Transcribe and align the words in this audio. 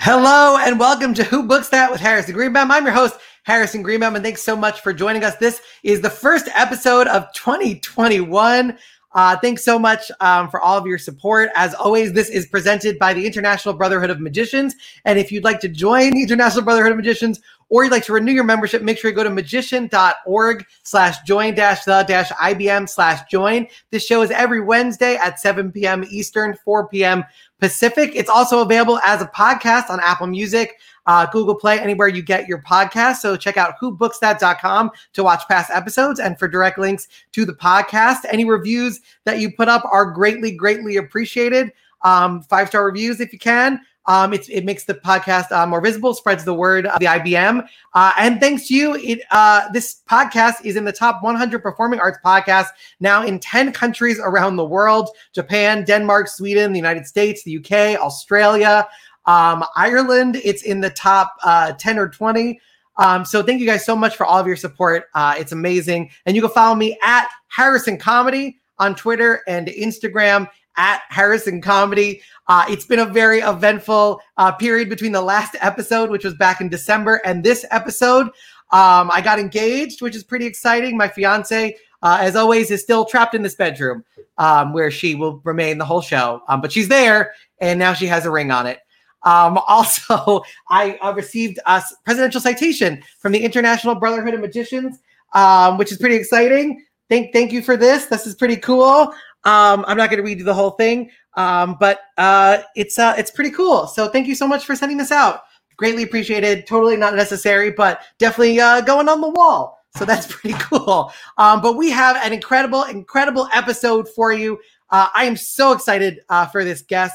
Hello 0.00 0.56
and 0.56 0.78
welcome 0.78 1.12
to 1.14 1.24
Who 1.24 1.42
Books 1.42 1.70
That 1.70 1.90
with 1.90 2.00
Harrison 2.00 2.32
Greenbaum. 2.32 2.70
I'm 2.70 2.84
your 2.84 2.94
host, 2.94 3.18
Harrison 3.42 3.82
Greenbaum, 3.82 4.14
and 4.14 4.24
thanks 4.24 4.44
so 4.44 4.54
much 4.54 4.80
for 4.80 4.92
joining 4.92 5.24
us. 5.24 5.34
This 5.36 5.60
is 5.82 6.00
the 6.00 6.08
first 6.08 6.48
episode 6.54 7.08
of 7.08 7.26
2021. 7.34 8.78
Uh, 9.12 9.36
thanks 9.38 9.64
so 9.64 9.76
much 9.76 10.12
um, 10.20 10.48
for 10.50 10.60
all 10.60 10.78
of 10.78 10.86
your 10.86 10.98
support. 10.98 11.50
As 11.56 11.74
always, 11.74 12.12
this 12.12 12.28
is 12.28 12.46
presented 12.46 12.96
by 13.00 13.12
the 13.12 13.26
International 13.26 13.74
Brotherhood 13.74 14.10
of 14.10 14.20
Magicians. 14.20 14.76
And 15.04 15.18
if 15.18 15.32
you'd 15.32 15.42
like 15.42 15.58
to 15.60 15.68
join 15.68 16.12
the 16.12 16.22
International 16.22 16.62
Brotherhood 16.62 16.92
of 16.92 16.96
Magicians 16.96 17.40
or 17.70 17.84
you'd 17.84 17.90
like 17.90 18.04
to 18.04 18.12
renew 18.12 18.32
your 18.32 18.44
membership, 18.44 18.82
make 18.82 18.98
sure 18.98 19.10
you 19.10 19.16
go 19.16 19.24
to 19.24 19.30
magician.org 19.30 20.66
slash 20.82 21.20
join 21.22 21.54
dash 21.54 21.84
the 21.84 22.04
dash 22.08 22.30
IBM 22.30 22.88
slash 22.88 23.28
join. 23.30 23.66
This 23.90 24.06
show 24.06 24.22
is 24.22 24.30
every 24.30 24.60
Wednesday 24.60 25.16
at 25.16 25.38
7 25.38 25.72
p.m. 25.72 26.04
Eastern, 26.08 26.56
4 26.64 26.88
p.m. 26.88 27.24
Pacific. 27.60 28.12
It's 28.14 28.30
also 28.30 28.62
available 28.62 28.98
as 29.00 29.20
a 29.20 29.26
podcast 29.26 29.90
on 29.90 30.00
Apple 30.00 30.28
Music, 30.28 30.78
uh, 31.06 31.26
Google 31.26 31.54
Play, 31.54 31.78
anywhere 31.78 32.08
you 32.08 32.22
get 32.22 32.48
your 32.48 32.62
podcast. 32.62 33.16
So 33.16 33.36
check 33.36 33.56
out 33.56 33.74
whobooksthat.com 33.80 34.90
to 35.14 35.24
watch 35.24 35.46
past 35.48 35.70
episodes 35.70 36.20
and 36.20 36.38
for 36.38 36.48
direct 36.48 36.78
links 36.78 37.08
to 37.32 37.44
the 37.44 37.54
podcast. 37.54 38.18
Any 38.30 38.44
reviews 38.44 39.00
that 39.24 39.40
you 39.40 39.52
put 39.52 39.68
up 39.68 39.84
are 39.90 40.10
greatly, 40.10 40.52
greatly 40.52 40.96
appreciated. 40.96 41.72
Um, 42.02 42.42
five 42.42 42.68
star 42.68 42.84
reviews 42.86 43.20
if 43.20 43.32
you 43.32 43.38
can. 43.38 43.80
Um, 44.08 44.32
it 44.32 44.64
makes 44.64 44.84
the 44.84 44.94
podcast 44.94 45.52
uh, 45.52 45.66
more 45.66 45.82
visible, 45.82 46.14
spreads 46.14 46.42
the 46.42 46.54
word 46.54 46.86
of 46.86 46.98
the 46.98 47.06
IBM. 47.06 47.68
Uh, 47.92 48.12
and 48.18 48.40
thanks 48.40 48.66
to 48.68 48.74
you, 48.74 48.94
it, 48.96 49.20
uh, 49.30 49.70
this 49.72 50.00
podcast 50.10 50.64
is 50.64 50.76
in 50.76 50.84
the 50.84 50.92
top 50.92 51.22
100 51.22 51.62
performing 51.62 52.00
arts 52.00 52.18
podcasts 52.24 52.70
now 53.00 53.22
in 53.22 53.38
10 53.38 53.70
countries 53.72 54.18
around 54.18 54.56
the 54.56 54.64
world 54.64 55.10
Japan, 55.34 55.84
Denmark, 55.84 56.28
Sweden, 56.28 56.72
the 56.72 56.78
United 56.78 57.06
States, 57.06 57.44
the 57.44 57.58
UK, 57.58 58.00
Australia, 58.00 58.88
um, 59.26 59.62
Ireland. 59.76 60.40
It's 60.42 60.62
in 60.62 60.80
the 60.80 60.90
top 60.90 61.36
uh, 61.44 61.72
10 61.72 61.98
or 61.98 62.08
20. 62.08 62.58
Um, 62.96 63.26
so 63.26 63.42
thank 63.42 63.60
you 63.60 63.66
guys 63.66 63.84
so 63.84 63.94
much 63.94 64.16
for 64.16 64.24
all 64.24 64.38
of 64.38 64.46
your 64.46 64.56
support. 64.56 65.04
Uh, 65.14 65.34
it's 65.38 65.52
amazing. 65.52 66.10
And 66.24 66.34
you 66.34 66.40
can 66.40 66.50
follow 66.50 66.74
me 66.74 66.98
at 67.02 67.28
Harrison 67.48 67.98
Comedy 67.98 68.58
on 68.78 68.94
Twitter 68.94 69.42
and 69.46 69.68
Instagram 69.68 70.48
at 70.78 71.02
Harrison 71.10 71.60
Comedy. 71.60 72.22
Uh, 72.46 72.64
it's 72.68 72.86
been 72.86 73.00
a 73.00 73.04
very 73.04 73.40
eventful 73.40 74.22
uh, 74.38 74.52
period 74.52 74.88
between 74.88 75.12
the 75.12 75.20
last 75.20 75.54
episode, 75.60 76.08
which 76.08 76.24
was 76.24 76.34
back 76.34 76.62
in 76.62 76.70
December, 76.70 77.20
and 77.24 77.44
this 77.44 77.66
episode. 77.70 78.28
Um, 78.70 79.10
I 79.10 79.20
got 79.22 79.38
engaged, 79.38 80.00
which 80.00 80.16
is 80.16 80.24
pretty 80.24 80.46
exciting. 80.46 80.96
My 80.96 81.08
fiance, 81.08 81.76
uh, 82.02 82.18
as 82.20 82.36
always, 82.36 82.70
is 82.70 82.82
still 82.82 83.04
trapped 83.04 83.34
in 83.34 83.42
this 83.42 83.54
bedroom 83.54 84.04
um, 84.38 84.72
where 84.72 84.90
she 84.90 85.14
will 85.14 85.40
remain 85.44 85.78
the 85.78 85.84
whole 85.84 86.00
show. 86.00 86.42
Um, 86.48 86.60
but 86.60 86.72
she's 86.72 86.88
there, 86.88 87.32
and 87.60 87.78
now 87.78 87.92
she 87.92 88.06
has 88.06 88.24
a 88.24 88.30
ring 88.30 88.50
on 88.50 88.66
it. 88.66 88.78
Um, 89.24 89.58
also, 89.68 90.42
I 90.70 90.96
uh, 91.02 91.12
received 91.12 91.58
a 91.66 91.82
presidential 92.04 92.40
citation 92.40 93.02
from 93.18 93.32
the 93.32 93.40
International 93.40 93.94
Brotherhood 93.94 94.34
of 94.34 94.40
Magicians, 94.40 94.98
um, 95.34 95.76
which 95.76 95.92
is 95.92 95.98
pretty 95.98 96.16
exciting. 96.16 96.84
Thank, 97.08 97.32
thank 97.32 97.52
you 97.52 97.62
for 97.62 97.76
this. 97.76 98.06
This 98.06 98.26
is 98.26 98.34
pretty 98.34 98.56
cool. 98.56 99.12
Um, 99.44 99.84
I'm 99.86 99.96
not 99.96 100.10
going 100.10 100.18
to 100.18 100.24
read 100.24 100.38
you 100.38 100.44
the 100.44 100.54
whole 100.54 100.72
thing, 100.72 101.10
um, 101.34 101.76
but 101.78 102.00
uh, 102.16 102.58
it's 102.74 102.98
uh, 102.98 103.14
it's 103.16 103.30
pretty 103.30 103.50
cool. 103.50 103.86
So 103.86 104.08
thank 104.08 104.26
you 104.26 104.34
so 104.34 104.46
much 104.46 104.64
for 104.64 104.74
sending 104.74 104.98
this 104.98 105.12
out. 105.12 105.42
Greatly 105.76 106.02
appreciated. 106.02 106.66
Totally 106.66 106.96
not 106.96 107.14
necessary, 107.14 107.70
but 107.70 108.02
definitely 108.18 108.60
uh, 108.60 108.80
going 108.80 109.08
on 109.08 109.20
the 109.20 109.28
wall. 109.28 109.78
So 109.96 110.04
that's 110.04 110.26
pretty 110.32 110.58
cool. 110.58 111.12
Um, 111.36 111.60
but 111.60 111.76
we 111.76 111.90
have 111.90 112.16
an 112.16 112.32
incredible, 112.32 112.84
incredible 112.84 113.48
episode 113.52 114.08
for 114.08 114.32
you. 114.32 114.58
Uh, 114.90 115.08
I 115.14 115.24
am 115.24 115.36
so 115.36 115.72
excited 115.72 116.20
uh, 116.28 116.46
for 116.46 116.64
this 116.64 116.82
guest. 116.82 117.14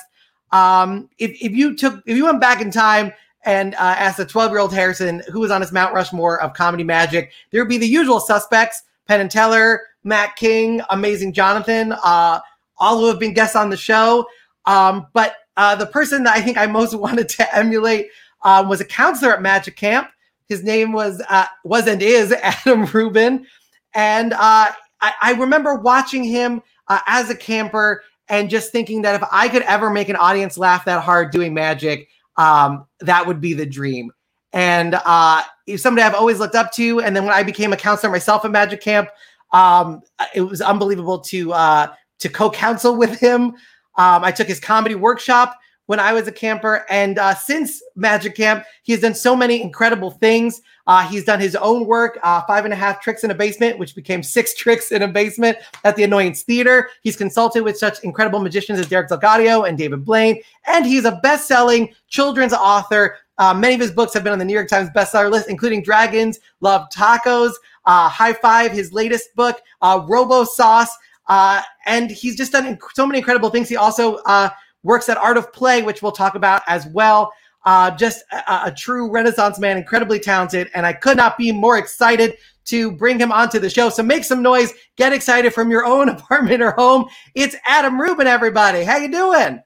Um, 0.51 1.09
if, 1.17 1.31
if 1.41 1.51
you 1.53 1.75
took, 1.75 2.01
if 2.05 2.15
you 2.15 2.25
went 2.25 2.39
back 2.39 2.61
in 2.61 2.71
time 2.71 3.11
and 3.43 3.73
uh, 3.75 3.95
asked 3.97 4.19
a 4.19 4.25
12 4.25 4.51
year 4.51 4.59
old 4.59 4.73
Harrison 4.73 5.23
who 5.31 5.39
was 5.39 5.51
on 5.51 5.61
his 5.61 5.71
Mount 5.71 5.93
Rushmore 5.93 6.41
of 6.41 6.53
comedy 6.53 6.83
magic, 6.83 7.31
there 7.51 7.61
would 7.61 7.69
be 7.69 7.79
the 7.79 7.87
usual 7.87 8.19
suspects: 8.19 8.83
Penn 9.07 9.21
and 9.21 9.31
Teller, 9.31 9.81
Mac 10.03 10.35
King, 10.35 10.81
Amazing 10.89 11.33
Jonathan, 11.33 11.93
uh, 12.03 12.39
all 12.77 12.99
who 12.99 13.07
have 13.07 13.19
been 13.19 13.33
guests 13.33 13.55
on 13.55 13.69
the 13.69 13.77
show. 13.77 14.25
Um, 14.65 15.07
but 15.13 15.35
uh, 15.57 15.75
the 15.75 15.85
person 15.85 16.23
that 16.23 16.35
I 16.35 16.41
think 16.41 16.57
I 16.57 16.65
most 16.65 16.95
wanted 16.99 17.29
to 17.29 17.55
emulate 17.55 18.07
um, 18.43 18.67
was 18.69 18.81
a 18.81 18.85
counselor 18.85 19.33
at 19.33 19.41
Magic 19.41 19.75
Camp. 19.75 20.09
His 20.47 20.63
name 20.63 20.91
was 20.91 21.21
uh, 21.29 21.45
was 21.63 21.87
and 21.87 22.01
is 22.01 22.31
Adam 22.41 22.85
Rubin, 22.85 23.45
and 23.93 24.33
uh, 24.33 24.71
I, 25.01 25.13
I, 25.21 25.33
remember 25.33 25.75
watching 25.75 26.23
him 26.23 26.61
uh, 26.89 26.99
as 27.07 27.29
a 27.29 27.35
camper 27.35 28.03
and 28.27 28.49
just 28.49 28.71
thinking 28.71 29.03
that 29.03 29.21
if 29.21 29.27
I 29.31 29.47
could 29.47 29.61
ever 29.63 29.89
make 29.89 30.09
an 30.09 30.15
audience 30.17 30.57
laugh 30.57 30.85
that 30.85 31.01
hard 31.01 31.31
doing 31.31 31.53
magic, 31.53 32.09
um, 32.37 32.85
that 32.99 33.25
would 33.25 33.39
be 33.39 33.53
the 33.53 33.65
dream. 33.65 34.11
And 34.53 34.95
uh, 35.05 35.43
somebody 35.77 36.05
I've 36.05 36.13
always 36.15 36.39
looked 36.39 36.55
up 36.55 36.71
to. 36.73 37.01
And 37.01 37.15
then 37.15 37.25
when 37.25 37.33
I 37.33 37.43
became 37.43 37.73
a 37.73 37.77
counselor 37.77 38.11
myself 38.11 38.45
at 38.45 38.51
Magic 38.51 38.81
Camp, 38.81 39.09
um, 39.51 40.01
it 40.33 40.41
was 40.41 40.61
unbelievable 40.61 41.19
to 41.19 41.53
uh, 41.53 41.93
to 42.19 42.29
co-counsel 42.29 42.95
with 42.97 43.19
him. 43.19 43.53
Um, 43.95 44.23
I 44.23 44.31
took 44.31 44.47
his 44.47 44.59
comedy 44.59 44.95
workshop 44.95 45.57
when 45.93 45.99
I 45.99 46.11
was 46.11 46.27
a 46.27 46.31
camper, 46.31 46.87
and 46.89 47.19
uh, 47.19 47.35
since 47.35 47.83
Magic 47.95 48.33
Camp, 48.33 48.65
he 48.81 48.93
has 48.93 49.01
done 49.01 49.13
so 49.13 49.35
many 49.35 49.61
incredible 49.61 50.09
things. 50.09 50.59
Uh, 50.87 51.07
he's 51.07 51.23
done 51.23 51.39
his 51.39 51.55
own 51.55 51.85
work, 51.85 52.17
uh, 52.23 52.41
five 52.47 52.65
and 52.65 52.73
a 52.73 52.75
half 52.75 52.99
tricks 52.99 53.23
in 53.23 53.29
a 53.29 53.35
basement, 53.35 53.77
which 53.77 53.93
became 53.93 54.23
six 54.37 54.55
tricks 54.55 54.91
in 54.91 55.03
a 55.03 55.07
basement 55.07 55.55
at 55.83 55.95
the 55.95 56.01
Annoyance 56.01 56.41
Theater. 56.41 56.89
He's 57.03 57.15
consulted 57.15 57.61
with 57.61 57.77
such 57.77 58.03
incredible 58.03 58.39
magicians 58.39 58.79
as 58.79 58.89
Derek 58.89 59.07
DelGaudio 59.07 59.69
and 59.69 59.77
David 59.77 60.03
Blaine, 60.03 60.41
and 60.65 60.83
he's 60.83 61.05
a 61.05 61.19
best-selling 61.21 61.93
children's 62.07 62.53
author. 62.53 63.17
Uh, 63.37 63.53
many 63.53 63.75
of 63.75 63.79
his 63.79 63.91
books 63.91 64.15
have 64.15 64.23
been 64.23 64.33
on 64.33 64.39
the 64.39 64.45
New 64.45 64.53
York 64.53 64.69
Times 64.69 64.89
bestseller 64.95 65.29
list, 65.29 65.47
including 65.47 65.83
Dragons 65.83 66.39
Love 66.61 66.87
Tacos 66.91 67.53
uh, 67.85 68.09
High 68.09 68.33
Five, 68.33 68.71
his 68.71 68.93
latest 68.93 69.35
book, 69.35 69.61
uh, 69.83 70.03
Robo 70.07 70.43
Sauce. 70.43 70.97
Uh, 71.27 71.61
and 71.85 72.11
he's 72.11 72.35
just 72.35 72.51
done 72.51 72.65
inc- 72.65 72.91
so 72.95 73.05
many 73.05 73.19
incredible 73.19 73.51
things. 73.51 73.69
He 73.69 73.77
also 73.77 74.15
uh, 74.25 74.49
works 74.83 75.09
at 75.09 75.17
Art 75.17 75.37
of 75.37 75.51
Play, 75.53 75.81
which 75.81 76.01
we'll 76.01 76.11
talk 76.11 76.35
about 76.35 76.61
as 76.67 76.85
well. 76.87 77.31
Uh, 77.65 77.91
just 77.91 78.23
a, 78.31 78.65
a, 78.65 78.73
true 78.75 79.09
Renaissance 79.09 79.57
man, 79.57 79.77
incredibly 79.77 80.19
talented, 80.19 80.69
and 80.73 80.85
I 80.85 80.91
could 80.91 81.15
not 81.15 81.37
be 81.37 81.51
more 81.53 81.77
excited 81.77 82.35
to 82.65 82.91
bring 82.91 83.17
him 83.17 83.31
onto 83.31 83.57
the 83.57 83.69
show. 83.69 83.89
So 83.89 84.03
make 84.03 84.25
some 84.25 84.41
noise, 84.41 84.73
get 84.97 85.13
excited 85.13 85.53
from 85.53 85.71
your 85.71 85.85
own 85.85 86.09
apartment 86.15 86.61
or 86.61 86.71
home. 86.71 87.05
It's 87.35 87.55
Adam 87.65 87.99
Rubin, 87.99 88.27
everybody. 88.27 88.83
How 88.83 88.97
you 88.97 89.09
doing? 89.09 89.63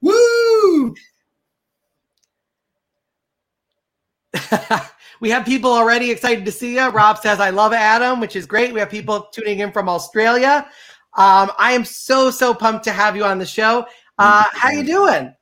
Woo! 0.00 0.94
We 5.20 5.30
have 5.30 5.46
people 5.46 5.72
already 5.72 6.10
excited 6.10 6.44
to 6.44 6.52
see 6.52 6.74
you. 6.74 6.88
Rob 6.88 7.18
says, 7.18 7.40
I 7.40 7.50
love 7.50 7.72
Adam, 7.72 8.20
which 8.20 8.36
is 8.36 8.46
great. 8.46 8.72
We 8.72 8.80
have 8.80 8.90
people 8.90 9.28
tuning 9.32 9.60
in 9.60 9.72
from 9.72 9.88
Australia. 9.88 10.66
Um, 11.16 11.50
I 11.58 11.72
am 11.72 11.84
so, 11.84 12.30
so 12.30 12.52
pumped 12.52 12.84
to 12.84 12.92
have 12.92 13.16
you 13.16 13.24
on 13.24 13.38
the 13.38 13.46
show. 13.46 13.86
Uh, 14.18 14.44
how 14.52 14.70
you 14.70 14.84
doing? 14.84 15.34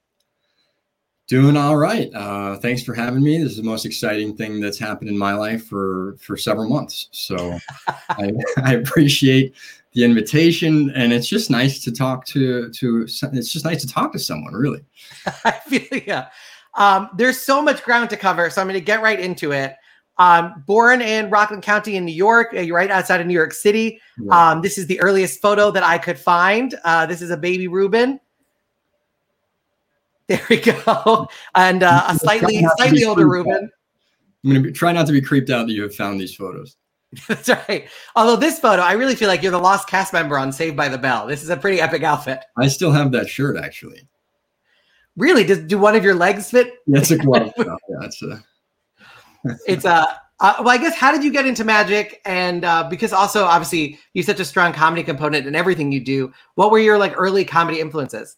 Doing 1.26 1.56
all 1.56 1.76
right. 1.76 2.12
Uh, 2.14 2.56
thanks 2.58 2.82
for 2.82 2.92
having 2.92 3.22
me. 3.22 3.38
This 3.38 3.52
is 3.52 3.56
the 3.56 3.62
most 3.62 3.86
exciting 3.86 4.36
thing 4.36 4.60
that's 4.60 4.78
happened 4.78 5.08
in 5.08 5.16
my 5.16 5.32
life 5.32 5.66
for 5.66 6.16
for 6.20 6.36
several 6.36 6.68
months. 6.68 7.08
So 7.12 7.58
I, 8.10 8.32
I 8.58 8.74
appreciate 8.74 9.54
the 9.94 10.04
invitation, 10.04 10.90
and 10.90 11.12
it's 11.12 11.26
just 11.26 11.50
nice 11.50 11.82
to 11.84 11.92
talk 11.92 12.26
to 12.26 12.68
to. 12.70 13.02
It's 13.02 13.52
just 13.52 13.64
nice 13.64 13.80
to 13.80 13.88
talk 13.88 14.12
to 14.12 14.18
someone, 14.18 14.52
really. 14.52 14.84
I 15.44 15.52
feel 15.52 16.00
yeah. 16.06 16.28
Um, 16.74 17.08
there's 17.16 17.40
so 17.40 17.62
much 17.62 17.82
ground 17.84 18.10
to 18.10 18.16
cover, 18.16 18.50
so 18.50 18.60
I'm 18.60 18.66
going 18.66 18.78
to 18.78 18.84
get 18.84 19.00
right 19.00 19.18
into 19.18 19.52
it. 19.52 19.76
Um, 20.18 20.62
born 20.66 21.00
in 21.00 21.30
Rockland 21.30 21.62
County 21.62 21.96
in 21.96 22.04
New 22.04 22.14
York, 22.14 22.54
uh, 22.54 22.70
right 22.72 22.90
outside 22.90 23.20
of 23.20 23.26
New 23.26 23.34
York 23.34 23.52
City. 23.52 24.00
Um, 24.30 24.60
this 24.60 24.78
is 24.78 24.86
the 24.86 25.00
earliest 25.00 25.40
photo 25.40 25.70
that 25.70 25.82
I 25.82 25.98
could 25.98 26.18
find. 26.18 26.74
Uh, 26.84 27.06
this 27.06 27.22
is 27.22 27.30
a 27.30 27.36
baby 27.36 27.66
Rubin. 27.66 28.20
There 30.28 30.40
we 30.48 30.58
go, 30.58 31.28
and 31.54 31.82
uh, 31.82 32.06
a 32.08 32.18
slightly 32.18 32.64
slightly 32.76 33.04
older 33.04 33.28
Rubin. 33.28 33.70
I'm 34.44 34.50
going 34.50 34.62
to 34.62 34.72
try 34.72 34.92
not 34.92 35.06
to 35.06 35.12
be 35.12 35.20
creeped 35.20 35.50
out 35.50 35.66
that 35.66 35.72
you 35.72 35.82
have 35.82 35.94
found 35.94 36.20
these 36.20 36.34
photos. 36.34 36.76
That's 37.28 37.48
right. 37.48 37.88
Although 38.16 38.36
this 38.36 38.58
photo, 38.58 38.82
I 38.82 38.92
really 38.92 39.14
feel 39.14 39.28
like 39.28 39.42
you're 39.42 39.52
the 39.52 39.58
lost 39.58 39.88
cast 39.88 40.12
member 40.12 40.38
on 40.38 40.52
Saved 40.52 40.76
by 40.76 40.88
the 40.88 40.98
Bell. 40.98 41.26
This 41.26 41.42
is 41.42 41.50
a 41.50 41.56
pretty 41.56 41.80
epic 41.80 42.02
outfit. 42.02 42.40
I 42.56 42.68
still 42.68 42.90
have 42.90 43.12
that 43.12 43.28
shirt, 43.28 43.56
actually. 43.56 44.06
Really? 45.16 45.44
Does 45.44 45.60
do 45.60 45.78
one 45.78 45.94
of 45.94 46.04
your 46.04 46.14
legs 46.14 46.50
fit? 46.50 46.74
That's 46.86 47.10
a 47.10 47.18
glove. 47.18 47.52
yeah, 47.56 47.76
it's 48.02 48.22
a. 48.22 48.44
it's 49.66 49.84
a. 49.84 50.20
Uh, 50.40 50.56
well, 50.58 50.70
I 50.70 50.78
guess 50.78 50.96
how 50.96 51.12
did 51.12 51.22
you 51.22 51.30
get 51.30 51.46
into 51.46 51.64
magic? 51.64 52.20
And 52.24 52.64
uh, 52.64 52.88
because 52.88 53.12
also 53.12 53.44
obviously 53.44 54.00
you 54.12 54.22
such 54.22 54.40
a 54.40 54.44
strong 54.44 54.72
comedy 54.72 55.04
component 55.04 55.46
in 55.46 55.54
everything 55.54 55.92
you 55.92 56.00
do. 56.00 56.32
What 56.56 56.70
were 56.72 56.80
your 56.80 56.98
like 56.98 57.14
early 57.16 57.44
comedy 57.44 57.80
influences? 57.80 58.36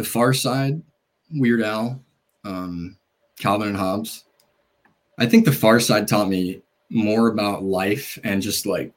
The 0.00 0.06
Far 0.06 0.32
Side, 0.32 0.80
Weird 1.30 1.60
Al, 1.60 2.02
um, 2.44 2.96
Calvin 3.38 3.68
and 3.68 3.76
Hobbes. 3.76 4.24
I 5.18 5.26
think 5.26 5.44
The 5.44 5.52
Far 5.52 5.78
Side 5.78 6.08
taught 6.08 6.30
me 6.30 6.62
more 6.88 7.28
about 7.28 7.64
life 7.64 8.18
and 8.24 8.40
just 8.40 8.64
like 8.64 8.94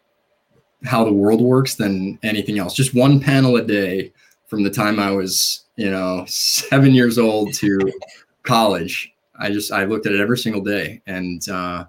how 0.85 1.03
the 1.03 1.11
world 1.11 1.41
works 1.41 1.75
than 1.75 2.17
anything 2.23 2.57
else. 2.57 2.73
Just 2.73 2.94
one 2.94 3.19
panel 3.19 3.57
a 3.57 3.61
day 3.61 4.13
from 4.47 4.63
the 4.63 4.69
time 4.69 4.97
I 4.97 5.11
was, 5.11 5.65
you 5.75 5.91
know, 5.91 6.23
seven 6.25 6.94
years 6.94 7.17
old 7.17 7.53
to 7.55 7.91
college. 8.44 9.11
I 9.38 9.51
just 9.51 9.73
I 9.73 9.83
looked 9.83 10.05
at 10.05 10.13
it 10.13 10.21
every 10.21 10.38
single 10.38 10.61
day, 10.61 11.01
and 11.05 11.45
uh, 11.50 11.83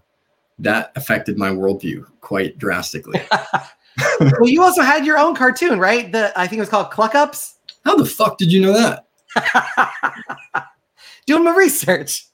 that 0.58 0.90
affected 0.96 1.38
my 1.38 1.50
worldview 1.50 2.04
quite 2.20 2.58
drastically. 2.58 3.22
well, 4.18 4.48
you 4.48 4.60
also 4.60 4.82
had 4.82 5.06
your 5.06 5.18
own 5.18 5.36
cartoon, 5.36 5.78
right? 5.78 6.10
The 6.10 6.36
I 6.36 6.48
think 6.48 6.58
it 6.58 6.62
was 6.62 6.68
called 6.68 6.90
Cluck 6.90 7.14
Ups. 7.14 7.58
How 7.84 7.94
the 7.94 8.06
fuck 8.06 8.38
did 8.38 8.50
you 8.50 8.60
know 8.60 8.72
that? 8.72 9.03
Doing 11.26 11.44
my 11.44 11.54
research. 11.54 12.26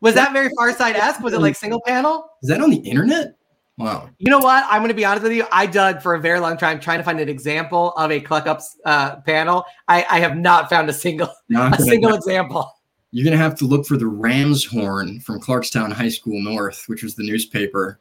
Was 0.00 0.14
that 0.14 0.32
very 0.32 0.48
Far 0.56 0.72
Side 0.72 0.96
esque? 0.96 1.20
Was 1.20 1.34
it 1.34 1.40
like 1.40 1.56
single 1.56 1.80
panel? 1.86 2.30
Is 2.42 2.48
that 2.48 2.60
on 2.60 2.70
the 2.70 2.76
internet? 2.76 3.36
Wow. 3.78 4.10
You 4.18 4.30
know 4.30 4.38
what? 4.38 4.64
I'm 4.68 4.80
going 4.80 4.88
to 4.88 4.94
be 4.94 5.04
honest 5.04 5.22
with 5.22 5.32
you. 5.32 5.46
I 5.52 5.66
dug 5.66 6.02
for 6.02 6.14
a 6.14 6.20
very 6.20 6.40
long 6.40 6.56
time 6.56 6.80
trying 6.80 6.98
to 6.98 7.04
find 7.04 7.20
an 7.20 7.28
example 7.28 7.92
of 7.92 8.10
a 8.10 8.20
Cluck 8.20 8.46
Ups 8.46 8.76
uh, 8.84 9.16
panel. 9.20 9.64
I, 9.86 10.04
I 10.10 10.18
have 10.18 10.36
not 10.36 10.68
found 10.68 10.88
a 10.88 10.92
single 10.92 11.28
a 11.56 11.80
single 11.80 12.14
example. 12.14 12.72
You're 13.12 13.24
going 13.24 13.36
to 13.36 13.42
have 13.42 13.56
to 13.58 13.64
look 13.64 13.86
for 13.86 13.96
the 13.96 14.06
Ram's 14.06 14.64
Horn 14.64 15.20
from 15.20 15.40
Clarkstown 15.40 15.92
High 15.92 16.08
School 16.10 16.42
North, 16.42 16.84
which 16.88 17.02
was 17.02 17.14
the 17.14 17.22
newspaper. 17.22 18.00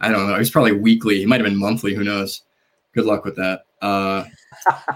I 0.00 0.10
don't 0.10 0.28
know. 0.28 0.34
It 0.34 0.38
was 0.38 0.50
probably 0.50 0.72
weekly. 0.72 1.22
It 1.22 1.28
might 1.28 1.40
have 1.40 1.48
been 1.48 1.58
monthly. 1.58 1.94
Who 1.94 2.04
knows? 2.04 2.42
Good 2.94 3.04
luck 3.04 3.24
with 3.24 3.36
that. 3.36 3.62
Uh, 3.82 4.24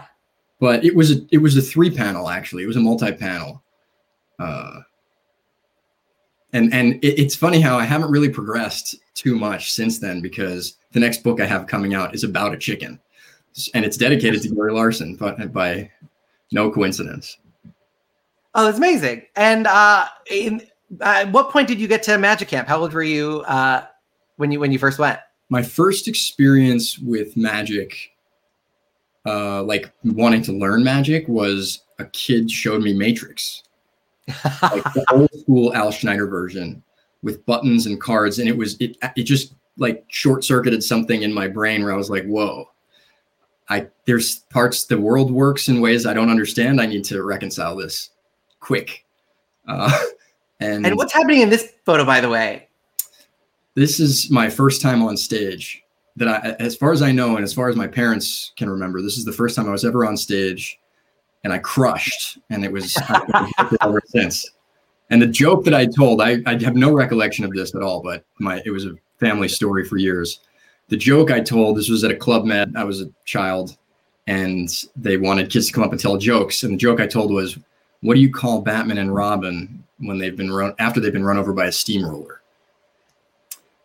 but 0.62 0.84
it 0.84 0.94
was 0.94 1.10
a 1.10 1.16
it 1.32 1.38
was 1.38 1.56
a 1.56 1.60
three 1.60 1.90
panel 1.90 2.28
actually. 2.28 2.62
It 2.62 2.68
was 2.68 2.76
a 2.76 2.80
multi 2.80 3.10
panel. 3.10 3.64
Uh, 4.38 4.82
and 6.52 6.72
and 6.72 6.94
it, 7.02 7.18
it's 7.18 7.34
funny 7.34 7.60
how 7.60 7.76
I 7.76 7.84
haven't 7.84 8.12
really 8.12 8.28
progressed 8.28 8.94
too 9.14 9.34
much 9.34 9.72
since 9.72 9.98
then 9.98 10.20
because 10.20 10.76
the 10.92 11.00
next 11.00 11.24
book 11.24 11.40
I 11.40 11.46
have 11.46 11.66
coming 11.66 11.94
out 11.94 12.14
is 12.14 12.22
about 12.22 12.54
a 12.54 12.56
chicken, 12.56 13.00
and 13.74 13.84
it's 13.84 13.96
dedicated 13.96 14.40
to 14.42 14.50
Gary 14.50 14.72
Larson, 14.72 15.16
but 15.16 15.52
by 15.52 15.90
no 16.52 16.70
coincidence. 16.70 17.38
Oh, 18.54 18.68
it's 18.68 18.78
amazing! 18.78 19.22
And 19.34 19.66
uh, 19.66 20.06
in, 20.30 20.62
uh, 21.00 21.24
at 21.24 21.32
what 21.32 21.50
point 21.50 21.66
did 21.66 21.80
you 21.80 21.88
get 21.88 22.04
to 22.04 22.18
Magic 22.18 22.46
Camp? 22.46 22.68
How 22.68 22.78
old 22.78 22.92
were 22.92 23.02
you 23.02 23.40
uh, 23.48 23.84
when 24.36 24.52
you 24.52 24.60
when 24.60 24.70
you 24.70 24.78
first 24.78 25.00
went? 25.00 25.18
My 25.48 25.64
first 25.64 26.06
experience 26.06 27.00
with 27.00 27.36
magic, 27.36 28.11
uh, 29.26 29.62
like 29.62 29.92
wanting 30.04 30.42
to 30.42 30.52
learn 30.52 30.82
magic, 30.82 31.28
was 31.28 31.84
a 31.98 32.04
kid 32.06 32.50
showed 32.50 32.82
me 32.82 32.92
Matrix 32.92 33.62
like 34.62 34.84
the 34.94 35.04
old 35.12 35.30
school 35.40 35.74
Al 35.74 35.90
Schneider 35.90 36.26
version 36.26 36.82
with 37.22 37.44
buttons 37.46 37.86
and 37.86 38.00
cards, 38.00 38.38
and 38.38 38.48
it 38.48 38.56
was 38.56 38.76
it 38.80 38.96
it 39.16 39.24
just 39.24 39.54
like 39.78 40.04
short 40.08 40.44
circuited 40.44 40.82
something 40.82 41.22
in 41.22 41.32
my 41.32 41.48
brain 41.48 41.82
where 41.82 41.92
I 41.92 41.96
was 41.96 42.10
like, 42.10 42.24
whoa. 42.24 42.68
I 43.68 43.88
there's 44.06 44.40
parts 44.50 44.84
the 44.84 44.98
world 44.98 45.30
works 45.30 45.68
in 45.68 45.80
ways 45.80 46.04
I 46.04 46.14
don't 46.14 46.30
understand. 46.30 46.80
I 46.80 46.86
need 46.86 47.04
to 47.04 47.22
reconcile 47.22 47.76
this 47.76 48.10
quick. 48.60 49.04
Uh, 49.66 49.96
and 50.60 50.84
and 50.86 50.96
what's 50.96 51.12
happening 51.12 51.40
in 51.40 51.48
this 51.48 51.72
photo, 51.84 52.04
by 52.04 52.20
the 52.20 52.28
way? 52.28 52.68
This 53.74 54.00
is 54.00 54.30
my 54.30 54.50
first 54.50 54.82
time 54.82 55.02
on 55.02 55.16
stage. 55.16 55.81
That 56.16 56.28
I, 56.28 56.50
as 56.62 56.76
far 56.76 56.92
as 56.92 57.00
I 57.00 57.10
know, 57.10 57.36
and 57.36 57.44
as 57.44 57.54
far 57.54 57.68
as 57.68 57.76
my 57.76 57.86
parents 57.86 58.52
can 58.56 58.68
remember, 58.68 59.00
this 59.00 59.16
is 59.16 59.24
the 59.24 59.32
first 59.32 59.56
time 59.56 59.66
I 59.66 59.72
was 59.72 59.84
ever 59.84 60.04
on 60.04 60.16
stage 60.16 60.78
and 61.44 61.52
I 61.52 61.58
crushed, 61.58 62.38
and 62.50 62.64
it 62.64 62.72
was 62.72 62.96
ever 63.80 64.00
since. 64.06 64.48
And 65.10 65.20
the 65.20 65.26
joke 65.26 65.64
that 65.64 65.74
I 65.74 65.86
told, 65.86 66.20
I, 66.20 66.38
I 66.46 66.62
have 66.62 66.76
no 66.76 66.92
recollection 66.92 67.44
of 67.44 67.52
this 67.52 67.74
at 67.74 67.82
all, 67.82 68.00
but 68.00 68.24
my 68.38 68.62
it 68.64 68.70
was 68.70 68.86
a 68.86 68.94
family 69.18 69.48
story 69.48 69.84
for 69.84 69.96
years. 69.96 70.40
The 70.88 70.96
joke 70.96 71.30
I 71.30 71.40
told, 71.40 71.76
this 71.76 71.88
was 71.88 72.04
at 72.04 72.10
a 72.10 72.16
club 72.16 72.44
med. 72.44 72.74
I 72.76 72.84
was 72.84 73.00
a 73.00 73.10
child, 73.24 73.76
and 74.26 74.68
they 74.96 75.16
wanted 75.16 75.50
kids 75.50 75.66
to 75.66 75.72
come 75.72 75.82
up 75.82 75.92
and 75.92 76.00
tell 76.00 76.16
jokes. 76.16 76.62
And 76.62 76.74
the 76.74 76.78
joke 76.78 77.00
I 77.00 77.06
told 77.06 77.32
was, 77.32 77.58
"What 78.00 78.14
do 78.14 78.20
you 78.20 78.30
call 78.30 78.62
Batman 78.62 78.98
and 78.98 79.14
Robin 79.14 79.82
when 79.98 80.18
they've 80.18 80.36
been 80.36 80.52
run 80.52 80.74
after 80.78 81.00
they've 81.00 81.12
been 81.12 81.26
run 81.26 81.38
over 81.38 81.52
by 81.52 81.66
a 81.66 81.72
steamroller?" 81.72 82.40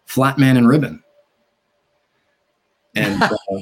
Flat 0.06 0.38
man 0.38 0.58
and 0.58 0.68
ribbon. 0.68 1.04
And 2.98 3.24
uh, 3.24 3.38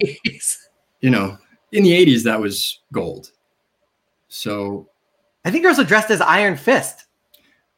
you 1.02 1.10
know, 1.10 1.38
in 1.72 1.84
the 1.84 1.92
'80s, 1.92 2.24
that 2.24 2.40
was 2.40 2.80
gold 2.92 3.32
so 4.36 4.90
I 5.46 5.52
think 5.52 5.62
you're 5.62 5.72
also 5.72 5.84
dressed 5.84 6.12
as 6.12 6.20
Iron 6.20 6.58
Fist. 6.58 7.06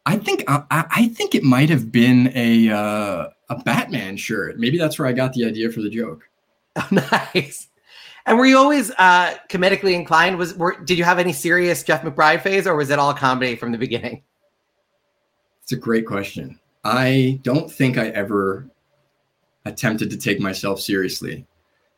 I 0.06 0.16
think 0.16 0.42
I, 0.48 0.64
I 0.70 1.08
think 1.08 1.34
it 1.34 1.44
might 1.44 1.70
have 1.70 1.92
been 1.92 2.32
a 2.34 2.70
uh, 2.70 3.28
a 3.48 3.62
Batman 3.62 4.16
shirt. 4.16 4.58
Maybe 4.58 4.76
that's 4.76 4.98
where 4.98 5.06
I 5.06 5.12
got 5.12 5.32
the 5.34 5.44
idea 5.44 5.70
for 5.70 5.80
the 5.80 5.90
joke. 5.90 6.28
Oh, 6.80 6.86
nice. 7.34 7.66
And 8.24 8.38
were 8.38 8.46
you 8.46 8.56
always 8.56 8.92
uh, 8.98 9.34
comedically 9.50 9.94
inclined? 9.94 10.38
Was 10.38 10.54
were, 10.54 10.78
did 10.84 10.96
you 10.96 11.02
have 11.02 11.18
any 11.18 11.32
serious 11.32 11.82
Jeff 11.82 12.02
McBride 12.02 12.40
phase, 12.40 12.68
or 12.68 12.76
was 12.76 12.90
it 12.90 13.00
all 13.00 13.12
comedy 13.12 13.56
from 13.56 13.72
the 13.72 13.78
beginning? 13.78 14.22
It's 15.64 15.72
a 15.72 15.76
great 15.76 16.06
question. 16.06 16.60
I 16.84 17.40
don't 17.42 17.68
think 17.68 17.98
I 17.98 18.10
ever 18.10 18.70
attempted 19.68 20.10
to 20.10 20.16
take 20.16 20.40
myself 20.40 20.80
seriously. 20.80 21.46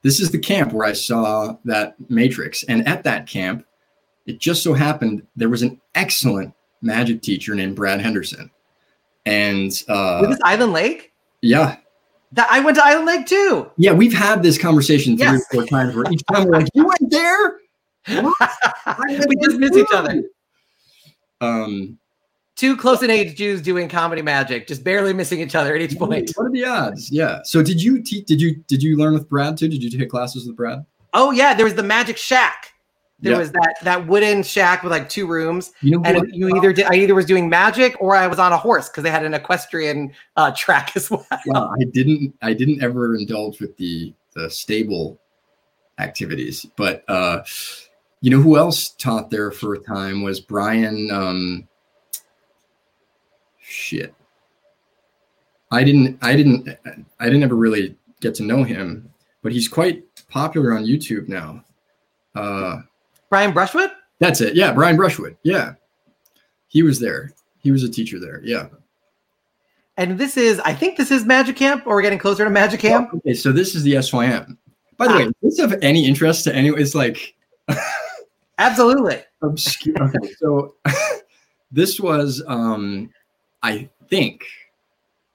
This 0.02 0.20
is 0.20 0.30
the 0.30 0.38
camp 0.38 0.72
where 0.72 0.86
I 0.86 0.92
saw 0.92 1.56
that 1.64 1.94
Matrix, 2.08 2.62
and 2.64 2.86
at 2.88 3.04
that 3.04 3.26
camp, 3.26 3.66
it 4.26 4.38
just 4.38 4.62
so 4.62 4.72
happened 4.72 5.26
there 5.36 5.48
was 5.48 5.62
an 5.62 5.80
excellent 5.94 6.54
magic 6.82 7.22
teacher 7.22 7.54
named 7.54 7.76
Brad 7.76 8.00
Henderson. 8.00 8.50
And 9.26 9.70
uh 9.88 10.26
this 10.26 10.38
Island 10.42 10.72
Lake? 10.72 11.12
Yeah. 11.42 11.76
That 12.32 12.48
I 12.50 12.60
went 12.60 12.76
to 12.76 12.84
Island 12.84 13.06
Lake 13.06 13.26
too. 13.26 13.70
Yeah, 13.76 13.92
we've 13.92 14.14
had 14.14 14.42
this 14.42 14.56
conversation 14.56 15.16
three 15.16 15.26
yes. 15.26 15.42
or 15.52 15.54
four 15.54 15.66
times 15.66 15.94
where 15.94 16.10
each 16.10 16.22
time 16.32 16.46
we're 16.46 16.58
like, 16.58 16.68
You 16.74 16.86
went 16.86 17.10
there? 17.10 17.58
What? 18.22 18.50
We 19.28 19.36
just 19.42 19.58
miss 19.58 19.76
each 19.76 19.86
other. 19.92 20.22
Um 21.40 21.98
two 22.60 22.76
close 22.76 23.02
in 23.02 23.10
age 23.10 23.36
Jews 23.36 23.62
doing 23.62 23.88
comedy 23.88 24.20
magic, 24.20 24.66
just 24.66 24.84
barely 24.84 25.14
missing 25.14 25.40
each 25.40 25.54
other 25.54 25.74
at 25.74 25.80
each 25.80 25.98
point. 25.98 26.30
What 26.34 26.46
are 26.46 26.50
the 26.50 26.64
odds? 26.64 27.10
Yeah. 27.10 27.40
So 27.42 27.62
did 27.62 27.82
you 27.82 28.02
te- 28.02 28.22
did 28.22 28.40
you 28.40 28.56
did 28.66 28.82
you 28.82 28.98
learn 28.98 29.14
with 29.14 29.28
Brad 29.28 29.56
too? 29.56 29.68
Did 29.68 29.82
you 29.82 29.90
take 29.90 30.10
classes 30.10 30.46
with 30.46 30.56
Brad? 30.56 30.84
Oh 31.14 31.30
yeah, 31.30 31.54
there 31.54 31.64
was 31.64 31.74
the 31.74 31.82
Magic 31.82 32.18
Shack. 32.18 32.74
There 33.22 33.36
was 33.36 33.52
that 33.52 33.74
that 33.82 34.06
wooden 34.06 34.42
shack 34.42 34.82
with 34.82 34.92
like 34.92 35.10
two 35.10 35.26
rooms, 35.26 35.72
you 35.82 35.90
know 35.90 36.02
and 36.04 36.26
you 36.32 36.56
either 36.56 36.72
did 36.72 36.86
I 36.86 36.94
either 36.94 37.14
was 37.14 37.26
doing 37.26 37.50
magic 37.50 37.94
or 38.00 38.16
I 38.16 38.26
was 38.26 38.38
on 38.38 38.50
a 38.52 38.56
horse 38.56 38.88
because 38.88 39.02
they 39.02 39.10
had 39.10 39.26
an 39.26 39.34
equestrian 39.34 40.12
uh, 40.36 40.52
track 40.56 40.92
as 40.96 41.10
well. 41.10 41.26
Well, 41.46 41.74
I 41.78 41.84
didn't 41.84 42.34
I 42.40 42.54
didn't 42.54 42.82
ever 42.82 43.14
indulge 43.14 43.60
with 43.60 43.76
the 43.76 44.14
the 44.34 44.48
stable 44.48 45.20
activities, 45.98 46.64
but 46.76 47.04
uh, 47.08 47.42
you 48.22 48.30
know 48.30 48.40
who 48.40 48.56
else 48.56 48.90
taught 48.90 49.30
there 49.30 49.50
for 49.50 49.74
a 49.74 49.78
time 49.78 50.22
was 50.22 50.40
Brian. 50.40 51.10
Um, 51.10 51.68
shit, 53.70 54.14
I 55.70 55.84
didn't 55.84 56.18
I 56.22 56.36
didn't 56.36 56.68
I 57.18 57.24
didn't 57.26 57.42
ever 57.42 57.56
really 57.56 57.96
get 58.20 58.34
to 58.36 58.42
know 58.42 58.62
him, 58.64 59.10
but 59.42 59.52
he's 59.52 59.68
quite 59.68 60.04
popular 60.28 60.72
on 60.72 60.84
YouTube 60.84 61.28
now. 61.28 61.64
Uh, 62.34 62.80
Brian 63.28 63.52
Brushwood? 63.52 63.90
That's 64.18 64.40
it. 64.40 64.54
Yeah, 64.54 64.72
Brian 64.72 64.96
Brushwood. 64.96 65.36
Yeah. 65.42 65.74
He 66.68 66.82
was 66.82 67.00
there. 67.00 67.32
He 67.58 67.70
was 67.70 67.82
a 67.82 67.88
teacher 67.88 68.20
there. 68.20 68.40
Yeah. 68.44 68.68
And 69.96 70.18
this 70.18 70.36
is, 70.36 70.60
I 70.60 70.72
think 70.74 70.96
this 70.96 71.10
is 71.10 71.24
Magic 71.24 71.56
Camp, 71.56 71.86
or 71.86 71.94
we're 71.94 72.02
getting 72.02 72.18
closer 72.18 72.44
to 72.44 72.50
Magic 72.50 72.80
Camp. 72.80 73.10
Oh, 73.12 73.18
okay, 73.18 73.34
so 73.34 73.52
this 73.52 73.74
is 73.74 73.82
the 73.82 74.00
SYM. 74.00 74.56
By 74.96 75.08
the 75.08 75.14
ah. 75.14 75.16
way, 75.18 75.24
does 75.24 75.34
this 75.42 75.60
have 75.60 75.78
any 75.82 76.06
interest 76.06 76.44
to 76.44 76.54
anyone? 76.54 76.80
It's 76.80 76.94
like 76.94 77.34
absolutely 78.58 79.22
obscure. 79.42 80.02
Okay, 80.02 80.32
so 80.38 80.74
this 81.72 82.00
was, 82.00 82.42
um, 82.46 83.10
I 83.62 83.88
think, 84.08 84.44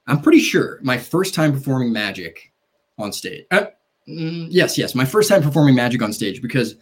I'm 0.08 0.22
pretty 0.22 0.39
sure 0.39 0.79
my 0.82 0.98
first 0.98 1.34
time 1.34 1.51
performing 1.51 1.91
magic 1.91 2.51
on 2.98 3.12
stage. 3.12 3.46
Uh, 3.51 3.65
mm, 4.08 4.48
yes, 4.50 4.77
yes, 4.77 4.96
my 4.96 5.05
first 5.05 5.29
time 5.29 5.41
performing 5.41 5.75
magic 5.75 6.01
on 6.01 6.13
stage 6.13 6.41
because 6.41 6.75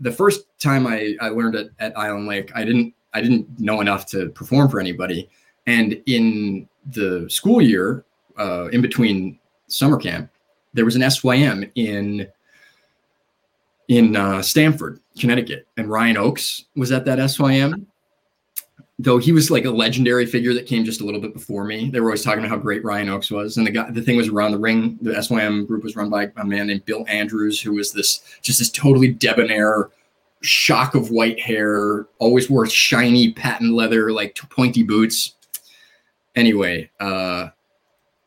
the 0.00 0.12
first 0.12 0.46
time 0.58 0.86
I, 0.86 1.16
I 1.20 1.28
learned 1.28 1.54
it 1.54 1.70
at 1.78 1.96
Island 1.98 2.26
Lake, 2.26 2.52
I 2.54 2.64
didn't 2.64 2.94
I 3.14 3.22
didn't 3.22 3.58
know 3.58 3.80
enough 3.80 4.04
to 4.06 4.28
perform 4.30 4.68
for 4.68 4.78
anybody. 4.78 5.30
And 5.66 6.02
in 6.04 6.68
the 6.90 7.26
school 7.30 7.62
year, 7.62 8.04
uh, 8.38 8.68
in 8.68 8.82
between 8.82 9.38
summer 9.68 9.96
camp, 9.96 10.30
there 10.74 10.84
was 10.84 10.96
an 10.96 11.10
SYM 11.10 11.70
in 11.74 12.28
in 13.88 14.16
uh, 14.16 14.42
Stamford, 14.42 15.00
Connecticut, 15.18 15.66
and 15.76 15.88
Ryan 15.88 16.16
Oakes 16.16 16.66
was 16.74 16.92
at 16.92 17.04
that 17.06 17.30
SYM 17.30 17.86
though 18.98 19.18
he 19.18 19.32
was 19.32 19.50
like 19.50 19.66
a 19.66 19.70
legendary 19.70 20.24
figure 20.24 20.54
that 20.54 20.66
came 20.66 20.84
just 20.84 21.00
a 21.00 21.04
little 21.04 21.20
bit 21.20 21.34
before 21.34 21.64
me. 21.64 21.90
They 21.90 22.00
were 22.00 22.08
always 22.08 22.22
talking 22.22 22.40
about 22.40 22.50
how 22.50 22.56
great 22.56 22.84
Ryan 22.84 23.10
Oakes 23.10 23.30
was, 23.30 23.56
and 23.56 23.66
the 23.66 23.70
guy, 23.70 23.90
the 23.90 24.02
thing 24.02 24.16
was 24.16 24.28
around 24.28 24.52
the 24.52 24.58
ring. 24.58 24.98
The 25.02 25.22
SYM 25.22 25.66
group 25.66 25.84
was 25.84 25.96
run 25.96 26.08
by 26.08 26.30
a 26.36 26.44
man 26.44 26.68
named 26.68 26.86
Bill 26.86 27.04
Andrews, 27.08 27.60
who 27.60 27.74
was 27.74 27.92
this 27.92 28.20
just 28.40 28.58
this 28.58 28.70
totally 28.70 29.08
debonair, 29.08 29.90
shock 30.40 30.94
of 30.94 31.10
white 31.10 31.38
hair, 31.38 32.06
always 32.18 32.48
wore 32.48 32.66
shiny 32.66 33.32
patent 33.32 33.74
leather, 33.74 34.12
like 34.12 34.34
pointy 34.50 34.82
boots. 34.82 35.34
Anyway, 36.34 36.90
uh, 37.00 37.48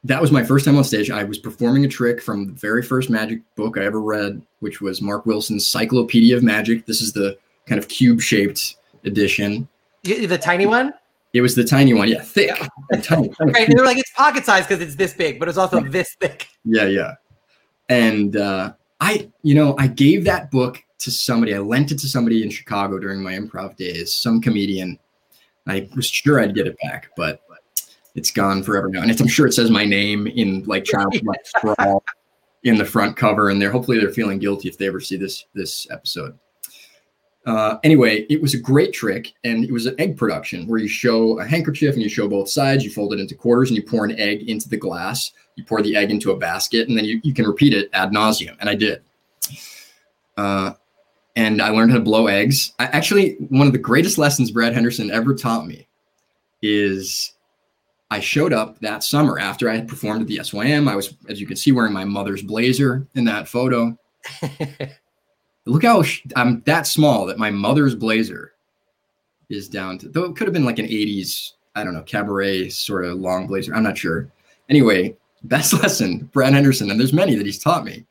that 0.03 0.21
was 0.21 0.31
my 0.31 0.43
first 0.43 0.65
time 0.65 0.77
on 0.77 0.83
stage. 0.83 1.11
I 1.11 1.23
was 1.23 1.37
performing 1.37 1.83
a 1.83 1.87
trick 1.87 2.21
from 2.21 2.45
the 2.45 2.53
very 2.53 2.83
first 2.83 3.09
magic 3.09 3.41
book 3.55 3.77
I 3.77 3.83
ever 3.85 4.01
read, 4.01 4.41
which 4.59 4.81
was 4.81 5.01
Mark 5.01 5.25
Wilson's 5.25 5.67
Cyclopedia 5.67 6.37
of 6.37 6.43
Magic. 6.43 6.85
This 6.85 7.01
is 7.01 7.11
the 7.11 7.37
kind 7.65 7.79
of 7.79 7.87
cube 7.87 8.21
shaped 8.21 8.77
edition. 9.03 9.67
The 10.03 10.37
tiny 10.37 10.65
one? 10.65 10.93
It 11.33 11.41
was 11.41 11.53
the 11.55 11.63
tiny 11.63 11.93
one, 11.93 12.07
yeah, 12.07 12.21
thick. 12.21 12.57
and 12.91 13.03
tiny, 13.03 13.29
of 13.29 13.35
Right. 13.39 13.65
cube 13.67 13.77
they're 13.77 13.85
like, 13.85 13.97
it's 13.99 14.11
pocket 14.11 14.45
size 14.45 14.65
because 14.65 14.81
it's 14.81 14.95
this 14.95 15.13
big, 15.13 15.39
but 15.39 15.47
it's 15.47 15.57
also 15.57 15.79
this 15.81 16.15
thick. 16.19 16.47
Yeah, 16.65 16.85
yeah. 16.85 17.15
And 17.87 18.35
uh, 18.35 18.73
I, 18.99 19.29
you 19.43 19.53
know, 19.53 19.75
I 19.77 19.87
gave 19.87 20.23
that 20.25 20.49
book 20.49 20.81
to 20.99 21.11
somebody. 21.11 21.53
I 21.53 21.59
lent 21.59 21.91
it 21.91 21.99
to 21.99 22.07
somebody 22.07 22.41
in 22.43 22.49
Chicago 22.49 22.97
during 22.97 23.21
my 23.21 23.33
improv 23.33 23.75
days, 23.75 24.13
some 24.13 24.41
comedian. 24.41 24.97
I 25.67 25.87
was 25.95 26.07
sure 26.07 26.39
I'd 26.39 26.55
get 26.55 26.65
it 26.65 26.77
back, 26.81 27.09
but 27.15 27.41
it's 28.15 28.31
gone 28.31 28.63
forever 28.63 28.89
now. 28.89 29.01
And 29.01 29.11
it's, 29.11 29.21
I'm 29.21 29.27
sure 29.27 29.45
it 29.45 29.53
says 29.53 29.69
my 29.69 29.85
name 29.85 30.25
in 30.27 30.63
like 30.65 30.83
child 30.83 31.15
like 31.25 31.39
scrawl 31.45 32.03
in 32.63 32.75
the 32.77 32.85
front 32.85 33.15
cover, 33.15 33.49
and 33.49 33.61
they're 33.61 33.71
hopefully 33.71 33.99
they're 33.99 34.11
feeling 34.11 34.39
guilty 34.39 34.67
if 34.67 34.77
they 34.77 34.87
ever 34.87 34.99
see 34.99 35.15
this 35.15 35.45
this 35.53 35.87
episode. 35.91 36.37
Uh, 37.45 37.77
anyway, 37.83 38.25
it 38.29 38.41
was 38.41 38.53
a 38.53 38.59
great 38.59 38.93
trick, 38.93 39.33
and 39.43 39.63
it 39.63 39.71
was 39.71 39.85
an 39.85 39.95
egg 39.97 40.17
production 40.17 40.67
where 40.67 40.79
you 40.79 40.87
show 40.87 41.39
a 41.39 41.45
handkerchief 41.45 41.93
and 41.93 42.03
you 42.03 42.09
show 42.09 42.27
both 42.27 42.49
sides. 42.49 42.83
You 42.83 42.91
fold 42.91 43.13
it 43.13 43.19
into 43.19 43.35
quarters 43.35 43.69
and 43.69 43.77
you 43.77 43.83
pour 43.83 44.05
an 44.05 44.19
egg 44.19 44.49
into 44.49 44.69
the 44.69 44.77
glass. 44.77 45.31
You 45.55 45.63
pour 45.63 45.81
the 45.81 45.95
egg 45.95 46.11
into 46.11 46.31
a 46.31 46.37
basket, 46.37 46.89
and 46.89 46.97
then 46.97 47.05
you, 47.05 47.19
you 47.23 47.33
can 47.33 47.45
repeat 47.45 47.73
it 47.73 47.89
ad 47.93 48.11
nauseum. 48.11 48.55
And 48.59 48.69
I 48.69 48.75
did. 48.75 49.01
Uh, 50.37 50.73
and 51.35 51.61
I 51.61 51.69
learned 51.69 51.91
how 51.91 51.97
to 51.97 52.03
blow 52.03 52.27
eggs. 52.27 52.73
I, 52.79 52.85
actually, 52.85 53.35
one 53.49 53.67
of 53.67 53.73
the 53.73 53.79
greatest 53.79 54.17
lessons 54.17 54.51
Brad 54.51 54.73
Henderson 54.73 55.09
ever 55.09 55.33
taught 55.33 55.65
me 55.65 55.87
is 56.61 57.33
I 58.11 58.19
showed 58.19 58.53
up 58.53 58.79
that 58.79 59.03
summer 59.03 59.39
after 59.39 59.69
I 59.69 59.75
had 59.75 59.87
performed 59.87 60.21
at 60.21 60.27
the 60.27 60.43
SYM. 60.43 60.87
I 60.87 60.95
was, 60.95 61.15
as 61.29 61.39
you 61.39 61.47
can 61.47 61.55
see, 61.55 61.71
wearing 61.71 61.93
my 61.93 62.05
mother's 62.05 62.41
blazer 62.41 63.07
in 63.15 63.25
that 63.25 63.47
photo. 63.47 63.97
Look 65.69 65.83
how 65.83 66.01
sh- 66.01 66.25
I'm 66.35 66.61
that 66.61 66.87
small 66.87 67.25
that 67.27 67.37
my 67.37 67.51
mother's 67.51 67.95
blazer 67.95 68.53
is 69.49 69.67
down 69.67 69.97
to, 69.99 70.09
though 70.09 70.25
it 70.25 70.35
could 70.35 70.47
have 70.47 70.53
been 70.53 70.65
like 70.65 70.79
an 70.79 70.87
80s, 70.87 71.53
I 71.75 71.83
don't 71.83 71.93
know, 71.93 72.03
cabaret 72.03 72.69
sort 72.69 73.05
of 73.05 73.19
long 73.19 73.47
blazer. 73.47 73.73
I'm 73.73 73.83
not 73.83 73.97
sure. 73.97 74.31
Anyway, 74.69 75.15
best 75.43 75.73
lesson, 75.81 76.29
Brad 76.33 76.53
Henderson, 76.53 76.89
and 76.91 76.99
there's 76.99 77.13
many 77.13 77.35
that 77.35 77.45
he's 77.45 77.61
taught 77.61 77.85
me. 77.85 78.05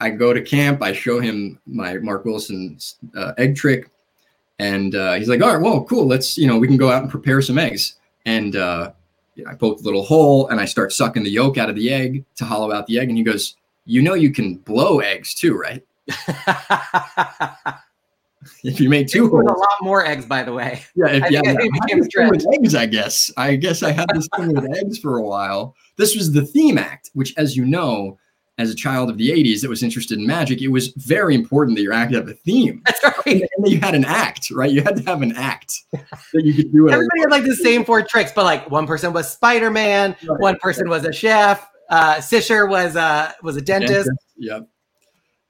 I 0.00 0.10
go 0.10 0.32
to 0.32 0.42
camp, 0.42 0.82
I 0.82 0.92
show 0.92 1.20
him 1.20 1.58
my 1.66 1.94
Mark 1.98 2.24
Wilson 2.24 2.78
uh, 3.16 3.32
egg 3.38 3.56
trick, 3.56 3.90
and 4.58 4.94
uh, 4.94 5.14
he's 5.14 5.28
like, 5.28 5.42
"All 5.42 5.52
right, 5.54 5.62
well, 5.62 5.84
cool. 5.84 6.06
Let's, 6.06 6.36
you 6.36 6.46
know, 6.46 6.58
we 6.58 6.66
can 6.66 6.76
go 6.76 6.90
out 6.90 7.02
and 7.02 7.10
prepare 7.10 7.40
some 7.40 7.58
eggs." 7.58 7.96
And 8.26 8.56
uh, 8.56 8.92
you 9.34 9.44
know, 9.44 9.50
I 9.50 9.54
poke 9.54 9.80
a 9.80 9.82
little 9.82 10.04
hole 10.04 10.48
and 10.48 10.60
I 10.60 10.64
start 10.64 10.92
sucking 10.92 11.22
the 11.22 11.30
yolk 11.30 11.58
out 11.58 11.70
of 11.70 11.76
the 11.76 11.92
egg 11.92 12.24
to 12.36 12.44
hollow 12.44 12.72
out 12.72 12.86
the 12.86 12.98
egg. 12.98 13.08
And 13.08 13.16
he 13.16 13.24
goes, 13.24 13.56
"You 13.86 14.02
know, 14.02 14.14
you 14.14 14.30
can 14.30 14.56
blow 14.56 15.00
eggs 15.00 15.34
too, 15.34 15.56
right? 15.56 15.82
If 18.62 18.80
you 18.80 18.88
made 18.88 19.08
two 19.08 19.28
With 19.28 19.46
a 19.46 19.52
lot 19.52 19.76
more 19.80 20.04
eggs, 20.06 20.26
by 20.26 20.42
the 20.42 20.52
way. 20.52 20.84
yeah, 20.94 21.06
if, 21.08 21.22
I 21.22 21.28
yeah, 21.28 21.40
yeah. 21.44 21.50
I 21.50 21.62
had 21.62 21.70
this 22.02 22.08
thing 22.14 22.26
a 22.26 22.30
with 22.30 22.46
eggs, 22.54 22.74
I 22.74 22.86
guess. 22.86 23.30
I 23.36 23.56
guess 23.56 23.82
I 23.82 23.90
had 23.92 24.06
this 24.14 24.28
thing 24.36 24.52
with 24.54 24.76
eggs 24.76 24.98
for 24.98 25.16
a 25.16 25.22
while. 25.22 25.74
This 25.96 26.14
was 26.14 26.32
the 26.32 26.44
theme 26.44 26.78
act, 26.78 27.10
which, 27.14 27.32
as 27.36 27.56
you 27.56 27.64
know, 27.64 28.18
as 28.58 28.70
a 28.70 28.74
child 28.74 29.10
of 29.10 29.18
the 29.18 29.30
'80s 29.30 29.60
that 29.62 29.68
was 29.68 29.82
interested 29.82 30.18
in 30.18 30.26
magic, 30.26 30.60
it 30.62 30.68
was 30.68 30.88
very 30.96 31.34
important 31.34 31.76
that 31.76 31.82
your 31.82 31.92
act 31.92 32.14
have 32.14 32.28
a 32.28 32.34
theme, 32.34 32.82
That's 32.86 33.02
and 33.02 33.14
right. 33.26 33.42
that 33.58 33.70
you 33.70 33.80
had 33.80 33.94
an 33.94 34.04
act, 34.04 34.50
right? 34.50 34.70
You 34.70 34.82
had 34.82 34.96
to 34.96 35.02
have 35.04 35.22
an 35.22 35.34
act 35.36 35.74
that 35.92 36.44
you 36.44 36.54
could 36.54 36.72
do 36.72 36.88
it. 36.88 36.92
Everybody 36.92 37.20
had 37.20 37.30
like 37.30 37.44
the 37.44 37.56
same 37.56 37.84
four 37.84 38.02
tricks, 38.02 38.32
but 38.34 38.44
like 38.44 38.70
one 38.70 38.86
person 38.86 39.12
was 39.12 39.30
Spider 39.30 39.70
Man, 39.70 40.16
Right. 40.26 40.40
one 40.40 40.56
person 40.58 40.88
was 40.88 41.04
a 41.04 41.12
chef, 41.12 41.66
uh, 41.90 42.20
Sisher 42.20 42.66
was 42.66 42.96
a 42.96 43.34
was 43.42 43.56
a 43.56 43.62
dentist. 43.62 44.10
Yeah. 44.36 44.60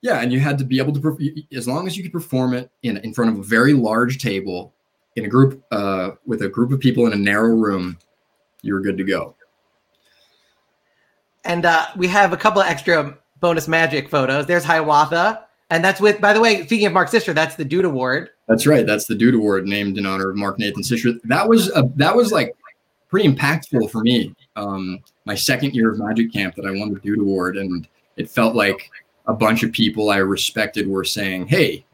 Yeah, 0.04 0.20
and 0.20 0.30
you 0.30 0.38
had 0.38 0.58
to 0.58 0.66
be 0.66 0.78
able 0.78 0.92
to, 0.92 1.44
as 1.56 1.66
long 1.66 1.87
as 1.87 1.96
you 1.96 2.02
could 2.02 2.12
perform 2.12 2.52
it 2.52 2.70
in 2.82 2.99
in 2.99 3.14
front 3.14 3.30
of 3.30 3.38
a 3.38 3.42
very 3.42 3.73
large 3.73 4.18
table, 4.18 4.75
in 5.16 5.25
a 5.25 5.28
group, 5.28 5.64
uh, 5.70 6.11
with 6.26 6.42
a 6.42 6.49
group 6.50 6.73
of 6.73 6.80
people 6.80 7.06
in 7.06 7.14
a 7.14 7.16
narrow 7.16 7.54
room, 7.54 7.96
you 8.61 8.75
were 8.75 8.82
good 8.82 8.99
to 8.99 9.04
go. 9.04 9.34
And 11.46 11.64
uh, 11.64 11.87
we 11.96 12.06
have 12.08 12.34
a 12.34 12.37
couple 12.37 12.61
of 12.61 12.68
extra 12.68 13.16
bonus 13.40 13.66
magic 13.66 14.11
photos. 14.11 14.44
There's 14.44 14.62
Hiawatha, 14.62 15.46
and 15.70 15.82
that's 15.82 16.02
with. 16.02 16.20
By 16.20 16.34
the 16.34 16.40
way, 16.42 16.66
speaking 16.66 16.87
of 16.87 16.92
Mark 16.92 17.08
Sisher, 17.08 17.32
that's 17.32 17.56
the 17.56 17.64
Dude 17.64 17.87
Award. 17.87 18.28
That's 18.46 18.66
right. 18.66 18.87
That's 18.87 19.06
the 19.06 19.14
Dude 19.14 19.34
Award 19.34 19.66
named 19.66 19.96
in 19.96 20.04
honor 20.04 20.28
of 20.28 20.37
Mark 20.37 20.58
Nathan 20.58 20.82
Sisher. 20.82 21.12
That 21.25 21.49
was 21.49 21.70
a, 21.75 21.90
that 21.96 22.14
was 22.14 22.30
like 22.30 22.54
pretty 23.08 23.26
impactful 23.26 23.90
for 23.90 24.02
me. 24.02 24.34
Um, 24.54 24.99
my 25.25 25.34
second 25.34 25.75
year 25.75 25.90
of 25.90 25.99
Magic 25.99 26.30
Camp 26.30 26.56
that 26.56 26.66
I 26.66 26.73
won 26.73 26.92
the 26.92 27.00
Dude 27.00 27.20
Award, 27.20 27.56
and 27.56 27.88
it 28.18 28.28
felt 28.28 28.54
like 28.54 28.90
a 29.26 29.35
bunch 29.35 29.62
of 29.62 29.73
people 29.73 30.11
I 30.11 30.19
respected 30.19 30.87
were 30.88 31.04
saying, 31.04 31.47
"Hey, 31.49 31.85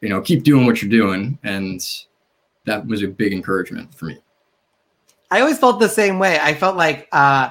you 0.00 0.08
know, 0.08 0.20
keep 0.20 0.42
doing 0.42 0.66
what 0.66 0.82
you're 0.82 0.90
doing," 0.90 1.38
and 1.42 1.80
that 2.64 2.86
was 2.86 3.02
a 3.02 3.08
big 3.08 3.32
encouragement 3.32 3.94
for 3.94 4.06
me. 4.06 4.18
I 5.30 5.40
always 5.40 5.58
felt 5.58 5.80
the 5.80 5.88
same 5.88 6.18
way. 6.18 6.38
I 6.40 6.54
felt 6.54 6.76
like 6.76 7.08
uh, 7.12 7.50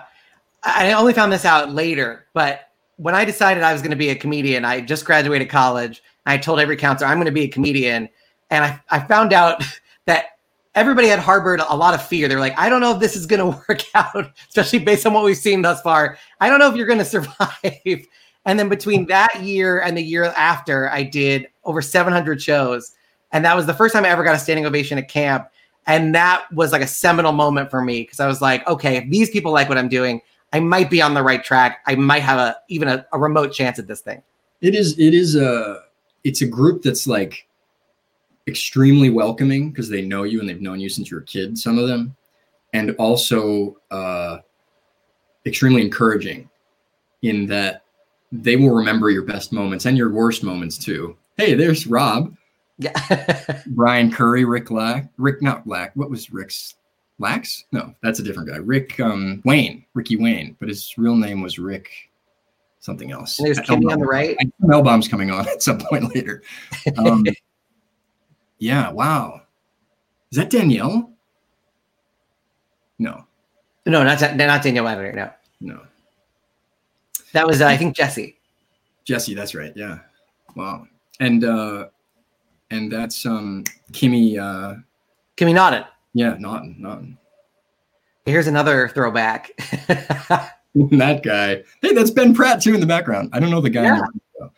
I 0.63 0.94
only 0.94 1.13
found 1.13 1.32
this 1.32 1.46
out 1.46 1.72
later, 1.72 2.27
but 2.34 2.70
when 2.98 3.15
I 3.15 3.25
decided 3.25 3.63
I 3.63 3.74
was 3.74 3.82
going 3.82 3.91
to 3.91 3.98
be 3.98 4.10
a 4.10 4.15
comedian, 4.15 4.63
I 4.63 4.82
just 4.82 5.05
graduated 5.05 5.50
college. 5.50 6.01
I 6.25 6.38
told 6.38 6.60
every 6.60 6.77
counselor 6.77 7.10
I'm 7.10 7.17
going 7.17 7.25
to 7.25 7.32
be 7.32 7.44
a 7.44 7.48
comedian, 7.48 8.10
and 8.50 8.63
I, 8.63 8.82
I 8.89 9.00
found 9.00 9.34
out 9.34 9.63
that 10.05 10.38
everybody 10.75 11.08
had 11.08 11.20
harbored 11.20 11.62
a 11.62 11.75
lot 11.75 11.94
of 11.94 12.05
fear. 12.05 12.27
They 12.27 12.36
were 12.36 12.41
like, 12.41 12.58
I 12.58 12.70
don't 12.70 12.82
know 12.82 12.94
if 12.94 13.00
this 13.00 13.15
is 13.15 13.25
going 13.25 13.39
to 13.51 13.63
work 13.67 13.82
out, 13.96 14.32
especially 14.48 14.79
based 14.79 15.05
on 15.05 15.13
what 15.13 15.24
we've 15.24 15.38
seen 15.38 15.62
thus 15.62 15.82
far. 15.82 16.17
I 16.39 16.50
don't 16.50 16.60
know 16.60 16.70
if 16.70 16.75
you're 16.75 16.88
going 16.88 17.00
to 17.00 17.05
survive. 17.05 18.08
And 18.45 18.59
then 18.59 18.69
between 18.69 19.07
that 19.07 19.41
year 19.41 19.81
and 19.81 19.97
the 19.97 20.03
year 20.03 20.25
after, 20.25 20.89
I 20.91 21.03
did 21.03 21.47
over 21.63 21.81
700 21.81 22.41
shows. 22.41 22.91
And 23.31 23.43
that 23.43 23.55
was 23.55 23.65
the 23.65 23.73
first 23.73 23.93
time 23.93 24.05
I 24.05 24.09
ever 24.09 24.23
got 24.23 24.35
a 24.35 24.39
standing 24.39 24.65
ovation 24.65 24.97
at 24.97 25.07
camp. 25.09 25.49
And 25.87 26.13
that 26.15 26.51
was 26.53 26.71
like 26.71 26.81
a 26.81 26.87
seminal 26.87 27.31
moment 27.31 27.69
for 27.69 27.81
me 27.81 28.01
because 28.01 28.19
I 28.19 28.27
was 28.27 28.41
like, 28.41 28.67
okay, 28.67 28.97
if 28.97 29.09
these 29.09 29.29
people 29.29 29.51
like 29.51 29.69
what 29.69 29.77
I'm 29.77 29.89
doing, 29.89 30.21
I 30.53 30.59
might 30.59 30.89
be 30.89 31.01
on 31.01 31.13
the 31.13 31.23
right 31.23 31.43
track. 31.43 31.79
I 31.85 31.95
might 31.95 32.21
have 32.21 32.39
a 32.39 32.55
even 32.69 32.87
a, 32.87 33.05
a 33.11 33.19
remote 33.19 33.51
chance 33.51 33.77
at 33.77 33.87
this 33.87 34.01
thing. 34.01 34.21
It 34.61 34.73
is. 34.73 34.97
It 34.97 35.13
is 35.13 35.35
a. 35.35 35.81
It's 36.23 36.41
a 36.41 36.47
group 36.47 36.81
that's 36.81 37.05
like 37.05 37.47
extremely 38.47 39.09
welcoming 39.09 39.69
because 39.69 39.89
they 39.89 40.01
know 40.01 40.23
you 40.23 40.39
and 40.39 40.47
they've 40.47 40.61
known 40.61 40.79
you 40.79 40.89
since 40.89 41.11
you 41.11 41.17
were 41.17 41.23
a 41.23 41.25
kid. 41.25 41.57
Some 41.57 41.77
of 41.77 41.87
them, 41.87 42.15
and 42.73 42.95
also 42.97 43.77
uh, 43.91 44.39
extremely 45.45 45.81
encouraging 45.81 46.49
in 47.21 47.45
that 47.47 47.83
they 48.43 48.55
will 48.55 48.71
remember 48.71 49.09
your 49.09 49.23
best 49.23 49.51
moments 49.51 49.85
and 49.85 49.97
your 49.97 50.11
worst 50.11 50.43
moments 50.43 50.77
too. 50.77 51.17
Hey, 51.37 51.53
there's 51.53 51.87
Rob, 51.87 52.35
Yeah. 52.77 53.61
Brian 53.67 54.11
Curry, 54.11 54.45
Rick 54.45 54.71
Lax, 54.71 55.07
Rick 55.17 55.41
not 55.41 55.67
Lax. 55.67 55.95
What 55.95 56.09
was 56.09 56.31
Rick's 56.31 56.75
Lax? 57.19 57.65
No, 57.71 57.93
that's 58.01 58.19
a 58.19 58.23
different 58.23 58.49
guy. 58.49 58.57
Rick 58.57 58.99
um, 58.99 59.41
Wayne, 59.45 59.85
Ricky 59.93 60.17
Wayne, 60.17 60.55
but 60.59 60.69
his 60.69 60.97
real 60.97 61.15
name 61.15 61.41
was 61.41 61.59
Rick 61.59 61.89
something 62.85 63.11
else. 63.11 63.39
And 63.39 63.47
there's 63.47 63.59
Kimmy 63.59 63.91
on 63.91 63.99
the 63.99 64.05
right. 64.05 64.37
Melbaum's 64.61 65.07
coming 65.07 65.31
on 65.31 65.47
at 65.49 65.61
some 65.61 65.79
point 65.79 66.15
later. 66.15 66.43
Um, 66.97 67.25
yeah, 68.59 68.91
wow. 68.91 69.41
Is 70.31 70.37
that 70.37 70.49
Danielle? 70.49 71.11
No, 72.97 73.25
no, 73.85 74.03
not 74.03 74.21
not 74.37 74.63
Danielle 74.63 74.85
Lavender. 74.85 75.11
No, 75.11 75.73
no. 75.73 75.81
That 77.35 77.45
was 77.45 77.61
uh, 77.61 77.67
I 77.67 77.75
think 77.75 77.95
Jesse. 77.95 78.37
Jesse, 79.03 79.33
that's 79.35 79.53
right. 79.53 79.73
Yeah. 79.75 79.99
Wow. 80.55 80.87
And 81.19 81.43
uh 81.43 81.87
and 82.71 82.89
that's 82.89 83.25
um 83.25 83.65
Kimmy 83.91 84.39
uh 84.39 84.75
Kimmy 85.37 85.53
Naughton. 85.53 85.83
yeah, 86.13 86.37
Naughton, 86.39 86.77
Naughton. 86.79 87.17
Here's 88.25 88.47
another 88.47 88.87
throwback. 88.87 89.51
that 89.87 91.21
guy. 91.23 91.61
Hey, 91.81 91.93
that's 91.93 92.09
Ben 92.09 92.33
Pratt 92.33 92.61
too 92.61 92.73
in 92.73 92.79
the 92.79 92.87
background. 92.87 93.31
I 93.33 93.39
don't 93.41 93.51
know 93.51 93.59
the 93.61 93.69
guy. 93.69 93.83
in 93.85 93.99
the- 93.99 94.49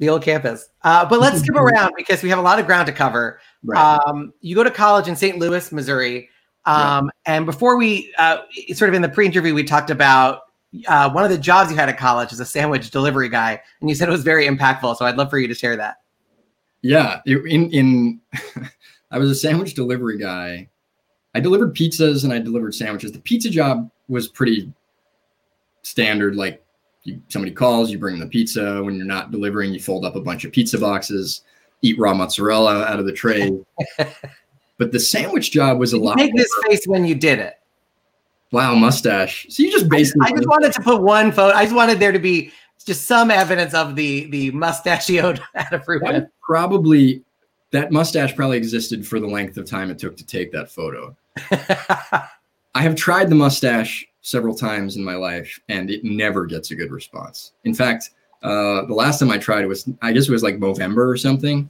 the 0.00 0.08
old 0.08 0.22
campus. 0.22 0.68
Uh, 0.82 1.04
but 1.04 1.18
let's 1.18 1.40
skip 1.40 1.56
around 1.56 1.92
because 1.96 2.22
we 2.22 2.28
have 2.28 2.38
a 2.38 2.42
lot 2.42 2.60
of 2.60 2.66
ground 2.66 2.86
to 2.86 2.92
cover. 2.92 3.40
Right. 3.64 3.98
Um, 4.06 4.32
you 4.40 4.54
go 4.54 4.62
to 4.62 4.70
college 4.70 5.08
in 5.08 5.16
St. 5.16 5.38
Louis, 5.38 5.72
Missouri. 5.72 6.30
Um, 6.66 7.10
And 7.26 7.44
before 7.44 7.76
we, 7.76 8.14
uh, 8.16 8.42
sort 8.74 8.90
of 8.90 8.94
in 8.94 9.02
the 9.02 9.08
pre 9.08 9.26
interview, 9.26 9.54
we 9.54 9.64
talked 9.64 9.90
about 9.90 10.42
uh, 10.86 11.10
one 11.10 11.24
of 11.24 11.30
the 11.30 11.38
jobs 11.38 11.70
you 11.70 11.76
had 11.76 11.88
at 11.88 11.98
college 11.98 12.32
as 12.32 12.40
a 12.40 12.44
sandwich 12.44 12.90
delivery 12.90 13.28
guy. 13.28 13.60
And 13.80 13.88
you 13.88 13.96
said 13.96 14.08
it 14.08 14.12
was 14.12 14.22
very 14.22 14.46
impactful. 14.46 14.96
So 14.96 15.04
I'd 15.04 15.16
love 15.16 15.30
for 15.30 15.38
you 15.38 15.48
to 15.48 15.54
share 15.54 15.76
that. 15.76 15.98
Yeah, 16.82 17.20
in 17.26 17.70
in 17.70 18.20
I 19.10 19.18
was 19.18 19.30
a 19.30 19.34
sandwich 19.34 19.74
delivery 19.74 20.18
guy. 20.18 20.68
I 21.34 21.40
delivered 21.40 21.74
pizzas 21.74 22.24
and 22.24 22.32
I 22.32 22.38
delivered 22.38 22.74
sandwiches. 22.74 23.12
The 23.12 23.20
pizza 23.20 23.50
job 23.50 23.90
was 24.08 24.28
pretty 24.28 24.72
standard. 25.82 26.36
Like 26.36 26.64
you, 27.04 27.20
somebody 27.28 27.52
calls, 27.52 27.90
you 27.90 27.98
bring 27.98 28.18
the 28.18 28.26
pizza. 28.26 28.82
When 28.82 28.94
you're 28.94 29.06
not 29.06 29.30
delivering, 29.30 29.72
you 29.72 29.80
fold 29.80 30.04
up 30.04 30.16
a 30.16 30.20
bunch 30.20 30.44
of 30.44 30.52
pizza 30.52 30.78
boxes, 30.78 31.42
eat 31.82 31.98
raw 31.98 32.14
mozzarella 32.14 32.84
out 32.84 32.98
of 32.98 33.06
the 33.06 33.12
tray. 33.12 33.58
but 34.78 34.92
the 34.92 35.00
sandwich 35.00 35.50
job 35.50 35.78
was 35.78 35.92
a 35.92 35.98
lot. 35.98 36.16
make 36.16 36.34
this 36.34 36.52
face 36.66 36.86
when 36.86 37.04
you 37.04 37.14
did 37.14 37.38
it. 37.38 37.57
Wow 38.50 38.74
mustache. 38.74 39.46
So 39.50 39.62
you 39.62 39.70
just 39.70 39.88
basically 39.88 40.26
I 40.26 40.30
just 40.30 40.48
wanted 40.48 40.72
to 40.72 40.80
put 40.80 41.02
one 41.02 41.32
photo. 41.32 41.54
I 41.54 41.64
just 41.64 41.74
wanted 41.74 42.00
there 42.00 42.12
to 42.12 42.18
be 42.18 42.52
just 42.84 43.06
some 43.06 43.30
evidence 43.30 43.74
of 43.74 43.96
the 43.96 44.26
the 44.30 44.50
mustachioed 44.52 45.42
Adafruit. 45.56 46.28
Probably 46.42 47.22
that 47.70 47.92
mustache 47.92 48.34
probably 48.34 48.56
existed 48.56 49.06
for 49.06 49.20
the 49.20 49.26
length 49.26 49.56
of 49.56 49.66
time 49.66 49.90
it 49.90 49.98
took 49.98 50.16
to 50.16 50.26
take 50.26 50.52
that 50.52 50.70
photo. 50.70 51.16
I 51.50 52.82
have 52.82 52.96
tried 52.96 53.28
the 53.28 53.34
mustache 53.34 54.06
several 54.22 54.54
times 54.54 54.96
in 54.96 55.04
my 55.04 55.14
life, 55.14 55.58
and 55.68 55.90
it 55.90 56.04
never 56.04 56.46
gets 56.46 56.70
a 56.70 56.74
good 56.74 56.90
response. 56.90 57.52
In 57.64 57.74
fact, 57.74 58.10
uh, 58.42 58.84
the 58.86 58.94
last 58.94 59.18
time 59.18 59.30
I 59.30 59.38
tried 59.38 59.64
it 59.64 59.68
was, 59.68 59.88
I 60.02 60.12
guess 60.12 60.28
it 60.28 60.32
was 60.32 60.42
like 60.42 60.58
November 60.58 61.10
or 61.10 61.16
something, 61.16 61.68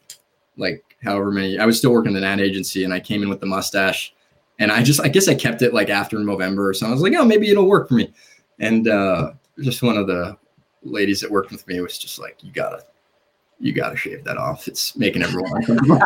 like 0.57 0.85
however 1.03 1.31
many. 1.31 1.59
I 1.59 1.67
was 1.67 1.79
still 1.79 1.93
working 1.93 2.13
at 2.13 2.19
an 2.19 2.25
ad 2.25 2.41
agency, 2.41 2.85
and 2.85 2.93
I 2.93 3.01
came 3.01 3.23
in 3.23 3.29
with 3.29 3.41
the 3.41 3.47
mustache, 3.47 4.15
and 4.59 4.73
I 4.73 4.83
just, 4.83 5.01
I 5.01 5.09
guess 5.09 5.29
I 5.29 5.35
kept 5.35 5.63
it 5.63 5.73
like 5.73 5.89
after 5.89 6.19
November 6.19 6.69
or 6.69 6.75
something. 6.75 6.93
I 6.93 6.95
was 6.95 7.03
like, 7.03 7.15
oh, 7.15 7.25
maybe 7.25 7.51
it'll 7.51 7.67
work 7.67 7.89
for 7.89 7.95
me. 7.95 8.13
And 8.59 8.89
uh, 8.89 9.33
just 9.61 9.83
one 9.83 9.97
of 9.97 10.07
the 10.07 10.37
ladies 10.83 11.21
that 11.21 11.31
worked 11.31 11.51
with 11.53 11.67
me 11.67 11.81
was 11.81 11.99
just 11.99 12.19
like, 12.19 12.43
you 12.43 12.53
gotta, 12.53 12.83
you 13.61 13.73
gotta 13.73 13.97
shave 13.97 14.25
that 14.25 14.37
off. 14.37 14.67
It's 14.67 14.97
making 14.97 15.23
everyone. 15.23 15.65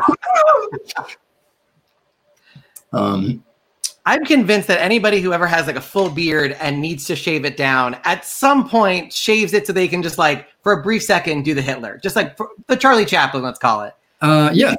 um, 2.92 3.42
I'm 4.04 4.25
convinced 4.25 4.66
that 4.68 4.80
anybody 4.80 5.21
who 5.21 5.32
ever 5.32 5.47
has 5.47 5.66
like 5.66 5.76
a 5.76 5.80
full 5.80 6.11
beard 6.11 6.56
and 6.61 6.80
needs 6.80 7.04
to 7.06 7.14
shave 7.14 7.44
it 7.44 7.56
down 7.56 7.97
at 8.04 8.25
some 8.25 8.68
point 8.68 9.12
shaves 9.12 9.52
it 9.52 9.66
so 9.66 9.73
they 9.73 9.87
can 9.87 10.02
just 10.02 10.18
like 10.18 10.49
for 10.62 10.73
a 10.73 10.82
brief 10.82 11.04
second 11.04 11.44
do 11.44 11.54
the 11.54 11.62
Hitler, 11.62 12.00
just 12.02 12.16
like 12.16 12.37
the 12.66 12.76
Charlie 12.76 13.04
Chaplin, 13.04 13.42
let's 13.42 13.61
call 13.61 13.82
it. 13.82 13.94
Uh, 14.23 14.50
yeah. 14.55 14.76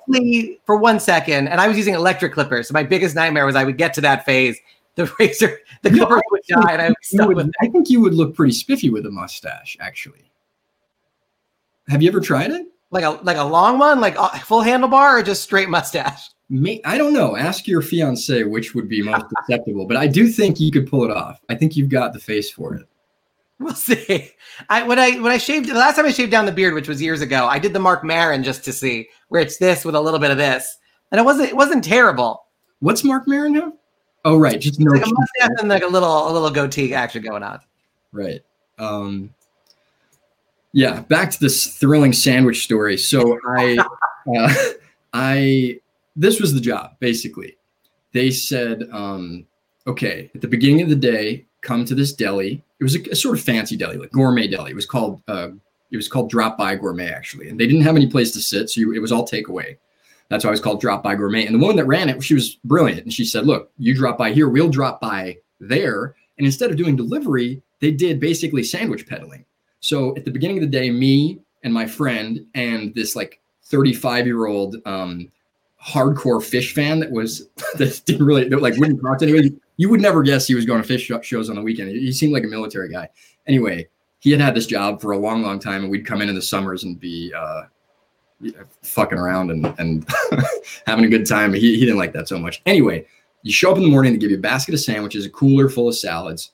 For 0.66 0.78
one 0.78 1.00
second, 1.00 1.50
and 1.50 1.60
I 1.60 1.68
was 1.68 1.78
using 1.78 1.94
electric 1.94 2.34
clippers. 2.34 2.70
So 2.70 2.74
my 2.74 2.84
biggest 2.84 3.14
nightmare 3.14 3.46
was 3.46 3.56
I 3.56 3.66
would 3.66 3.78
get 3.78 3.94
to 3.96 4.02
that 4.02 4.26
phase, 4.26 4.58
the 4.96 5.14
razor, 5.20 5.60
the 5.82 5.90
clippers 5.90 6.22
would 6.32 6.42
die, 6.48 6.72
and 6.72 6.82
I 6.82 6.88
would 6.88 6.96
stuck 7.04 7.28
would, 7.28 7.38
with. 7.38 7.52
I 7.62 7.68
think 7.68 7.90
you 7.90 8.00
would 8.00 8.14
look 8.14 8.36
pretty 8.36 8.54
spiffy 8.54 8.90
with 8.90 9.06
a 9.06 9.12
mustache, 9.12 9.78
actually. 9.82 10.32
Have 11.90 12.02
you 12.02 12.10
ever 12.10 12.22
tried 12.22 12.52
it? 12.52 12.68
Like 12.90 13.04
a 13.04 13.12
like 13.24 13.38
a 13.38 13.44
long 13.44 13.80
one, 13.80 14.00
like 14.00 14.18
a 14.18 14.40
full 14.40 14.62
handlebar, 14.62 15.20
or 15.20 15.24
just 15.24 15.44
straight 15.44 15.68
mustache? 15.68 16.30
May, 16.50 16.80
I 16.86 16.98
don't 16.98 17.14
know. 17.14 17.36
Ask 17.36 17.68
your 17.68 17.82
fiance 17.82 18.44
which 18.44 18.74
would 18.76 18.88
be 18.88 19.02
most 19.02 19.26
acceptable, 19.40 19.86
but 19.86 19.98
I 19.98 20.08
do 20.08 20.28
think 20.28 20.60
you 20.60 20.72
could 20.72 20.90
pull 20.90 21.04
it 21.04 21.12
off. 21.12 21.42
I 21.50 21.56
think 21.56 21.76
you've 21.76 21.90
got 21.90 22.14
the 22.14 22.20
face 22.20 22.50
for 22.50 22.76
it. 22.76 22.88
We'll 23.60 23.75
see. 23.75 24.31
I 24.69 24.83
when 24.83 25.00
I 25.00 25.19
when 25.19 25.31
I 25.31 25.38
shaved 25.38 25.69
the 25.69 25.75
last 25.75 25.95
time 25.95 26.05
I 26.05 26.12
shaved 26.12 26.31
down 26.31 26.45
the 26.45 26.51
beard, 26.51 26.74
which 26.74 26.88
was 26.88 27.01
years 27.01 27.22
ago, 27.22 27.45
I 27.45 27.60
did 27.60 27.74
the 27.74 27.79
Marc 27.79 28.03
Maron 28.03 28.43
just 28.43 28.65
to 28.65 28.74
see 28.74 29.10
where 29.29 29.41
it's 29.41 29.57
this 29.57 29.86
with 29.86 29.95
a 29.95 30.01
little 30.01 30.19
bit 30.19 30.31
of 30.31 30.38
this, 30.38 30.77
and 31.12 31.19
it 31.19 31.24
wasn't 31.24 31.50
it 31.50 31.55
wasn't 31.55 31.83
terrible. 31.83 32.45
What's 32.79 33.03
Marc 33.03 33.27
Maron 33.27 33.55
have? 33.55 33.74
Oh 34.25 34.38
right, 34.38 34.60
just 34.60 34.79
no 34.79 34.91
like 34.91 35.05
a 35.05 35.10
mustache 35.10 35.60
and 35.60 35.69
like 35.69 35.83
a 35.83 35.88
little 35.88 36.29
a 36.29 36.31
little 36.31 36.50
goatee 36.50 36.93
action 36.93 37.22
going 37.24 37.43
on. 37.43 37.60
Right. 38.12 38.41
Um, 38.79 39.33
yeah. 40.72 41.01
Back 41.01 41.31
to 41.31 41.39
this 41.39 41.77
thrilling 41.77 42.13
sandwich 42.13 42.63
story. 42.63 42.98
So 42.98 43.39
I 43.48 43.77
uh, 44.38 44.53
I 45.13 45.79
this 46.15 46.39
was 46.39 46.53
the 46.53 46.62
job 46.62 46.98
basically. 47.00 47.57
They 48.13 48.29
said, 48.29 48.88
um, 48.91 49.45
okay, 49.88 50.29
at 50.36 50.41
the 50.41 50.48
beginning 50.48 50.83
of 50.83 50.89
the 50.89 50.95
day, 50.95 51.45
come 51.62 51.83
to 51.86 51.95
this 51.95 52.13
deli. 52.13 52.63
It 52.84 52.92
was 52.92 52.96
a, 52.96 53.12
a 53.12 53.16
sort 53.16 53.38
of 53.38 53.44
fancy 53.44 53.78
deli, 53.78 53.96
like 53.96 54.12
gourmet 54.12 54.46
deli. 54.46 54.72
It 54.72 54.75
was 54.75 54.86
called 54.86 55.22
uh, 55.30 55.50
it 55.90 55.96
was 55.96 56.10
called 56.10 56.30
Drop 56.30 56.58
By 56.58 56.75
Gourmet 56.75 57.10
actually, 57.10 57.48
and 57.48 57.58
they 57.58 57.66
didn't 57.66 57.84
have 57.84 57.96
any 57.96 58.08
place 58.08 58.32
to 58.32 58.42
sit, 58.42 58.70
so 58.70 58.82
you, 58.82 58.94
it 58.94 59.00
was 59.00 59.13
all 59.13 59.25
takeaway. 59.25 59.78
That's 60.28 60.44
why 60.44 60.50
it 60.50 60.52
was 60.52 60.60
called 60.60 60.82
Drop 60.82 61.02
By 61.02 61.16
Gourmet. 61.16 61.46
And 61.46 61.56
the 61.56 61.60
woman 61.60 61.78
that 61.78 61.86
ran 61.86 62.10
it, 62.10 62.22
she 62.22 62.34
was 62.34 62.56
brilliant, 62.66 63.04
and 63.04 63.13
she 63.13 63.24
said, 63.24 63.46
"Look, 63.46 63.72
you 63.78 63.96
drop 63.96 64.18
by 64.18 64.34
here, 64.34 64.50
we'll 64.50 64.68
drop 64.68 65.00
by 65.00 65.38
there." 65.62 66.16
And 66.38 66.46
instead 66.46 66.72
of 66.72 66.75
doing 66.75 66.98
delivery, 66.98 67.62
they 67.80 67.92
did 67.92 68.20
basically 68.20 68.63
sandwich 68.63 69.08
peddling. 69.08 69.46
So 69.80 70.13
at 70.18 70.25
the 70.25 70.32
beginning 70.32 70.58
of 70.58 70.63
the 70.63 70.78
day, 70.78 70.92
me 70.92 71.40
and 71.63 71.74
my 71.74 71.86
friend 71.86 72.46
and 72.54 72.94
this 72.96 73.16
like 73.16 73.40
35 73.63 74.25
year 74.25 74.48
old 74.48 74.75
um, 74.86 75.32
hardcore 75.82 76.42
Phish 76.42 76.74
fan 76.74 77.00
that 77.00 77.12
was 77.12 77.48
that 77.78 78.02
didn't 78.06 78.25
really 78.25 78.50
that 78.50 78.62
like 78.62 78.75
wouldn't 78.75 79.02
talk 79.02 79.20
to 79.20 79.25
anybody. 79.25 79.56
You 79.77 79.89
would 79.89 80.01
never 80.01 80.22
guess 80.24 80.48
he 80.48 80.56
was 80.56 80.65
going 80.65 80.84
to 80.84 80.88
Phish 80.88 81.24
shows 81.24 81.50
on 81.50 81.56
the 81.56 81.62
weekend. 81.62 81.89
He 81.89 82.12
seemed 82.12 82.33
like 82.33 82.44
a 82.44 82.48
military 82.48 82.90
guy. 82.90 83.09
Anyway, 83.48 83.88
he 84.20 84.31
had 84.31 84.40
had 84.40 84.55
this 84.55 84.68
job 84.68 85.01
for 85.01 85.12
a 85.12 85.18
long, 85.18 85.42
long 85.42 85.59
time, 85.59 85.83
and 85.83 85.92
we'd 85.92 86.05
come 86.05 86.22
in 86.22 86.29
in 86.29 86.36
the 86.36 86.42
summers 86.42 86.83
and 86.83 87.00
be 87.00 87.33
uh, 87.33 87.64
fucking 88.81 89.18
around 89.18 89.51
and 89.51 89.74
and 89.79 90.07
having 90.88 91.05
a 91.05 91.09
good 91.09 91.25
time. 91.25 91.53
He 91.53 91.75
he 91.75 91.81
didn't 91.81 91.98
like 91.98 92.14
that 92.14 92.27
so 92.27 92.40
much. 92.40 92.62
Anyway, 92.66 93.05
you 93.42 93.51
show 93.51 93.72
up 93.72 93.77
in 93.77 93.83
the 93.83 93.90
morning, 93.90 94.14
they 94.14 94.20
give 94.20 94.31
you 94.31 94.38
a 94.38 94.42
basket 94.42 94.74
of 94.74 94.79
sandwiches, 94.79 95.25
a 95.25 95.29
cooler 95.29 95.70
full 95.70 95.90
of 95.90 95.98
salads, 95.98 96.51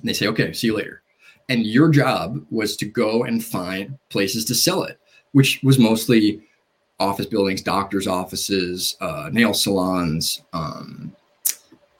and 0.00 0.08
they 0.08 0.12
say, 0.12 0.26
"Okay, 0.28 0.52
see 0.52 0.68
you 0.68 0.76
later." 0.76 1.02
And 1.48 1.66
your 1.66 1.88
job 1.88 2.44
was 2.50 2.76
to 2.76 2.86
go 2.86 3.24
and 3.24 3.44
find 3.44 3.98
places 4.08 4.44
to 4.46 4.54
sell 4.54 4.84
it, 4.84 4.98
which 5.32 5.60
was 5.62 5.78
mostly 5.78 6.42
office 6.98 7.26
buildings, 7.26 7.62
doctors' 7.62 8.06
offices, 8.06 8.96
uh, 9.00 9.28
nail 9.32 9.52
salons, 9.52 10.42
um, 10.52 11.14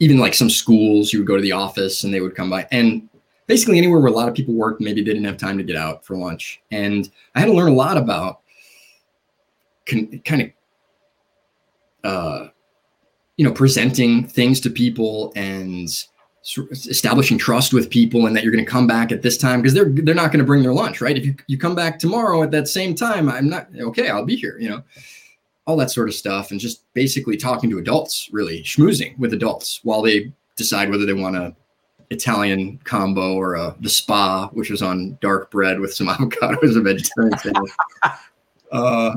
even 0.03 0.19
like 0.19 0.35
some 0.35 0.51
schools. 0.51 1.13
You 1.13 1.21
would 1.21 1.29
go 1.29 1.37
to 1.37 1.43
the 1.43 1.53
office 1.53 2.03
and 2.03 2.13
they 2.13 2.21
would 2.21 2.35
come 2.35 2.51
by, 2.51 2.67
and 2.73 3.09
basically 3.47 3.79
anywhere 3.79 4.01
where 4.01 4.11
a 4.11 4.15
lot 4.15 4.29
of 4.29 4.35
people 4.35 4.55
worked, 4.55 4.81
maybe 4.81 5.01
they 5.01 5.13
didn't 5.13 5.25
have 5.25 5.37
time 5.37 5.59
to 5.59 5.65
get 5.65 5.77
out 5.77 6.05
for 6.05 6.17
lunch. 6.17 6.61
And 6.73 7.09
I 7.37 7.41
had 7.41 7.47
to 7.47 7.53
learn 7.53 7.71
a 7.71 7.75
lot 7.75 7.97
about 7.97 8.41
con- 9.87 10.21
kind 10.25 10.43
of, 10.43 12.11
uh, 12.11 12.49
you 13.37 13.45
know, 13.45 13.53
presenting 13.53 14.27
things 14.27 14.61
to 14.61 14.71
people 14.71 15.33
and 15.37 15.89
establishing 16.71 17.39
trust 17.39 17.73
with 17.73 17.89
people 17.89 18.27
and 18.27 18.35
that 18.35 18.43
you're 18.43 18.53
going 18.53 18.65
to 18.65 18.71
come 18.71 18.89
back 18.89 19.13
at 19.13 19.23
this 19.23 19.39
time 19.39 19.63
because 19.63 19.75
they're 19.75 19.91
they're 19.91 20.13
not 20.13 20.33
going 20.33 20.41
to 20.41 20.45
bring 20.45 20.61
their 20.61 20.73
lunch 20.73 21.01
right 21.01 21.17
if 21.17 21.25
you, 21.25 21.37
you 21.47 21.57
come 21.57 21.77
back 21.77 22.01
tomorrow 22.01 22.43
at 22.43 22.51
that 22.51 22.67
same 22.67 22.97
time 22.97 23.29
i'm 23.29 23.49
not 23.49 23.69
okay 23.79 24.09
i'll 24.09 24.25
be 24.25 24.35
here 24.35 24.59
you 24.59 24.69
know 24.69 24.83
all 25.67 25.77
that 25.77 25.91
sort 25.91 26.09
of 26.09 26.15
stuff 26.15 26.51
and 26.51 26.61
just 26.61 26.83
basically 26.93 27.37
talking 27.37 27.71
to 27.71 27.79
adults 27.79 28.29
really 28.33 28.63
schmoozing 28.63 29.17
with 29.19 29.33
adults 29.33 29.81
while 29.85 30.03
they 30.03 30.33
decide 30.57 30.91
whether 30.91 31.07
they 31.07 31.13
want 31.13 31.37
a 31.37 31.55
italian 32.11 32.79
combo 32.85 33.35
or 33.35 33.55
a 33.55 33.75
the 33.81 33.89
spa 33.89 34.49
which 34.53 34.71
was 34.71 34.83
on 34.83 35.17
dark 35.21 35.51
bread 35.51 35.81
with 35.81 35.95
some 35.95 36.07
avocados 36.09 36.77
a 36.77 36.81
vegetarian 36.81 37.39
sandwich 37.39 37.73
uh, 38.73 39.15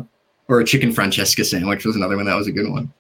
or 0.48 0.60
a 0.60 0.66
chicken 0.66 0.92
francesca 0.92 1.44
sandwich 1.44 1.86
was 1.86 1.96
another 1.96 2.16
one 2.16 2.26
that 2.26 2.36
was 2.36 2.48
a 2.48 2.52
good 2.52 2.70
one 2.70 2.92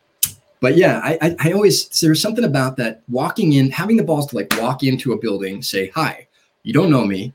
but 0.65 0.77
yeah, 0.77 0.99
I, 1.03 1.17
I, 1.21 1.36
I 1.39 1.51
always 1.51 1.89
there's 1.99 2.21
something 2.21 2.43
about 2.43 2.75
that 2.77 3.01
walking 3.08 3.53
in, 3.53 3.69
having 3.69 3.97
the 3.97 4.03
balls 4.03 4.25
to 4.27 4.36
like 4.36 4.51
walk 4.58 4.81
into 4.81 5.13
a 5.13 5.17
building, 5.19 5.62
say 5.62 5.89
hi. 5.89 6.27
You 6.63 6.73
don't 6.73 6.89
know 6.89 7.05
me. 7.05 7.34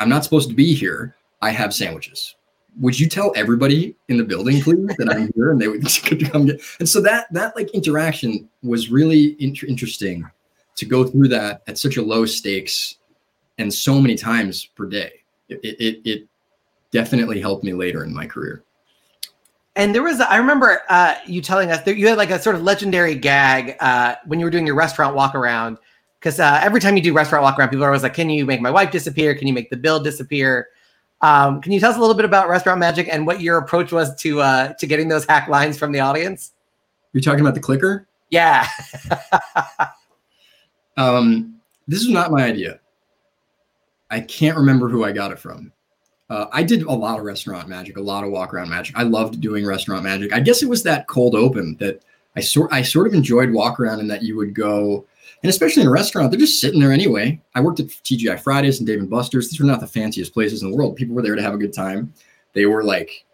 I'm 0.00 0.08
not 0.08 0.24
supposed 0.24 0.48
to 0.48 0.54
be 0.56 0.74
here. 0.74 1.14
I 1.40 1.50
have 1.50 1.72
sandwiches. 1.72 2.34
Would 2.80 2.98
you 2.98 3.08
tell 3.08 3.32
everybody 3.36 3.94
in 4.08 4.16
the 4.16 4.24
building, 4.24 4.62
please, 4.62 4.96
that 4.96 5.10
I'm 5.10 5.30
here, 5.34 5.50
and 5.50 5.60
they 5.60 5.68
would 5.68 5.82
come 6.30 6.46
get? 6.46 6.60
And 6.78 6.88
so 6.88 7.00
that 7.02 7.32
that 7.32 7.54
like 7.54 7.70
interaction 7.70 8.48
was 8.62 8.90
really 8.90 9.36
interesting 9.38 10.28
to 10.76 10.86
go 10.86 11.04
through 11.04 11.28
that 11.28 11.62
at 11.66 11.78
such 11.78 11.96
a 11.96 12.02
low 12.02 12.26
stakes 12.26 12.96
and 13.58 13.72
so 13.72 14.00
many 14.00 14.14
times 14.14 14.64
per 14.64 14.86
day. 14.86 15.12
It, 15.48 15.60
it, 15.62 16.00
it 16.04 16.28
definitely 16.90 17.40
helped 17.40 17.64
me 17.64 17.72
later 17.74 18.04
in 18.04 18.14
my 18.14 18.26
career. 18.26 18.64
And 19.74 19.94
there 19.94 20.02
was, 20.02 20.20
I 20.20 20.36
remember 20.36 20.82
uh, 20.88 21.14
you 21.26 21.40
telling 21.40 21.70
us 21.70 21.82
that 21.82 21.96
you 21.96 22.08
had 22.08 22.18
like 22.18 22.30
a 22.30 22.38
sort 22.38 22.56
of 22.56 22.62
legendary 22.62 23.14
gag 23.14 23.76
uh, 23.80 24.16
when 24.26 24.38
you 24.38 24.44
were 24.44 24.50
doing 24.50 24.66
your 24.66 24.74
restaurant 24.74 25.16
walk 25.16 25.34
around. 25.34 25.78
Because 26.18 26.38
uh, 26.38 26.60
every 26.62 26.80
time 26.80 26.96
you 26.96 27.02
do 27.02 27.12
restaurant 27.12 27.42
walk 27.42 27.58
around, 27.58 27.70
people 27.70 27.84
are 27.84 27.88
always 27.88 28.04
like, 28.04 28.14
"Can 28.14 28.30
you 28.30 28.46
make 28.46 28.60
my 28.60 28.70
wife 28.70 28.92
disappear? 28.92 29.34
Can 29.34 29.48
you 29.48 29.52
make 29.52 29.70
the 29.70 29.76
bill 29.76 30.00
disappear?" 30.00 30.68
Um, 31.22 31.60
can 31.60 31.72
you 31.72 31.78
tell 31.78 31.90
us 31.90 31.96
a 31.96 32.00
little 32.00 32.16
bit 32.16 32.24
about 32.24 32.48
restaurant 32.48 32.80
magic 32.80 33.08
and 33.10 33.26
what 33.26 33.40
your 33.40 33.58
approach 33.58 33.92
was 33.92 34.14
to 34.16 34.40
uh, 34.40 34.72
to 34.74 34.86
getting 34.86 35.08
those 35.08 35.24
hack 35.24 35.48
lines 35.48 35.78
from 35.78 35.92
the 35.92 36.00
audience? 36.00 36.52
You're 37.12 37.22
talking 37.22 37.40
about 37.40 37.54
the 37.54 37.60
clicker? 37.60 38.08
Yeah. 38.30 38.66
um, 40.96 41.60
this 41.86 42.00
is 42.00 42.08
not 42.08 42.30
my 42.30 42.44
idea. 42.44 42.80
I 44.10 44.20
can't 44.20 44.56
remember 44.56 44.88
who 44.88 45.04
I 45.04 45.12
got 45.12 45.32
it 45.32 45.38
from. 45.38 45.72
Uh, 46.28 46.46
I 46.50 46.62
did 46.62 46.82
a 46.82 46.92
lot 46.92 47.18
of 47.18 47.24
restaurant 47.24 47.68
magic, 47.68 47.98
a 47.98 48.00
lot 48.00 48.24
of 48.24 48.30
walk 48.30 48.54
around 48.54 48.70
magic. 48.70 48.96
I 48.96 49.02
loved 49.02 49.40
doing 49.40 49.66
restaurant 49.66 50.02
magic. 50.02 50.32
I 50.32 50.40
guess 50.40 50.62
it 50.62 50.68
was 50.68 50.82
that 50.84 51.06
cold 51.06 51.34
open 51.34 51.76
that 51.78 52.02
I 52.36 52.40
sort 52.40 52.72
I 52.72 52.82
sort 52.82 53.06
of 53.06 53.14
enjoyed 53.14 53.50
walk 53.50 53.78
around 53.78 54.00
and 54.00 54.10
that 54.10 54.22
you 54.22 54.36
would 54.36 54.54
go, 54.54 55.06
and 55.42 55.50
especially 55.50 55.82
in 55.82 55.88
a 55.88 55.92
restaurant, 55.92 56.30
they're 56.30 56.38
just 56.38 56.60
sitting 56.60 56.80
there 56.80 56.92
anyway. 56.92 57.40
I 57.54 57.60
worked 57.60 57.80
at 57.80 57.86
TGI 57.86 58.40
Fridays 58.40 58.78
and 58.78 58.86
Dave 58.86 59.00
and 59.00 59.10
Buster's. 59.10 59.50
These 59.50 59.60
were 59.60 59.66
not 59.66 59.80
the 59.80 59.86
fanciest 59.86 60.32
places 60.32 60.62
in 60.62 60.70
the 60.70 60.76
world. 60.76 60.96
People 60.96 61.14
were 61.14 61.22
there 61.22 61.34
to 61.34 61.42
have 61.42 61.54
a 61.54 61.58
good 61.58 61.72
time. 61.72 62.12
They 62.52 62.66
were 62.66 62.84
like 62.84 63.24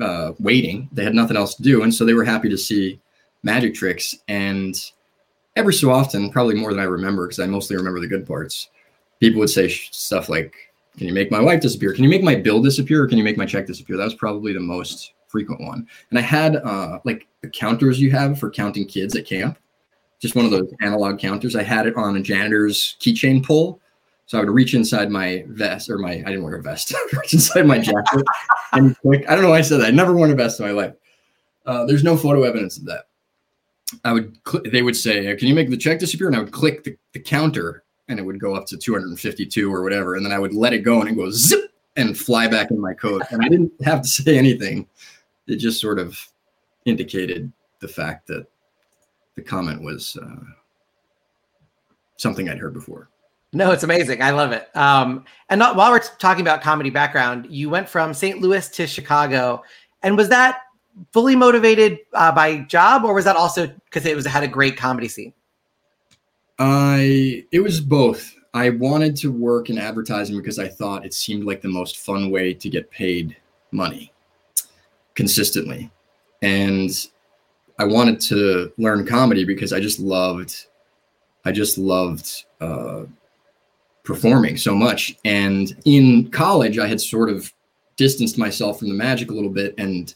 uh, 0.00 0.32
waiting. 0.40 0.88
They 0.92 1.04
had 1.04 1.14
nothing 1.14 1.36
else 1.36 1.54
to 1.54 1.62
do, 1.62 1.82
and 1.82 1.94
so 1.94 2.04
they 2.04 2.14
were 2.14 2.24
happy 2.24 2.48
to 2.48 2.58
see 2.58 3.00
magic 3.42 3.74
tricks. 3.74 4.16
And 4.28 4.74
every 5.56 5.74
so 5.74 5.90
often, 5.90 6.30
probably 6.30 6.54
more 6.54 6.70
than 6.70 6.80
I 6.80 6.84
remember, 6.84 7.26
because 7.26 7.40
I 7.40 7.46
mostly 7.46 7.76
remember 7.76 8.00
the 8.00 8.08
good 8.08 8.26
parts. 8.26 8.68
People 9.20 9.40
would 9.40 9.50
say 9.50 9.68
stuff 9.68 10.28
like, 10.28 10.54
can 10.96 11.06
you 11.06 11.14
make 11.14 11.30
my 11.30 11.40
wife 11.40 11.60
disappear? 11.60 11.92
Can 11.92 12.04
you 12.04 12.10
make 12.10 12.22
my 12.22 12.34
bill 12.34 12.60
disappear? 12.60 13.04
Or 13.04 13.06
can 13.06 13.16
you 13.16 13.24
make 13.24 13.38
my 13.38 13.46
check 13.46 13.66
disappear? 13.66 13.96
That 13.96 14.04
was 14.04 14.14
probably 14.14 14.52
the 14.52 14.60
most 14.60 15.12
frequent 15.28 15.60
one. 15.60 15.86
And 16.10 16.18
I 16.18 16.22
had 16.22 16.56
uh, 16.56 16.98
like 17.04 17.26
the 17.40 17.48
counters 17.48 18.00
you 18.00 18.10
have 18.10 18.38
for 18.38 18.50
counting 18.50 18.86
kids 18.86 19.16
at 19.16 19.26
camp, 19.26 19.58
just 20.22 20.36
one 20.36 20.44
of 20.44 20.52
those 20.52 20.72
analog 20.80 21.18
counters. 21.18 21.56
I 21.56 21.64
had 21.64 21.86
it 21.86 21.96
on 21.96 22.16
a 22.16 22.22
janitor's 22.22 22.96
keychain 23.00 23.44
pull. 23.44 23.80
So 24.26 24.38
I 24.38 24.40
would 24.40 24.50
reach 24.50 24.72
inside 24.72 25.10
my 25.10 25.44
vest 25.48 25.90
or 25.90 25.98
my 25.98 26.12
I 26.12 26.22
didn't 26.22 26.44
wear 26.44 26.54
a 26.54 26.62
vest. 26.62 26.94
reach 27.12 27.34
inside 27.34 27.66
my 27.66 27.78
jacket 27.78 28.22
and 28.72 28.96
click. 29.00 29.28
I 29.28 29.34
don't 29.34 29.42
know 29.42 29.50
why 29.50 29.58
I 29.58 29.62
said 29.62 29.80
that. 29.80 29.88
I 29.88 29.90
never 29.90 30.14
worn 30.14 30.30
a 30.30 30.34
vest 30.34 30.60
in 30.60 30.66
my 30.66 30.72
life. 30.72 30.94
Uh, 31.66 31.84
there's 31.84 32.04
no 32.04 32.16
photo 32.16 32.44
evidence 32.44 32.78
of 32.78 32.86
that. 32.86 33.06
I 34.04 34.12
would 34.12 34.38
cl- 34.48 34.64
they 34.72 34.80
would 34.80 34.96
say, 34.96 35.36
"Can 35.36 35.48
you 35.48 35.54
make 35.54 35.68
the 35.68 35.76
check 35.76 35.98
disappear?" 35.98 36.28
And 36.28 36.36
I 36.36 36.40
would 36.40 36.52
click 36.52 36.84
the, 36.84 36.96
the 37.12 37.20
counter, 37.20 37.82
and 38.08 38.18
it 38.18 38.22
would 38.22 38.40
go 38.40 38.54
up 38.54 38.64
to 38.66 38.78
252 38.78 39.72
or 39.72 39.82
whatever, 39.82 40.14
and 40.14 40.24
then 40.24 40.32
I 40.32 40.38
would 40.38 40.54
let 40.54 40.72
it 40.72 40.78
go, 40.78 41.00
and 41.00 41.10
it 41.10 41.16
goes 41.16 41.46
zip 41.46 41.70
and 41.96 42.16
fly 42.16 42.48
back 42.48 42.70
in 42.70 42.80
my 42.80 42.94
coat, 42.94 43.22
and 43.30 43.42
I 43.44 43.48
didn't 43.48 43.72
have 43.84 44.00
to 44.02 44.08
say 44.08 44.38
anything. 44.38 44.86
It 45.46 45.56
just 45.56 45.80
sort 45.80 45.98
of 45.98 46.18
indicated 46.86 47.52
the 47.80 47.88
fact 47.88 48.28
that 48.28 48.46
the 49.34 49.42
comment 49.42 49.82
was 49.82 50.16
uh, 50.20 50.44
something 52.16 52.48
I'd 52.48 52.58
heard 52.58 52.74
before. 52.74 53.08
No, 53.54 53.70
it's 53.70 53.82
amazing. 53.82 54.22
I 54.22 54.30
love 54.30 54.52
it. 54.52 54.74
Um, 54.74 55.24
and 55.50 55.58
not, 55.58 55.76
while 55.76 55.90
we're 55.90 56.00
talking 56.18 56.40
about 56.40 56.62
comedy 56.62 56.88
background, 56.88 57.46
you 57.50 57.68
went 57.68 57.88
from 57.88 58.14
St. 58.14 58.40
Louis 58.40 58.66
to 58.70 58.86
Chicago, 58.86 59.62
and 60.02 60.16
was 60.16 60.30
that 60.30 60.60
fully 61.12 61.36
motivated 61.36 61.98
uh, 62.14 62.32
by 62.32 62.60
job, 62.60 63.04
or 63.04 63.12
was 63.12 63.26
that 63.26 63.36
also 63.36 63.66
because 63.84 64.06
it 64.06 64.16
was 64.16 64.24
had 64.24 64.42
a 64.42 64.48
great 64.48 64.76
comedy 64.76 65.08
scene? 65.08 65.34
I 66.58 67.44
it 67.52 67.60
was 67.60 67.80
both. 67.80 68.34
I 68.54 68.70
wanted 68.70 69.16
to 69.16 69.32
work 69.32 69.70
in 69.70 69.78
advertising 69.78 70.36
because 70.36 70.58
I 70.58 70.68
thought 70.68 71.04
it 71.04 71.14
seemed 71.14 71.44
like 71.44 71.62
the 71.62 71.68
most 71.68 71.98
fun 71.98 72.30
way 72.30 72.52
to 72.54 72.68
get 72.70 72.90
paid 72.90 73.36
money 73.70 74.12
consistently, 75.14 75.90
and 76.40 76.90
I 77.78 77.84
wanted 77.84 78.20
to 78.22 78.72
learn 78.78 79.06
comedy 79.06 79.44
because 79.44 79.72
I 79.72 79.80
just 79.80 79.98
loved, 79.98 80.66
I 81.44 81.52
just 81.52 81.78
loved 81.78 82.44
uh, 82.60 83.04
performing 84.04 84.56
so 84.56 84.74
much. 84.74 85.16
And 85.24 85.74
in 85.84 86.30
college, 86.30 86.78
I 86.78 86.86
had 86.86 87.00
sort 87.00 87.30
of 87.30 87.52
distanced 87.96 88.38
myself 88.38 88.78
from 88.78 88.88
the 88.88 88.94
magic 88.94 89.30
a 89.30 89.34
little 89.34 89.50
bit 89.50 89.74
and 89.78 90.14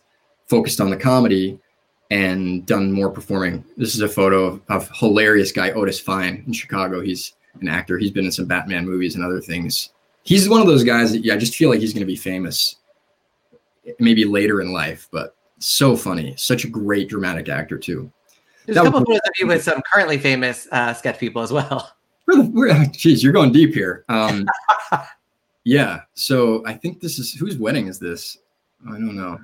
focused 0.49 0.81
on 0.81 0.91
the 0.91 0.97
comedy 0.97 1.59
and 2.11 2.65
done 2.67 2.93
more 2.93 3.11
performing. 3.11 3.65
This 3.77 3.95
is 3.95 4.01
a 4.01 4.09
photo 4.09 4.45
of, 4.45 4.61
of 4.69 4.91
hilarious 4.95 5.53
guy 5.53 5.71
Otis 5.73 5.99
Fine 5.99 6.45
in 6.47 6.53
Chicago. 6.53 7.01
He's 7.01 7.35
an 7.61 7.69
actor. 7.69 7.99
He's 7.99 8.11
been 8.11 8.27
in 8.27 8.33
some 8.33 8.47
Batman 8.47 8.85
movies 8.85 9.17
and 9.17 9.25
other 9.25 9.41
things. 9.41 9.91
He's 10.23 10.49
one 10.49 10.61
of 10.61 10.67
those 10.67 10.85
guys 10.85 11.13
that 11.13 11.25
yeah, 11.25 11.35
I 11.35 11.37
just 11.37 11.57
feel 11.57 11.71
like 11.71 11.81
he's 11.81 11.93
going 11.93 12.01
to 12.01 12.07
be 12.07 12.17
famous 12.17 12.77
maybe 13.99 14.25
later 14.25 14.61
in 14.61 14.73
life, 14.73 15.09
but 15.13 15.36
so 15.59 15.97
funny. 15.97 16.35
Such 16.37 16.65
a 16.65 16.69
great 16.69 17.09
dramatic 17.09 17.49
actor 17.49 17.79
too. 17.79 18.13
There's 18.67 18.77
that 18.77 18.83
a 18.83 18.91
couple 18.91 19.01
was, 19.07 19.19
of 19.19 19.33
you 19.39 19.47
with 19.47 19.63
some 19.63 19.81
currently 19.93 20.19
famous 20.19 20.67
uh, 20.73 20.93
sketch 20.93 21.19
people 21.19 21.43
as 21.43 21.53
well. 21.53 21.93
We're, 22.27 22.87
geez, 22.87 23.23
you're 23.23 23.33
going 23.33 23.53
deep 23.53 23.73
here. 23.73 24.05
Um, 24.09 24.47
yeah. 25.65 26.01
So 26.15 26.65
I 26.67 26.75
think 26.75 27.01
this 27.01 27.19
is 27.19 27.33
whose 27.33 27.57
wedding 27.57 27.87
is 27.87 27.99
this? 27.99 28.39
I 28.87 28.93
don't 28.93 29.17
know. 29.17 29.39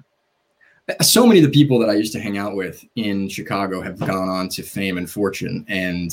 So 1.00 1.26
many 1.26 1.38
of 1.38 1.44
the 1.44 1.52
people 1.52 1.78
that 1.78 1.88
I 1.88 1.94
used 1.94 2.12
to 2.14 2.20
hang 2.20 2.38
out 2.38 2.56
with 2.56 2.84
in 2.96 3.28
Chicago 3.28 3.80
have 3.80 4.00
gone 4.00 4.28
on 4.28 4.48
to 4.50 4.62
fame 4.62 4.98
and 4.98 5.08
fortune, 5.08 5.64
and 5.68 6.10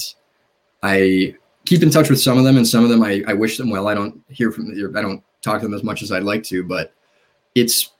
I 0.84 1.36
keep 1.66 1.82
in 1.82 1.90
touch 1.90 2.10
with 2.10 2.22
some 2.22 2.38
of 2.38 2.44
them, 2.44 2.56
and 2.56 2.68
some 2.68 2.84
of 2.84 2.92
them 2.92 3.02
I, 3.02 3.24
I 3.28 3.34
wish 3.34 3.58
them 3.58 3.72
well. 3.72 3.88
I 3.88 3.96
don't 3.96 4.22
hear 4.30 4.52
from 4.52 4.72
I 4.96 5.02
don't 5.02 5.24
talk 5.42 5.62
to 5.62 5.66
them 5.66 5.74
as 5.74 5.84
much 5.84 6.04
as 6.04 6.12
I'd 6.12 6.24
like 6.24 6.44
to, 6.44 6.64
but 6.64 6.94
it's 7.56 7.94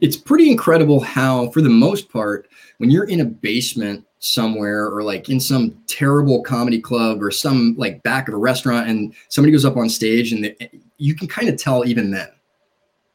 it's 0.00 0.16
pretty 0.16 0.50
incredible 0.50 1.00
how, 1.00 1.50
for 1.50 1.62
the 1.62 1.70
most 1.70 2.10
part, 2.10 2.48
when 2.78 2.90
you're 2.90 3.08
in 3.08 3.20
a 3.20 3.24
basement 3.24 4.04
somewhere 4.18 4.88
or 4.88 5.02
like 5.02 5.28
in 5.28 5.38
some 5.40 5.76
terrible 5.86 6.42
comedy 6.42 6.80
club 6.80 7.22
or 7.22 7.30
some 7.30 7.74
like 7.78 8.02
back 8.02 8.28
of 8.28 8.34
a 8.34 8.36
restaurant 8.36 8.88
and 8.88 9.14
somebody 9.28 9.52
goes 9.52 9.64
up 9.64 9.76
on 9.76 9.88
stage 9.88 10.32
and 10.32 10.44
they, 10.44 10.70
you 10.98 11.14
can 11.14 11.28
kind 11.28 11.48
of 11.48 11.56
tell 11.56 11.86
even 11.86 12.10
then 12.10 12.28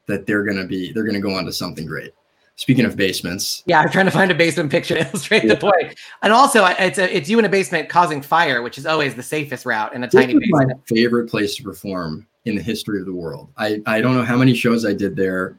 that 0.08 0.26
they're 0.26 0.44
going 0.44 0.58
to 0.58 0.66
be 0.66 0.92
they're 0.94 1.04
going 1.04 1.16
to 1.16 1.22
go 1.22 1.36
on 1.36 1.46
to 1.46 1.54
something 1.54 1.86
great. 1.86 2.14
Speaking 2.56 2.86
of 2.86 2.96
basements. 2.96 3.64
Yeah 3.66 3.80
i'm 3.80 3.90
trying 3.90 4.06
to 4.06 4.12
find 4.12 4.30
a 4.32 4.36
basement 4.36 4.70
picture 4.72 4.96
to 4.96 5.08
illustrate 5.08 5.44
yeah. 5.44 5.56
the 5.56 5.60
point. 5.60 5.98
and 6.22 6.32
also 6.32 6.66
it's 6.66 6.98
a, 6.98 7.16
it's 7.16 7.30
you 7.30 7.40
in 7.40 7.46
a 7.46 7.50
basement 7.50 7.90
causing 7.90 8.22
fire 8.22 8.62
which 8.62 8.78
is 8.78 8.86
always 8.86 9.16
the 9.16 9.24
safest 9.24 9.66
route 9.66 9.94
in 9.94 10.04
a 10.04 10.08
this 10.08 10.22
tiny 10.22 10.38
basement. 10.38 10.70
my 10.70 10.76
favorite 10.88 11.30
place 11.30 11.56
to 11.56 11.64
perform 11.64 12.28
in 12.46 12.56
the 12.56 12.62
history 12.62 13.00
of 13.00 13.06
the 13.06 13.14
world. 13.14 13.50
I 13.58 13.82
i 13.86 14.02
don't 14.02 14.16
know 14.16 14.24
how 14.24 14.38
many 14.38 14.54
shows 14.54 14.86
i 14.86 14.94
did 14.94 15.16
there 15.16 15.58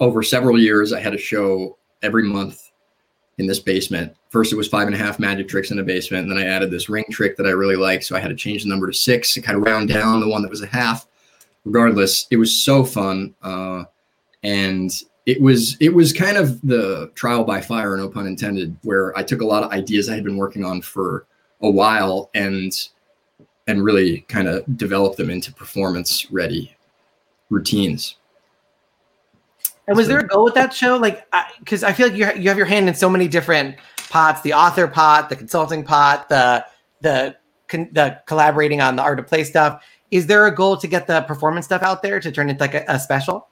over 0.00 0.22
several 0.22 0.58
years, 0.58 0.92
I 0.92 1.00
had 1.00 1.14
a 1.14 1.18
show 1.18 1.76
every 2.02 2.22
month 2.22 2.70
in 3.38 3.46
this 3.46 3.58
basement. 3.58 4.14
First, 4.30 4.52
it 4.52 4.56
was 4.56 4.68
five 4.68 4.86
and 4.86 4.94
a 4.94 4.98
half 4.98 5.18
magic 5.18 5.48
tricks 5.48 5.70
in 5.70 5.76
the 5.76 5.82
basement. 5.82 6.28
And 6.28 6.30
then 6.30 6.44
I 6.44 6.48
added 6.48 6.70
this 6.70 6.88
ring 6.88 7.04
trick 7.10 7.36
that 7.36 7.46
I 7.46 7.50
really 7.50 7.76
like. 7.76 8.02
So 8.02 8.16
I 8.16 8.20
had 8.20 8.28
to 8.28 8.34
change 8.34 8.62
the 8.62 8.68
number 8.68 8.86
to 8.86 8.96
six 8.96 9.34
to 9.34 9.40
kind 9.40 9.56
of 9.56 9.64
round 9.64 9.88
down 9.88 10.20
the 10.20 10.28
one 10.28 10.42
that 10.42 10.50
was 10.50 10.62
a 10.62 10.66
half. 10.66 11.06
Regardless, 11.64 12.26
it 12.30 12.36
was 12.36 12.56
so 12.56 12.84
fun. 12.84 13.34
Uh, 13.42 13.84
and 14.42 14.90
it 15.26 15.40
was 15.40 15.76
it 15.80 15.92
was 15.92 16.12
kind 16.12 16.36
of 16.36 16.60
the 16.62 17.10
trial 17.14 17.44
by 17.44 17.60
fire, 17.60 17.96
no 17.96 18.08
pun 18.08 18.26
intended, 18.26 18.76
where 18.82 19.16
I 19.18 19.22
took 19.22 19.40
a 19.40 19.46
lot 19.46 19.64
of 19.64 19.72
ideas 19.72 20.08
I 20.08 20.14
had 20.14 20.24
been 20.24 20.36
working 20.36 20.64
on 20.64 20.80
for 20.80 21.26
a 21.60 21.70
while 21.70 22.30
and 22.34 22.72
and 23.66 23.84
really 23.84 24.20
kind 24.28 24.46
of 24.46 24.64
developed 24.76 25.16
them 25.16 25.28
into 25.28 25.52
performance 25.52 26.30
ready 26.30 26.76
routines. 27.50 28.16
And 29.88 29.96
was 29.96 30.08
there 30.08 30.18
a 30.18 30.26
goal 30.26 30.44
with 30.44 30.54
that 30.54 30.74
show? 30.74 30.96
Like, 30.96 31.26
because 31.60 31.84
I, 31.84 31.90
I, 31.90 31.92
feel 31.92 32.08
like 32.08 32.16
you 32.16 32.42
you 32.42 32.48
have 32.48 32.58
your 32.58 32.66
hand 32.66 32.88
in 32.88 32.94
so 32.94 33.08
many 33.08 33.28
different 33.28 33.76
pots: 34.08 34.40
the 34.42 34.52
author 34.52 34.88
pot, 34.88 35.28
the 35.28 35.36
consulting 35.36 35.84
pot, 35.84 36.28
the 36.28 36.64
the 37.00 37.36
the 37.70 38.20
collaborating 38.26 38.80
on 38.80 38.96
the 38.96 39.02
art 39.02 39.18
of 39.18 39.26
play 39.26 39.44
stuff. 39.44 39.84
Is 40.10 40.26
there 40.26 40.46
a 40.46 40.54
goal 40.54 40.76
to 40.76 40.86
get 40.86 41.06
the 41.06 41.22
performance 41.22 41.66
stuff 41.66 41.82
out 41.82 42.02
there 42.02 42.20
to 42.20 42.32
turn 42.32 42.48
it 42.50 42.60
like 42.60 42.74
a, 42.74 42.84
a 42.88 42.98
special? 42.98 43.48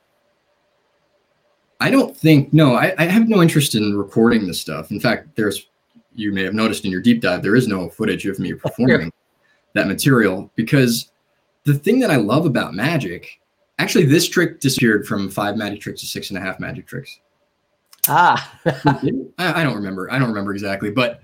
I 1.80 1.90
don't 1.90 2.16
think. 2.16 2.52
No, 2.52 2.74
I, 2.74 2.94
I 2.98 3.04
have 3.04 3.28
no 3.28 3.42
interest 3.42 3.74
in 3.74 3.96
recording 3.96 4.46
this 4.46 4.60
stuff. 4.60 4.90
In 4.90 5.00
fact, 5.00 5.36
there's 5.36 5.66
you 6.14 6.32
may 6.32 6.42
have 6.42 6.54
noticed 6.54 6.84
in 6.84 6.90
your 6.90 7.00
deep 7.00 7.20
dive 7.20 7.42
there 7.42 7.56
is 7.56 7.68
no 7.68 7.88
footage 7.88 8.26
of 8.26 8.38
me 8.38 8.52
performing 8.54 9.12
that 9.74 9.86
material 9.86 10.50
because 10.54 11.10
the 11.64 11.74
thing 11.74 12.00
that 12.00 12.10
I 12.10 12.16
love 12.16 12.46
about 12.46 12.74
magic 12.74 13.40
Actually, 13.78 14.06
this 14.06 14.28
trick 14.28 14.60
disappeared 14.60 15.06
from 15.06 15.28
five 15.28 15.56
magic 15.56 15.80
tricks 15.80 16.00
to 16.00 16.06
six 16.06 16.30
and 16.30 16.38
a 16.38 16.40
half 16.40 16.60
magic 16.60 16.86
tricks. 16.86 17.20
Ah, 18.08 18.60
I, 18.64 19.60
I, 19.60 19.64
don't 19.64 19.74
remember. 19.74 20.12
I 20.12 20.18
don't 20.18 20.28
remember 20.28 20.52
exactly, 20.52 20.90
but 20.90 21.20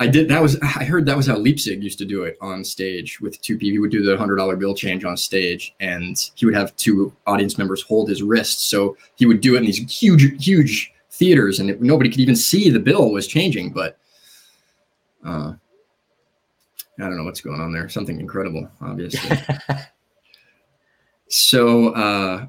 I 0.00 0.06
did. 0.06 0.28
That 0.28 0.40
was 0.40 0.58
I 0.60 0.84
heard 0.84 1.06
that 1.06 1.16
was 1.16 1.26
how 1.26 1.36
Leipzig 1.36 1.82
used 1.82 1.98
to 1.98 2.04
do 2.04 2.22
it 2.24 2.36
on 2.40 2.64
stage 2.64 3.20
with 3.20 3.40
two 3.42 3.58
people. 3.58 3.72
He 3.72 3.78
would 3.78 3.90
do 3.90 4.02
the 4.02 4.16
hundred 4.16 4.36
dollar 4.36 4.56
bill 4.56 4.74
change 4.74 5.04
on 5.04 5.16
stage, 5.16 5.74
and 5.80 6.16
he 6.34 6.46
would 6.46 6.54
have 6.54 6.74
two 6.76 7.14
audience 7.26 7.58
members 7.58 7.82
hold 7.82 8.08
his 8.08 8.22
wrists. 8.22 8.64
So 8.64 8.96
he 9.16 9.26
would 9.26 9.40
do 9.40 9.54
it 9.54 9.58
in 9.58 9.64
these 9.64 9.78
huge, 9.78 10.44
huge 10.44 10.92
theaters, 11.10 11.60
and 11.60 11.70
it, 11.70 11.82
nobody 11.82 12.10
could 12.10 12.20
even 12.20 12.36
see 12.36 12.70
the 12.70 12.80
bill 12.80 13.10
was 13.10 13.26
changing. 13.26 13.70
But 13.70 13.98
uh, 15.24 15.52
I 16.98 17.02
don't 17.02 17.16
know 17.16 17.24
what's 17.24 17.40
going 17.40 17.60
on 17.60 17.72
there. 17.72 17.88
Something 17.88 18.20
incredible, 18.20 18.68
obviously. 18.80 19.36
so 21.28 21.90
uh, 21.90 22.46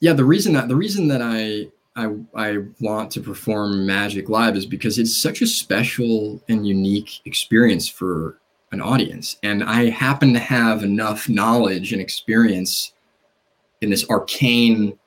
yeah, 0.00 0.12
the 0.12 0.24
reason 0.24 0.52
that 0.54 0.68
the 0.68 0.76
reason 0.76 1.08
that 1.08 1.22
I 1.22 1.68
I 1.96 2.14
I 2.34 2.58
want 2.80 3.10
to 3.12 3.20
perform 3.20 3.86
magic 3.86 4.28
live 4.28 4.56
is 4.56 4.66
because 4.66 4.98
it's 4.98 5.16
such 5.16 5.42
a 5.42 5.46
special 5.46 6.42
and 6.48 6.66
unique 6.66 7.20
experience 7.24 7.88
for 7.88 8.38
an 8.72 8.80
audience, 8.80 9.38
and 9.42 9.64
I 9.64 9.90
happen 9.90 10.32
to 10.34 10.40
have 10.40 10.82
enough 10.82 11.28
knowledge 11.28 11.92
and 11.92 12.00
experience 12.00 12.92
in 13.80 13.90
this 13.90 14.08
arcane 14.10 14.98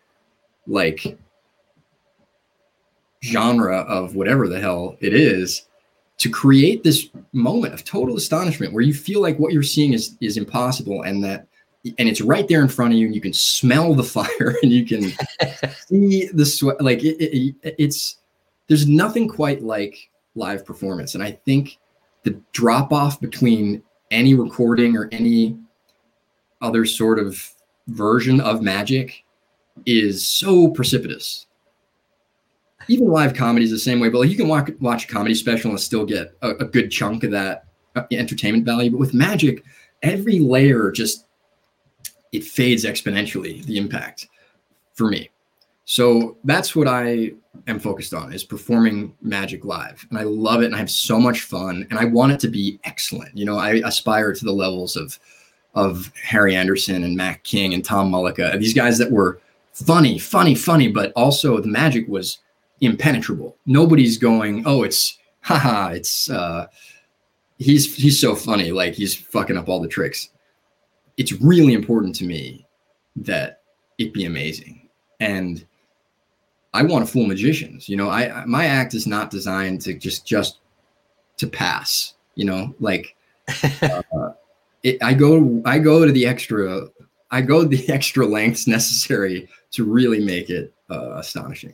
like 0.67 1.17
genre 3.23 3.79
of 3.79 4.15
whatever 4.15 4.47
the 4.47 4.59
hell 4.59 4.97
it 4.99 5.13
is 5.13 5.66
to 6.17 6.29
create 6.29 6.83
this 6.83 7.09
moment 7.31 7.73
of 7.73 7.83
total 7.83 8.17
astonishment 8.17 8.73
where 8.73 8.83
you 8.83 8.93
feel 8.93 9.21
like 9.21 9.37
what 9.37 9.53
you're 9.53 9.63
seeing 9.63 9.93
is 9.93 10.17
is 10.21 10.37
impossible 10.37 11.03
and 11.03 11.23
that 11.23 11.47
and 11.97 12.09
it's 12.09 12.21
right 12.21 12.47
there 12.47 12.61
in 12.61 12.67
front 12.67 12.93
of 12.93 12.99
you 12.99 13.05
and 13.05 13.15
you 13.15 13.21
can 13.21 13.33
smell 13.33 13.93
the 13.93 14.03
fire 14.17 14.55
and 14.61 14.71
you 14.71 14.85
can 14.85 15.11
see 15.87 16.27
the 16.33 16.45
sweat. 16.45 16.81
Like 16.81 17.03
it, 17.03 17.17
it, 17.21 17.75
it's 17.77 18.17
there's 18.67 18.87
nothing 18.87 19.27
quite 19.27 19.63
like 19.63 20.09
live 20.35 20.65
performance. 20.65 21.15
And 21.15 21.23
i 21.23 21.31
think 21.31 21.77
the 22.23 22.39
drop 22.51 22.91
off 22.91 23.19
between 23.21 23.81
any 24.11 24.33
recording 24.33 24.97
or 24.97 25.09
any 25.11 25.57
other 26.61 26.85
sort 26.85 27.19
of 27.19 27.51
version 27.87 28.41
of 28.41 28.61
magic 28.61 29.23
is 29.85 30.25
so 30.25 30.69
precipitous 30.69 31.46
even 32.87 33.07
live 33.07 33.33
comedy 33.33 33.65
is 33.65 33.71
the 33.71 33.79
same 33.79 33.99
way. 33.99 34.09
But 34.09 34.19
like 34.19 34.29
you 34.29 34.37
can 34.37 34.47
watch 34.47 34.69
watch 34.79 35.05
a 35.05 35.07
comedy 35.07 35.35
special 35.35 35.71
and 35.71 35.79
still 35.79 36.05
get 36.05 36.35
a, 36.41 36.51
a 36.51 36.65
good 36.65 36.89
chunk 36.89 37.23
of 37.23 37.31
that 37.31 37.65
uh, 37.95 38.03
entertainment 38.11 38.65
value. 38.65 38.91
But 38.91 38.99
with 38.99 39.13
magic, 39.13 39.63
every 40.03 40.39
layer 40.39 40.91
just 40.91 41.25
it 42.31 42.43
fades 42.43 42.85
exponentially. 42.85 43.63
The 43.65 43.77
impact 43.77 44.27
for 44.93 45.07
me. 45.07 45.29
So 45.85 46.37
that's 46.43 46.75
what 46.75 46.87
I 46.87 47.31
am 47.67 47.79
focused 47.79 48.13
on 48.13 48.33
is 48.33 48.43
performing 48.43 49.15
magic 49.21 49.65
live 49.65 50.05
and 50.09 50.19
i 50.19 50.23
love 50.23 50.61
it 50.61 50.67
and 50.67 50.75
i 50.75 50.77
have 50.77 50.91
so 50.91 51.19
much 51.19 51.41
fun 51.41 51.87
and 51.89 51.97
i 51.97 52.05
want 52.05 52.31
it 52.31 52.39
to 52.39 52.47
be 52.47 52.79
excellent 52.83 53.35
you 53.35 53.45
know 53.45 53.57
i 53.57 53.81
aspire 53.85 54.33
to 54.33 54.45
the 54.45 54.51
levels 54.51 54.95
of 54.95 55.17
of 55.73 56.11
harry 56.21 56.55
anderson 56.55 57.03
and 57.03 57.15
mac 57.15 57.43
king 57.43 57.73
and 57.73 57.83
tom 57.83 58.11
mullica 58.11 58.57
these 58.59 58.73
guys 58.73 58.97
that 58.97 59.11
were 59.11 59.39
funny 59.73 60.19
funny 60.19 60.53
funny 60.53 60.87
but 60.87 61.11
also 61.15 61.59
the 61.59 61.67
magic 61.67 62.07
was 62.07 62.39
impenetrable 62.81 63.57
nobody's 63.65 64.17
going 64.17 64.63
oh 64.65 64.83
it's 64.83 65.17
haha 65.41 65.89
it's 65.89 66.29
uh 66.29 66.67
he's 67.57 67.95
he's 67.95 68.19
so 68.19 68.35
funny 68.35 68.71
like 68.71 68.93
he's 68.93 69.15
fucking 69.15 69.57
up 69.57 69.67
all 69.67 69.79
the 69.79 69.87
tricks 69.87 70.29
it's 71.17 71.33
really 71.33 71.73
important 71.73 72.13
to 72.15 72.25
me 72.25 72.65
that 73.15 73.61
it 73.97 74.13
be 74.13 74.25
amazing 74.25 74.87
and 75.19 75.65
I 76.73 76.83
want 76.83 77.05
to 77.05 77.11
fool 77.11 77.25
magicians. 77.25 77.89
You 77.89 77.97
know, 77.97 78.09
I 78.09 78.45
my 78.45 78.65
act 78.65 78.93
is 78.93 79.07
not 79.07 79.31
designed 79.31 79.81
to 79.81 79.93
just 79.93 80.27
just 80.27 80.59
to 81.37 81.47
pass. 81.47 82.13
You 82.35 82.45
know, 82.45 82.75
like 82.79 83.15
uh, 83.81 84.03
it, 84.83 85.01
I 85.01 85.13
go 85.13 85.61
I 85.65 85.79
go 85.79 86.05
to 86.05 86.11
the 86.11 86.27
extra 86.27 86.87
I 87.31 87.41
go 87.41 87.63
the 87.63 87.89
extra 87.91 88.25
lengths 88.25 88.67
necessary 88.67 89.49
to 89.71 89.83
really 89.83 90.23
make 90.23 90.49
it 90.49 90.73
uh, 90.89 91.15
astonishing. 91.15 91.73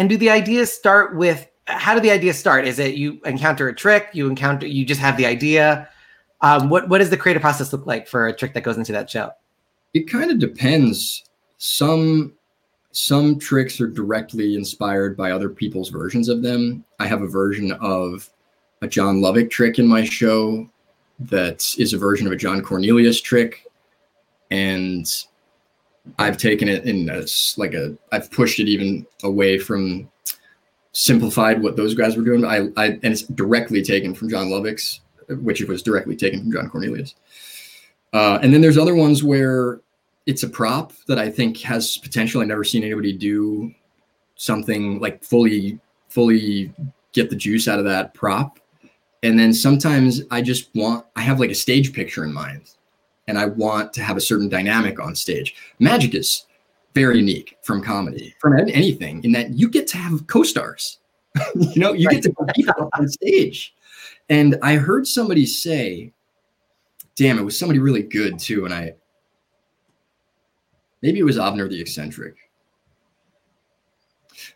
And 0.00 0.08
do 0.08 0.16
the 0.16 0.30
ideas 0.30 0.72
start 0.72 1.14
with 1.14 1.46
how 1.66 1.94
do 1.94 2.00
the 2.00 2.10
ideas 2.10 2.38
start? 2.38 2.66
Is 2.66 2.78
it 2.78 2.94
you 2.94 3.20
encounter 3.26 3.68
a 3.68 3.74
trick, 3.74 4.08
you 4.14 4.30
encounter 4.30 4.66
you 4.66 4.86
just 4.86 4.98
have 4.98 5.18
the 5.18 5.26
idea? 5.26 5.90
Um, 6.40 6.70
what 6.70 6.88
what 6.88 6.98
does 6.98 7.10
the 7.10 7.18
creative 7.18 7.42
process 7.42 7.70
look 7.70 7.84
like 7.84 8.08
for 8.08 8.26
a 8.26 8.34
trick 8.34 8.54
that 8.54 8.62
goes 8.62 8.78
into 8.78 8.92
that 8.92 9.10
show? 9.10 9.30
It 9.92 10.08
kind 10.08 10.30
of 10.30 10.38
depends. 10.38 11.24
Some 11.58 12.32
some 12.92 13.38
tricks 13.38 13.78
are 13.78 13.88
directly 13.88 14.54
inspired 14.54 15.18
by 15.18 15.32
other 15.32 15.50
people's 15.50 15.90
versions 15.90 16.30
of 16.30 16.40
them. 16.40 16.82
I 16.98 17.06
have 17.06 17.20
a 17.20 17.28
version 17.28 17.72
of 17.72 18.30
a 18.80 18.88
John 18.88 19.20
Lovick 19.20 19.50
trick 19.50 19.78
in 19.78 19.86
my 19.86 20.02
show 20.02 20.66
that 21.18 21.74
is 21.76 21.92
a 21.92 21.98
version 21.98 22.26
of 22.26 22.32
a 22.32 22.36
John 22.36 22.62
Cornelius 22.62 23.20
trick. 23.20 23.66
And 24.50 25.06
I've 26.18 26.36
taken 26.36 26.68
it 26.68 26.84
in 26.84 27.08
as 27.10 27.54
like 27.56 27.74
a, 27.74 27.96
I've 28.12 28.30
pushed 28.30 28.58
it 28.60 28.68
even 28.68 29.06
away 29.22 29.58
from 29.58 30.10
simplified 30.92 31.62
what 31.62 31.76
those 31.76 31.94
guys 31.94 32.16
were 32.16 32.24
doing. 32.24 32.44
I, 32.44 32.68
I 32.76 32.86
and 32.86 33.04
it's 33.04 33.22
directly 33.22 33.82
taken 33.82 34.14
from 34.14 34.28
John 34.28 34.48
Lovick's, 34.48 35.00
which 35.28 35.60
it 35.60 35.68
was 35.68 35.82
directly 35.82 36.16
taken 36.16 36.40
from 36.40 36.52
John 36.52 36.70
Cornelius. 36.70 37.14
Uh, 38.12 38.38
and 38.42 38.52
then 38.52 38.60
there's 38.60 38.78
other 38.78 38.94
ones 38.94 39.22
where 39.22 39.80
it's 40.26 40.42
a 40.42 40.48
prop 40.48 40.92
that 41.06 41.18
I 41.18 41.30
think 41.30 41.58
has 41.58 41.96
potential. 41.98 42.40
I've 42.40 42.48
never 42.48 42.64
seen 42.64 42.82
anybody 42.82 43.12
do 43.12 43.72
something 44.36 45.00
like 45.00 45.22
fully, 45.22 45.78
fully 46.08 46.72
get 47.12 47.30
the 47.30 47.36
juice 47.36 47.68
out 47.68 47.78
of 47.78 47.84
that 47.84 48.14
prop. 48.14 48.58
And 49.22 49.38
then 49.38 49.52
sometimes 49.52 50.22
I 50.30 50.40
just 50.40 50.74
want, 50.74 51.04
I 51.14 51.20
have 51.20 51.40
like 51.40 51.50
a 51.50 51.54
stage 51.54 51.92
picture 51.92 52.24
in 52.24 52.32
mind 52.32 52.70
and 53.30 53.38
I 53.38 53.46
want 53.46 53.94
to 53.94 54.02
have 54.02 54.16
a 54.16 54.20
certain 54.20 54.48
dynamic 54.48 55.00
on 55.00 55.14
stage. 55.14 55.54
Magic 55.78 56.14
is 56.14 56.44
very 56.94 57.16
unique 57.16 57.56
from 57.62 57.82
comedy, 57.82 58.34
from 58.38 58.58
anything, 58.58 59.24
in 59.24 59.32
that 59.32 59.50
you 59.50 59.70
get 59.70 59.86
to 59.88 59.96
have 59.96 60.26
co 60.26 60.42
stars. 60.42 60.98
you 61.54 61.80
know, 61.80 61.92
you 61.92 62.08
right. 62.08 62.22
get 62.22 62.24
to 62.24 62.52
people 62.54 62.90
on 62.98 63.08
stage. 63.08 63.74
And 64.28 64.58
I 64.62 64.74
heard 64.74 65.06
somebody 65.06 65.46
say, 65.46 66.12
damn, 67.16 67.38
it 67.38 67.42
was 67.42 67.58
somebody 67.58 67.78
really 67.78 68.02
good 68.02 68.38
too. 68.38 68.64
And 68.64 68.74
I, 68.74 68.94
Maybe 71.02 71.18
it 71.18 71.24
was 71.24 71.38
Avner 71.38 71.68
the 71.68 71.80
eccentric. 71.80 72.36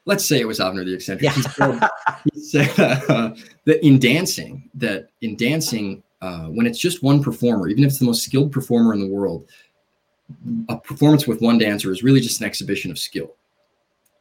Let's 0.05 0.29
say 0.29 0.41
it 0.41 0.47
was 0.47 0.59
Avner 0.59 0.85
the 0.85 0.95
eccentric. 0.95 1.23
Yeah. 1.25 1.33
He 1.33 1.43
said, 1.43 1.89
he 2.35 2.41
said 2.41 2.81
uh, 3.09 3.35
that 3.65 3.85
in 3.85 3.99
dancing, 3.99 4.69
that 4.75 5.11
in 5.23 5.37
dancing, 5.37 6.03
uh, 6.25 6.47
when 6.47 6.67
it's 6.67 6.79
just 6.79 7.03
one 7.03 7.23
performer, 7.23 7.69
even 7.69 7.85
if 7.85 7.91
it's 7.91 7.99
the 7.99 8.07
most 8.07 8.25
skilled 8.25 8.51
performer 8.51 8.95
in 8.95 9.01
the 9.01 9.15
world, 9.15 9.47
a 10.71 10.77
performance 10.79 11.27
with 11.27 11.43
one 11.43 11.59
dancer 11.59 11.93
is 11.93 12.03
really 12.03 12.21
just 12.21 12.41
an 12.41 12.47
exhibition 12.47 12.91
of 12.91 12.99
skill. 12.99 13.35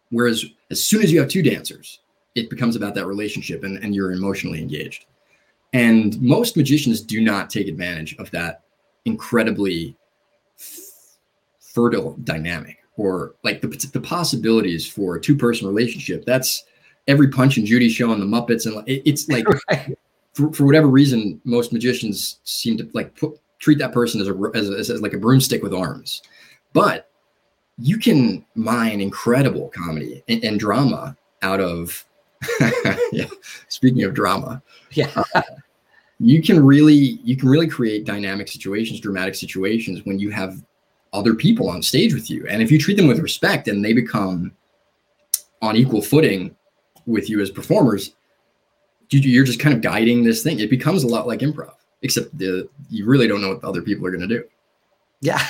Whereas 0.10 0.44
as 0.70 0.84
soon 0.84 1.02
as 1.02 1.14
you 1.14 1.20
have 1.22 1.30
two 1.30 1.42
dancers, 1.42 2.02
it 2.36 2.50
becomes 2.50 2.76
about 2.76 2.94
that 2.96 3.08
relationship 3.08 3.64
and, 3.64 3.82
and 3.82 3.96
you're 3.96 4.12
emotionally 4.12 4.60
engaged. 4.60 5.06
And 5.72 6.22
most 6.22 6.58
magicians 6.58 7.00
do 7.00 7.22
not 7.22 7.50
take 7.50 7.70
advantage 7.70 8.18
of 8.18 8.30
that 8.32 8.64
incredibly 9.06 9.96
fertile 11.62 12.18
dynamic 12.26 12.80
or 12.98 13.36
like 13.46 13.62
the, 13.62 13.70
the 13.94 14.02
possibilities 14.02 14.86
for 14.86 15.16
a 15.16 15.22
two 15.22 15.38
person 15.38 15.68
relationship. 15.68 16.26
That's 16.26 16.66
every 17.08 17.30
Punch 17.30 17.56
and 17.56 17.66
Judy 17.66 17.88
show 17.88 18.12
on 18.12 18.20
the 18.20 18.26
Muppets. 18.26 18.66
And 18.66 18.86
it, 18.90 19.04
it's 19.06 19.30
like, 19.30 19.46
right. 19.70 19.98
For, 20.34 20.52
for 20.52 20.66
whatever 20.66 20.88
reason, 20.88 21.40
most 21.44 21.72
magicians 21.72 22.40
seem 22.44 22.78
to 22.78 22.90
like 22.94 23.16
put, 23.16 23.40
treat 23.60 23.78
that 23.80 23.94
person 23.94 24.20
as 24.20 24.28
a, 24.28 24.52
as, 24.56 24.70
a, 24.70 24.94
as 24.94 25.02
like 25.02 25.14
a 25.14 25.18
broomstick 25.18 25.64
with 25.64 25.74
arms. 25.74 26.22
But 26.74 27.10
you 27.78 27.98
can 27.98 28.46
mine 28.56 29.02
incredible 29.02 29.70
comedy 29.70 30.24
and, 30.28 30.44
and 30.44 30.60
drama 30.60 31.16
out 31.42 31.60
of, 31.60 32.06
yeah, 33.12 33.26
speaking 33.70 34.04
of 34.04 34.14
drama. 34.14 34.62
Yeah. 34.92 35.10
Uh, 35.34 35.42
you 36.20 36.42
can 36.42 36.64
really 36.64 37.20
you 37.24 37.36
can 37.36 37.50
really 37.50 37.68
create 37.68 38.06
dynamic 38.06 38.48
situations 38.48 39.00
dramatic 39.00 39.36
situations 39.36 40.06
when 40.06 40.20
you 40.20 40.30
have 40.30 40.64
other 41.12 41.36
people 41.36 41.70
on 41.70 41.82
stage 41.82 42.14
with 42.14 42.30
you. 42.30 42.46
And 42.48 42.62
if 42.62 42.72
you 42.72 42.80
treat 42.80 42.98
them 42.98 43.08
with 43.08 43.20
respect 43.20 43.68
and 43.68 43.84
they 43.84 43.94
become 43.94 44.52
on 45.62 45.76
equal 45.76 46.02
footing 46.02 46.56
with 47.06 47.30
you 47.30 47.40
as 47.40 47.52
performers, 47.52 48.16
you're 49.10 49.46
just 49.46 49.60
kind 49.60 49.76
of 49.76 49.82
guiding 49.82 50.24
this 50.24 50.44
thing. 50.44 50.60
It 50.60 50.70
becomes 50.70 51.04
a 51.04 51.08
lot 51.08 51.28
like 51.28 51.40
improv, 51.40 51.74
except 52.02 52.38
the 52.38 52.70
you 52.90 53.06
really 53.06 53.28
don't 53.28 53.42
know 53.42 53.50
what 53.50 53.62
the 53.62 53.68
other 53.68 53.82
people 53.82 54.06
are 54.06 54.12
going 54.12 54.28
to 54.28 54.28
do. 54.28 54.44
Yeah, 55.22 55.46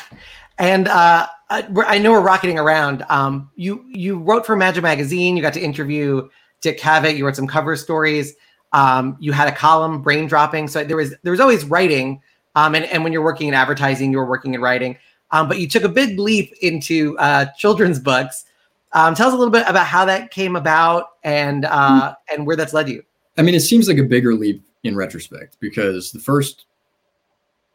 and 0.57 0.87
uh, 0.87 1.27
I 1.49 1.97
know 1.99 2.11
we're 2.11 2.21
rocketing 2.21 2.57
around. 2.57 3.05
Um, 3.09 3.51
you 3.55 3.85
you 3.89 4.17
wrote 4.17 4.45
for 4.45 4.55
Magic 4.55 4.83
Magazine. 4.83 5.35
You 5.35 5.43
got 5.43 5.53
to 5.53 5.61
interview 5.61 6.27
Dick 6.61 6.79
Cavett. 6.79 7.17
You 7.17 7.25
wrote 7.25 7.35
some 7.35 7.47
cover 7.47 7.75
stories. 7.75 8.33
Um, 8.71 9.17
you 9.19 9.31
had 9.31 9.47
a 9.47 9.51
column, 9.51 10.01
brain 10.01 10.27
dropping. 10.27 10.67
So 10.67 10.83
there 10.83 10.97
was 10.97 11.13
there 11.21 11.31
was 11.31 11.39
always 11.39 11.65
writing. 11.65 12.21
Um, 12.55 12.75
and, 12.75 12.85
and 12.85 13.03
when 13.03 13.13
you're 13.13 13.23
working 13.23 13.47
in 13.47 13.53
advertising, 13.53 14.11
you 14.11 14.17
were 14.17 14.25
working 14.25 14.53
in 14.53 14.61
writing. 14.61 14.97
Um, 15.31 15.47
but 15.47 15.59
you 15.59 15.67
took 15.67 15.83
a 15.83 15.89
big 15.89 16.19
leap 16.19 16.53
into 16.61 17.17
uh, 17.17 17.45
children's 17.57 17.99
books. 17.99 18.45
Um, 18.93 19.15
tell 19.15 19.27
us 19.27 19.33
a 19.33 19.37
little 19.37 19.51
bit 19.51 19.65
about 19.67 19.87
how 19.87 20.05
that 20.05 20.29
came 20.29 20.55
about 20.55 21.13
and 21.23 21.65
uh, 21.65 22.09
hmm. 22.09 22.33
and 22.33 22.47
where 22.47 22.55
that's 22.55 22.73
led 22.73 22.89
you. 22.89 23.03
I 23.37 23.41
mean, 23.41 23.55
it 23.55 23.61
seems 23.61 23.87
like 23.87 23.97
a 23.97 24.03
bigger 24.03 24.33
leap 24.33 24.63
in 24.83 24.95
retrospect 24.95 25.57
because 25.59 26.11
the 26.11 26.19
first 26.19 26.65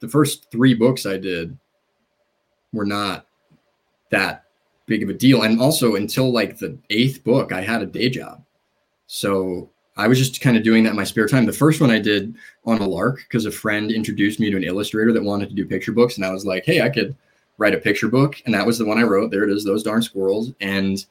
the 0.00 0.08
first 0.08 0.50
three 0.50 0.74
books 0.74 1.06
I 1.06 1.18
did 1.18 1.56
were 2.72 2.84
not 2.86 3.26
that 4.10 4.44
big 4.86 5.02
of 5.02 5.08
a 5.08 5.14
deal, 5.14 5.42
and 5.42 5.60
also 5.60 5.96
until 5.96 6.32
like 6.32 6.58
the 6.58 6.78
eighth 6.90 7.24
book, 7.24 7.52
I 7.52 7.60
had 7.60 7.82
a 7.82 7.86
day 7.86 8.08
job, 8.08 8.44
so 9.06 9.70
I 9.96 10.06
was 10.06 10.18
just 10.18 10.40
kind 10.40 10.56
of 10.56 10.62
doing 10.62 10.84
that 10.84 10.90
in 10.90 10.96
my 10.96 11.04
spare 11.04 11.26
time. 11.26 11.44
The 11.44 11.52
first 11.52 11.80
one 11.80 11.90
I 11.90 11.98
did 11.98 12.36
on 12.64 12.78
a 12.78 12.86
lark 12.86 13.18
because 13.18 13.46
a 13.46 13.50
friend 13.50 13.90
introduced 13.90 14.38
me 14.38 14.50
to 14.50 14.56
an 14.56 14.64
illustrator 14.64 15.12
that 15.12 15.22
wanted 15.22 15.48
to 15.48 15.54
do 15.56 15.66
picture 15.66 15.92
books, 15.92 16.16
and 16.16 16.24
I 16.24 16.30
was 16.30 16.46
like, 16.46 16.64
hey, 16.64 16.82
I 16.82 16.88
could 16.88 17.16
write 17.58 17.74
a 17.74 17.78
picture 17.78 18.08
book, 18.08 18.40
and 18.46 18.54
that 18.54 18.64
was 18.64 18.78
the 18.78 18.86
one 18.86 18.98
I 18.98 19.02
wrote. 19.02 19.32
There 19.32 19.42
it 19.42 19.50
is, 19.50 19.64
those 19.64 19.82
darn 19.82 20.02
squirrels, 20.02 20.52
and 20.60 21.04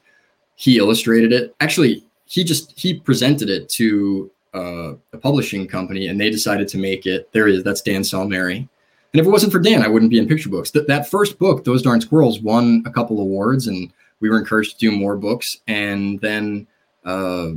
he 0.56 0.78
illustrated 0.78 1.32
it. 1.32 1.54
Actually, 1.60 2.04
he 2.24 2.42
just 2.42 2.78
he 2.78 2.98
presented 2.98 3.50
it 3.50 3.68
to 3.70 4.30
uh, 4.58 4.94
a 5.12 5.18
publishing 5.18 5.66
company, 5.66 6.08
and 6.08 6.20
they 6.20 6.30
decided 6.30 6.68
to 6.68 6.78
make 6.78 7.06
it. 7.06 7.32
There 7.32 7.48
is 7.48 7.62
that's 7.62 7.82
Dan 7.82 8.02
Salmieri. 8.02 8.68
And 9.12 9.20
if 9.20 9.26
it 9.26 9.30
wasn't 9.30 9.52
for 9.52 9.58
Dan, 9.58 9.82
I 9.82 9.88
wouldn't 9.88 10.10
be 10.10 10.18
in 10.18 10.28
picture 10.28 10.50
books. 10.50 10.70
Th- 10.70 10.86
that 10.86 11.08
first 11.08 11.38
book, 11.38 11.64
Those 11.64 11.82
Darn 11.82 12.00
Squirrels, 12.00 12.40
won 12.40 12.82
a 12.84 12.90
couple 12.90 13.20
awards, 13.20 13.66
and 13.66 13.90
we 14.20 14.28
were 14.28 14.38
encouraged 14.38 14.72
to 14.72 14.78
do 14.78 14.90
more 14.90 15.16
books. 15.16 15.60
And 15.66 16.20
then 16.20 16.66
uh, 17.04 17.50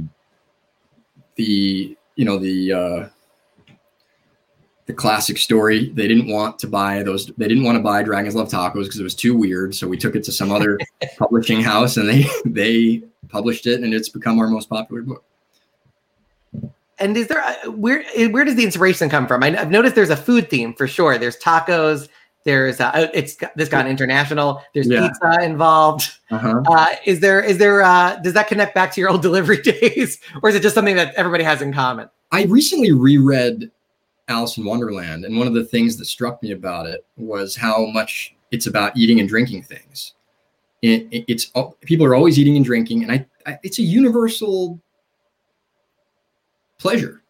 the 1.36 1.98
you 2.16 2.26
know 2.26 2.38
the 2.38 2.74
uh, 2.74 3.10
the 4.86 4.94
classic 4.94 5.38
story. 5.38 5.90
They 5.90 6.08
didn't 6.08 6.28
want 6.28 6.60
to 6.60 6.68
buy 6.68 7.04
those. 7.04 7.28
They 7.38 7.48
didn't 7.48 7.64
want 7.64 7.78
to 7.78 7.84
buy 7.84 8.04
Dragons 8.04 8.36
Love 8.36 8.50
Tacos 8.50 8.84
because 8.84 9.00
it 9.00 9.04
was 9.04 9.16
too 9.16 9.36
weird. 9.36 9.76
So 9.76 9.88
we 9.88 9.98
took 9.98 10.16
it 10.16 10.24
to 10.26 10.32
some 10.32 10.52
other 10.52 10.80
publishing 11.18 11.62
house, 11.62 11.98
and 11.98 12.08
they 12.08 12.26
they 12.46 13.04
published 13.30 13.68
it, 13.68 13.82
and 13.82 13.94
it's 13.94 14.10
become 14.10 14.40
our 14.40 14.48
most 14.48 14.70
popular 14.70 15.02
book. 15.02 15.24
And 17.02 17.18
is 17.18 17.28
there 17.28 17.40
a, 17.40 17.72
where 17.72 18.04
where 18.30 18.46
does 18.46 18.56
the 18.56 18.64
inspiration 18.64 19.10
come 19.10 19.28
from? 19.28 19.44
I, 19.44 19.50
have 19.52 19.72
noticed 19.72 19.96
there's 19.96 20.12
a 20.12 20.16
food 20.16 20.50
theme 20.50 20.74
for 20.74 20.88
sure. 20.88 21.18
There's 21.18 21.38
tacos. 21.38 22.08
There's 22.44 22.80
uh, 22.80 23.10
it's 23.14 23.36
this 23.56 23.70
gone 23.70 23.88
international. 23.88 24.62
There's 24.74 24.88
yeah. 24.88 25.08
pizza 25.08 25.44
involved. 25.44 26.12
Uh-huh. 26.30 26.62
Uh, 26.68 26.96
is 27.06 27.20
there 27.20 27.42
is 27.42 27.58
there 27.58 27.82
uh, 27.82 28.16
does 28.18 28.34
that 28.34 28.48
connect 28.48 28.74
back 28.74 28.92
to 28.94 29.02
your 29.02 29.10
old 29.10 29.22
delivery 29.30 29.62
days, 29.62 30.20
or 30.42 30.50
is 30.50 30.56
it 30.56 30.62
just 30.62 30.76
something 30.76 30.96
that 30.96 31.14
everybody 31.16 31.44
has 31.44 31.62
in 31.62 31.74
common? 31.74 32.10
I 32.32 32.44
recently 32.44 32.92
reread 32.92 33.70
Alice 34.28 34.58
in 34.58 34.66
Wonderland, 34.66 35.26
and 35.26 35.38
one 35.38 35.48
of 35.48 35.54
the 35.54 35.66
things 35.66 35.98
that 35.98 36.06
struck 36.06 36.42
me 36.42 36.52
about 36.52 36.86
it 36.86 37.06
was 37.18 37.56
how 37.56 37.86
much 37.88 38.36
it's 38.52 38.68
about 38.68 38.96
eating 38.96 39.20
and 39.20 39.28
drinking 39.28 39.64
things. 39.64 40.14
It, 40.82 41.08
it, 41.12 41.26
it's 41.28 41.52
people 41.82 42.06
are 42.06 42.16
always 42.16 42.40
eating 42.40 42.56
and 42.56 42.66
drinking, 42.66 43.04
and 43.04 43.12
I 43.12 43.60
it's 43.64 43.80
a 43.80 43.84
universal 43.84 44.80
pleasure. 46.82 47.22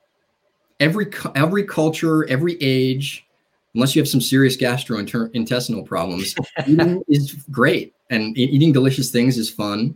Every 0.80 1.12
every 1.36 1.66
culture, 1.66 2.28
every 2.28 2.58
age, 2.62 3.28
unless 3.76 3.96
you 3.96 4.02
have 4.02 4.10
some 4.10 4.22
serious 4.22 4.58
gastrointestinal 4.58 5.86
problems, 5.86 6.34
eating 6.68 7.04
is 7.08 7.34
great, 7.52 7.94
and 8.10 8.36
eating 8.38 8.72
delicious 8.72 9.12
things 9.12 9.38
is 9.38 9.50
fun, 9.50 9.96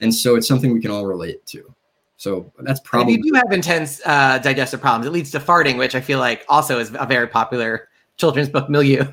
and 0.00 0.12
so 0.12 0.34
it's 0.34 0.48
something 0.48 0.72
we 0.72 0.80
can 0.80 0.90
all 0.90 1.06
relate 1.06 1.46
to. 1.46 1.72
So 2.16 2.52
that's 2.58 2.80
probably. 2.80 3.14
if 3.14 3.24
you 3.24 3.32
do 3.32 3.38
have 3.38 3.52
intense 3.52 4.00
uh, 4.04 4.38
digestive 4.38 4.80
problems, 4.80 5.06
it 5.06 5.10
leads 5.10 5.30
to 5.30 5.40
farting, 5.40 5.78
which 5.78 5.94
I 5.94 6.00
feel 6.00 6.18
like 6.18 6.44
also 6.48 6.78
is 6.78 6.90
a 6.98 7.06
very 7.06 7.28
popular 7.28 7.88
children's 8.16 8.48
book 8.48 8.68
milieu. 8.68 9.04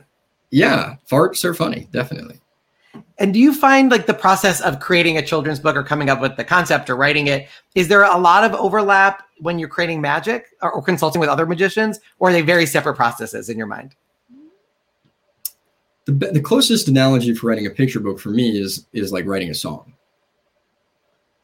Yeah, 0.50 0.96
farts 1.10 1.46
are 1.46 1.54
funny, 1.54 1.88
definitely. 1.92 2.40
And 3.20 3.34
do 3.34 3.40
you 3.40 3.54
find 3.54 3.92
like 3.92 4.06
the 4.06 4.14
process 4.14 4.62
of 4.62 4.80
creating 4.80 5.18
a 5.18 5.22
children's 5.22 5.60
book 5.60 5.76
or 5.76 5.84
coming 5.84 6.10
up 6.10 6.22
with 6.22 6.36
the 6.38 6.44
concept 6.44 6.90
or 6.90 6.96
writing 6.96 7.28
it, 7.28 7.48
is 7.76 7.88
there 7.88 8.04
a 8.04 8.18
lot 8.18 8.44
of 8.44 8.54
overlap 8.54 9.27
when 9.40 9.60
you're 9.60 9.70
creating 9.70 10.02
magic 10.02 10.48
or, 10.62 10.72
or 10.72 10.82
consulting 10.82 11.20
with 11.20 11.30
other 11.30 11.46
magicians, 11.46 12.00
or 12.20 12.30
are 12.30 12.34
they 12.34 12.42
very 12.42 12.66
separate 12.66 12.96
processes 12.96 13.50
in 13.50 13.58
your 13.58 13.68
mind? 13.68 13.96
The, 16.06 16.14
the 16.14 16.42
closest 16.42 16.88
analogy 16.88 17.34
for 17.34 17.48
writing 17.48 17.66
a 17.66 17.70
picture 17.70 18.00
book 18.00 18.20
for 18.20 18.30
me 18.30 18.58
is 18.58 18.86
is 18.94 19.12
like 19.12 19.26
writing 19.26 19.50
a 19.50 19.54
song. 19.54 19.94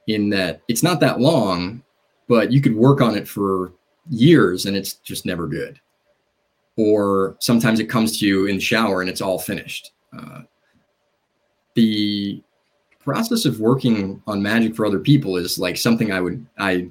In 0.07 0.29
that 0.29 0.61
it's 0.67 0.83
not 0.83 0.99
that 1.01 1.19
long, 1.19 1.83
but 2.27 2.51
you 2.51 2.61
could 2.61 2.75
work 2.75 3.01
on 3.01 3.15
it 3.15 3.27
for 3.27 3.73
years 4.09 4.65
and 4.65 4.75
it's 4.75 4.93
just 4.95 5.25
never 5.25 5.47
good. 5.47 5.79
Or 6.77 7.35
sometimes 7.39 7.79
it 7.79 7.89
comes 7.89 8.17
to 8.19 8.25
you 8.25 8.45
in 8.47 8.55
the 8.55 8.61
shower 8.61 9.01
and 9.01 9.09
it's 9.09 9.21
all 9.21 9.37
finished. 9.37 9.91
Uh, 10.17 10.41
the 11.75 12.41
process 12.99 13.45
of 13.45 13.59
working 13.59 14.21
on 14.27 14.41
magic 14.41 14.75
for 14.75 14.85
other 14.85 14.99
people 14.99 15.35
is 15.35 15.59
like 15.59 15.77
something 15.77 16.11
I 16.11 16.21
would 16.21 16.45
I 16.57 16.87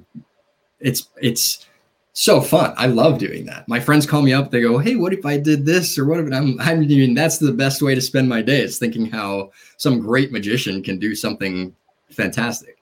it's 0.83 1.07
it's 1.21 1.65
so 2.13 2.41
fun. 2.41 2.75
I 2.77 2.85
love 2.85 3.17
doing 3.17 3.45
that. 3.45 3.67
My 3.67 3.79
friends 3.79 4.05
call 4.05 4.21
me 4.21 4.33
up. 4.33 4.51
They 4.51 4.61
go, 4.61 4.77
"Hey, 4.77 4.95
what 4.95 5.13
if 5.13 5.25
I 5.25 5.37
did 5.37 5.65
this 5.65 5.97
or 5.97 6.05
what 6.05 6.19
if 6.19 6.31
I'm 6.31 6.59
I'm 6.61 6.87
doing?" 6.87 7.15
That's 7.15 7.39
the 7.39 7.51
best 7.51 7.81
way 7.81 7.95
to 7.95 8.01
spend 8.01 8.29
my 8.29 8.41
day. 8.41 8.61
Is 8.61 8.77
thinking 8.77 9.07
how 9.07 9.51
some 9.77 9.99
great 9.99 10.31
magician 10.31 10.83
can 10.83 10.99
do 10.99 11.15
something 11.15 11.75
fantastic. 12.11 12.77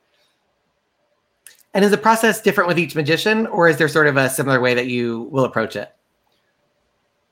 And 1.74 1.86
is 1.86 1.92
the 1.92 1.98
process 1.98 2.42
different 2.42 2.68
with 2.68 2.78
each 2.78 2.96
magician, 2.96 3.48
or 3.48 3.70
is 3.70 3.78
there 3.78 3.88
sort 3.88 4.08
of 4.08 4.18
a 4.18 4.30
similar 4.30 4.60
way 4.60 4.74
that 4.74 4.88
you 4.88 5.30
will 5.32 5.46
approach 5.46 5.78
it? 5.78 5.96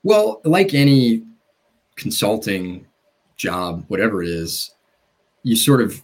Well, 0.02 0.40
like 0.44 0.72
any 0.72 1.24
consulting 1.96 2.86
job, 3.36 3.84
whatever 3.88 4.22
it 4.22 4.30
is, 4.30 4.70
you 5.42 5.56
sort 5.56 5.82
of 5.82 6.02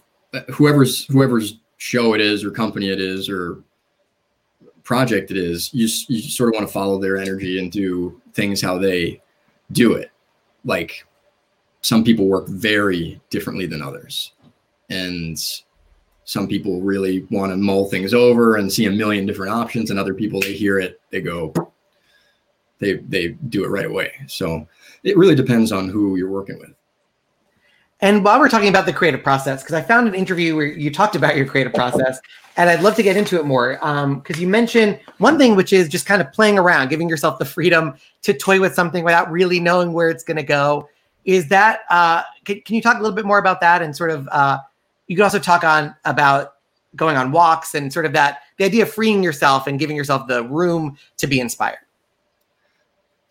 whoever's 0.49 1.05
whoever's 1.05 1.57
show 1.77 2.13
it 2.13 2.21
is 2.21 2.43
or 2.43 2.51
company 2.51 2.89
it 2.89 2.99
is 2.99 3.29
or 3.29 3.63
project 4.87 5.31
it 5.31 5.37
is, 5.37 5.73
you 5.73 5.85
you 6.07 6.21
sort 6.21 6.47
of 6.47 6.55
want 6.55 6.65
to 6.65 6.71
follow 6.71 6.97
their 6.97 7.17
energy 7.17 7.59
and 7.59 7.73
do 7.73 8.21
things 8.33 8.61
how 8.61 8.77
they 8.77 9.21
do 9.73 9.91
it. 9.91 10.09
Like 10.63 11.05
some 11.81 12.05
people 12.05 12.25
work 12.27 12.47
very 12.47 13.19
differently 13.29 13.65
than 13.65 13.81
others, 13.81 14.31
and 14.89 15.37
some 16.23 16.47
people 16.47 16.81
really 16.81 17.27
want 17.31 17.51
to 17.51 17.57
mull 17.57 17.89
things 17.89 18.13
over 18.13 18.55
and 18.55 18.71
see 18.71 18.85
a 18.85 18.91
million 18.91 19.25
different 19.25 19.51
options, 19.51 19.91
and 19.91 19.99
other 19.99 20.13
people 20.13 20.39
they 20.39 20.53
hear 20.53 20.79
it, 20.79 21.01
they 21.09 21.19
go, 21.19 21.53
they 22.79 22.93
they 23.09 23.27
do 23.49 23.65
it 23.65 23.69
right 23.69 23.85
away. 23.85 24.13
So 24.27 24.65
it 25.03 25.17
really 25.17 25.35
depends 25.35 25.73
on 25.73 25.89
who 25.89 26.15
you're 26.15 26.31
working 26.31 26.59
with. 26.59 26.76
And 27.99 28.23
while 28.23 28.39
we're 28.39 28.49
talking 28.49 28.69
about 28.69 28.85
the 28.85 28.93
creative 28.93 29.23
process, 29.23 29.63
because 29.63 29.73
I 29.73 29.81
found 29.81 30.07
an 30.07 30.13
interview 30.13 30.55
where 30.55 30.67
you 30.67 30.91
talked 30.91 31.15
about 31.15 31.35
your 31.35 31.45
creative 31.45 31.73
process, 31.73 32.19
and 32.57 32.69
I'd 32.69 32.81
love 32.81 32.95
to 32.95 33.03
get 33.03 33.17
into 33.17 33.39
it 33.39 33.45
more. 33.45 33.73
Because 33.73 34.35
um, 34.35 34.41
you 34.41 34.47
mentioned 34.47 34.99
one 35.17 35.37
thing, 35.37 35.55
which 35.55 35.73
is 35.73 35.89
just 35.89 36.05
kind 36.05 36.21
of 36.21 36.31
playing 36.31 36.59
around, 36.59 36.89
giving 36.89 37.09
yourself 37.09 37.39
the 37.39 37.45
freedom 37.45 37.95
to 38.21 38.33
toy 38.33 38.59
with 38.59 38.75
something 38.75 39.03
without 39.03 39.31
really 39.31 39.59
knowing 39.59 39.93
where 39.93 40.09
it's 40.09 40.23
going 40.23 40.37
to 40.37 40.43
go. 40.43 40.87
Is 41.25 41.49
that? 41.49 41.81
Uh, 41.89 42.23
can, 42.45 42.61
can, 42.61 42.75
you 42.75 42.81
talk 42.81 42.97
a 42.97 43.01
little 43.01 43.15
bit 43.15 43.25
more 43.25 43.39
about 43.39 43.61
that? 43.61 43.81
And 43.81 43.95
sort 43.95 44.11
of, 44.11 44.27
uh, 44.31 44.59
you 45.07 45.15
could 45.15 45.23
also 45.23 45.39
talk 45.39 45.63
on 45.63 45.95
about 46.05 46.53
going 46.95 47.17
on 47.17 47.31
walks 47.31 47.75
and 47.75 47.91
sort 47.91 48.05
of 48.05 48.13
that 48.13 48.41
the 48.57 48.65
idea 48.65 48.83
of 48.83 48.91
freeing 48.91 49.23
yourself 49.23 49.67
and 49.67 49.79
giving 49.79 49.95
yourself 49.95 50.27
the 50.27 50.43
room 50.43 50.97
to 51.17 51.27
be 51.27 51.39
inspired. 51.39 51.79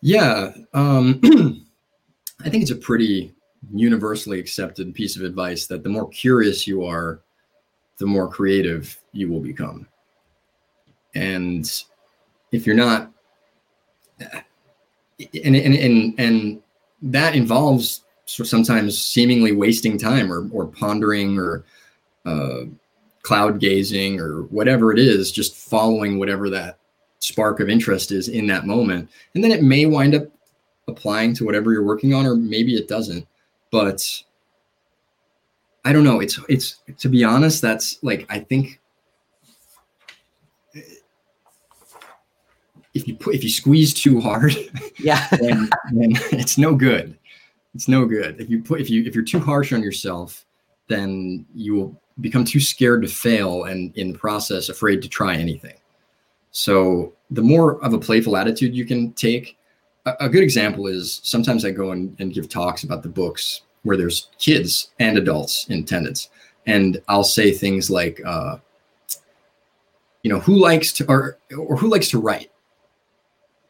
Yeah, 0.02 0.52
um, 0.72 1.20
I 2.44 2.48
think 2.50 2.62
it's 2.62 2.70
a 2.70 2.76
pretty 2.76 3.34
universally 3.74 4.38
accepted 4.38 4.94
piece 4.94 5.16
of 5.16 5.22
advice 5.22 5.66
that 5.66 5.82
the 5.82 5.88
more 5.88 6.08
curious 6.10 6.66
you 6.66 6.84
are, 6.84 7.20
the 7.98 8.06
more 8.06 8.28
creative 8.28 8.98
you 9.12 9.30
will 9.30 9.40
become. 9.40 9.86
And 11.14 11.70
if 12.52 12.66
you're 12.66 12.76
not, 12.76 13.10
and 14.20 15.56
and 15.56 15.74
and, 15.74 16.14
and 16.18 16.62
that 17.02 17.34
involves 17.34 18.02
sometimes 18.26 19.00
seemingly 19.00 19.52
wasting 19.52 19.98
time 19.98 20.32
or 20.32 20.48
or 20.52 20.66
pondering 20.66 21.38
or 21.38 21.64
uh, 22.26 22.64
cloud 23.22 23.60
gazing 23.60 24.20
or 24.20 24.42
whatever 24.44 24.92
it 24.92 24.98
is, 24.98 25.32
just 25.32 25.56
following 25.56 26.18
whatever 26.18 26.50
that 26.50 26.78
spark 27.18 27.60
of 27.60 27.68
interest 27.68 28.12
is 28.12 28.28
in 28.28 28.46
that 28.46 28.66
moment, 28.66 29.08
and 29.34 29.42
then 29.42 29.50
it 29.50 29.62
may 29.62 29.86
wind 29.86 30.14
up 30.14 30.24
applying 30.86 31.34
to 31.34 31.44
whatever 31.44 31.72
you're 31.72 31.82
working 31.82 32.14
on, 32.14 32.26
or 32.26 32.36
maybe 32.36 32.76
it 32.76 32.88
doesn't 32.88 33.26
but 33.70 34.02
I 35.84 35.92
don't 35.92 36.04
know. 36.04 36.20
It's 36.20 36.40
it's 36.48 36.80
to 36.98 37.08
be 37.08 37.24
honest, 37.24 37.62
that's 37.62 38.02
like 38.02 38.26
I 38.28 38.40
think 38.40 38.80
if 42.94 43.06
you 43.06 43.14
put 43.14 43.34
if 43.34 43.44
you 43.44 43.50
squeeze 43.50 43.94
too 43.94 44.20
hard, 44.20 44.54
yeah, 44.98 45.28
then, 45.40 45.70
then 45.92 46.12
it's 46.32 46.58
no 46.58 46.74
good. 46.74 47.16
It's 47.74 47.88
no 47.88 48.06
good. 48.06 48.40
If 48.40 48.48
you 48.50 48.62
put 48.62 48.80
if 48.80 48.90
you 48.90 49.04
if 49.04 49.14
you're 49.14 49.24
too 49.24 49.38
harsh 49.38 49.72
on 49.72 49.82
yourself, 49.82 50.44
then 50.88 51.46
you 51.54 51.74
will 51.74 52.02
become 52.20 52.44
too 52.44 52.60
scared 52.60 53.02
to 53.02 53.08
fail 53.08 53.64
and 53.64 53.96
in 53.96 54.12
the 54.12 54.18
process 54.18 54.70
afraid 54.70 55.02
to 55.02 55.08
try 55.08 55.36
anything. 55.36 55.76
So 56.50 57.12
the 57.30 57.42
more 57.42 57.82
of 57.84 57.92
a 57.92 57.98
playful 57.98 58.36
attitude 58.36 58.74
you 58.74 58.86
can 58.86 59.12
take, 59.12 59.58
a, 60.06 60.28
good 60.28 60.42
example 60.42 60.86
is 60.86 61.20
sometimes 61.24 61.64
I 61.64 61.70
go 61.70 61.90
and, 61.90 62.16
and 62.20 62.32
give 62.32 62.48
talks 62.48 62.84
about 62.84 63.02
the 63.02 63.08
books 63.08 63.62
where 63.82 63.96
there's 63.96 64.28
kids 64.38 64.90
and 64.98 65.18
adults 65.18 65.66
in 65.68 65.80
attendance, 65.80 66.30
and 66.66 67.00
I'll 67.08 67.24
say 67.24 67.52
things 67.52 67.90
like, 67.90 68.20
uh, 68.24 68.58
you 70.22 70.30
know, 70.30 70.40
who 70.40 70.56
likes 70.56 70.92
to 70.94 71.06
or 71.08 71.38
or 71.56 71.76
who 71.76 71.88
likes 71.88 72.08
to 72.10 72.18
write, 72.18 72.50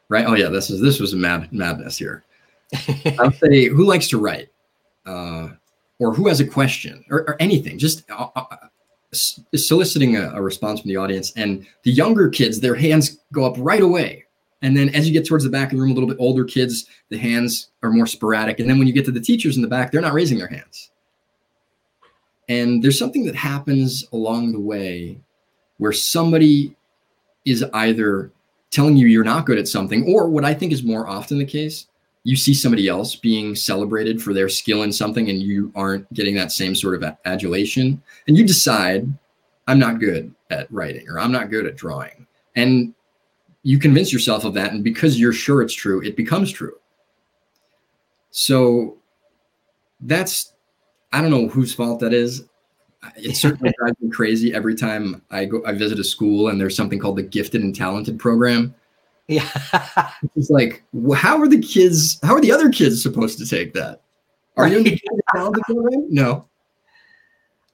right? 0.08 0.26
Oh 0.26 0.34
yeah, 0.34 0.48
this 0.48 0.70
is 0.70 0.80
this 0.80 1.00
was 1.00 1.12
a 1.12 1.16
mad 1.16 1.52
madness 1.52 1.96
here. 1.96 2.24
I'll 3.18 3.32
say 3.32 3.66
who 3.66 3.84
likes 3.84 4.08
to 4.08 4.18
write, 4.18 4.48
uh, 5.06 5.48
or 5.98 6.14
who 6.14 6.28
has 6.28 6.40
a 6.40 6.46
question, 6.46 7.04
or, 7.10 7.20
or 7.28 7.36
anything. 7.40 7.78
Just 7.78 8.10
uh, 8.10 8.28
uh, 8.36 8.56
soliciting 9.54 10.16
a, 10.16 10.30
a 10.34 10.42
response 10.42 10.80
from 10.80 10.88
the 10.88 10.96
audience, 10.96 11.32
and 11.36 11.66
the 11.82 11.92
younger 11.92 12.28
kids, 12.28 12.60
their 12.60 12.74
hands 12.74 13.18
go 13.32 13.44
up 13.44 13.54
right 13.58 13.82
away 13.82 14.25
and 14.62 14.76
then 14.76 14.88
as 14.94 15.06
you 15.06 15.12
get 15.12 15.26
towards 15.26 15.44
the 15.44 15.50
back 15.50 15.70
of 15.70 15.76
the 15.76 15.82
room, 15.82 15.90
a 15.90 15.94
little 15.94 16.08
bit 16.08 16.18
older 16.18 16.44
kids, 16.44 16.86
the 17.10 17.18
hands 17.18 17.70
are 17.82 17.90
more 17.90 18.06
sporadic. 18.06 18.58
And 18.58 18.68
then 18.68 18.78
when 18.78 18.86
you 18.86 18.94
get 18.94 19.04
to 19.04 19.12
the 19.12 19.20
teachers 19.20 19.56
in 19.56 19.62
the 19.62 19.68
back, 19.68 19.92
they're 19.92 20.00
not 20.00 20.14
raising 20.14 20.38
their 20.38 20.48
hands. 20.48 20.90
And 22.48 22.82
there's 22.82 22.98
something 22.98 23.26
that 23.26 23.34
happens 23.34 24.06
along 24.12 24.52
the 24.52 24.60
way 24.60 25.18
where 25.78 25.92
somebody 25.92 26.74
is 27.44 27.64
either 27.74 28.30
telling 28.70 28.96
you 28.96 29.06
you're 29.06 29.24
not 29.24 29.46
good 29.46 29.58
at 29.58 29.68
something, 29.68 30.04
or 30.12 30.28
what 30.28 30.44
I 30.44 30.54
think 30.54 30.72
is 30.72 30.82
more 30.82 31.06
often 31.06 31.38
the 31.38 31.44
case, 31.44 31.86
you 32.24 32.34
see 32.34 32.54
somebody 32.54 32.88
else 32.88 33.14
being 33.14 33.54
celebrated 33.54 34.20
for 34.20 34.34
their 34.34 34.48
skill 34.48 34.82
in 34.82 34.92
something 34.92 35.30
and 35.30 35.40
you 35.40 35.70
aren't 35.76 36.12
getting 36.12 36.34
that 36.34 36.50
same 36.50 36.74
sort 36.74 37.00
of 37.00 37.16
adulation. 37.24 38.02
And 38.26 38.36
you 38.36 38.44
decide, 38.44 39.06
I'm 39.68 39.78
not 39.78 40.00
good 40.00 40.34
at 40.50 40.70
writing 40.72 41.08
or 41.08 41.20
I'm 41.20 41.30
not 41.30 41.50
good 41.50 41.66
at 41.66 41.76
drawing. 41.76 42.26
And 42.56 42.94
you 43.66 43.80
convince 43.80 44.12
yourself 44.12 44.44
of 44.44 44.54
that 44.54 44.72
and 44.72 44.84
because 44.84 45.18
you're 45.18 45.32
sure 45.32 45.60
it's 45.60 45.74
true 45.74 46.00
it 46.02 46.16
becomes 46.16 46.52
true. 46.52 46.78
So 48.30 48.98
that's 50.00 50.52
i 51.12 51.20
don't 51.20 51.30
know 51.30 51.48
whose 51.48 51.74
fault 51.74 51.98
that 52.00 52.14
is. 52.14 52.44
It 53.16 53.34
certainly 53.34 53.72
drives 53.78 53.96
me 54.00 54.08
crazy 54.08 54.54
every 54.54 54.76
time 54.76 55.20
i 55.32 55.46
go 55.46 55.64
i 55.66 55.72
visit 55.72 55.98
a 55.98 56.04
school 56.04 56.46
and 56.48 56.60
there's 56.60 56.76
something 56.76 57.00
called 57.00 57.16
the 57.16 57.24
gifted 57.24 57.62
and 57.62 57.74
talented 57.74 58.20
program. 58.20 58.72
Yeah. 59.26 59.50
It's 60.36 60.48
like 60.50 60.84
how 61.16 61.36
are 61.38 61.48
the 61.48 61.60
kids 61.60 62.20
how 62.22 62.34
are 62.36 62.40
the 62.40 62.52
other 62.52 62.70
kids 62.70 63.02
supposed 63.02 63.36
to 63.38 63.48
take 63.48 63.74
that? 63.74 64.02
Are 64.56 64.68
you 64.68 64.76
in 64.76 64.84
the 64.84 64.90
gifted 64.90 65.10
and 65.10 65.22
talented 65.34 65.64
program? 65.64 66.06
No. 66.08 66.46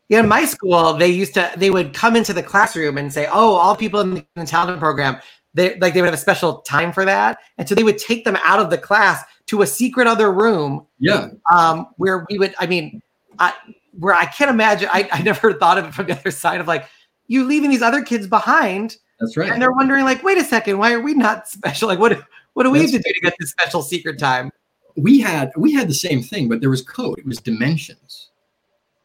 Yeah, 0.09 0.21
in 0.21 0.29
my 0.29 0.45
school, 0.45 0.95
they 0.95 1.09
used 1.09 1.35
to 1.35 1.51
they 1.57 1.71
would 1.71 1.95
come 1.95 2.17
into 2.17 2.35
the 2.35 2.43
classroom 2.43 2.99
and 2.99 3.11
say, 3.11 3.27
"Oh, 3.33 3.55
all 3.55 3.75
people 3.75 4.01
in 4.01 4.27
the 4.35 4.45
talented 4.45 4.79
program, 4.79 5.17
they 5.55 5.79
like 5.79 5.95
they 5.95 6.01
would 6.01 6.07
have 6.07 6.15
a 6.15 6.19
special 6.19 6.61
time 6.61 6.93
for 6.93 7.05
that, 7.05 7.39
and 7.59 7.69
so 7.69 7.75
they 7.75 7.85
would 7.85 7.99
take 7.99 8.25
them 8.25 8.37
out 8.43 8.61
of 8.61 8.71
the 8.71 8.79
class 8.79 9.23
to 9.47 9.63
a 9.63 9.67
secret 9.67 10.07
other 10.07 10.33
room. 10.33 10.87
Yeah. 10.99 11.29
Um, 11.53 11.89
where 11.97 12.27
we 12.31 12.39
would, 12.39 12.55
I 12.59 12.67
mean, 12.67 13.03
I 13.39 13.53
where 13.99 14.15
I 14.15 14.27
can't 14.27 14.51
imagine. 14.51 14.89
I, 14.91 15.09
I 15.13 15.23
never 15.23 15.53
thought 15.53 15.79
of 15.79 15.87
it 15.87 15.95
from 15.95 16.07
the 16.07 16.19
other 16.19 16.31
side 16.31 16.61
of 16.61 16.67
like 16.67 16.89
you 17.27 17.45
leaving 17.45 17.71
these 17.71 17.83
other 17.83 18.03
kids 18.03 18.27
behind. 18.27 18.97
That's 19.21 19.37
right. 19.37 19.53
And 19.53 19.63
they're 19.63 19.73
wondering, 19.73 20.05
like, 20.05 20.23
wait 20.23 20.39
a 20.39 20.45
second, 20.45 20.79
why 20.79 20.93
are 20.93 21.01
we 21.01 21.15
not 21.15 21.49
special? 21.49 21.89
Like, 21.89 21.99
what 21.99 22.19
what 22.55 22.65
do 22.65 22.71
we 22.71 22.81
That's 22.81 22.93
have 22.93 23.03
to 23.03 23.09
do 23.09 23.15
to 23.15 23.21
get 23.21 23.35
this 23.39 23.51
special 23.51 23.83
secret 23.83 24.19
time? 24.19 24.51
We 24.97 25.21
had 25.21 25.53
we 25.57 25.73
had 25.73 25.89
the 25.89 25.95
same 25.95 26.23
thing, 26.23 26.49
but 26.49 26.61
there 26.61 26.71
was 26.71 26.83
code. 26.83 27.19
It 27.19 27.27
was 27.27 27.39
dimensions. 27.39 28.31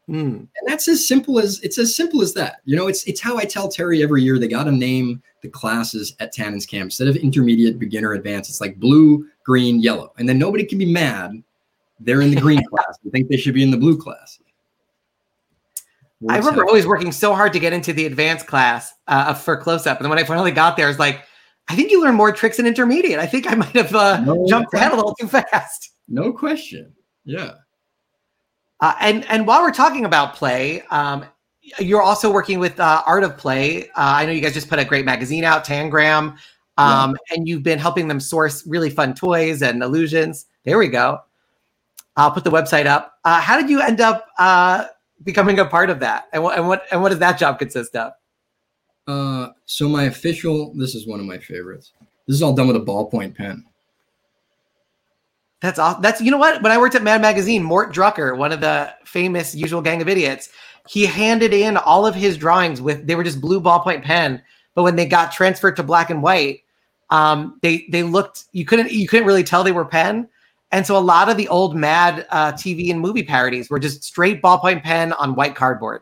Mm. 0.10 0.38
And 0.38 0.68
that's 0.68 0.88
as 0.88 1.06
simple 1.06 1.38
as 1.38 1.60
it's 1.62 1.78
as 1.78 1.96
simple 1.96 2.22
as 2.22 2.34
that. 2.34 2.62
You 2.64 2.78
know, 2.78 2.88
it's 2.88 3.04
it's 3.06 3.20
how 3.20 3.38
I 3.38 3.44
tell 3.44 3.68
Terry 3.68 4.02
every 4.02 4.24
year 4.24 4.40
they 4.40 4.48
got 4.48 4.64
to 4.64 4.72
name 4.72 5.22
the 5.42 5.50
classes 5.50 6.16
at 6.20 6.32
Tannen's 6.32 6.66
camp 6.66 6.86
instead 6.86 7.10
of 7.10 7.18
intermediate, 7.18 7.78
beginner, 7.78 8.14
advanced. 8.14 8.50
It's 8.50 8.62
like 8.62 8.80
blue, 8.80 9.28
green, 9.44 9.82
yellow, 9.82 10.14
and 10.18 10.28
then 10.28 10.40
nobody 10.40 10.66
can 10.66 10.78
be 10.78 10.92
mad. 10.92 11.44
They're 12.00 12.22
in 12.22 12.32
the 12.34 12.40
green 12.40 12.64
class. 12.70 12.98
They 13.04 13.10
think 13.10 13.28
they 13.28 13.38
should 13.38 13.54
be 13.54 13.64
in 13.64 13.72
the 13.72 13.78
blue 13.78 13.98
class. 13.98 14.40
I 16.30 16.38
remember 16.38 16.66
always 16.66 16.88
working 16.88 17.12
so 17.12 17.36
hard 17.36 17.54
to 17.54 17.60
get 17.60 17.74
into 17.74 17.94
the 17.94 18.06
advanced 18.06 18.48
class 18.48 18.94
uh, 19.08 19.34
for 19.34 19.58
close 19.58 19.86
up, 19.86 19.98
and 19.98 20.06
then 20.06 20.10
when 20.10 20.20
I 20.20 20.24
finally 20.24 20.52
got 20.52 20.76
there, 20.78 20.90
it's 20.90 20.98
like, 20.98 21.22
I 21.68 21.76
think 21.76 21.92
you 21.92 22.02
learn 22.02 22.16
more 22.16 22.32
tricks 22.32 22.60
in 22.60 22.66
intermediate. 22.66 23.20
I 23.20 23.28
think 23.28 23.52
I 23.52 23.56
might 23.56 23.76
have 23.76 23.94
uh, 23.94 24.22
no 24.22 24.46
jumped 24.48 24.74
ahead 24.74 24.94
a 24.94 24.96
little 24.96 25.14
too 25.16 25.28
fast. 25.28 25.92
No 26.08 26.32
question. 26.32 26.94
Yeah. 27.26 27.52
Uh, 28.80 28.94
and 29.00 29.26
and 29.26 29.48
while 29.48 29.62
we're 29.62 29.72
talking 29.72 30.06
about 30.06 30.36
play, 30.36 30.84
um, 30.92 31.26
you're 31.80 32.02
also 32.02 32.32
working 32.32 32.60
with 32.60 32.80
uh, 32.80 33.04
Art 33.06 33.24
of 33.24 33.38
Play. 33.38 33.90
Uh, 33.90 33.92
I 33.96 34.26
know 34.26 34.32
you 34.32 34.42
guys 34.42 34.54
just 34.54 34.70
put 34.70 34.80
a 34.80 34.86
great 34.86 35.06
magazine 35.06 35.44
out, 35.44 35.66
Tangram, 35.66 36.38
um, 36.78 37.12
yeah. 37.12 37.36
and 37.36 37.48
you've 37.48 37.64
been 37.64 37.80
helping 37.80 38.08
them 38.08 38.20
source 38.20 38.66
really 38.68 38.90
fun 38.90 39.14
toys 39.14 39.62
and 39.62 39.82
illusions. 39.82 40.46
There 40.64 40.78
we 40.78 40.88
go. 40.88 41.22
I'll 42.16 42.32
put 42.32 42.44
the 42.44 42.52
website 42.52 42.86
up. 42.86 43.14
Uh, 43.26 43.42
how 43.42 43.60
did 43.60 43.70
you 43.70 43.82
end 43.82 44.02
up 44.02 44.28
uh, 44.40 44.86
becoming 45.24 45.60
a 45.60 45.66
part 45.66 45.90
of 45.90 46.00
that, 46.00 46.26
and 46.34 46.44
what 46.44 46.58
and 46.58 46.68
what 46.68 46.86
and 46.92 47.02
what 47.02 47.10
does 47.10 47.20
that 47.20 47.40
job 47.40 47.60
consist 47.60 47.96
of? 47.96 48.14
Uh, 49.08 49.50
so 49.66 49.88
my 49.88 50.04
official, 50.04 50.74
this 50.76 50.94
is 50.94 51.08
one 51.08 51.20
of 51.20 51.26
my 51.26 51.38
favorites. 51.38 51.94
This 52.28 52.36
is 52.36 52.44
all 52.44 52.54
done 52.54 52.68
with 52.68 52.76
a 52.76 52.82
ballpoint 52.82 53.36
pen. 53.36 53.64
That's 55.62 55.80
awesome. 55.80 56.02
That's 56.02 56.22
you 56.22 56.32
know 56.32 56.38
what? 56.38 56.62
When 56.62 56.72
I 56.72 56.78
worked 56.78 56.96
at 56.96 57.04
Mad 57.04 57.22
Magazine, 57.22 57.64
Mort 57.64 57.94
Drucker, 57.94 58.38
one 58.38 58.52
of 58.52 58.62
the 58.62 58.94
famous 59.06 59.56
Usual 59.56 59.82
Gang 59.82 60.02
of 60.02 60.08
Idiots, 60.08 60.50
he 60.88 61.06
handed 61.06 61.54
in 61.54 61.78
all 61.78 62.06
of 62.06 62.14
his 62.14 62.38
drawings 62.38 62.82
with 62.82 63.08
they 63.08 63.16
were 63.16 63.24
just 63.24 63.42
blue 63.42 63.60
ballpoint 63.60 64.04
pen, 64.04 64.42
but 64.76 64.84
when 64.84 64.96
they 64.96 65.06
got 65.06 65.32
transferred 65.32 65.76
to 65.78 65.84
black 65.84 66.10
and 66.10 66.22
white, 66.22 66.62
um, 67.10 67.58
they 67.62 67.88
they 67.90 68.04
looked 68.04 68.46
you 68.52 68.66
couldn't 68.66 68.92
you 68.92 69.08
couldn't 69.08 69.26
really 69.26 69.44
tell 69.44 69.64
they 69.64 69.72
were 69.72 69.86
pen. 69.86 70.28
And 70.72 70.86
so 70.86 70.98
a 70.98 71.00
lot 71.00 71.30
of 71.30 71.38
the 71.38 71.48
old 71.48 71.76
Mad 71.76 72.28
uh, 72.30 72.52
TV 72.52 72.92
and 72.92 73.00
movie 73.00 73.24
parodies 73.24 73.70
were 73.70 73.80
just 73.80 74.04
straight 74.04 74.42
ballpoint 74.42 74.84
pen 74.84 75.14
on 75.14 75.34
white 75.34 75.56
cardboard. 75.56 76.02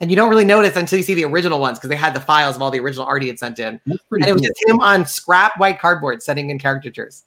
And 0.00 0.10
you 0.10 0.16
don't 0.16 0.28
really 0.28 0.44
notice 0.44 0.76
until 0.76 0.98
you 0.98 1.02
see 1.02 1.14
the 1.14 1.24
original 1.24 1.58
ones 1.58 1.78
because 1.78 1.88
they 1.88 1.96
had 1.96 2.14
the 2.14 2.20
files 2.20 2.56
of 2.56 2.62
all 2.62 2.70
the 2.70 2.80
original 2.80 3.06
art 3.06 3.22
he 3.22 3.28
had 3.28 3.38
sent 3.38 3.58
in. 3.58 3.80
And 3.86 4.28
it 4.28 4.32
was 4.32 4.42
just 4.42 4.62
him 4.66 4.80
on 4.80 5.06
scrap 5.06 5.58
white 5.58 5.78
cardboard 5.78 6.22
sending 6.22 6.50
in 6.50 6.58
caricatures. 6.58 7.24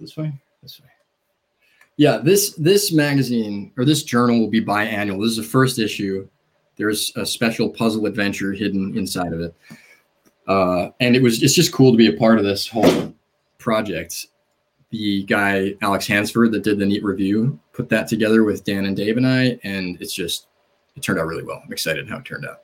This 0.00 0.16
way, 0.16 0.32
this 0.62 0.80
way. 0.80 0.88
Yeah, 1.96 2.18
this 2.18 2.54
this 2.54 2.92
magazine 2.92 3.72
or 3.76 3.84
this 3.84 4.02
journal 4.02 4.40
will 4.40 4.50
be 4.50 4.64
biannual. 4.64 5.20
This 5.20 5.32
is 5.32 5.36
the 5.36 5.42
first 5.42 5.78
issue. 5.78 6.28
There's 6.76 7.12
a 7.14 7.24
special 7.24 7.68
puzzle 7.68 8.06
adventure 8.06 8.52
hidden 8.52 8.96
inside 8.98 9.32
of 9.32 9.40
it, 9.40 9.54
uh, 10.48 10.90
and 11.00 11.14
it 11.14 11.22
was 11.22 11.42
it's 11.42 11.54
just 11.54 11.72
cool 11.72 11.92
to 11.92 11.98
be 11.98 12.08
a 12.08 12.18
part 12.18 12.38
of 12.38 12.44
this 12.44 12.66
whole 12.66 13.14
project. 13.58 14.26
The 14.90 15.24
guy 15.24 15.74
Alex 15.82 16.06
Hansford 16.06 16.52
that 16.52 16.64
did 16.64 16.78
the 16.78 16.86
neat 16.86 17.04
review 17.04 17.58
put 17.72 17.88
that 17.90 18.08
together 18.08 18.44
with 18.44 18.64
Dan 18.64 18.86
and 18.86 18.96
Dave 18.96 19.16
and 19.16 19.26
I, 19.26 19.58
and 19.62 20.00
it's 20.00 20.14
just 20.14 20.48
it 20.96 21.02
turned 21.02 21.20
out 21.20 21.26
really 21.26 21.44
well. 21.44 21.62
I'm 21.64 21.72
excited 21.72 22.08
how 22.08 22.18
it 22.18 22.24
turned 22.24 22.44
out. 22.44 22.62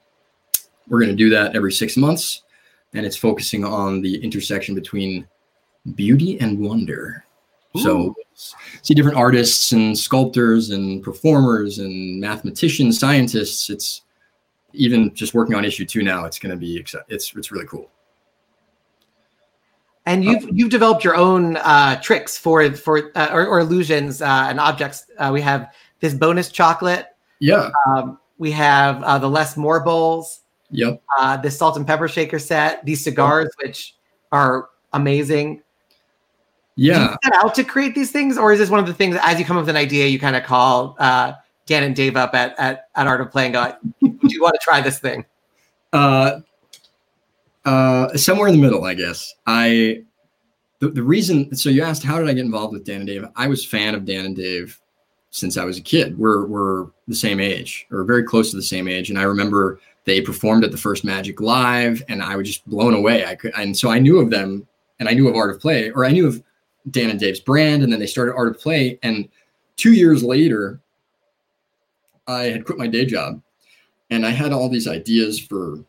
We're 0.88 1.00
going 1.00 1.10
to 1.10 1.16
do 1.16 1.30
that 1.30 1.54
every 1.54 1.72
six 1.72 1.96
months, 1.96 2.42
and 2.94 3.06
it's 3.06 3.16
focusing 3.16 3.64
on 3.64 4.00
the 4.00 4.22
intersection 4.24 4.74
between 4.74 5.28
beauty 5.95 6.39
and 6.41 6.59
wonder. 6.59 7.24
Ooh. 7.76 7.81
So 7.81 8.14
see 8.35 8.95
different 8.95 9.16
artists 9.16 9.72
and 9.72 9.97
sculptors 9.97 10.70
and 10.70 11.03
performers 11.03 11.78
and 11.78 12.20
mathematicians, 12.20 12.99
scientists. 12.99 13.70
It's 13.70 14.03
even 14.72 15.14
just 15.14 15.35
working 15.35 15.55
on 15.55 15.64
issue 15.64 15.85
two 15.85 16.03
now. 16.03 16.24
It's 16.24 16.39
going 16.39 16.51
to 16.51 16.57
be 16.57 16.76
it's 17.09 17.35
it's 17.35 17.53
really 17.53 17.66
cool. 17.66 17.91
And 20.07 20.24
you've 20.24 20.49
you've 20.51 20.70
developed 20.70 21.05
your 21.05 21.14
own 21.14 21.57
uh, 21.59 22.01
tricks 22.01 22.37
for 22.37 22.72
for 22.72 23.12
uh, 23.14 23.28
or, 23.33 23.47
or, 23.47 23.61
illusions 23.61 24.22
uh, 24.22 24.47
and 24.49 24.59
objects. 24.59 25.07
Uh, 25.18 25.31
we 25.33 25.41
have 25.43 25.72
this 26.01 26.14
bonus 26.14 26.51
chocolate. 26.51 27.09
Yeah. 27.39 27.70
Um, 27.87 28.18
we 28.39 28.51
have 28.53 29.03
uh, 29.03 29.18
the 29.18 29.28
less 29.28 29.57
more 29.57 29.85
bowls. 29.85 30.41
Yep. 30.70 31.03
Uh, 31.18 31.37
this 31.37 31.59
salt 31.59 31.76
and 31.76 31.87
pepper 31.87 32.09
shaker 32.09 32.39
set. 32.39 32.85
These 32.85 33.05
cigars, 33.05 33.51
which 33.62 33.95
are 34.33 34.70
amazing. 34.95 35.62
Yeah. 36.81 37.14
set 37.22 37.35
out 37.35 37.55
to 37.57 37.64
create 37.64 37.95
these 37.95 38.11
things, 38.11 38.39
or 38.39 38.55
is 38.55 38.59
this 38.59 38.70
one 38.70 38.81
of 38.81 38.87
the 38.87 38.95
things 38.95 39.14
as 39.20 39.39
you 39.39 39.45
come 39.45 39.59
up 39.59 39.62
with 39.62 39.68
an 39.68 39.76
idea, 39.76 40.07
you 40.07 40.18
kind 40.18 40.35
of 40.35 40.45
call 40.45 40.97
uh, 40.99 41.35
Dan 41.66 41.83
and 41.83 41.95
Dave 41.95 42.16
up 42.16 42.35
at, 42.35 42.59
at, 42.59 42.89
at 42.97 43.07
Art 43.07 43.20
of 43.20 43.31
Play 43.31 43.45
and 43.45 43.53
go, 43.53 43.74
"Do 44.01 44.18
you 44.22 44.41
want 44.41 44.55
to 44.55 44.61
try 44.62 44.81
this 44.81 44.99
thing?" 44.99 45.26
Uh, 45.93 46.41
uh, 47.66 48.16
somewhere 48.16 48.49
in 48.49 48.57
the 48.57 48.62
middle, 48.62 48.85
I 48.85 48.95
guess. 48.95 49.35
I 49.47 50.05
the, 50.78 50.89
the 50.89 51.03
reason. 51.03 51.55
So 51.55 51.68
you 51.68 51.83
asked, 51.83 52.03
how 52.03 52.18
did 52.18 52.28
I 52.31 52.33
get 52.33 52.47
involved 52.47 52.72
with 52.72 52.85
Dan 52.85 53.01
and 53.01 53.07
Dave? 53.07 53.26
I 53.37 53.47
was 53.47 53.62
a 53.66 53.68
fan 53.68 53.95
of 53.95 54.07
Dan 54.07 54.24
and 54.24 54.35
Dave 54.35 54.81
since 55.28 55.59
I 55.59 55.66
was 55.66 55.76
a 55.76 55.83
kid. 55.83 56.18
We're 56.18 56.47
we're 56.47 56.87
the 57.09 57.14
same 57.14 57.41
age, 57.41 57.87
or 57.91 58.05
very 58.05 58.22
close 58.22 58.51
to 58.53 58.57
the 58.57 58.62
same 58.62 58.89
age, 58.89 59.11
and 59.11 59.18
I 59.18 59.24
remember 59.24 59.81
they 60.07 60.22
performed 60.22 60.64
at 60.64 60.70
the 60.70 60.78
first 60.78 61.05
Magic 61.05 61.43
Live, 61.43 62.03
and 62.09 62.22
I 62.22 62.37
was 62.37 62.49
just 62.49 62.66
blown 62.66 62.95
away. 62.95 63.26
I 63.26 63.35
could, 63.35 63.53
and 63.55 63.76
so 63.76 63.91
I 63.91 63.99
knew 63.99 64.18
of 64.18 64.31
them, 64.31 64.66
and 64.99 65.11
I 65.11 65.12
knew 65.12 65.28
of 65.28 65.37
Art 65.37 65.51
of 65.51 65.61
Play, 65.61 65.91
or 65.91 66.07
I 66.07 66.11
knew 66.11 66.26
of 66.26 66.43
Dan 66.91 67.11
and 67.11 67.20
Dave's 67.20 67.41
brand, 67.41 67.83
and 67.83 67.93
then 67.93 68.01
they 68.01 68.07
started 68.07 68.35
Art 68.35 68.49
of 68.49 68.61
Play. 68.61 68.99
And 69.03 69.28
two 69.76 69.93
years 69.93 70.22
later, 70.22 70.81
I 72.26 72.45
had 72.45 72.64
quit 72.64 72.78
my 72.78 72.87
day 72.87 73.05
job, 73.05 73.43
and 74.11 74.24
I 74.24 74.31
had 74.31 74.53
all 74.53 74.68
these 74.68 74.89
ideas 74.89 75.39
for 75.39 75.85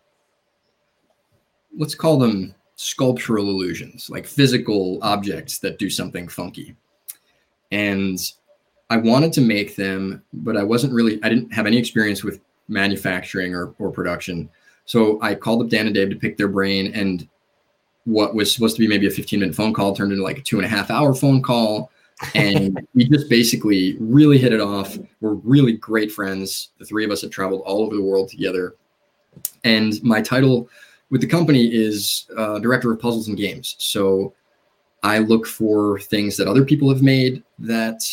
let's 1.78 1.96
call 1.96 2.18
them 2.18 2.54
sculptural 2.76 3.50
illusions, 3.50 4.10
like 4.10 4.26
physical 4.26 5.00
objects 5.02 5.60
that 5.60 5.80
do 5.80 5.90
something 5.90 6.28
funky. 6.28 6.76
And 7.72 8.20
I 8.90 8.98
wanted 8.98 9.32
to 9.34 9.42
make 9.42 9.76
them, 9.76 10.24
but 10.34 10.58
I 10.58 10.64
wasn't 10.64 10.94
really, 10.94 11.20
I 11.24 11.30
didn't 11.30 11.54
have 11.54 11.68
any 11.68 11.78
experience 11.78 12.24
with 12.24 12.42
manufacturing 12.68 13.54
or, 13.54 13.74
or 13.80 13.92
production. 13.92 14.50
So 14.86 15.22
I 15.22 15.36
called 15.36 15.62
up 15.62 15.70
Dan 15.70 15.86
and 15.86 15.96
Dave 15.96 16.10
to 16.10 16.16
pick 16.16 16.38
their 16.38 16.48
brain. 16.48 16.92
And 16.94 17.28
what 18.06 18.34
was 18.34 18.54
supposed 18.54 18.76
to 18.76 18.80
be 18.80 18.88
maybe 18.88 19.08
a 19.08 19.12
15 19.12 19.40
minute 19.40 19.56
phone 19.56 19.74
call 19.74 19.96
turned 19.96 20.12
into 20.12 20.24
like 20.24 20.40
a 20.40 20.42
two 20.42 20.58
and 20.58 20.66
a 20.66 20.70
half 20.70 20.90
hour 20.90 21.14
phone 21.14 21.42
call. 21.42 21.92
And 22.36 22.80
we 22.94 23.06
just 23.06 23.30
basically 23.30 23.98
really 24.00 24.38
hit 24.38 24.54
it 24.54 24.62
off. 24.62 24.98
We're 25.22 25.34
really 25.34 25.74
great 25.74 26.12
friends. 26.12 26.70
The 26.80 26.86
three 26.86 27.06
of 27.06 27.12
us 27.12 27.22
have 27.22 27.32
traveled 27.32 27.62
all 27.62 27.84
over 27.84 27.96
the 27.96 28.02
world 28.02 28.30
together. 28.30 28.76
And 29.64 30.02
my 30.04 30.22
title 30.22 30.70
with 31.10 31.22
the 31.22 31.28
company 31.28 31.66
is 31.68 32.26
uh, 32.38 32.60
Director 32.60 32.92
of 32.92 33.00
Puzzles 33.00 33.28
and 33.28 33.38
Games. 33.38 33.76
So 33.80 34.34
I 35.04 35.20
look 35.20 35.48
for 35.48 36.00
things 36.00 36.38
that 36.38 36.48
other 36.48 36.66
people 36.66 36.90
have 36.90 37.02
made 37.02 37.44
that 37.60 38.04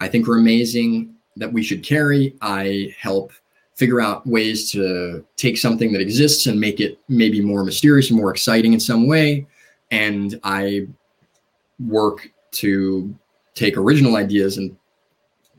I 0.00 0.08
think 0.08 0.28
are 0.28 0.38
amazing 0.38 1.14
that 1.36 1.52
we 1.52 1.62
should 1.62 1.82
carry. 1.82 2.34
I 2.40 2.94
help 2.98 3.32
figure 3.78 4.00
out 4.00 4.26
ways 4.26 4.72
to 4.72 5.24
take 5.36 5.56
something 5.56 5.92
that 5.92 6.00
exists 6.00 6.46
and 6.46 6.58
make 6.58 6.80
it 6.80 6.98
maybe 7.08 7.40
more 7.40 7.62
mysterious 7.62 8.10
and 8.10 8.18
more 8.18 8.32
exciting 8.32 8.72
in 8.72 8.80
some 8.80 9.06
way. 9.06 9.46
And 9.92 10.38
I 10.42 10.88
work 11.78 12.28
to 12.50 13.14
take 13.54 13.76
original 13.76 14.16
ideas 14.16 14.58
and 14.58 14.76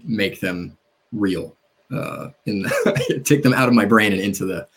make 0.04 0.42
them 0.42 0.78
real, 1.14 1.56
uh, 1.94 2.32
and 2.46 2.68
take 3.24 3.42
them 3.42 3.54
out 3.54 3.70
of 3.70 3.74
my 3.74 3.86
brain 3.86 4.12
and 4.12 4.22
into 4.22 4.46
the 4.46 4.68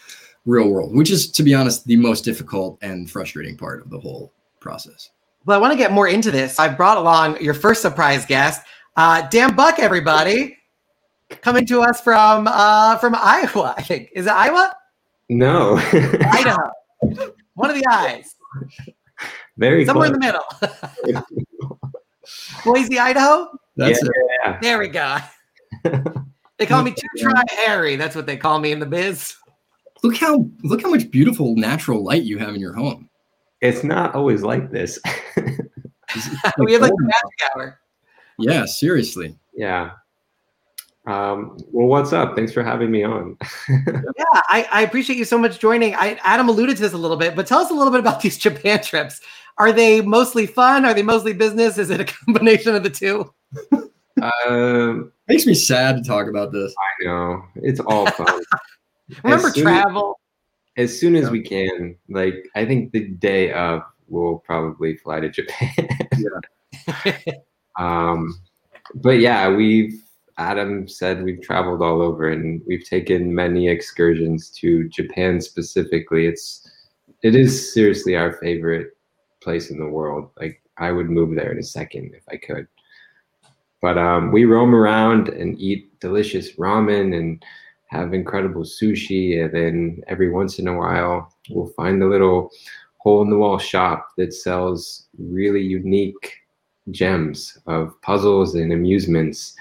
real 0.46 0.68
world, 0.68 0.94
which 0.94 1.10
is, 1.10 1.28
to 1.32 1.42
be 1.42 1.52
honest, 1.52 1.84
the 1.84 1.96
most 1.96 2.24
difficult 2.24 2.78
and 2.80 3.10
frustrating 3.10 3.56
part 3.56 3.82
of 3.82 3.90
the 3.90 3.98
whole 3.98 4.32
process. 4.60 5.10
Well, 5.46 5.58
I 5.58 5.60
want 5.60 5.72
to 5.72 5.76
get 5.76 5.90
more 5.90 6.06
into 6.06 6.30
this. 6.30 6.60
I've 6.60 6.76
brought 6.76 6.96
along 6.96 7.42
your 7.42 7.54
first 7.54 7.82
surprise 7.82 8.24
guest, 8.24 8.62
uh, 8.96 9.28
Dan 9.30 9.56
Buck, 9.56 9.80
everybody 9.80 10.58
coming 11.40 11.66
to 11.66 11.82
us 11.82 12.00
from 12.00 12.46
uh, 12.48 12.96
from 12.98 13.14
Iowa. 13.14 13.74
I 13.76 13.82
think 13.82 14.10
is 14.14 14.26
it 14.26 14.32
Iowa? 14.32 14.74
No, 15.28 15.76
Idaho. 15.92 16.70
One 17.54 17.70
of 17.70 17.76
the 17.76 17.86
eyes. 17.90 18.34
Very 19.56 19.84
somewhere 19.84 20.10
close. 20.10 20.16
in 20.16 20.34
the 21.04 21.22
middle. 21.22 21.24
Boise, 22.64 22.98
Idaho. 22.98 23.48
That's 23.76 24.02
yeah, 24.02 24.10
yeah. 24.44 24.58
There 24.60 24.78
we 24.78 24.88
go. 24.88 25.18
they 26.58 26.66
call 26.66 26.82
me 26.82 26.92
Two 26.92 27.06
Try 27.18 27.42
Harry. 27.66 27.96
That's 27.96 28.16
what 28.16 28.26
they 28.26 28.36
call 28.36 28.58
me 28.58 28.72
in 28.72 28.78
the 28.78 28.86
biz. 28.86 29.36
Look 30.02 30.16
how 30.16 30.46
look 30.62 30.82
how 30.82 30.90
much 30.90 31.10
beautiful 31.10 31.54
natural 31.56 32.02
light 32.02 32.22
you 32.22 32.38
have 32.38 32.54
in 32.54 32.60
your 32.60 32.74
home. 32.74 33.08
It's 33.60 33.84
not 33.84 34.14
always 34.14 34.42
like 34.42 34.70
this. 34.70 34.98
we 36.58 36.72
have 36.72 36.82
like 36.82 36.92
a 36.92 37.02
magic 37.02 37.38
hour. 37.54 37.78
Yeah, 38.38 38.64
seriously. 38.64 39.36
Yeah. 39.54 39.92
Um, 41.04 41.56
well, 41.72 41.88
what's 41.88 42.12
up? 42.12 42.36
Thanks 42.36 42.52
for 42.52 42.62
having 42.62 42.90
me 42.90 43.02
on. 43.02 43.36
yeah, 43.68 44.24
I, 44.48 44.68
I, 44.70 44.82
appreciate 44.82 45.18
you 45.18 45.24
so 45.24 45.36
much 45.36 45.58
joining. 45.58 45.96
I, 45.96 46.16
Adam 46.22 46.48
alluded 46.48 46.76
to 46.76 46.82
this 46.82 46.92
a 46.92 46.98
little 46.98 47.16
bit, 47.16 47.34
but 47.34 47.44
tell 47.44 47.58
us 47.58 47.70
a 47.70 47.74
little 47.74 47.90
bit 47.90 47.98
about 47.98 48.20
these 48.22 48.38
Japan 48.38 48.80
trips. 48.82 49.20
Are 49.58 49.72
they 49.72 50.00
mostly 50.00 50.46
fun? 50.46 50.84
Are 50.84 50.94
they 50.94 51.02
mostly 51.02 51.32
business? 51.32 51.76
Is 51.76 51.90
it 51.90 52.00
a 52.00 52.04
combination 52.24 52.76
of 52.76 52.84
the 52.84 52.90
two? 52.90 53.32
Um, 54.46 55.12
Makes 55.26 55.46
me 55.46 55.54
sad 55.54 55.96
to 55.96 56.02
talk 56.04 56.28
about 56.28 56.52
this. 56.52 56.72
I 56.78 57.04
know 57.04 57.42
it's 57.56 57.80
all 57.80 58.06
fun. 58.12 58.40
Remember 59.24 59.50
travel. 59.50 60.20
As, 60.76 60.90
as 60.90 61.00
soon 61.00 61.16
as 61.16 61.24
yeah. 61.24 61.30
we 61.30 61.42
can, 61.42 61.96
like 62.08 62.46
I 62.54 62.64
think 62.64 62.92
the 62.92 63.08
day 63.08 63.52
of, 63.52 63.82
we'll 64.08 64.38
probably 64.38 64.96
fly 64.96 65.18
to 65.20 65.28
Japan. 65.28 65.88
yeah. 66.16 67.32
um, 67.78 68.40
but 68.94 69.18
yeah, 69.18 69.48
we've 69.48 70.01
Adam 70.38 70.88
said 70.88 71.22
we've 71.22 71.42
traveled 71.42 71.82
all 71.82 72.00
over 72.00 72.30
and 72.30 72.62
we've 72.66 72.84
taken 72.84 73.34
many 73.34 73.68
excursions 73.68 74.50
to 74.50 74.88
Japan 74.88 75.40
specifically. 75.40 76.26
It's 76.26 76.68
it 77.22 77.34
is 77.34 77.72
seriously 77.72 78.16
our 78.16 78.32
favorite 78.34 78.96
place 79.42 79.70
in 79.70 79.78
the 79.78 79.86
world. 79.86 80.30
Like 80.40 80.62
I 80.78 80.90
would 80.92 81.10
move 81.10 81.34
there 81.34 81.52
in 81.52 81.58
a 81.58 81.62
second 81.62 82.14
if 82.14 82.24
I 82.30 82.36
could. 82.36 82.66
But 83.80 83.98
um, 83.98 84.30
we 84.30 84.44
roam 84.44 84.74
around 84.74 85.28
and 85.28 85.60
eat 85.60 85.98
delicious 86.00 86.52
ramen 86.52 87.16
and 87.16 87.44
have 87.88 88.14
incredible 88.14 88.62
sushi. 88.62 89.44
And 89.44 89.52
then 89.52 90.02
every 90.06 90.30
once 90.30 90.58
in 90.58 90.68
a 90.68 90.76
while, 90.76 91.34
we'll 91.50 91.72
find 91.76 92.02
a 92.02 92.08
little 92.08 92.50
hole 92.98 93.22
in 93.22 93.30
the 93.30 93.36
wall 93.36 93.58
shop 93.58 94.08
that 94.16 94.32
sells 94.32 95.08
really 95.18 95.60
unique 95.60 96.32
gems 96.90 97.58
of 97.66 98.00
puzzles 98.02 98.54
and 98.54 98.72
amusements. 98.72 99.54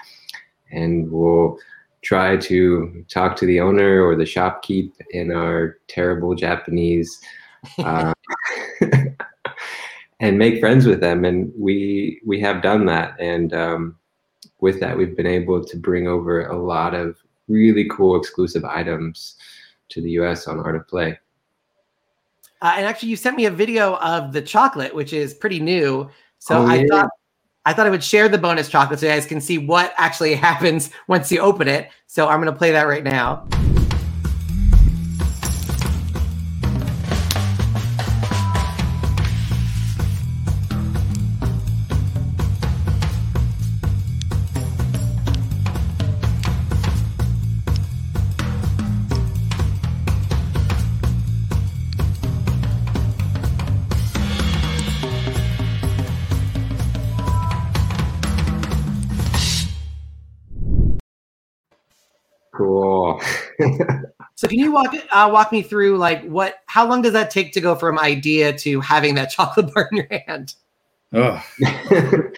And 0.72 1.10
we'll 1.10 1.58
try 2.02 2.36
to 2.36 3.04
talk 3.08 3.36
to 3.36 3.46
the 3.46 3.60
owner 3.60 4.04
or 4.04 4.16
the 4.16 4.24
shopkeep 4.24 4.92
in 5.10 5.30
our 5.32 5.78
terrible 5.88 6.34
Japanese. 6.34 7.20
Uh, 7.78 8.12
and 10.18 10.36
make 10.36 10.58
friends 10.58 10.84
with 10.84 10.98
them 10.98 11.24
and 11.24 11.52
we 11.56 12.20
we 12.26 12.40
have 12.40 12.60
done 12.60 12.86
that 12.86 13.14
and 13.20 13.54
um, 13.54 13.96
with 14.62 14.80
that, 14.80 14.96
we've 14.96 15.14
been 15.14 15.26
able 15.26 15.62
to 15.62 15.76
bring 15.76 16.06
over 16.06 16.46
a 16.46 16.56
lot 16.56 16.94
of 16.94 17.18
really 17.48 17.86
cool 17.90 18.16
exclusive 18.16 18.64
items 18.64 19.34
to 19.90 20.00
the 20.00 20.12
US 20.12 20.46
on 20.46 20.60
Art 20.60 20.76
of 20.76 20.88
Play. 20.88 21.18
Uh, 22.62 22.74
and 22.76 22.86
actually, 22.86 23.08
you 23.08 23.16
sent 23.16 23.36
me 23.36 23.46
a 23.46 23.50
video 23.50 23.96
of 23.96 24.32
the 24.32 24.40
chocolate, 24.40 24.94
which 24.94 25.12
is 25.12 25.34
pretty 25.34 25.58
new. 25.58 26.08
So 26.38 26.58
oh, 26.58 26.66
I 26.66 26.76
yeah. 26.76 26.84
thought 26.88 27.10
I 27.64 27.72
thought 27.72 27.86
I 27.86 27.90
would 27.90 28.02
share 28.02 28.28
the 28.28 28.38
bonus 28.38 28.68
chocolate 28.68 28.98
so 28.98 29.06
you 29.06 29.12
guys 29.12 29.26
can 29.26 29.40
see 29.40 29.58
what 29.58 29.94
actually 29.96 30.34
happens 30.48 30.90
once 31.06 31.30
you 31.30 31.40
open 31.40 31.68
it. 31.68 31.90
So 32.06 32.28
I'm 32.28 32.40
going 32.40 32.52
to 32.52 32.58
play 32.58 32.72
that 32.72 32.84
right 32.88 33.04
now. 33.04 33.46
You 64.72 64.74
walk 64.74 64.94
uh, 65.10 65.30
walk 65.30 65.52
me 65.52 65.62
through 65.62 65.98
like 65.98 66.24
what 66.24 66.60
how 66.66 66.86
long 66.86 67.02
does 67.02 67.12
that 67.12 67.30
take 67.30 67.52
to 67.52 67.60
go 67.60 67.74
from 67.74 67.98
idea 67.98 68.56
to 68.58 68.80
having 68.80 69.14
that 69.16 69.30
chocolate 69.30 69.72
bar 69.72 69.88
in 69.92 69.98
your 69.98 70.08
hand? 70.26 70.54
Oh, 71.12 71.44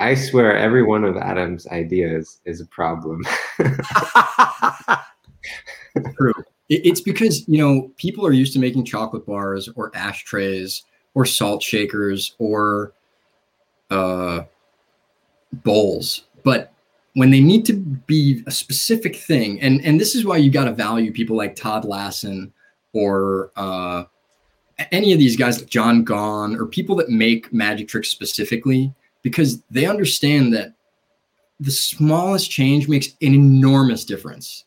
I 0.00 0.14
swear 0.14 0.56
every 0.56 0.82
one 0.82 1.04
of 1.04 1.16
Adam's 1.16 1.66
ideas 1.68 2.40
is 2.44 2.60
a 2.60 2.66
problem. 2.66 3.22
True. 6.16 6.34
It's 6.68 7.00
because 7.00 7.46
you 7.48 7.58
know 7.58 7.90
people 7.96 8.26
are 8.26 8.32
used 8.32 8.52
to 8.54 8.58
making 8.58 8.84
chocolate 8.84 9.26
bars 9.26 9.68
or 9.74 9.90
ashtrays 9.94 10.84
or 11.14 11.26
salt 11.26 11.62
shakers 11.62 12.34
or 12.38 12.92
uh, 13.90 14.42
bowls, 15.52 16.24
but 16.42 16.73
when 17.14 17.30
they 17.30 17.40
need 17.40 17.64
to 17.66 17.74
be 17.74 18.42
a 18.46 18.50
specific 18.50 19.16
thing, 19.16 19.60
and 19.60 19.84
and 19.84 20.00
this 20.00 20.14
is 20.14 20.24
why 20.24 20.36
you 20.36 20.50
got 20.50 20.64
to 20.64 20.72
value 20.72 21.12
people 21.12 21.36
like 21.36 21.56
Todd 21.56 21.84
Lassen 21.84 22.52
or 22.92 23.50
uh, 23.56 24.04
any 24.92 25.12
of 25.12 25.18
these 25.18 25.36
guys 25.36 25.58
like 25.58 25.68
John 25.68 26.04
Gaughan 26.04 26.58
or 26.58 26.66
people 26.66 26.96
that 26.96 27.08
make 27.08 27.52
magic 27.52 27.88
tricks 27.88 28.08
specifically 28.08 28.92
because 29.22 29.62
they 29.70 29.86
understand 29.86 30.52
that 30.54 30.74
the 31.60 31.70
smallest 31.70 32.50
change 32.50 32.88
makes 32.88 33.08
an 33.22 33.34
enormous 33.34 34.04
difference. 34.04 34.64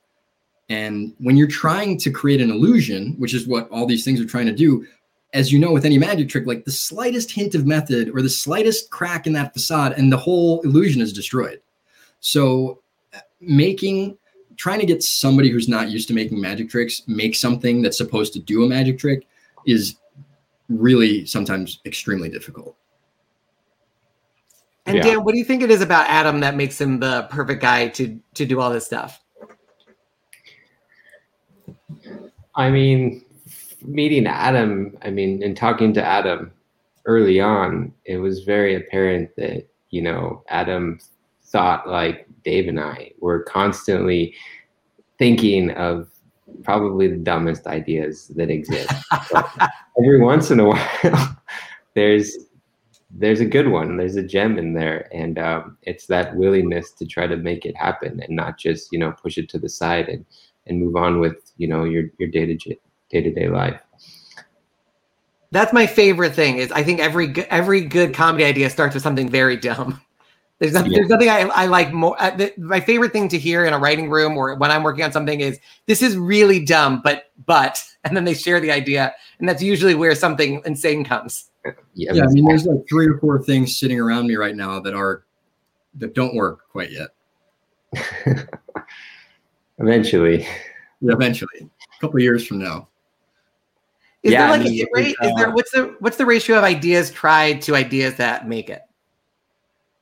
And 0.69 1.13
when 1.19 1.37
you're 1.37 1.47
trying 1.47 1.97
to 1.99 2.11
create 2.11 2.41
an 2.41 2.51
illusion, 2.51 3.15
which 3.17 3.33
is 3.33 3.47
what 3.47 3.69
all 3.69 3.85
these 3.85 4.03
things 4.03 4.19
are 4.19 4.25
trying 4.25 4.47
to 4.47 4.53
do, 4.53 4.85
as 5.33 5.51
you 5.51 5.59
know, 5.59 5.71
with 5.71 5.85
any 5.85 5.97
magic 5.97 6.29
trick, 6.29 6.45
like 6.45 6.65
the 6.65 6.71
slightest 6.71 7.31
hint 7.31 7.55
of 7.55 7.65
method 7.65 8.09
or 8.09 8.21
the 8.21 8.29
slightest 8.29 8.89
crack 8.89 9.27
in 9.27 9.33
that 9.33 9.53
facade, 9.53 9.93
and 9.93 10.11
the 10.11 10.17
whole 10.17 10.61
illusion 10.61 11.01
is 11.01 11.13
destroyed. 11.13 11.61
So 12.19 12.81
uh, 13.13 13.19
making 13.39 14.17
trying 14.57 14.79
to 14.79 14.85
get 14.85 15.03
somebody 15.03 15.49
who's 15.49 15.67
not 15.67 15.89
used 15.89 16.07
to 16.07 16.13
making 16.13 16.41
magic 16.41 16.69
tricks 16.69 17.03
make 17.07 17.35
something 17.35 17.81
that's 17.81 17.97
supposed 17.97 18.33
to 18.33 18.39
do 18.39 18.63
a 18.63 18.67
magic 18.67 18.97
trick 18.97 19.27
is 19.65 19.97
really 20.67 21.25
sometimes 21.25 21.79
extremely 21.85 22.29
difficult. 22.29 22.75
And 24.87 24.97
yeah. 24.97 25.03
Dan, 25.03 25.23
what 25.23 25.33
do 25.33 25.37
you 25.37 25.45
think 25.45 25.61
it 25.61 25.69
is 25.69 25.81
about 25.81 26.07
Adam 26.07 26.39
that 26.39 26.55
makes 26.55 26.79
him 26.79 26.99
the 26.99 27.27
perfect 27.29 27.61
guy 27.61 27.89
to 27.89 28.19
to 28.33 28.45
do 28.45 28.59
all 28.59 28.71
this 28.71 28.85
stuff? 28.85 29.21
I 32.55 32.71
mean, 32.71 33.23
meeting 33.83 34.25
Adam, 34.25 34.97
I 35.03 35.11
mean, 35.11 35.43
and 35.43 35.55
talking 35.55 35.93
to 35.93 36.03
Adam 36.03 36.51
early 37.05 37.39
on, 37.39 37.93
it 38.05 38.17
was 38.17 38.43
very 38.43 38.75
apparent 38.75 39.29
that, 39.35 39.67
you 39.91 40.01
know, 40.01 40.43
Adam 40.49 40.99
thought 41.47 41.87
like 41.87 42.27
Dave 42.43 42.67
and 42.67 42.79
I 42.79 43.11
were 43.19 43.43
constantly 43.43 44.35
thinking 45.17 45.71
of 45.71 46.09
probably 46.63 47.07
the 47.07 47.17
dumbest 47.17 47.67
ideas 47.67 48.27
that 48.35 48.49
exist. 48.49 48.93
every 49.97 50.21
once 50.21 50.51
in 50.51 50.59
a 50.59 50.65
while, 50.65 51.37
there's 51.95 52.37
there's 53.11 53.39
a 53.39 53.45
good 53.45 53.69
one. 53.69 53.97
There's 53.97 54.17
a 54.17 54.23
gem 54.23 54.57
in 54.57 54.73
there, 54.73 55.07
and 55.13 55.39
um, 55.39 55.77
it's 55.83 56.07
that 56.07 56.35
willingness 56.35 56.91
to 56.93 57.05
try 57.05 57.25
to 57.25 57.37
make 57.37 57.65
it 57.65 57.75
happen 57.75 58.21
and 58.21 58.35
not 58.35 58.57
just 58.57 58.91
you 58.91 58.99
know 58.99 59.11
push 59.11 59.37
it 59.37 59.49
to 59.49 59.59
the 59.59 59.69
side 59.69 60.09
and 60.09 60.25
and 60.67 60.79
move 60.79 60.95
on 60.95 61.19
with 61.19 61.51
you 61.57 61.67
know 61.67 61.83
your 61.83 62.05
your 62.17 62.29
day 62.29 62.45
to 62.45 62.55
day 62.55 63.21
to 63.21 63.31
day 63.33 63.47
life. 63.47 63.81
That's 65.51 65.71
my 65.71 65.87
favorite 65.87 66.33
thing. 66.33 66.57
Is 66.57 66.71
I 66.71 66.83
think 66.83 66.99
every 66.99 67.33
every 67.49 67.81
good 67.81 68.13
comedy 68.13 68.43
idea 68.43 68.69
starts 68.69 68.93
with 68.93 69.03
something 69.03 69.29
very 69.29 69.55
dumb. 69.55 70.01
There's 70.59 70.73
nothing, 70.73 70.91
yeah. 70.91 70.99
there's 70.99 71.09
nothing 71.09 71.29
I, 71.29 71.41
I 71.41 71.65
like 71.67 71.93
more. 71.93 72.19
Uh, 72.19 72.31
the, 72.31 72.53
my 72.57 72.79
favorite 72.79 73.13
thing 73.13 73.29
to 73.29 73.37
hear 73.37 73.65
in 73.65 73.73
a 73.73 73.77
writing 73.77 74.09
room 74.09 74.35
or 74.35 74.55
when 74.55 74.71
I'm 74.71 74.81
working 74.81 75.03
on 75.03 75.11
something 75.11 75.39
is 75.39 75.59
this 75.85 76.01
is 76.01 76.17
really 76.17 76.63
dumb, 76.65 77.01
but 77.03 77.31
but, 77.45 77.83
and 78.03 78.17
then 78.17 78.23
they 78.23 78.33
share 78.33 78.59
the 78.59 78.71
idea, 78.71 79.13
and 79.39 79.47
that's 79.47 79.61
usually 79.61 79.93
where 79.93 80.15
something 80.15 80.61
insane 80.65 81.03
comes. 81.03 81.51
Yeah, 81.93 82.13
yeah 82.13 82.23
I 82.23 82.27
mean, 82.27 82.45
there's 82.45 82.65
like 82.65 82.87
three 82.89 83.07
or 83.07 83.19
four 83.19 83.43
things 83.43 83.77
sitting 83.77 83.99
around 83.99 84.27
me 84.27 84.35
right 84.35 84.55
now 84.55 84.79
that 84.79 84.95
are 84.95 85.25
that 85.95 86.15
don't 86.15 86.35
work 86.35 86.67
quite 86.69 86.91
yet. 86.91 87.09
eventually. 89.77 90.47
Yeah, 91.01 91.13
eventually, 91.13 91.59
a 91.61 92.01
couple 92.01 92.19
years 92.19 92.47
from 92.47 92.59
now. 92.59 92.87
Is 94.23 94.31
yeah, 94.31 94.47
there 94.47 94.57
like 94.57 94.67
I 94.67 94.69
mean, 94.71 94.85
a 94.85 94.87
rate? 94.93 95.15
Is 95.21 95.35
there 95.35 95.51
what's 95.51 95.71
the 95.71 95.95
what's 95.99 96.17
the 96.17 96.25
ratio 96.25 96.57
of 96.57 96.63
ideas 96.63 97.11
tried 97.11 97.61
to 97.63 97.75
ideas 97.75 98.15
that 98.15 98.47
make 98.47 98.69
it? 98.69 98.81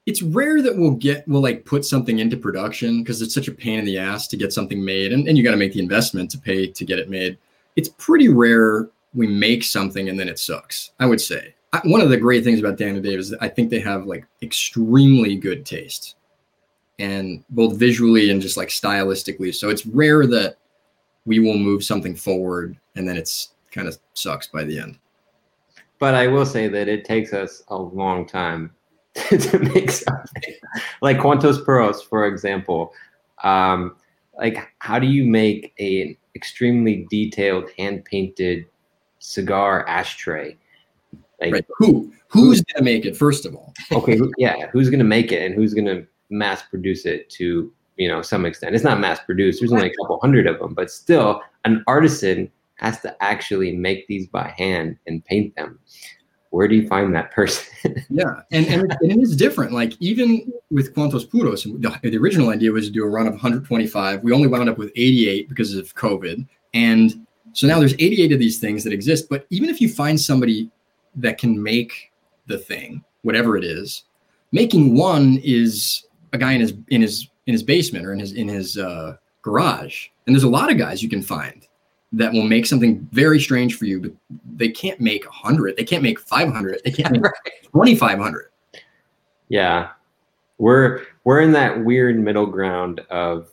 It's 0.05 0.21
rare 0.21 0.61
that 0.61 0.77
we'll 0.77 0.91
get 0.91 1.27
we'll 1.27 1.41
like 1.41 1.65
put 1.65 1.83
something 1.85 2.19
into 2.19 2.37
production 2.37 3.01
because 3.01 3.21
it's 3.21 3.33
such 3.33 3.47
a 3.47 3.51
pain 3.51 3.79
in 3.79 3.85
the 3.85 3.97
ass 3.97 4.27
to 4.27 4.37
get 4.37 4.53
something 4.53 4.83
made 4.83 5.11
and, 5.11 5.27
and 5.27 5.37
you 5.37 5.43
got 5.43 5.51
to 5.51 5.57
make 5.57 5.73
the 5.73 5.79
investment 5.79 6.29
to 6.31 6.37
pay 6.37 6.67
to 6.67 6.85
get 6.85 6.99
it 6.99 7.09
made. 7.09 7.37
It's 7.75 7.89
pretty 7.89 8.29
rare 8.29 8.89
we 9.13 9.27
make 9.27 9.63
something 9.63 10.09
and 10.09 10.19
then 10.19 10.27
it 10.27 10.39
sucks 10.39 10.91
i 10.99 11.05
would 11.05 11.21
say. 11.21 11.55
I, 11.73 11.79
one 11.85 12.01
of 12.01 12.09
the 12.09 12.17
great 12.17 12.43
things 12.43 12.59
about 12.59 12.77
dan 12.77 12.95
and 12.95 13.03
dave 13.03 13.19
is 13.19 13.33
i 13.41 13.47
think 13.47 13.69
they 13.69 13.79
have 13.79 14.05
like 14.05 14.25
extremely 14.41 15.35
good 15.35 15.65
taste 15.65 16.15
and 16.99 17.43
both 17.49 17.77
visually 17.77 18.29
and 18.29 18.41
just 18.41 18.57
like 18.57 18.69
stylistically. 18.69 19.53
So 19.53 19.69
it's 19.69 19.85
rare 19.85 20.25
that 20.27 20.57
we 21.25 21.39
will 21.39 21.57
move 21.57 21.83
something 21.83 22.15
forward 22.15 22.77
and 22.95 23.07
then 23.07 23.17
it's 23.17 23.51
kind 23.71 23.87
of 23.87 23.97
sucks 24.13 24.47
by 24.47 24.63
the 24.63 24.79
end. 24.79 24.97
But 25.97 26.13
i 26.13 26.27
will 26.27 26.45
say 26.45 26.67
that 26.67 26.87
it 26.87 27.05
takes 27.05 27.33
us 27.33 27.63
a 27.69 27.77
long 27.77 28.25
time 28.25 28.71
to 29.29 29.59
make 29.59 29.91
something 29.91 30.53
like 31.01 31.17
Quantos 31.17 31.63
Puros, 31.63 32.01
for 32.01 32.27
example. 32.27 32.93
Um, 33.43 33.95
like, 34.37 34.57
how 34.79 34.99
do 34.99 35.07
you 35.07 35.23
make 35.23 35.73
an 35.79 36.17
extremely 36.35 37.07
detailed, 37.09 37.69
hand 37.77 38.03
painted 38.03 38.65
cigar 39.19 39.87
ashtray? 39.87 40.57
Like, 41.39 41.53
right. 41.53 41.65
who 41.77 42.13
who's 42.27 42.61
gonna 42.61 42.83
make 42.83 43.05
it 43.05 43.15
first 43.15 43.45
of 43.45 43.55
all? 43.55 43.73
okay, 43.93 44.19
yeah, 44.37 44.67
who's 44.67 44.89
gonna 44.89 45.05
make 45.05 45.31
it 45.31 45.41
and 45.41 45.55
who's 45.55 45.73
gonna 45.73 46.03
mass 46.29 46.63
produce 46.63 47.05
it 47.05 47.29
to 47.31 47.71
you 47.95 48.09
know 48.09 48.21
some 48.21 48.45
extent? 48.45 48.75
It's 48.75 48.83
not 48.83 48.99
mass 48.99 49.21
produced. 49.21 49.61
There's 49.61 49.71
only 49.71 49.91
a 49.91 49.95
couple 50.01 50.19
hundred 50.19 50.45
of 50.45 50.59
them, 50.59 50.73
but 50.73 50.91
still, 50.91 51.41
an 51.63 51.85
artisan 51.87 52.51
has 52.75 52.99
to 52.99 53.23
actually 53.23 53.71
make 53.71 54.07
these 54.07 54.27
by 54.27 54.53
hand 54.57 54.97
and 55.07 55.23
paint 55.23 55.55
them 55.55 55.79
where 56.55 56.69
do 56.69 56.75
you 56.75 56.87
find 56.87 57.13
that 57.13 57.31
person? 57.31 57.65
yeah, 58.09 58.41
and, 58.51 58.65
and, 58.67 58.97
and, 59.01 59.11
it 59.11 59.19
is 59.19 59.35
different. 59.35 59.73
Like 59.73 59.93
even 59.99 60.53
with 60.71 60.95
Quantos 60.95 61.29
Puros, 61.29 61.63
the, 61.63 62.09
the, 62.09 62.17
original 62.17 62.49
idea 62.49 62.71
was 62.71 62.87
to 62.87 62.93
do 62.93 63.03
a 63.03 63.09
run 63.09 63.27
of 63.27 63.33
125. 63.33 64.23
We 64.23 64.31
only 64.31 64.47
wound 64.47 64.69
up 64.69 64.77
with 64.77 64.89
88 64.95 65.49
because 65.49 65.75
of 65.75 65.93
COVID, 65.95 66.47
and 66.73 67.27
so 67.51 67.67
now 67.67 67.79
there's 67.79 67.93
88 67.95 68.31
of 68.31 68.39
these 68.39 68.57
things 68.57 68.85
that 68.85 68.93
exist. 68.93 69.27
But 69.29 69.45
even 69.49 69.69
if 69.69 69.81
you 69.81 69.89
find 69.89 70.19
somebody 70.19 70.71
that 71.15 71.37
can 71.37 71.61
make 71.61 72.13
the 72.47 72.57
thing, 72.57 73.03
whatever 73.23 73.57
it 73.57 73.65
is, 73.65 74.05
making 74.53 74.95
one 74.95 75.41
is 75.43 76.05
a 76.31 76.37
guy 76.37 76.53
in 76.53 76.61
his 76.61 76.73
in 76.87 77.01
his 77.01 77.27
in 77.47 77.53
his 77.53 77.63
basement 77.63 78.05
or 78.05 78.13
in 78.13 78.19
his 78.19 78.31
in 78.31 78.47
his 78.47 78.77
uh, 78.77 79.17
garage. 79.41 80.07
And 80.25 80.33
there's 80.33 80.43
a 80.43 80.49
lot 80.49 80.71
of 80.71 80.77
guys 80.77 81.03
you 81.03 81.09
can 81.09 81.21
find 81.21 81.67
that 82.15 82.33
will 82.33 82.43
make 82.43 82.65
something 82.65 83.07
very 83.11 83.39
strange 83.39 83.77
for 83.77 83.85
you, 83.85 84.01
but 84.01 84.11
they 84.55 84.69
can't 84.69 84.99
make 84.99 85.25
100. 85.25 85.77
They 85.77 85.83
can't 85.83 86.03
make 86.03 86.19
500. 86.19 86.81
They 86.83 86.91
can't 86.91 87.11
make 87.21 87.23
2,500. 87.73 88.49
Yeah. 89.49 89.89
We're 90.57 91.01
we're 91.25 91.41
in 91.41 91.51
that 91.51 91.83
weird 91.83 92.17
middle 92.17 92.45
ground 92.45 93.01
of 93.09 93.49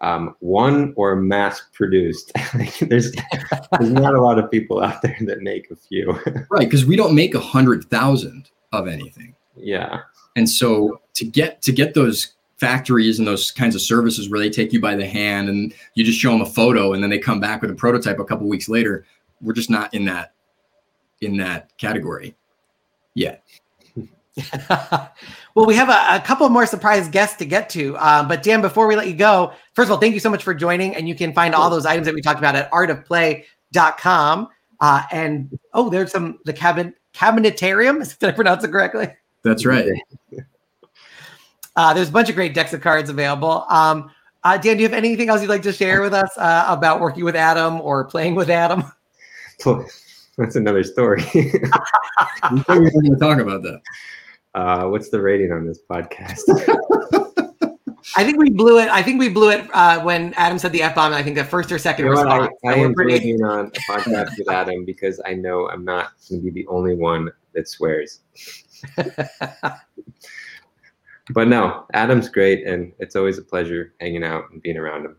um, 0.00 0.36
one 0.40 0.92
or 0.96 1.16
mass 1.16 1.62
produced. 1.72 2.30
there's 2.80 3.12
there's 3.12 3.90
not 3.90 4.14
a 4.14 4.20
lot 4.20 4.38
of 4.38 4.50
people 4.50 4.80
out 4.80 5.02
there 5.02 5.16
that 5.22 5.40
make 5.40 5.70
a 5.70 5.76
few. 5.76 6.12
right, 6.50 6.60
because 6.60 6.84
we 6.84 6.94
don't 6.94 7.14
make 7.14 7.34
a 7.34 7.40
hundred 7.40 7.84
thousand 7.90 8.50
of 8.72 8.86
anything. 8.86 9.34
Yeah. 9.56 10.00
And 10.36 10.48
so 10.48 11.00
to 11.14 11.24
get 11.24 11.62
to 11.62 11.72
get 11.72 11.94
those 11.94 12.34
factories 12.64 13.18
and 13.18 13.28
those 13.28 13.50
kinds 13.50 13.74
of 13.74 13.82
services 13.82 14.30
where 14.30 14.40
they 14.40 14.48
take 14.48 14.72
you 14.72 14.80
by 14.80 14.94
the 14.94 15.06
hand 15.06 15.50
and 15.50 15.74
you 15.94 16.02
just 16.02 16.18
show 16.18 16.30
them 16.30 16.40
a 16.40 16.46
photo 16.46 16.94
and 16.94 17.02
then 17.02 17.10
they 17.10 17.18
come 17.18 17.38
back 17.38 17.60
with 17.60 17.70
a 17.70 17.74
prototype 17.74 18.18
a 18.18 18.24
couple 18.24 18.48
weeks 18.48 18.70
later 18.70 19.04
we're 19.42 19.52
just 19.52 19.68
not 19.68 19.92
in 19.92 20.06
that 20.06 20.32
in 21.20 21.36
that 21.36 21.76
category 21.78 22.34
yet. 23.14 23.44
Well 25.56 25.66
we 25.66 25.76
have 25.76 25.88
a, 25.88 26.16
a, 26.16 26.20
couple 26.20 26.48
more 26.48 26.66
surprise 26.66 27.06
guests 27.06 27.36
to 27.36 27.44
get 27.44 27.68
to 27.70 27.96
uh, 27.98 28.26
but 28.26 28.42
dan 28.42 28.60
before 28.60 28.88
we 28.88 28.96
let 28.96 29.06
you 29.06 29.14
go 29.14 29.52
first 29.74 29.86
of 29.86 29.92
all 29.92 29.98
thank 29.98 30.12
you 30.12 30.18
so 30.18 30.28
much 30.28 30.42
for 30.42 30.52
joining 30.52 30.96
and 30.96 31.08
you 31.08 31.14
can 31.14 31.32
find 31.32 31.54
all 31.54 31.70
those 31.70 31.86
items 31.86 32.06
that 32.06 32.14
we 32.16 32.20
talked 32.20 32.40
about 32.40 32.56
at 32.56 32.68
artofplay.com 32.72 34.48
uh, 34.80 35.02
and 35.12 35.56
oh 35.72 35.88
there's 35.88 36.10
some 36.10 36.40
the 36.44 36.52
cabinet 36.52 36.94
cabinetarium 37.12 38.18
did 38.18 38.30
i 38.30 38.32
pronounce 38.32 38.64
it 38.64 38.72
correctly? 38.72 39.06
That's 39.44 39.64
right 39.64 39.86
uh, 41.76 41.92
there's 41.94 42.08
a 42.08 42.12
bunch 42.12 42.28
of 42.28 42.34
great 42.34 42.54
decks 42.54 42.72
of 42.72 42.80
cards 42.80 43.10
available. 43.10 43.66
Um, 43.68 44.10
uh, 44.42 44.58
Dan, 44.58 44.76
do 44.76 44.82
you 44.82 44.88
have 44.88 44.96
anything 44.96 45.28
else 45.30 45.40
you'd 45.40 45.48
like 45.48 45.62
to 45.62 45.72
share 45.72 46.02
with 46.02 46.12
us 46.12 46.30
uh, 46.36 46.66
about 46.68 47.00
working 47.00 47.24
with 47.24 47.36
Adam 47.36 47.80
or 47.80 48.04
playing 48.04 48.34
with 48.34 48.50
Adam? 48.50 48.84
That's 50.36 50.56
another 50.56 50.82
story. 50.82 51.24
I'm 52.42 52.62
going 52.62 52.90
to 52.90 53.16
talk 53.18 53.38
about 53.38 53.62
that. 53.62 53.80
Uh, 54.54 54.86
what's 54.88 55.08
the 55.08 55.20
rating 55.20 55.52
on 55.52 55.66
this 55.66 55.80
podcast? 55.90 56.42
I 58.16 58.22
think 58.22 58.38
we 58.38 58.50
blew 58.50 58.78
it. 58.78 58.88
I 58.88 59.02
think 59.02 59.18
we 59.18 59.28
blew 59.28 59.50
it 59.50 59.68
uh, 59.72 60.00
when 60.00 60.34
Adam 60.34 60.58
said 60.58 60.72
the 60.72 60.82
f 60.82 60.94
bomb. 60.94 61.12
I 61.12 61.22
think 61.22 61.36
the 61.36 61.44
first 61.44 61.72
or 61.72 61.78
second 61.78 62.04
you 62.04 62.14
know 62.14 62.22
response. 62.22 62.52
I, 62.64 62.70
I 62.70 62.74
am 62.74 62.94
pretty... 62.94 63.14
rating 63.14 63.42
on 63.42 63.66
a 63.66 63.70
podcast 63.70 64.38
with 64.38 64.48
Adam 64.48 64.84
because 64.84 65.20
I 65.24 65.34
know 65.34 65.68
I'm 65.68 65.84
not 65.84 66.12
going 66.28 66.40
to 66.40 66.44
be 66.44 66.62
the 66.62 66.66
only 66.68 66.94
one 66.94 67.30
that 67.54 67.68
swears 67.68 68.20
but 71.30 71.48
no, 71.48 71.86
Adam's 71.94 72.28
great, 72.28 72.66
and 72.66 72.92
it's 72.98 73.16
always 73.16 73.38
a 73.38 73.42
pleasure 73.42 73.94
hanging 74.00 74.24
out 74.24 74.44
and 74.50 74.60
being 74.62 74.76
around 74.76 75.06
him. 75.06 75.16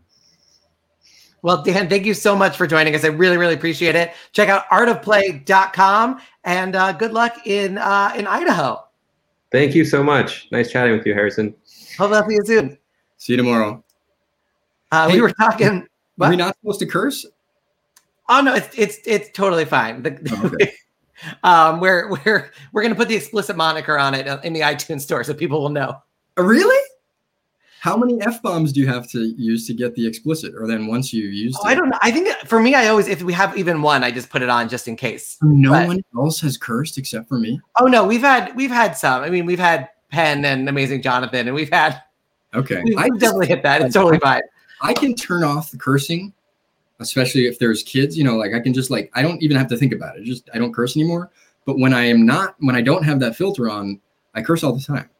Well, 1.42 1.62
Dan, 1.62 1.88
thank 1.88 2.06
you 2.06 2.14
so 2.14 2.34
much 2.34 2.56
for 2.56 2.66
joining 2.66 2.94
us. 2.94 3.04
I 3.04 3.08
really, 3.08 3.36
really 3.36 3.54
appreciate 3.54 3.94
it. 3.94 4.14
Check 4.32 4.48
out 4.48 4.66
artofplay.com 4.68 6.20
and 6.44 6.74
uh, 6.74 6.92
good 6.92 7.12
luck 7.12 7.46
in 7.46 7.78
uh, 7.78 8.12
in 8.16 8.26
Idaho. 8.26 8.82
Thank 9.52 9.74
you 9.74 9.84
so 9.84 10.02
much. 10.02 10.48
Nice 10.50 10.70
chatting 10.70 10.96
with 10.96 11.06
you, 11.06 11.14
Harrison. 11.14 11.54
Hope 11.98 12.10
to 12.10 12.24
see 12.28 12.34
you 12.34 12.42
soon. 12.44 12.78
See 13.18 13.32
you 13.34 13.36
tomorrow. 13.36 13.84
Uh, 14.90 15.08
hey, 15.08 15.16
we 15.16 15.20
were 15.22 15.32
talking. 15.32 15.86
What? 16.16 16.26
Are 16.26 16.30
we 16.30 16.36
not 16.36 16.56
supposed 16.60 16.80
to 16.80 16.86
curse? 16.86 17.26
Oh 18.28 18.40
no, 18.40 18.54
it's 18.54 18.68
it's 18.76 18.98
it's 19.04 19.30
totally 19.30 19.64
fine. 19.64 20.02
The, 20.02 20.18
oh, 20.32 20.46
okay. 20.46 20.72
um, 21.42 21.80
we're 21.80 22.10
we're 22.10 22.50
we're 22.72 22.82
gonna 22.82 22.94
put 22.94 23.08
the 23.08 23.16
explicit 23.16 23.56
moniker 23.56 23.98
on 23.98 24.14
it 24.14 24.26
in 24.44 24.52
the 24.52 24.60
iTunes 24.60 25.02
store 25.02 25.24
so 25.24 25.34
people 25.34 25.60
will 25.60 25.70
know. 25.70 26.00
Uh, 26.38 26.42
really? 26.42 26.82
How 27.80 27.96
many 27.96 28.20
f 28.20 28.42
bombs 28.42 28.72
do 28.72 28.80
you 28.80 28.88
have 28.88 29.08
to 29.10 29.20
use 29.36 29.66
to 29.68 29.74
get 29.74 29.94
the 29.94 30.04
explicit, 30.04 30.54
or 30.56 30.66
then 30.66 30.86
once 30.86 31.12
you 31.12 31.28
use? 31.28 31.56
Oh, 31.60 31.66
I 31.68 31.74
don't 31.74 31.88
know. 31.88 31.98
I 32.02 32.10
think 32.10 32.28
for 32.46 32.60
me, 32.60 32.74
I 32.74 32.88
always 32.88 33.06
if 33.06 33.22
we 33.22 33.32
have 33.32 33.56
even 33.56 33.80
one, 33.80 34.02
I 34.02 34.10
just 34.10 34.28
put 34.28 34.42
it 34.42 34.48
on 34.48 34.68
just 34.68 34.88
in 34.88 34.96
case. 34.96 35.38
No 35.42 35.70
but, 35.70 35.86
one 35.86 36.00
else 36.16 36.40
has 36.40 36.56
cursed 36.56 36.98
except 36.98 37.28
for 37.28 37.38
me. 37.38 37.60
Oh 37.78 37.86
no, 37.86 38.04
we've 38.04 38.22
had 38.22 38.56
we've 38.56 38.70
had 38.70 38.96
some. 38.96 39.22
I 39.22 39.30
mean, 39.30 39.46
we've 39.46 39.58
had 39.58 39.88
Penn 40.10 40.44
and 40.44 40.68
Amazing 40.68 41.02
Jonathan, 41.02 41.46
and 41.46 41.54
we've 41.54 41.70
had. 41.70 42.02
Okay, 42.54 42.82
we've, 42.84 42.96
we've 42.96 43.20
definitely 43.20 43.46
hit 43.46 43.62
that. 43.62 43.82
It's 43.82 43.94
totally 43.94 44.18
fine. 44.18 44.42
I 44.80 44.92
can 44.92 45.14
turn 45.14 45.44
off 45.44 45.70
the 45.70 45.78
cursing 45.78 46.32
especially 47.00 47.46
if 47.46 47.58
there's 47.58 47.82
kids, 47.82 48.16
you 48.16 48.24
know, 48.24 48.36
like 48.36 48.54
I 48.54 48.60
can 48.60 48.72
just 48.72 48.90
like 48.90 49.10
I 49.14 49.22
don't 49.22 49.42
even 49.42 49.56
have 49.56 49.68
to 49.68 49.76
think 49.76 49.92
about 49.92 50.16
it. 50.16 50.24
Just 50.24 50.48
I 50.54 50.58
don't 50.58 50.74
curse 50.74 50.96
anymore. 50.96 51.30
But 51.64 51.78
when 51.78 51.92
I 51.92 52.04
am 52.04 52.24
not, 52.24 52.54
when 52.60 52.76
I 52.76 52.80
don't 52.80 53.02
have 53.02 53.20
that 53.20 53.36
filter 53.36 53.68
on, 53.68 54.00
I 54.34 54.42
curse 54.42 54.62
all 54.62 54.72
the 54.72 54.82
time. 54.82 55.10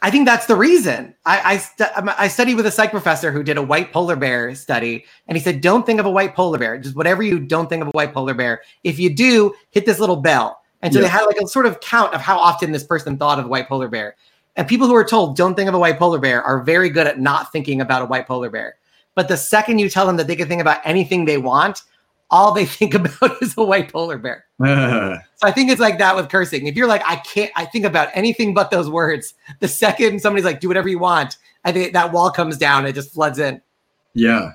I 0.00 0.10
think 0.10 0.26
that's 0.26 0.46
the 0.46 0.54
reason. 0.54 1.14
I 1.26 1.40
I, 1.54 1.56
stu- 1.56 1.84
um, 1.96 2.10
I 2.16 2.28
studied 2.28 2.54
with 2.54 2.66
a 2.66 2.70
psych 2.70 2.90
professor 2.90 3.32
who 3.32 3.42
did 3.42 3.56
a 3.56 3.62
white 3.62 3.92
polar 3.92 4.16
bear 4.16 4.54
study, 4.54 5.04
and 5.26 5.36
he 5.36 5.42
said, 5.42 5.60
"Don't 5.60 5.84
think 5.84 5.98
of 5.98 6.06
a 6.06 6.10
white 6.10 6.34
polar 6.34 6.58
bear. 6.58 6.78
Just 6.78 6.94
whatever 6.94 7.22
you 7.22 7.40
don't 7.40 7.68
think 7.68 7.82
of 7.82 7.88
a 7.88 7.92
white 7.92 8.12
polar 8.12 8.34
bear. 8.34 8.62
If 8.84 8.98
you 8.98 9.14
do, 9.14 9.54
hit 9.70 9.86
this 9.86 9.98
little 9.98 10.16
bell." 10.16 10.60
And 10.82 10.92
so 10.92 11.00
yeah. 11.00 11.06
they 11.06 11.10
had 11.10 11.24
like 11.24 11.38
a 11.38 11.48
sort 11.48 11.66
of 11.66 11.80
count 11.80 12.14
of 12.14 12.20
how 12.20 12.38
often 12.38 12.70
this 12.70 12.84
person 12.84 13.16
thought 13.16 13.40
of 13.40 13.46
a 13.46 13.48
white 13.48 13.68
polar 13.68 13.88
bear. 13.88 14.14
And 14.54 14.68
people 14.68 14.86
who 14.86 14.94
are 14.94 15.04
told 15.04 15.36
don't 15.36 15.54
think 15.54 15.68
of 15.68 15.74
a 15.74 15.78
white 15.78 15.98
polar 15.98 16.18
bear 16.18 16.42
are 16.42 16.62
very 16.62 16.90
good 16.90 17.06
at 17.06 17.18
not 17.18 17.50
thinking 17.50 17.80
about 17.80 18.02
a 18.02 18.04
white 18.04 18.26
polar 18.26 18.50
bear. 18.50 18.76
But 19.18 19.26
the 19.26 19.36
second 19.36 19.80
you 19.80 19.90
tell 19.90 20.06
them 20.06 20.16
that 20.18 20.28
they 20.28 20.36
can 20.36 20.46
think 20.46 20.60
about 20.60 20.80
anything 20.84 21.24
they 21.24 21.38
want, 21.38 21.82
all 22.30 22.54
they 22.54 22.64
think 22.78 22.94
about 22.94 23.42
is 23.42 23.52
a 23.58 23.64
white 23.64 23.92
polar 23.92 24.16
bear. 24.16 24.44
so 24.60 25.18
I 25.42 25.50
think 25.50 25.72
it's 25.72 25.80
like 25.80 25.98
that 25.98 26.14
with 26.14 26.28
cursing. 26.28 26.68
If 26.68 26.76
you're 26.76 26.86
like, 26.86 27.02
I 27.04 27.16
can't, 27.16 27.50
I 27.56 27.64
think 27.64 27.84
about 27.84 28.10
anything 28.14 28.54
but 28.54 28.70
those 28.70 28.88
words. 28.88 29.34
The 29.58 29.66
second 29.66 30.22
somebody's 30.22 30.44
like, 30.44 30.60
do 30.60 30.68
whatever 30.68 30.88
you 30.88 31.00
want, 31.00 31.36
I 31.64 31.72
think 31.72 31.94
that 31.94 32.12
wall 32.12 32.30
comes 32.30 32.56
down. 32.58 32.86
It 32.86 32.92
just 32.92 33.12
floods 33.12 33.40
in. 33.40 33.60
Yeah. 34.14 34.52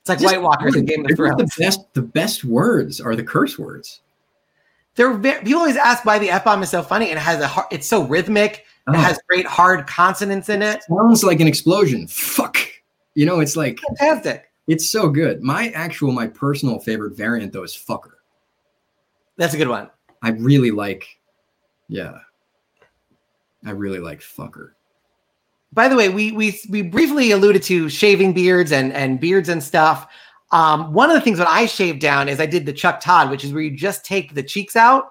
It's 0.00 0.08
like 0.08 0.18
just 0.18 0.34
White 0.34 0.42
Walkers 0.42 0.74
in 0.74 0.84
Game 0.84 1.06
of 1.08 1.14
Thrones. 1.14 1.36
The 1.36 1.62
best, 1.62 1.94
the 1.94 2.02
best 2.02 2.42
words 2.42 3.00
are 3.00 3.14
the 3.14 3.22
curse 3.22 3.56
words. 3.56 4.00
They're 4.96 5.14
very, 5.14 5.44
people 5.44 5.60
always 5.60 5.76
ask 5.76 6.04
why 6.04 6.18
the 6.18 6.30
f 6.30 6.42
bomb 6.42 6.60
is 6.64 6.70
so 6.70 6.82
funny 6.82 7.10
and 7.10 7.18
it 7.18 7.22
has 7.22 7.40
a 7.40 7.66
it's 7.70 7.86
so 7.86 8.02
rhythmic. 8.02 8.64
Oh. 8.88 8.94
It 8.94 8.96
has 8.96 9.20
great 9.28 9.46
hard 9.46 9.86
consonants 9.86 10.48
in 10.48 10.60
it. 10.60 10.82
Sounds 10.82 11.22
like 11.22 11.38
an 11.38 11.46
explosion. 11.46 12.08
Fuck. 12.08 12.71
You 13.14 13.26
know, 13.26 13.40
it's 13.40 13.56
like 13.56 13.78
fantastic. 13.88 14.50
It's 14.66 14.90
so 14.90 15.08
good. 15.08 15.42
My 15.42 15.68
actual, 15.70 16.12
my 16.12 16.26
personal 16.26 16.78
favorite 16.78 17.16
variant 17.16 17.52
though 17.52 17.64
is 17.64 17.74
fucker. 17.74 18.12
That's 19.36 19.54
a 19.54 19.56
good 19.56 19.68
one. 19.68 19.90
I 20.22 20.30
really 20.30 20.70
like, 20.70 21.06
yeah. 21.88 22.18
I 23.64 23.70
really 23.70 23.98
like 23.98 24.20
fucker. 24.20 24.70
By 25.72 25.88
the 25.88 25.96
way, 25.96 26.08
we 26.08 26.32
we 26.32 26.58
we 26.68 26.82
briefly 26.82 27.30
alluded 27.30 27.62
to 27.64 27.88
shaving 27.88 28.34
beards 28.34 28.72
and 28.72 28.92
and 28.92 29.18
beards 29.18 29.48
and 29.48 29.62
stuff. 29.62 30.06
Um, 30.50 30.92
one 30.92 31.10
of 31.10 31.14
the 31.14 31.20
things 31.22 31.38
that 31.38 31.48
I 31.48 31.64
shaved 31.64 32.00
down 32.00 32.28
is 32.28 32.38
I 32.38 32.46
did 32.46 32.66
the 32.66 32.74
Chuck 32.74 33.00
Todd, 33.00 33.30
which 33.30 33.42
is 33.42 33.52
where 33.52 33.62
you 33.62 33.74
just 33.74 34.04
take 34.04 34.34
the 34.34 34.42
cheeks 34.42 34.76
out, 34.76 35.06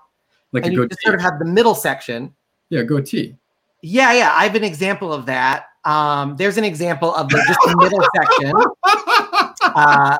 like 0.52 0.66
and 0.66 0.74
you 0.74 0.88
just 0.88 1.02
sort 1.02 1.16
of 1.16 1.22
have 1.22 1.40
the 1.40 1.46
middle 1.46 1.74
section. 1.74 2.36
Yeah, 2.70 2.84
goatee. 2.84 3.36
Yeah, 3.82 4.14
yeah. 4.14 4.34
I 4.36 4.44
have 4.44 4.56
an 4.56 4.64
example 4.64 5.12
of 5.12 5.26
that. 5.26 5.66
Um, 5.84 6.36
there's 6.38 6.58
an 6.58 6.64
example 6.64 7.14
of 7.16 7.30
the, 7.30 7.44
just 7.48 7.60
the 7.66 7.76
middle 7.78 8.04
section. 8.16 8.54
Uh, 9.64 10.18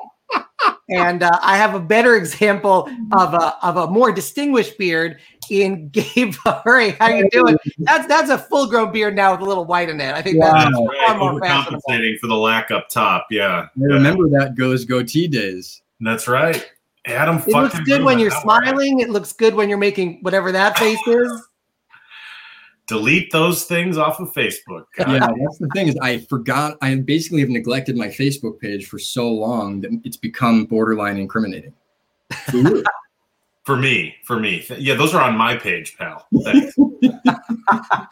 and 0.88 1.22
uh, 1.22 1.38
I 1.42 1.56
have 1.56 1.74
a 1.74 1.80
better 1.80 2.16
example 2.16 2.88
of 3.12 3.34
a 3.34 3.56
of 3.66 3.76
a 3.76 3.86
more 3.86 4.12
distinguished 4.12 4.78
beard 4.78 5.18
in 5.50 5.88
Gabe 5.88 6.34
Fajuri. 6.34 6.96
How 6.98 7.08
you 7.08 7.28
doing? 7.30 7.56
That's 7.78 8.06
that's 8.06 8.30
a 8.30 8.38
full 8.38 8.66
grown 8.66 8.92
beard 8.92 9.14
now 9.14 9.32
with 9.32 9.40
a 9.40 9.44
little 9.44 9.64
white 9.64 9.88
in 9.88 10.00
it. 10.00 10.14
I 10.14 10.22
think 10.22 10.38
wow. 10.38 10.52
that's 10.52 10.74
right. 10.74 11.18
more 11.18 11.40
compensating 11.40 12.18
for 12.20 12.26
the 12.26 12.36
lack 12.36 12.70
up 12.70 12.88
top. 12.88 13.26
Yeah. 13.30 13.68
I 13.76 13.84
remember 13.84 14.28
that 14.30 14.54
goes 14.54 14.84
goatee 14.84 15.28
days. 15.28 15.82
That's 16.00 16.28
right. 16.28 16.68
Adam. 17.06 17.38
It 17.38 17.48
looks 17.48 17.80
good 17.80 18.02
when 18.02 18.18
you're 18.18 18.30
smiling. 18.30 19.00
It 19.00 19.10
looks 19.10 19.32
good 19.32 19.54
when 19.54 19.68
you're 19.68 19.78
making 19.78 20.18
whatever 20.22 20.52
that 20.52 20.78
face 20.78 21.00
is. 21.06 21.48
Delete 22.86 23.30
those 23.32 23.64
things 23.64 23.96
off 23.96 24.20
of 24.20 24.32
Facebook. 24.32 24.84
God. 24.96 25.08
Yeah, 25.08 25.18
that's 25.20 25.58
the 25.58 25.68
thing 25.74 25.88
is 25.88 25.96
I 26.02 26.18
forgot. 26.18 26.76
I 26.82 26.94
basically 26.96 27.40
have 27.40 27.50
neglected 27.50 27.96
my 27.96 28.08
Facebook 28.08 28.58
page 28.60 28.86
for 28.86 28.98
so 28.98 29.30
long 29.30 29.80
that 29.82 29.90
it's 30.04 30.16
become 30.16 30.64
borderline 30.66 31.16
incriminating. 31.16 31.74
for 33.64 33.76
me, 33.76 34.14
for 34.24 34.38
me, 34.38 34.64
yeah, 34.78 34.94
those 34.94 35.14
are 35.14 35.22
on 35.22 35.36
my 35.36 35.56
page, 35.56 35.96
pal. 35.96 36.26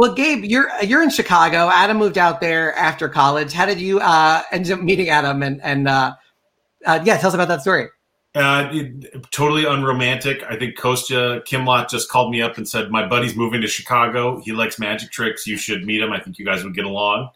Well, 0.00 0.14
Gabe, 0.14 0.44
you're 0.44 0.70
you're 0.82 1.02
in 1.02 1.10
Chicago. 1.10 1.68
Adam 1.70 1.98
moved 1.98 2.16
out 2.16 2.40
there 2.40 2.74
after 2.74 3.06
college. 3.06 3.52
How 3.52 3.66
did 3.66 3.78
you 3.78 4.00
uh, 4.00 4.42
end 4.50 4.70
up 4.70 4.80
meeting 4.80 5.10
Adam? 5.10 5.42
And 5.42 5.60
and 5.62 5.86
uh, 5.86 6.14
uh, 6.86 7.00
yeah, 7.04 7.18
tell 7.18 7.28
us 7.28 7.34
about 7.34 7.48
that 7.48 7.60
story. 7.60 7.88
Uh, 8.34 8.68
it, 8.72 9.30
totally 9.32 9.64
unromantic. 9.64 10.44
I 10.48 10.56
think 10.56 10.78
Kostya 10.78 11.40
Kimlat 11.42 11.88
just 11.88 12.08
called 12.08 12.30
me 12.30 12.40
up 12.40 12.58
and 12.58 12.68
said, 12.68 12.90
My 12.90 13.06
buddy's 13.06 13.34
moving 13.34 13.60
to 13.60 13.66
Chicago. 13.66 14.40
He 14.40 14.52
likes 14.52 14.78
magic 14.78 15.10
tricks. 15.10 15.46
You 15.46 15.56
should 15.56 15.84
meet 15.84 16.00
him. 16.00 16.12
I 16.12 16.20
think 16.20 16.38
you 16.38 16.44
guys 16.44 16.62
would 16.62 16.74
get 16.74 16.84
along. 16.84 17.30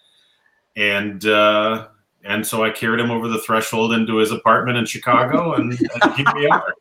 And 0.76 1.24
uh, 1.26 1.88
and 2.24 2.46
so 2.46 2.64
I 2.64 2.70
carried 2.70 3.00
him 3.00 3.10
over 3.10 3.28
the 3.28 3.38
threshold 3.38 3.92
into 3.92 4.16
his 4.16 4.32
apartment 4.32 4.78
in 4.78 4.86
Chicago, 4.86 5.54
and, 5.54 5.72
and 6.02 6.14
here 6.14 6.26
we 6.34 6.46
are. 6.46 6.74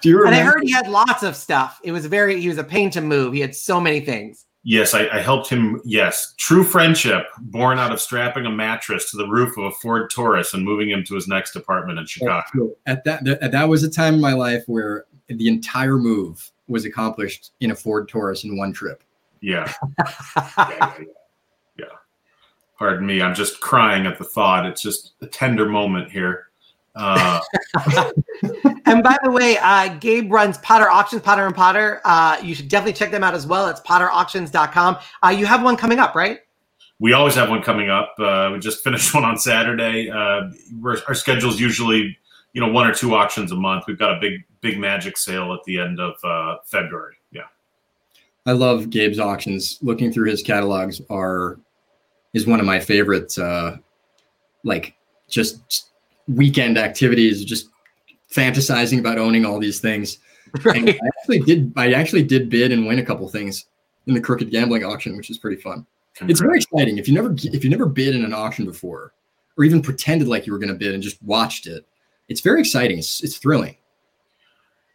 Do 0.00 0.08
you 0.08 0.18
remember? 0.18 0.38
And 0.38 0.48
I 0.48 0.50
heard 0.50 0.62
he 0.62 0.70
had 0.70 0.88
lots 0.88 1.22
of 1.24 1.34
stuff. 1.34 1.80
It 1.82 1.92
was 1.92 2.06
very, 2.06 2.40
he 2.40 2.48
was 2.48 2.58
a 2.58 2.64
pain 2.64 2.90
to 2.90 3.00
move. 3.00 3.32
He 3.32 3.40
had 3.40 3.54
so 3.54 3.80
many 3.80 4.00
things. 4.00 4.45
Yes, 4.68 4.94
I, 4.94 5.06
I, 5.10 5.20
helped 5.20 5.48
him. 5.48 5.80
Yes, 5.84 6.34
true 6.38 6.64
friendship 6.64 7.28
born 7.38 7.78
out 7.78 7.92
of 7.92 8.00
strapping 8.00 8.46
a 8.46 8.50
mattress 8.50 9.12
to 9.12 9.16
the 9.16 9.28
roof 9.28 9.56
of 9.56 9.66
a 9.66 9.70
Ford 9.70 10.10
Taurus 10.10 10.54
and 10.54 10.64
moving 10.64 10.90
him 10.90 11.04
to 11.04 11.14
his 11.14 11.28
next 11.28 11.54
apartment 11.54 12.00
in 12.00 12.06
Chicago. 12.06 12.74
At 12.84 13.04
that, 13.04 13.22
that, 13.24 13.52
that 13.52 13.68
was 13.68 13.84
a 13.84 13.88
time 13.88 14.14
in 14.14 14.20
my 14.20 14.32
life 14.32 14.64
where 14.66 15.04
the 15.28 15.46
entire 15.46 15.98
move 15.98 16.50
was 16.66 16.84
accomplished 16.84 17.52
in 17.60 17.70
a 17.70 17.76
Ford 17.76 18.08
Taurus 18.08 18.42
in 18.42 18.56
one 18.56 18.72
trip. 18.72 19.04
Yeah. 19.40 19.72
yeah, 19.98 20.12
yeah, 20.58 20.68
yeah, 20.68 21.04
yeah. 21.78 21.84
Pardon 22.76 23.06
me, 23.06 23.22
I'm 23.22 23.36
just 23.36 23.60
crying 23.60 24.04
at 24.04 24.18
the 24.18 24.24
thought. 24.24 24.66
It's 24.66 24.82
just 24.82 25.12
a 25.22 25.28
tender 25.28 25.68
moment 25.68 26.10
here. 26.10 26.46
Uh, 26.96 27.40
and 28.86 29.02
by 29.02 29.16
the 29.22 29.30
way, 29.30 29.58
uh, 29.58 29.94
Gabe 29.98 30.32
runs 30.32 30.58
Potter 30.58 30.90
Auctions, 30.90 31.22
Potter 31.22 31.46
and 31.46 31.54
Potter. 31.54 32.00
Uh, 32.04 32.38
you 32.42 32.54
should 32.54 32.68
definitely 32.68 32.94
check 32.94 33.10
them 33.10 33.22
out 33.22 33.34
as 33.34 33.46
well. 33.46 33.68
It's 33.68 33.80
potterauctions.com. 33.80 34.98
Uh, 35.22 35.28
you 35.28 35.46
have 35.46 35.62
one 35.62 35.76
coming 35.76 35.98
up, 35.98 36.14
right? 36.14 36.40
We 36.98 37.12
always 37.12 37.34
have 37.34 37.50
one 37.50 37.62
coming 37.62 37.90
up. 37.90 38.14
Uh, 38.18 38.50
we 38.52 38.58
just 38.58 38.82
finished 38.82 39.14
one 39.14 39.24
on 39.24 39.36
Saturday. 39.36 40.10
Uh, 40.10 40.50
our 41.06 41.14
schedule 41.14 41.50
is 41.50 41.60
usually, 41.60 42.16
you 42.54 42.60
know, 42.60 42.68
one 42.68 42.86
or 42.86 42.94
two 42.94 43.14
auctions 43.14 43.52
a 43.52 43.56
month. 43.56 43.84
We've 43.86 43.98
got 43.98 44.16
a 44.16 44.20
big, 44.20 44.44
big 44.62 44.78
magic 44.78 45.18
sale 45.18 45.52
at 45.52 45.62
the 45.64 45.78
end 45.78 46.00
of 46.00 46.14
uh, 46.24 46.56
February. 46.64 47.16
Yeah. 47.30 47.42
I 48.46 48.52
love 48.52 48.88
Gabe's 48.88 49.20
auctions. 49.20 49.78
Looking 49.82 50.10
through 50.10 50.30
his 50.30 50.42
catalogs 50.42 51.02
are 51.10 51.58
is 52.32 52.46
one 52.46 52.60
of 52.60 52.66
my 52.66 52.80
favorites. 52.80 53.38
Uh, 53.38 53.76
like 54.64 54.94
just 55.28 55.90
weekend 56.28 56.78
activities, 56.78 57.44
just 57.44 57.68
fantasizing 58.30 58.98
about 58.98 59.18
owning 59.18 59.44
all 59.44 59.58
these 59.58 59.80
things. 59.80 60.18
Right. 60.64 60.76
And 60.76 60.88
I 60.90 61.06
actually 61.18 61.40
did. 61.40 61.72
I 61.76 61.92
actually 61.92 62.22
did 62.22 62.48
bid 62.48 62.72
and 62.72 62.86
win 62.86 62.98
a 62.98 63.04
couple 63.04 63.28
things 63.28 63.66
in 64.06 64.14
the 64.14 64.20
crooked 64.20 64.50
gambling 64.50 64.84
auction, 64.84 65.16
which 65.16 65.30
is 65.30 65.38
pretty 65.38 65.60
fun. 65.60 65.86
Congrats. 66.14 66.30
It's 66.30 66.40
very 66.40 66.58
exciting. 66.58 66.98
If 66.98 67.08
you 67.08 67.14
never 67.14 67.34
if 67.36 67.64
you 67.64 67.70
never 67.70 67.86
bid 67.86 68.14
in 68.14 68.24
an 68.24 68.32
auction 68.32 68.64
before, 68.64 69.12
or 69.58 69.64
even 69.64 69.82
pretended 69.82 70.28
like 70.28 70.46
you 70.46 70.52
were 70.52 70.58
going 70.58 70.72
to 70.72 70.78
bid 70.78 70.94
and 70.94 71.02
just 71.02 71.22
watched 71.22 71.66
it, 71.66 71.86
it's 72.28 72.40
very 72.40 72.60
exciting. 72.60 72.98
It's 72.98 73.22
it's 73.22 73.36
thrilling. 73.36 73.76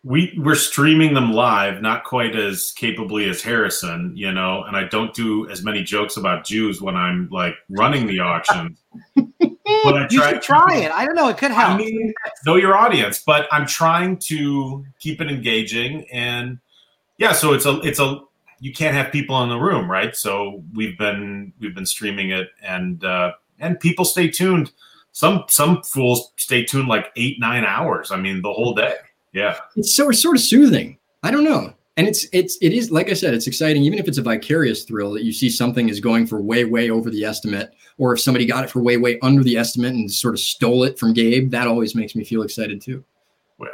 We 0.03 0.33
we're 0.37 0.55
streaming 0.55 1.13
them 1.13 1.31
live, 1.31 1.81
not 1.81 2.05
quite 2.05 2.35
as 2.35 2.71
capably 2.71 3.29
as 3.29 3.43
Harrison, 3.43 4.13
you 4.15 4.31
know. 4.31 4.63
And 4.63 4.75
I 4.75 4.85
don't 4.85 5.13
do 5.13 5.47
as 5.49 5.63
many 5.63 5.83
jokes 5.83 6.17
about 6.17 6.43
Jews 6.43 6.81
when 6.81 6.95
I'm 6.95 7.29
like 7.29 7.53
running 7.69 8.07
the 8.07 8.19
auction. 8.19 8.77
but 9.83 9.95
I 9.95 10.07
you 10.09 10.23
should 10.23 10.41
try 10.41 10.77
it. 10.77 10.91
I 10.91 11.05
don't 11.05 11.15
know. 11.15 11.29
It 11.29 11.37
could 11.37 11.51
help. 11.51 11.71
I 11.71 11.77
mean, 11.77 12.13
know 12.45 12.55
your 12.55 12.75
audience, 12.75 13.23
but 13.23 13.47
I'm 13.51 13.65
trying 13.65 14.17
to 14.17 14.85
keep 14.99 15.21
it 15.21 15.29
engaging. 15.29 16.05
And 16.11 16.59
yeah, 17.17 17.33
so 17.33 17.53
it's 17.53 17.65
a 17.65 17.79
it's 17.81 17.99
a 17.99 18.21
you 18.59 18.71
can't 18.71 18.95
have 18.95 19.11
people 19.11 19.41
in 19.43 19.49
the 19.49 19.57
room, 19.57 19.89
right? 19.89 20.15
So 20.15 20.63
we've 20.73 20.97
been 20.97 21.53
we've 21.59 21.75
been 21.75 21.85
streaming 21.85 22.31
it, 22.31 22.49
and 22.61 23.03
uh, 23.03 23.33
and 23.59 23.79
people 23.79 24.05
stay 24.05 24.29
tuned. 24.29 24.71
Some 25.11 25.45
some 25.49 25.83
fools 25.83 26.31
stay 26.37 26.63
tuned 26.63 26.87
like 26.87 27.11
eight 27.15 27.39
nine 27.39 27.65
hours. 27.65 28.11
I 28.11 28.17
mean, 28.17 28.41
the 28.41 28.53
whole 28.53 28.73
day. 28.73 28.95
Yeah, 29.33 29.57
it's 29.75 29.95
so 29.95 30.09
it's 30.09 30.21
sort 30.21 30.35
of 30.35 30.41
soothing. 30.41 30.97
I 31.23 31.31
don't 31.31 31.43
know 31.43 31.73
and 31.97 32.07
it's 32.07 32.25
it's 32.31 32.57
it 32.61 32.71
is 32.73 32.89
like 32.91 33.09
I 33.09 33.13
said, 33.13 33.33
it's 33.33 33.47
exciting. 33.47 33.83
Even 33.83 33.99
if 33.99 34.07
it's 34.07 34.17
a 34.17 34.21
vicarious 34.21 34.83
thrill 34.83 35.11
that 35.11 35.23
you 35.23 35.33
see 35.33 35.49
something 35.49 35.89
is 35.89 35.99
going 35.99 36.25
for 36.25 36.41
way 36.41 36.63
way 36.63 36.89
over 36.89 37.09
the 37.09 37.25
estimate, 37.25 37.73
or 37.97 38.13
if 38.13 38.21
somebody 38.21 38.45
got 38.45 38.63
it 38.63 38.69
for 38.69 38.81
way 38.81 38.97
way 38.97 39.19
under 39.21 39.43
the 39.43 39.57
estimate 39.57 39.93
and 39.93 40.09
sort 40.11 40.33
of 40.33 40.39
stole 40.39 40.83
it 40.83 40.97
from 40.97 41.13
Gabe, 41.13 41.51
that 41.51 41.67
always 41.67 41.93
makes 41.93 42.15
me 42.15 42.23
feel 42.23 42.43
excited 42.43 42.81
too. 42.81 43.03
Well, 43.57 43.69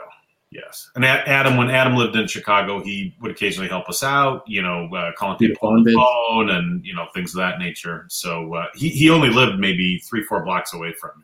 yes. 0.49 0.89
And 0.95 1.05
Adam, 1.05 1.57
when 1.57 1.69
Adam 1.69 1.95
lived 1.95 2.15
in 2.15 2.27
Chicago, 2.27 2.81
he 2.83 3.15
would 3.21 3.29
occasionally 3.29 3.69
help 3.69 3.87
us 3.87 4.01
out. 4.01 4.43
You 4.47 4.63
know, 4.63 4.89
uh, 4.95 5.11
calling 5.15 5.37
people 5.37 5.69
on 5.69 5.83
the 5.83 5.93
phone 5.93 6.49
and 6.49 6.83
you 6.83 6.95
know 6.95 7.05
things 7.13 7.35
of 7.35 7.37
that 7.37 7.59
nature. 7.59 8.07
So 8.09 8.55
uh, 8.55 8.65
he 8.73 8.89
he 8.89 9.11
only 9.11 9.29
lived 9.29 9.59
maybe 9.59 9.99
three 9.99 10.23
four 10.23 10.43
blocks 10.43 10.73
away 10.73 10.93
from 10.99 11.11
me. 11.19 11.23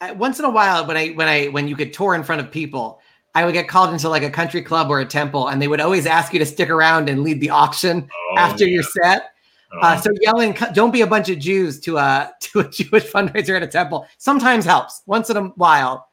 Uh, 0.00 0.14
once 0.14 0.38
in 0.38 0.46
a 0.46 0.50
while, 0.50 0.86
when 0.86 0.96
I 0.96 1.10
when 1.10 1.28
I 1.28 1.48
when 1.48 1.68
you 1.68 1.76
could 1.76 1.92
tour 1.92 2.14
in 2.14 2.22
front 2.22 2.40
of 2.40 2.50
people 2.50 3.02
I 3.34 3.44
would 3.44 3.54
get 3.54 3.68
called 3.68 3.92
into 3.92 4.08
like 4.08 4.22
a 4.22 4.30
country 4.30 4.62
club 4.62 4.90
or 4.90 5.00
a 5.00 5.06
temple, 5.06 5.48
and 5.48 5.60
they 5.60 5.68
would 5.68 5.80
always 5.80 6.06
ask 6.06 6.32
you 6.32 6.38
to 6.38 6.46
stick 6.46 6.68
around 6.68 7.08
and 7.08 7.22
lead 7.22 7.40
the 7.40 7.50
auction 7.50 8.08
oh, 8.12 8.34
after 8.38 8.64
yeah. 8.66 8.74
your 8.74 8.82
set. 8.82 9.30
Oh. 9.72 9.78
Uh, 9.80 9.96
so 9.96 10.10
yelling, 10.20 10.56
"Don't 10.74 10.90
be 10.90 11.00
a 11.00 11.06
bunch 11.06 11.30
of 11.30 11.38
Jews" 11.38 11.80
to 11.80 11.96
a 11.96 12.32
to 12.40 12.60
a 12.60 12.68
Jewish 12.68 13.10
fundraiser 13.10 13.56
at 13.56 13.62
a 13.62 13.66
temple 13.66 14.06
sometimes 14.18 14.64
helps 14.64 15.02
once 15.06 15.30
in 15.30 15.36
a 15.36 15.44
while. 15.56 16.08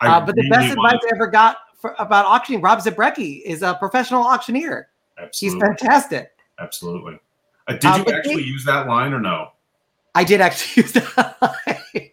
Uh, 0.00 0.20
but 0.20 0.34
really 0.36 0.48
the 0.48 0.54
best 0.54 0.72
advice 0.72 1.00
I 1.02 1.10
ever 1.14 1.26
got 1.26 1.56
for, 1.78 1.94
about 1.98 2.26
auctioning, 2.26 2.60
Rob 2.60 2.80
Zabrecky 2.80 3.42
is 3.44 3.62
a 3.62 3.74
professional 3.74 4.22
auctioneer. 4.22 4.88
Absolutely. 5.18 5.58
He's 5.58 5.66
fantastic. 5.66 6.32
Absolutely. 6.58 7.18
Uh, 7.66 7.72
did 7.72 7.84
uh, 7.84 8.04
you 8.06 8.12
actually 8.12 8.34
they, 8.36 8.42
use 8.42 8.64
that 8.64 8.86
line 8.86 9.12
or 9.12 9.20
no? 9.20 9.52
I 10.14 10.24
did 10.24 10.40
actually 10.40 10.82
use 10.82 10.92
that 10.92 11.36
line. 11.40 12.10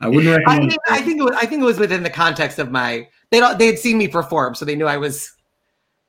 I 0.00 0.08
wouldn't 0.08 0.36
recommend. 0.36 0.64
I 0.64 0.68
think, 0.68 0.80
I 0.90 1.02
think 1.02 1.20
it 1.20 1.24
was. 1.24 1.36
I 1.36 1.46
think 1.46 1.62
it 1.62 1.64
was 1.64 1.78
within 1.78 2.02
the 2.02 2.10
context 2.10 2.58
of 2.58 2.72
my 2.72 3.08
they 3.32 3.40
don't 3.40 3.58
they 3.58 3.66
had 3.66 3.78
seen 3.78 3.98
me 3.98 4.06
perform, 4.06 4.54
so 4.54 4.64
they 4.64 4.76
knew 4.76 4.86
I 4.86 4.98
was 4.98 5.32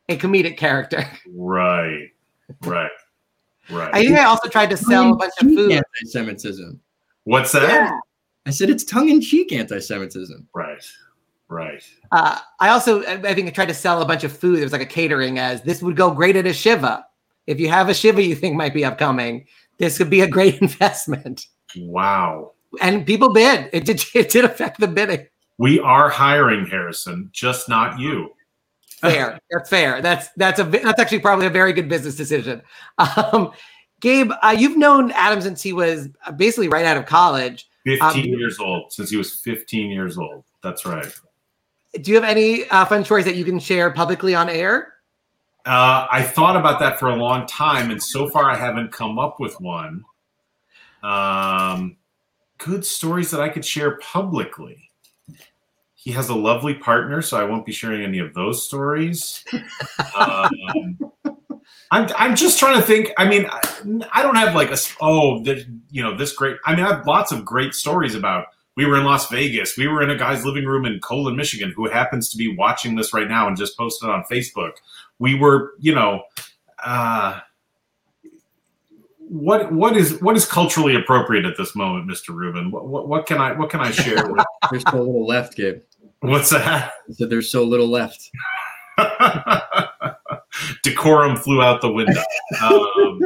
a 0.09 0.17
comedic 0.17 0.57
character. 0.57 1.09
Right, 1.33 2.09
right, 2.61 2.91
right. 3.71 3.95
I 3.95 4.03
think 4.03 4.17
I 4.17 4.25
also 4.25 4.49
tried 4.49 4.69
to 4.69 4.77
sell 4.77 5.13
a 5.13 5.15
bunch 5.15 5.33
of 5.41 5.47
food. 5.47 5.71
Anti-Semitism. 5.71 6.79
What's 7.23 7.53
that? 7.53 7.63
Yeah. 7.63 7.99
I 8.45 8.49
said 8.49 8.69
it's 8.69 8.83
tongue-in-cheek 8.83 9.53
anti-Semitism. 9.53 10.49
Right, 10.53 10.85
right. 11.47 11.81
Uh, 12.11 12.39
I 12.59 12.69
also 12.69 13.03
I 13.05 13.33
think 13.33 13.47
I 13.47 13.51
tried 13.51 13.69
to 13.69 13.73
sell 13.73 14.01
a 14.01 14.05
bunch 14.05 14.25
of 14.25 14.37
food. 14.37 14.59
It 14.59 14.63
was 14.63 14.73
like 14.73 14.81
a 14.81 14.85
catering 14.85 15.39
as 15.39 15.63
this 15.63 15.81
would 15.81 15.95
go 15.95 16.11
great 16.11 16.35
at 16.35 16.45
a 16.45 16.53
shiva. 16.53 17.05
If 17.47 17.59
you 17.59 17.69
have 17.69 17.87
a 17.87 17.93
shiva 17.93 18.21
you 18.21 18.35
think 18.35 18.57
might 18.57 18.73
be 18.73 18.83
upcoming, 18.83 19.47
this 19.77 19.97
could 19.97 20.09
be 20.09 20.21
a 20.21 20.27
great 20.27 20.57
investment. 20.61 21.47
Wow. 21.77 22.51
And 22.81 23.05
people 23.05 23.31
bid. 23.31 23.69
It 23.71 23.85
did. 23.85 24.03
It 24.13 24.29
did 24.29 24.43
affect 24.43 24.81
the 24.81 24.87
bidding. 24.87 25.27
We 25.57 25.79
are 25.79 26.09
hiring 26.09 26.65
Harrison, 26.65 27.29
just 27.31 27.69
not 27.69 27.99
you. 27.99 28.31
Fair. 29.01 29.39
that's 29.51 29.69
fair. 29.69 30.01
That's 30.01 30.29
that's 30.37 30.59
a 30.59 30.63
that's 30.63 30.99
actually 30.99 31.19
probably 31.19 31.45
a 31.45 31.49
very 31.49 31.73
good 31.73 31.89
business 31.89 32.15
decision. 32.15 32.61
Um, 32.97 33.51
Gabe, 33.99 34.31
uh, 34.41 34.55
you've 34.57 34.77
known 34.77 35.11
Adam 35.11 35.41
since 35.41 35.61
he 35.61 35.71
was 35.71 36.09
basically 36.35 36.67
right 36.67 36.85
out 36.85 36.97
of 36.97 37.05
college. 37.05 37.69
15 37.85 38.01
um, 38.01 38.17
years 38.39 38.59
old, 38.59 38.91
since 38.91 39.09
he 39.09 39.17
was 39.17 39.35
15 39.41 39.91
years 39.91 40.17
old. 40.17 40.43
That's 40.61 40.85
right. 40.85 41.07
Do 42.01 42.11
you 42.11 42.15
have 42.15 42.23
any 42.23 42.67
uh, 42.69 42.85
fun 42.85 43.05
stories 43.05 43.25
that 43.25 43.35
you 43.35 43.45
can 43.45 43.59
share 43.59 43.91
publicly 43.91 44.35
on 44.35 44.49
air? 44.49 44.93
Uh, 45.65 46.07
I 46.11 46.21
thought 46.21 46.57
about 46.57 46.79
that 46.79 46.99
for 46.99 47.09
a 47.09 47.15
long 47.15 47.45
time, 47.47 47.91
and 47.91 48.01
so 48.01 48.27
far 48.29 48.49
I 48.49 48.55
haven't 48.55 48.91
come 48.91 49.19
up 49.19 49.39
with 49.39 49.59
one. 49.61 50.03
Um, 51.01 51.97
good 52.57 52.85
stories 52.85 53.31
that 53.31 53.41
I 53.41 53.49
could 53.49 53.63
share 53.63 53.97
publicly 53.99 54.89
he 56.03 56.11
has 56.11 56.27
a 56.27 56.35
lovely 56.35 56.73
partner, 56.73 57.21
so 57.21 57.39
I 57.39 57.45
won't 57.45 57.65
be 57.65 57.71
sharing 57.71 58.03
any 58.03 58.19
of 58.19 58.33
those 58.33 58.65
stories. 58.65 59.41
um, 60.17 60.99
I'm 61.91 62.09
I'm 62.17 62.35
just 62.35 62.59
trying 62.59 62.75
to 62.75 62.85
think. 62.85 63.13
I 63.17 63.23
mean, 63.23 63.45
I, 63.49 63.61
I 64.11 64.21
don't 64.21 64.35
have 64.35 64.53
like 64.53 64.69
a 64.69 64.77
oh, 64.99 65.41
you 65.91 66.03
know, 66.03 66.17
this 66.17 66.33
great. 66.33 66.57
I 66.65 66.75
mean, 66.75 66.83
I 66.83 66.95
have 66.95 67.07
lots 67.07 67.31
of 67.31 67.45
great 67.45 67.73
stories 67.73 68.15
about. 68.15 68.47
We 68.75 68.85
were 68.85 68.97
in 68.97 69.05
Las 69.05 69.29
Vegas. 69.29 69.77
We 69.77 69.87
were 69.87 70.03
in 70.03 70.09
a 70.09 70.17
guy's 70.17 70.43
living 70.43 70.65
room 70.65 70.83
in 70.85 70.99
Colon, 70.99 71.37
Michigan, 71.37 71.71
who 71.73 71.89
happens 71.89 72.29
to 72.31 72.37
be 72.37 72.53
watching 72.53 72.95
this 72.95 73.13
right 73.13 73.29
now 73.29 73.47
and 73.47 73.55
just 73.55 73.77
posted 73.77 74.09
on 74.09 74.25
Facebook. 74.29 74.71
We 75.19 75.35
were, 75.35 75.73
you 75.79 75.95
know, 75.95 76.23
uh, 76.83 77.39
what 79.19 79.71
what 79.71 79.95
is 79.95 80.19
what 80.21 80.35
is 80.35 80.45
culturally 80.45 80.95
appropriate 80.95 81.45
at 81.45 81.55
this 81.55 81.75
moment, 81.75 82.09
Mr. 82.09 82.35
Rubin? 82.35 82.71
What, 82.71 82.87
what, 82.87 83.07
what 83.07 83.25
can 83.25 83.37
I 83.37 83.53
what 83.53 83.69
can 83.69 83.79
I 83.79 83.91
share? 83.91 84.27
With? 84.27 84.43
There's 84.71 84.81
still 84.81 84.99
a 84.99 85.03
little 85.03 85.25
left, 85.25 85.55
Gabe. 85.55 85.81
What's 86.23 86.51
that? 86.51 86.93
Said 87.11 87.29
there's 87.29 87.51
so 87.51 87.63
little 87.63 87.87
left. 87.87 88.31
decorum 90.83 91.35
flew 91.35 91.61
out 91.61 91.81
the 91.81 91.91
window. 91.91 92.21
Um, 92.61 93.19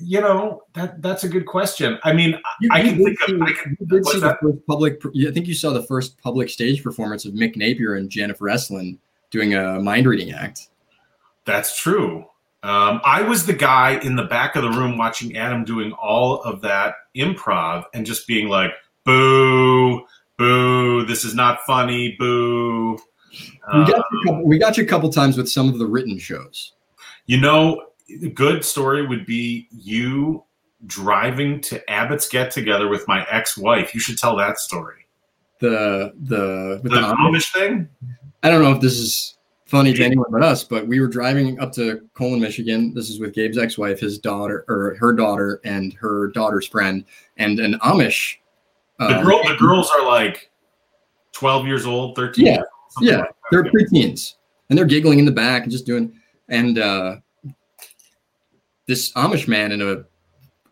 you 0.00 0.20
know 0.20 0.62
that 0.72 1.00
that's 1.00 1.22
a 1.22 1.28
good 1.28 1.46
question. 1.46 1.98
I 2.02 2.12
mean, 2.12 2.36
You, 2.60 2.70
I 2.72 2.82
can 2.82 2.96
think 2.96 3.18
of. 3.28 3.40
I 3.42 3.52
can, 3.52 3.76
you 3.78 3.86
did 3.86 4.06
see 4.06 4.18
that? 4.20 4.38
the 4.40 4.52
first 4.52 4.66
public. 4.66 5.00
I 5.06 5.30
think 5.30 5.46
you 5.46 5.54
saw 5.54 5.70
the 5.70 5.82
first 5.84 6.20
public 6.20 6.50
stage 6.50 6.82
performance 6.82 7.24
of 7.24 7.34
Mick 7.34 7.56
Napier 7.56 7.94
and 7.94 8.10
Jennifer 8.10 8.46
Estlin 8.46 8.98
doing 9.30 9.54
a 9.54 9.78
mind 9.80 10.06
reading 10.06 10.32
act. 10.32 10.68
That's 11.44 11.80
true. 11.80 12.24
Um, 12.64 13.00
I 13.04 13.22
was 13.22 13.44
the 13.46 13.52
guy 13.52 14.00
in 14.02 14.16
the 14.16 14.24
back 14.24 14.56
of 14.56 14.62
the 14.62 14.70
room 14.70 14.96
watching 14.96 15.36
Adam 15.36 15.64
doing 15.64 15.92
all 15.92 16.40
of 16.42 16.62
that 16.62 16.94
improv 17.14 17.84
and 17.92 18.06
just 18.06 18.26
being 18.26 18.48
like, 18.48 18.72
"Boo, 19.04 20.04
boo! 20.38 21.04
This 21.04 21.24
is 21.24 21.34
not 21.34 21.60
funny. 21.66 22.16
Boo." 22.18 22.98
We 23.72 23.84
got, 23.84 23.94
Um, 23.94 24.04
you 24.12 24.20
a 24.20 24.26
couple, 24.26 24.46
we 24.46 24.58
got 24.58 24.76
you 24.76 24.84
a 24.84 24.86
couple 24.86 25.10
times 25.10 25.36
with 25.36 25.48
some 25.48 25.68
of 25.68 25.78
the 25.78 25.86
written 25.86 26.18
shows. 26.18 26.72
You 27.26 27.40
know, 27.40 27.86
a 28.22 28.28
good 28.28 28.64
story 28.64 29.06
would 29.06 29.26
be 29.26 29.66
you 29.72 30.44
driving 30.86 31.60
to 31.62 31.90
Abbott's 31.90 32.28
get 32.28 32.50
together 32.50 32.88
with 32.88 33.08
my 33.08 33.26
ex-wife. 33.30 33.94
You 33.94 34.00
should 34.00 34.18
tell 34.18 34.36
that 34.36 34.58
story. 34.58 35.06
The 35.60 36.12
the 36.22 36.80
The 36.82 36.90
the 36.90 36.96
Amish 36.96 37.52
thing. 37.52 37.88
I 38.42 38.50
don't 38.50 38.62
know 38.62 38.72
if 38.72 38.80
this 38.80 38.98
is 38.98 39.38
funny 39.66 39.94
to 39.94 40.04
anyone 40.04 40.30
but 40.30 40.42
us, 40.42 40.62
but 40.62 40.86
we 40.86 41.00
were 41.00 41.08
driving 41.08 41.58
up 41.58 41.72
to 41.72 42.02
Colon, 42.14 42.40
Michigan. 42.40 42.92
This 42.94 43.08
is 43.08 43.18
with 43.18 43.34
Gabe's 43.34 43.56
ex-wife, 43.58 43.98
his 43.98 44.18
daughter, 44.18 44.64
or 44.68 44.94
her 45.00 45.12
daughter, 45.12 45.60
and 45.64 45.94
her 45.94 46.28
daughter's 46.28 46.66
friend, 46.66 47.04
and 47.38 47.58
an 47.58 47.78
Amish. 47.82 48.36
The 48.98 49.06
uh, 49.06 49.22
girl, 49.22 49.40
the 49.46 49.56
girls 49.56 49.90
are 49.90 50.04
like 50.04 50.50
twelve 51.32 51.66
years 51.66 51.84
old, 51.86 52.14
thirteen. 52.14 52.46
Yeah, 52.46 52.52
years 52.52 52.66
old, 52.96 53.06
yeah, 53.06 53.16
like 53.18 53.28
they're 53.50 53.64
preteens, 53.64 54.34
and 54.68 54.78
they're 54.78 54.86
giggling 54.86 55.18
in 55.18 55.24
the 55.24 55.32
back 55.32 55.64
and 55.64 55.72
just 55.72 55.86
doing. 55.86 56.12
And 56.48 56.78
uh, 56.78 57.16
this 58.86 59.12
Amish 59.14 59.48
man 59.48 59.72
in 59.72 59.82
a 59.82 60.04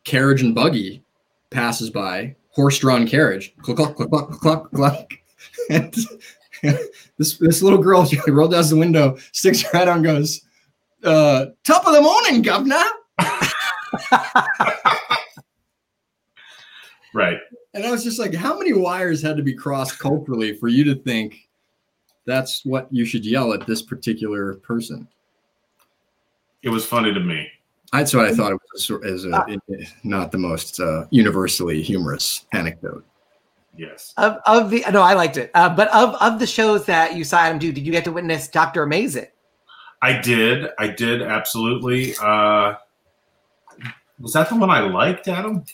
carriage 0.04 0.42
and 0.42 0.54
buggy 0.54 1.02
passes 1.50 1.90
by, 1.90 2.36
horse-drawn 2.50 3.06
carriage, 3.06 3.54
cluck 3.62 3.76
cluck 3.76 3.96
cluck 3.96 4.10
cluck 4.10 4.40
cluck 4.40 4.70
cluck, 4.72 5.10
and 5.70 5.94
this 7.18 7.38
this 7.38 7.62
little 7.62 7.78
girl 7.78 8.04
she 8.04 8.18
rolled 8.30 8.52
down 8.52 8.68
the 8.68 8.76
window, 8.76 9.16
sticks 9.32 9.62
her 9.62 9.78
head 9.78 9.88
out, 9.88 9.96
and 9.96 10.04
goes, 10.04 10.42
uh, 11.02 11.46
"Top 11.64 11.86
of 11.86 11.94
the 11.94 12.00
morning, 12.00 12.42
governor." 12.42 12.84
right. 17.14 17.38
And 17.74 17.86
I 17.86 17.90
was 17.90 18.04
just 18.04 18.18
like, 18.18 18.34
how 18.34 18.58
many 18.58 18.72
wires 18.72 19.22
had 19.22 19.36
to 19.36 19.42
be 19.42 19.54
crossed 19.54 19.98
culturally 19.98 20.54
for 20.54 20.68
you 20.68 20.84
to 20.84 20.94
think 20.94 21.48
that's 22.26 22.64
what 22.64 22.86
you 22.90 23.04
should 23.04 23.24
yell 23.24 23.52
at 23.52 23.66
this 23.66 23.82
particular 23.82 24.54
person? 24.56 25.08
It 26.62 26.68
was 26.68 26.84
funny 26.84 27.12
to 27.12 27.20
me. 27.20 27.48
That's 27.92 28.14
what 28.14 28.24
I 28.26 28.34
thought 28.34 28.52
it 28.52 28.60
was 28.72 28.90
as 29.04 29.24
a, 29.26 29.44
it- 29.68 29.88
not 30.04 30.32
the 30.32 30.38
most 30.38 30.80
uh, 30.80 31.06
universally 31.10 31.82
humorous 31.82 32.46
anecdote. 32.52 33.04
Yes. 33.76 34.12
Of, 34.18 34.38
of 34.46 34.70
the 34.70 34.84
no, 34.92 35.00
I 35.00 35.14
liked 35.14 35.38
it. 35.38 35.50
Uh, 35.54 35.74
but 35.74 35.88
of 35.94 36.14
of 36.16 36.38
the 36.38 36.46
shows 36.46 36.84
that 36.86 37.16
you 37.16 37.24
saw 37.24 37.38
Adam 37.38 37.58
do, 37.58 37.72
did 37.72 37.86
you 37.86 37.92
get 37.92 38.04
to 38.04 38.12
witness 38.12 38.48
Doctor 38.48 38.82
Amazing? 38.82 39.26
I 40.02 40.20
did. 40.20 40.68
I 40.78 40.88
did 40.88 41.22
absolutely. 41.22 42.14
Uh, 42.20 42.74
was 44.18 44.34
that 44.34 44.50
the 44.50 44.56
one 44.56 44.68
I 44.70 44.80
liked, 44.80 45.26
Adam? 45.26 45.64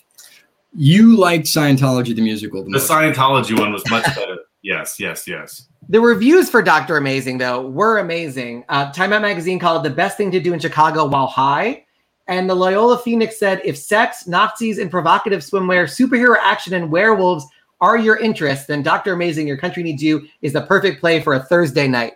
You 0.74 1.16
liked 1.16 1.46
Scientology 1.46 2.14
the 2.14 2.22
musical 2.22 2.60
the 2.62 2.66
The 2.66 2.70
most. 2.78 2.88
Scientology 2.90 3.58
one 3.58 3.72
was 3.72 3.82
much 3.90 4.04
better. 4.14 4.36
yes, 4.62 5.00
yes, 5.00 5.26
yes. 5.26 5.68
The 5.88 6.00
reviews 6.00 6.50
for 6.50 6.60
Doctor 6.62 6.96
Amazing 6.96 7.38
though 7.38 7.66
were 7.66 7.98
amazing. 7.98 8.64
Uh, 8.68 8.92
Time 8.92 9.12
Out 9.12 9.22
magazine 9.22 9.58
called 9.58 9.84
it 9.84 9.88
the 9.88 9.94
best 9.94 10.16
thing 10.16 10.30
to 10.32 10.40
do 10.40 10.52
in 10.52 10.60
Chicago 10.60 11.06
while 11.06 11.26
high, 11.26 11.84
and 12.26 12.48
the 12.50 12.54
Loyola 12.54 12.98
Phoenix 12.98 13.38
said 13.38 13.62
if 13.64 13.78
sex, 13.78 14.26
Nazis, 14.26 14.78
and 14.78 14.90
provocative 14.90 15.40
swimwear, 15.40 15.84
superhero 15.84 16.36
action, 16.40 16.74
and 16.74 16.90
werewolves 16.90 17.46
are 17.80 17.96
your 17.96 18.16
interests, 18.18 18.66
then 18.66 18.82
Doctor 18.82 19.12
Amazing, 19.14 19.46
Your 19.46 19.56
Country 19.56 19.82
Needs 19.82 20.02
You 20.02 20.26
is 20.42 20.52
the 20.52 20.62
perfect 20.62 21.00
play 21.00 21.22
for 21.22 21.34
a 21.34 21.40
Thursday 21.44 21.86
night. 21.88 22.14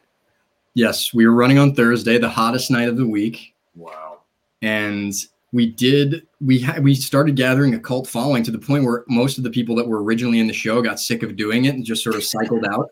yes, 0.74 1.14
we 1.14 1.26
were 1.26 1.32
running 1.34 1.58
on 1.58 1.74
Thursday, 1.74 2.18
the 2.18 2.28
hottest 2.28 2.70
night 2.70 2.88
of 2.88 2.96
the 2.96 3.06
week, 3.06 3.54
Wow. 3.76 4.18
and 4.60 5.14
we 5.52 5.66
did 5.66 6.26
we 6.40 6.58
had 6.58 6.82
we 6.82 6.94
started 6.94 7.36
gathering 7.36 7.74
a 7.74 7.78
cult 7.78 8.06
following 8.06 8.42
to 8.42 8.50
the 8.50 8.58
point 8.58 8.84
where 8.84 9.04
most 9.08 9.38
of 9.38 9.44
the 9.44 9.50
people 9.50 9.74
that 9.76 9.86
were 9.86 10.02
originally 10.02 10.40
in 10.40 10.46
the 10.46 10.52
show 10.52 10.80
got 10.82 10.98
sick 10.98 11.22
of 11.22 11.36
doing 11.36 11.66
it 11.66 11.74
and 11.74 11.84
just 11.84 12.02
sort 12.02 12.16
of 12.16 12.24
cycled 12.24 12.64
out. 12.66 12.90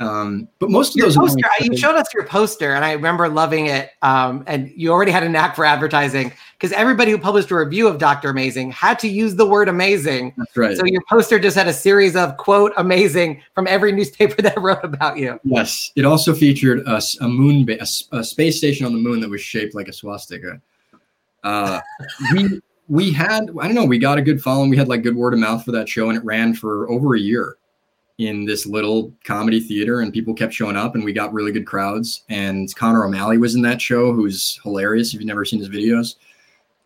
Um, 0.00 0.48
but 0.58 0.70
most 0.70 0.90
of 0.90 0.96
Your 0.96 1.06
those 1.06 1.16
poster, 1.16 1.48
you 1.60 1.76
showed 1.76 1.94
us 1.94 2.12
your 2.12 2.24
poster, 2.26 2.74
and 2.74 2.84
I 2.84 2.92
remember 2.92 3.28
loving 3.28 3.66
it. 3.66 3.90
Um, 4.02 4.42
and 4.48 4.72
you 4.74 4.90
already 4.90 5.12
had 5.12 5.22
a 5.22 5.28
knack 5.28 5.54
for 5.54 5.64
advertising 5.64 6.32
because 6.54 6.72
everybody 6.72 7.12
who 7.12 7.18
published 7.18 7.52
a 7.52 7.56
review 7.56 7.86
of 7.86 7.98
Doctor 7.98 8.28
Amazing 8.28 8.72
had 8.72 8.98
to 9.00 9.08
use 9.08 9.36
the 9.36 9.46
word 9.46 9.68
amazing. 9.68 10.34
That's 10.36 10.56
right. 10.56 10.76
So 10.76 10.84
your 10.84 11.02
poster 11.08 11.38
just 11.38 11.56
had 11.56 11.68
a 11.68 11.72
series 11.72 12.16
of 12.16 12.36
quote 12.38 12.72
amazing 12.76 13.40
from 13.54 13.68
every 13.68 13.92
newspaper 13.98 14.42
that 14.42 14.60
wrote 14.60 14.82
about 14.82 15.16
you. 15.16 15.38
Yes, 15.44 15.92
it 15.94 16.04
also 16.04 16.34
featured 16.34 16.82
a 16.86 17.28
moon, 17.28 17.64
ba- 17.64 17.80
a, 17.80 18.18
a 18.18 18.24
space 18.24 18.58
station 18.58 18.86
on 18.86 18.92
the 18.92 18.98
moon 18.98 19.20
that 19.20 19.30
was 19.30 19.42
shaped 19.42 19.76
like 19.76 19.86
a 19.86 19.92
swastika. 19.92 20.60
Uh, 21.44 21.80
we 22.32 22.60
we 22.88 23.12
had 23.12 23.50
I 23.60 23.66
don't 23.66 23.74
know 23.74 23.84
we 23.84 23.98
got 23.98 24.18
a 24.18 24.22
good 24.22 24.42
following. 24.42 24.70
We 24.70 24.76
had 24.76 24.88
like 24.88 25.02
good 25.02 25.16
word 25.16 25.34
of 25.34 25.40
mouth 25.40 25.64
for 25.64 25.72
that 25.72 25.88
show, 25.88 26.08
and 26.08 26.18
it 26.18 26.24
ran 26.24 26.54
for 26.54 26.90
over 26.90 27.14
a 27.14 27.20
year 27.20 27.56
in 28.18 28.44
this 28.44 28.66
little 28.66 29.12
comedy 29.24 29.60
theater, 29.60 30.00
and 30.00 30.12
people 30.12 30.34
kept 30.34 30.54
showing 30.54 30.76
up, 30.76 30.94
and 30.94 31.04
we 31.04 31.12
got 31.12 31.32
really 31.32 31.52
good 31.52 31.66
crowds. 31.66 32.22
And 32.28 32.74
Connor 32.76 33.04
O'Malley 33.04 33.38
was 33.38 33.54
in 33.54 33.62
that 33.62 33.80
show, 33.80 34.12
who's 34.12 34.58
hilarious 34.62 35.08
if 35.12 35.20
you've 35.20 35.26
never 35.26 35.44
seen 35.44 35.58
his 35.60 35.68
videos. 35.68 36.16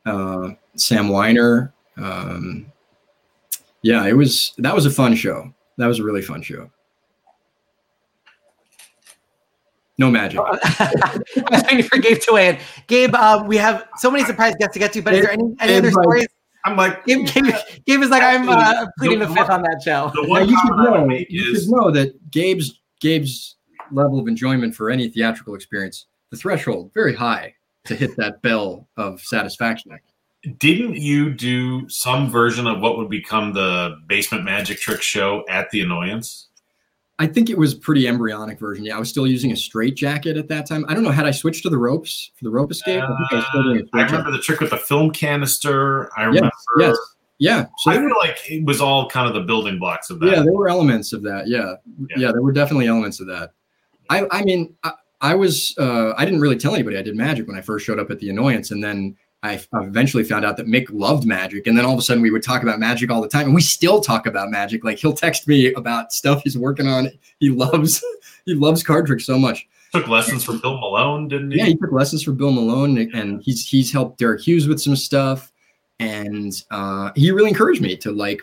Uh, 0.07 0.55
Sam 0.75 1.09
Weiner. 1.09 1.73
Um, 1.97 2.73
yeah, 3.83 4.07
it 4.07 4.15
was 4.15 4.55
that 4.59 4.75
was 4.75 4.87
a 4.87 4.91
fun 4.91 5.15
show. 5.15 5.53
That 5.77 5.87
was 5.87 6.01
a 6.01 6.05
really 6.05 6.23
fun 6.23 6.43
show. 6.43 6.71
No 9.99 10.11
magic. 10.11 10.41
I 10.43 11.21
was 11.51 11.63
waiting 11.65 11.83
for 11.83 11.99
Gabe 11.99 12.21
to 12.21 12.33
weigh 12.33 12.49
in. 12.51 12.59
Gabe, 12.87 13.15
uh, 13.15 13.43
we 13.47 13.57
have 13.57 13.89
so 13.97 14.11
many 14.11 14.25
surprise 14.25 14.55
guests 14.59 14.75
to 14.75 14.79
get 14.79 14.93
to, 14.93 15.03
but 15.03 15.15
is 15.15 15.23
there 15.23 15.33
any, 15.33 15.43
any 15.61 15.75
other 15.75 15.91
like- 15.91 16.03
stories? 16.03 16.27
I'm 16.65 16.77
like, 16.77 17.05
Gabe, 17.07 17.27
Gabe, 17.27 17.55
Gabe 17.87 18.01
is 18.03 18.11
like, 18.11 18.23
I'm 18.23 18.49
uh, 18.49 18.87
pleading 18.99 19.21
the 19.21 19.27
The 19.27 19.35
fifth 19.35 19.49
one- 19.49 19.59
on 19.59 19.63
that 19.63 19.81
show. 19.83 20.11
the 20.15 20.23
Now 20.23 20.29
one 20.29 20.49
you 20.49 20.59
should 20.61 20.71
comment 20.71 20.89
I 20.89 21.01
would 21.01 21.09
know, 21.09 21.17
you 21.29 21.53
is 21.53 21.63
should 21.65 21.71
know 21.71 21.91
that 21.93 22.31
Gabe's 22.31 22.81
Gabe's 23.01 23.57
level 23.93 24.19
of 24.19 24.29
enjoyment 24.29 24.75
for 24.75 24.91
any 24.91 25.09
theatrical 25.09 25.55
experience, 25.55 26.07
the 26.31 26.37
threshold 26.37 26.91
very 26.95 27.15
high 27.15 27.55
to 27.87 27.95
hit 27.97 28.15
that 28.17 28.43
bell 28.43 28.89
of 28.97 29.21
satisfaction. 29.21 29.93
didn't 30.59 30.97
you 30.97 31.33
do 31.33 31.89
some 31.89 32.29
version 32.29 32.67
of 32.67 32.81
what 32.81 32.99
would 32.99 33.09
become 33.09 33.53
the 33.53 33.97
basement 34.09 34.45
magic 34.45 34.79
trick 34.79 35.01
show 35.01 35.45
at 35.49 35.71
the 35.71 35.81
annoyance? 35.81 36.48
I 37.21 37.27
think 37.27 37.51
it 37.51 37.59
was 37.59 37.75
pretty 37.75 38.07
embryonic 38.07 38.61
version. 38.61 38.85
Yeah, 38.85 38.97
I 38.97 39.01
was 39.01 39.09
still 39.09 39.27
using 39.27 39.51
a 39.51 39.57
straight 39.57 39.97
jacket 39.97 40.37
at 40.37 40.47
that 40.49 40.67
time. 40.67 40.85
I 40.89 40.95
don't 40.95 41.03
know. 41.03 41.11
Had 41.11 41.27
I 41.27 41.33
switched 41.33 41.65
to 41.65 41.71
the 41.71 41.79
ropes 41.79 42.31
for 42.37 42.45
the 42.45 42.51
rope 42.51 42.71
escape? 42.71 43.03
I 43.03 43.07
think 43.07 43.33
I 43.33 43.35
was 43.37 43.47
still 43.49 43.63
doing 43.65 43.81
a 43.81 43.97
Uh, 43.97 44.01
I 44.01 44.05
remember 44.05 44.31
the 44.31 44.39
trick 44.39 44.61
with 44.61 44.71
the 44.71 44.77
film 44.77 45.11
canister. 45.11 46.11
I 46.17 46.25
remember. 46.25 46.51
Yes, 46.79 46.97
Yeah. 47.39 47.67
So 47.79 47.91
I 47.91 47.97
feel 47.97 48.11
like 48.21 48.39
it 48.49 48.65
was 48.65 48.81
all 48.81 49.09
kind 49.09 49.27
of 49.27 49.35
the 49.35 49.41
building 49.41 49.79
blocks 49.81 50.11
of 50.11 50.21
that. 50.21 50.31
yeah, 50.31 50.43
there 50.43 50.53
were 50.53 50.69
elements 50.69 51.13
of 51.13 51.23
that. 51.23 51.49
Yeah. 51.49 51.75
Yeah. 52.09 52.17
yeah, 52.17 52.33
there 52.33 52.43
were 52.43 52.53
definitely 52.53 52.87
elements 52.87 53.19
of 53.21 53.27
that. 53.27 53.51
I, 54.11 54.27
I 54.31 54.45
mean, 54.45 54.75
I, 54.85 54.93
I 55.21 55.35
was, 55.35 55.75
uh, 55.79 56.13
I 56.17 56.25
didn't 56.25 56.41
really 56.41 56.57
tell 56.57 56.75
anybody 56.75 56.97
I 56.97 57.03
did 57.03 57.17
magic 57.17 57.49
when 57.49 57.57
I 57.57 57.61
first 57.61 57.85
showed 57.85 57.99
up 57.99 58.11
at 58.13 58.21
the 58.21 58.31
annoyance, 58.31 58.71
and 58.71 58.83
then 58.83 59.17
I 59.43 59.61
eventually 59.75 60.25
found 60.25 60.45
out 60.45 60.57
that 60.57 60.67
Mick 60.67 60.87
loved 60.91 61.25
magic, 61.25 61.67
and 61.67 61.79
then 61.79 61.85
all 61.85 61.93
of 61.93 61.99
a 61.99 62.03
sudden 62.03 62.23
we 62.23 62.31
would 62.31 62.43
talk 62.43 62.63
about 62.63 62.81
magic 62.81 63.11
all 63.11 63.21
the 63.23 63.29
time, 63.29 63.47
and 63.47 63.55
we 63.55 63.61
still 63.61 64.01
talk 64.01 64.27
about 64.27 64.51
magic. 64.51 64.83
Like 64.85 64.99
he'll 64.99 65.13
text 65.13 65.47
me 65.47 65.73
about 65.75 66.13
stuff 66.13 66.43
he's 66.43 66.59
working 66.59 66.89
on. 66.89 67.11
He 67.39 67.51
loves, 67.51 68.03
he 68.47 68.55
loves 68.55 68.83
card 68.83 69.07
tricks 69.07 69.25
so 69.25 69.39
much. 69.39 69.67
Took 69.95 70.09
lessons 70.09 70.45
from 70.45 70.59
Bill 70.61 70.77
Malone, 70.79 71.29
didn't 71.29 71.53
he? 71.53 71.59
Yeah, 71.59 71.65
he 71.67 71.77
took 71.77 71.93
lessons 71.93 72.23
from 72.23 72.35
Bill 72.37 72.51
Malone, 72.53 72.99
and 73.15 73.41
he's 73.43 73.67
he's 73.67 73.93
helped 73.93 74.19
Derek 74.19 74.41
Hughes 74.43 74.67
with 74.69 74.81
some 74.81 74.97
stuff, 74.97 75.53
and 76.01 76.53
uh, 76.71 77.11
he 77.15 77.31
really 77.31 77.49
encouraged 77.51 77.81
me 77.81 77.97
to 77.99 78.11
like 78.13 78.43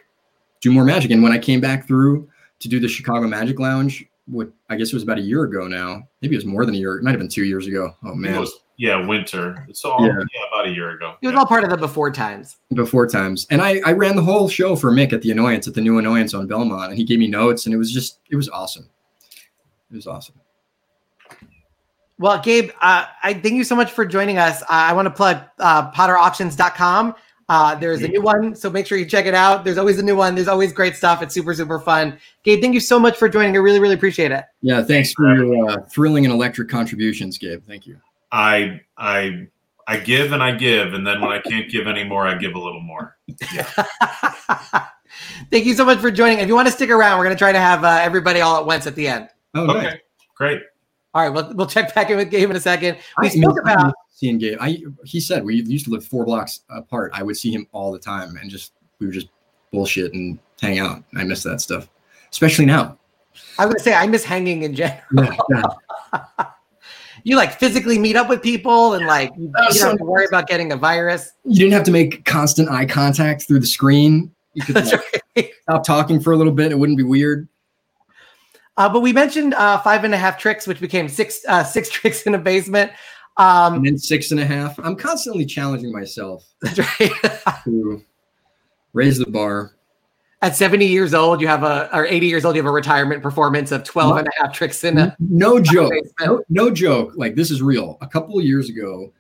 do 0.62 0.72
more 0.72 0.86
magic. 0.86 1.12
And 1.12 1.22
when 1.22 1.32
I 1.32 1.38
came 1.38 1.60
back 1.62 1.88
through 1.88 2.28
to 2.60 2.68
do 2.70 2.80
the 2.80 2.88
Chicago 2.88 3.28
Magic 3.28 3.60
Lounge, 3.60 4.06
what 4.28 4.50
I 4.70 4.76
guess 4.76 4.88
it 4.88 4.94
was 4.94 5.04
about 5.04 5.18
a 5.20 5.22
year 5.22 5.44
ago 5.44 5.68
now, 5.68 6.08
maybe 6.22 6.36
it 6.36 6.38
was 6.40 6.46
more 6.46 6.66
than 6.66 6.74
a 6.74 6.78
year, 6.78 6.96
it 6.98 7.04
might 7.04 7.12
have 7.12 7.20
been 7.20 7.30
two 7.30 7.44
years 7.46 7.68
ago. 7.68 7.96
Oh 8.04 8.12
It 8.12 8.16
man, 8.16 8.40
was- 8.40 8.62
yeah, 8.78 9.06
winter. 9.06 9.66
It's 9.70 9.84
all 9.86 10.02
Yeah. 10.06 10.14
yeah. 10.14 10.48
about 10.52 10.68
a 10.68 10.72
year 10.72 10.92
ago. 10.92 11.16
It 11.22 11.28
was 11.28 11.34
Yeah. 11.34 11.40
all 11.40 11.46
part 11.46 11.64
of 11.64 11.70
the 11.70 11.78
before 11.78 12.12
times. 12.12 12.58
before 12.74 13.08
times. 13.08 13.48
And 13.50 13.62
I 13.62 13.82
I 13.86 13.94
ran 13.94 14.16
the 14.16 14.24
whole 14.24 14.50
show 14.50 14.76
for 14.76 14.92
Mick 14.92 15.14
at 15.14 15.22
the 15.22 15.32
Annoyance 15.32 15.68
at 15.68 15.74
the 15.74 15.82
new 15.82 15.98
Annoyance 15.98 16.34
on 16.34 16.48
Belmont, 16.48 16.90
and 16.90 16.98
he 16.98 17.04
gave 17.04 17.20
me 17.20 17.28
notes, 17.28 17.66
and 17.66 17.74
it 17.74 17.78
was 17.78 17.92
just 17.92 18.20
it 18.30 18.36
was 18.36 18.50
awesome. 18.50 18.90
It 19.92 19.96
was 19.96 20.08
awesome. 20.08 20.36
Well, 22.18 22.42
Gabe, 22.42 22.72
uh, 22.82 23.06
I 23.24 23.34
thank 23.34 23.56
you 23.56 23.64
so 23.66 23.76
much 23.76 23.92
for 23.92 24.06
joining 24.06 24.38
us. 24.38 24.62
Uh, 24.64 24.66
I 24.70 24.94
want 24.94 25.06
to 25.06 25.10
plug 25.12 25.38
uh, 25.60 25.92
potterauctions.com. 25.92 27.14
Uh, 27.48 27.76
there's 27.76 28.02
a 28.02 28.08
new 28.08 28.22
one, 28.24 28.56
so 28.56 28.70
make 28.72 28.88
sure 28.88 28.98
you 28.98 29.06
check 29.06 29.26
it 29.28 29.36
out. 29.36 29.64
There's 29.64 29.78
always 29.78 30.00
a 30.00 30.04
new 30.04 30.16
one. 30.16 30.34
There's 30.34 30.48
always 30.48 30.74
great 30.74 30.96
stuff. 30.96 31.22
It's 31.22 31.34
super, 31.34 31.54
super 31.54 31.80
fun. 31.80 32.18
Gabe, 32.44 32.62
thank 32.62 32.74
you 32.74 32.80
so 32.80 33.00
much 33.00 33.18
for 33.18 33.30
joining. 33.30 33.54
I 33.56 33.60
really, 33.60 33.80
really 33.80 33.94
appreciate 33.96 34.32
it. 34.32 34.46
Yeah, 34.62 34.82
thanks 34.82 35.12
for 35.12 35.36
your 35.36 35.70
uh, 35.70 35.82
thrilling 35.92 36.26
and 36.26 36.34
electric 36.34 36.70
contributions, 36.70 37.38
Gabe. 37.38 37.62
Thank 37.68 37.86
you. 37.86 37.98
I 38.32 38.82
I 38.98 39.48
I 39.88 39.98
give 39.98 40.32
and 40.32 40.42
I 40.42 40.52
give, 40.52 40.94
and 40.94 41.06
then 41.06 41.22
when 41.22 41.32
I 41.32 41.40
can't 41.40 41.70
give 41.70 41.88
anymore, 41.88 42.28
I 42.28 42.36
give 42.36 42.56
a 42.56 42.60
little 42.60 42.82
more. 42.82 43.18
Yeah. 43.54 43.70
thank 45.52 45.66
you 45.66 45.74
so 45.74 45.86
much 45.86 46.00
for 46.00 46.12
joining. 46.12 46.40
If 46.40 46.48
you 46.48 46.56
want 46.56 46.68
to 46.68 46.74
stick 46.74 46.90
around, 46.90 47.18
we're 47.18 47.26
going 47.26 47.36
to 47.36 47.40
try 47.40 47.52
to 47.52 47.60
have 47.60 47.84
uh, 47.84 48.00
everybody 48.02 48.42
all 48.42 48.60
at 48.60 48.66
once 48.66 48.88
at 48.88 48.96
the 48.96 49.08
end. 49.08 49.30
Oh, 49.54 49.70
okay, 49.70 49.84
nice. 49.84 49.98
great. 50.36 50.62
All 51.14 51.22
right, 51.22 51.30
we'll, 51.30 51.54
we'll 51.54 51.68
check 51.68 51.94
back 51.96 52.10
in 52.10 52.18
with 52.18 52.30
Gabe 52.30 52.50
in 52.50 52.56
a 52.56 52.60
second. 52.60 52.98
We 53.22 53.28
I 53.28 53.30
spoke 53.30 53.60
about 53.60 53.94
seeing 54.10 54.38
Gabe. 54.38 54.58
I 54.60 54.82
he 55.04 55.20
said 55.20 55.46
we 55.46 55.62
used 55.64 55.86
to 55.86 55.92
live 55.92 56.06
four 56.06 56.26
blocks 56.26 56.62
apart. 56.70 57.12
I 57.14 57.24
would 57.24 57.38
see 57.38 57.52
him 57.52 57.68
all 57.72 57.92
the 57.92 58.00
time, 58.00 58.36
and 58.38 58.50
just 58.50 58.74
we 59.00 59.06
were 59.08 59.14
just 59.14 59.30
bullshit 59.72 60.14
and 60.14 60.40
hang 60.62 60.80
out. 60.80 61.04
I 61.16 61.24
miss 61.24 61.44
that 61.44 61.62
stuff, 61.62 61.90
especially 62.32 62.66
now. 62.66 62.98
I 63.60 63.66
would 63.66 63.82
say 63.82 63.94
I 63.94 64.08
miss 64.08 64.24
hanging 64.24 64.64
in 64.64 64.74
general. 64.74 65.02
Yeah, 65.14 65.38
yeah. 65.50 66.46
you 67.26 67.36
like 67.36 67.60
physically 67.60 67.98
meet 67.98 68.16
up 68.16 68.30
with 68.30 68.42
people 68.42 68.94
and 68.94 69.08
like 69.08 69.32
you, 69.36 69.46
you 69.46 69.80
don't 69.80 69.90
have 69.90 69.98
to 69.98 70.06
worry 70.06 70.26
about 70.26 70.48
getting 70.48 70.72
a 70.72 70.78
virus. 70.78 71.32
You 71.44 71.58
didn't 71.58 71.74
have 71.74 71.84
to 71.86 71.92
make 71.92 72.24
constant 72.24 72.70
eye 72.70 72.86
contact 72.86 73.48
through 73.48 73.60
the 73.60 73.68
screen. 73.68 74.32
You 74.54 74.64
could 74.64 74.76
like, 74.76 75.24
right. 75.36 75.52
stop 75.64 75.84
talking 75.84 76.20
for 76.22 76.34
a 76.34 76.38
little 76.38 76.54
bit. 76.54 76.72
It 76.72 76.78
wouldn't 76.78 77.00
be 77.00 77.04
weird. 77.04 77.50
Uh, 78.78 78.90
but 78.90 79.00
we 79.00 79.12
mentioned 79.12 79.56
uh, 79.56 79.80
five 79.80 80.04
and 80.04 80.14
a 80.14 80.18
half 80.18 80.38
tricks, 80.38 80.68
which 80.68 80.80
became 80.80 81.10
six 81.10 81.42
uh, 81.48 81.64
six 81.64 81.90
tricks 81.98 82.22
in 82.24 82.36
a 82.36 82.38
basement. 82.38 82.92
Um, 83.38 83.74
and 83.74 83.86
then 83.86 83.98
six 83.98 84.30
and 84.30 84.40
a 84.40 84.46
half. 84.46 84.78
I'm 84.78 84.96
constantly 84.96 85.48
challenging 85.48 85.92
myself. 85.92 86.46
That's 86.62 86.78
right. 86.78 87.12
to 87.64 88.04
raise 88.94 89.18
the 89.18 89.26
bar. 89.26 89.75
At 90.42 90.56
70 90.56 90.86
years 90.86 91.14
old, 91.14 91.42
you 91.42 91.48
have 91.48 91.64
a, 91.64 91.90
or 91.96 92.06
80 92.06 92.28
years 92.28 92.46
old, 92.46 92.56
you 92.56 92.62
have 92.62 92.70
a 92.70 92.74
retirement 92.74 93.24
performance 93.24 93.72
of 93.72 93.84
12 93.84 94.18
and 94.18 94.28
a 94.28 94.32
half 94.42 94.54
tricks 94.54 94.84
in 94.84 94.98
a. 94.98 95.16
No 95.20 95.60
joke. 95.60 95.94
No, 96.20 96.44
no, 96.50 96.70
joke. 96.70 97.14
Like, 97.16 97.36
this 97.36 97.50
is 97.50 97.62
real. 97.62 97.98
A 98.02 98.08
couple 98.08 98.38
of 98.38 98.46
years 98.46 98.70
ago, 98.70 99.12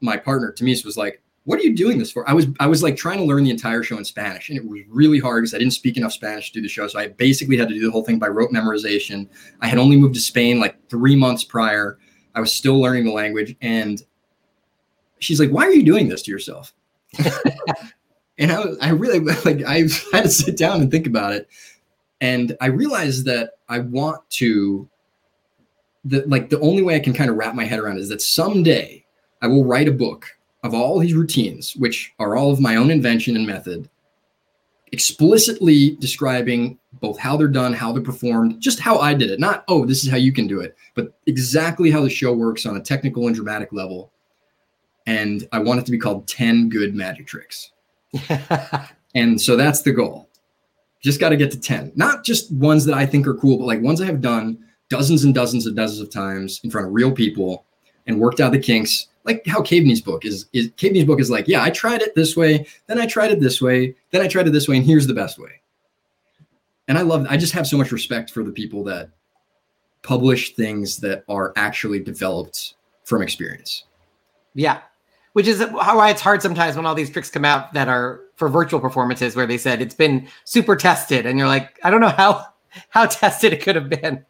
my 0.00 0.16
partner, 0.16 0.52
Tamis, 0.52 0.84
was 0.84 0.96
like, 0.96 1.22
what 1.44 1.58
are 1.58 1.62
you 1.62 1.74
doing 1.74 1.98
this 1.98 2.12
for? 2.12 2.28
I 2.28 2.32
was 2.32 2.46
I 2.60 2.66
was 2.66 2.82
like 2.82 2.96
trying 2.96 3.18
to 3.18 3.24
learn 3.24 3.44
the 3.44 3.50
entire 3.50 3.82
show 3.82 3.98
in 3.98 4.04
Spanish, 4.04 4.48
and 4.48 4.56
it 4.56 4.64
was 4.64 4.82
really 4.88 5.18
hard 5.18 5.42
because 5.42 5.54
I 5.54 5.58
didn't 5.58 5.72
speak 5.72 5.96
enough 5.96 6.12
Spanish 6.12 6.48
to 6.48 6.54
do 6.54 6.62
the 6.62 6.68
show. 6.68 6.86
So 6.86 6.98
I 6.98 7.08
basically 7.08 7.56
had 7.56 7.68
to 7.68 7.74
do 7.74 7.84
the 7.84 7.90
whole 7.90 8.04
thing 8.04 8.18
by 8.18 8.28
rote 8.28 8.50
memorization. 8.50 9.28
I 9.60 9.66
had 9.66 9.78
only 9.78 9.96
moved 9.96 10.14
to 10.14 10.20
Spain 10.20 10.60
like 10.60 10.76
three 10.88 11.16
months 11.16 11.42
prior. 11.42 11.98
I 12.34 12.40
was 12.40 12.52
still 12.52 12.80
learning 12.80 13.04
the 13.04 13.12
language, 13.12 13.56
and 13.60 14.02
she's 15.18 15.40
like, 15.40 15.50
"Why 15.50 15.66
are 15.66 15.72
you 15.72 15.82
doing 15.82 16.08
this 16.08 16.22
to 16.22 16.30
yourself?" 16.30 16.72
and 18.38 18.52
I 18.52 18.60
was, 18.60 18.78
I 18.80 18.90
really 18.90 19.20
like 19.44 19.62
I 19.64 19.84
had 20.12 20.24
to 20.24 20.30
sit 20.30 20.56
down 20.56 20.80
and 20.80 20.90
think 20.90 21.06
about 21.06 21.32
it, 21.32 21.48
and 22.20 22.56
I 22.60 22.66
realized 22.66 23.24
that 23.26 23.52
I 23.68 23.80
want 23.80 24.28
to. 24.30 24.88
The, 26.04 26.24
like 26.26 26.50
the 26.50 26.58
only 26.58 26.82
way 26.82 26.96
I 26.96 27.00
can 27.00 27.14
kind 27.14 27.30
of 27.30 27.36
wrap 27.36 27.54
my 27.54 27.64
head 27.64 27.78
around 27.78 27.98
is 27.98 28.08
that 28.08 28.20
someday 28.20 29.04
I 29.40 29.46
will 29.46 29.64
write 29.64 29.86
a 29.86 29.92
book 29.92 30.26
of 30.62 30.74
all 30.74 30.98
these 30.98 31.14
routines, 31.14 31.76
which 31.76 32.12
are 32.18 32.36
all 32.36 32.50
of 32.50 32.60
my 32.60 32.76
own 32.76 32.90
invention 32.90 33.36
and 33.36 33.46
method, 33.46 33.88
explicitly 34.92 35.96
describing 35.96 36.78
both 36.94 37.18
how 37.18 37.36
they're 37.36 37.48
done, 37.48 37.72
how 37.72 37.92
they're 37.92 38.02
performed, 38.02 38.60
just 38.60 38.78
how 38.78 38.98
I 38.98 39.14
did 39.14 39.30
it. 39.30 39.40
Not, 39.40 39.64
oh, 39.68 39.84
this 39.84 40.04
is 40.04 40.10
how 40.10 40.16
you 40.16 40.32
can 40.32 40.46
do 40.46 40.60
it, 40.60 40.76
but 40.94 41.12
exactly 41.26 41.90
how 41.90 42.02
the 42.02 42.10
show 42.10 42.32
works 42.32 42.66
on 42.66 42.76
a 42.76 42.80
technical 42.80 43.26
and 43.26 43.34
dramatic 43.34 43.72
level. 43.72 44.12
And 45.06 45.48
I 45.50 45.58
want 45.58 45.80
it 45.80 45.86
to 45.86 45.92
be 45.92 45.98
called 45.98 46.28
10 46.28 46.68
Good 46.68 46.94
Magic 46.94 47.26
Tricks. 47.26 47.72
and 49.14 49.40
so 49.40 49.56
that's 49.56 49.82
the 49.82 49.92
goal. 49.92 50.28
Just 51.02 51.20
got 51.20 51.30
to 51.30 51.36
get 51.36 51.50
to 51.52 51.60
10. 51.60 51.92
Not 51.96 52.24
just 52.24 52.52
ones 52.52 52.84
that 52.84 52.94
I 52.94 53.06
think 53.06 53.26
are 53.26 53.34
cool, 53.34 53.58
but 53.58 53.66
like 53.66 53.80
ones 53.80 54.00
I 54.00 54.06
have 54.06 54.20
done 54.20 54.58
dozens 54.88 55.24
and 55.24 55.34
dozens 55.34 55.66
and 55.66 55.74
dozens 55.74 56.00
of 56.00 56.10
times 56.10 56.60
in 56.62 56.70
front 56.70 56.86
of 56.86 56.92
real 56.92 57.10
people 57.10 57.64
and 58.06 58.20
worked 58.20 58.40
out 58.40 58.52
the 58.52 58.58
kinks 58.58 59.08
like 59.24 59.46
how 59.46 59.62
Caveney's 59.62 60.00
book 60.00 60.24
is, 60.24 60.46
is 60.52 60.70
Caveney's 60.76 61.04
book 61.04 61.20
is 61.20 61.30
like, 61.30 61.46
yeah, 61.48 61.62
I 61.62 61.70
tried 61.70 62.02
it 62.02 62.14
this 62.14 62.36
way, 62.36 62.66
then 62.86 63.00
I 63.00 63.06
tried 63.06 63.30
it 63.30 63.40
this 63.40 63.60
way, 63.60 63.94
then 64.10 64.22
I 64.22 64.28
tried 64.28 64.48
it 64.48 64.50
this 64.50 64.68
way, 64.68 64.76
and 64.76 64.86
here's 64.86 65.06
the 65.06 65.14
best 65.14 65.38
way. 65.38 65.60
And 66.88 66.98
I 66.98 67.02
love, 67.02 67.26
I 67.28 67.36
just 67.36 67.52
have 67.52 67.66
so 67.66 67.76
much 67.76 67.92
respect 67.92 68.30
for 68.30 68.42
the 68.42 68.50
people 68.50 68.82
that 68.84 69.10
publish 70.02 70.54
things 70.54 70.98
that 70.98 71.24
are 71.28 71.52
actually 71.56 72.00
developed 72.00 72.74
from 73.04 73.22
experience. 73.22 73.84
Yeah. 74.54 74.80
Which 75.32 75.46
is 75.46 75.62
why 75.62 76.10
it's 76.10 76.20
hard 76.20 76.42
sometimes 76.42 76.76
when 76.76 76.84
all 76.84 76.94
these 76.94 77.08
tricks 77.08 77.30
come 77.30 77.44
out 77.44 77.72
that 77.72 77.88
are 77.88 78.20
for 78.36 78.48
virtual 78.48 78.80
performances 78.80 79.34
where 79.34 79.46
they 79.46 79.56
said 79.56 79.80
it's 79.80 79.94
been 79.94 80.28
super 80.44 80.76
tested 80.76 81.24
and 81.24 81.38
you're 81.38 81.48
like, 81.48 81.78
I 81.82 81.90
don't 81.90 82.00
know 82.00 82.10
how 82.10 82.46
how 82.90 83.06
tested 83.06 83.52
it 83.52 83.62
could 83.62 83.76
have 83.76 83.88
been. 83.88 84.24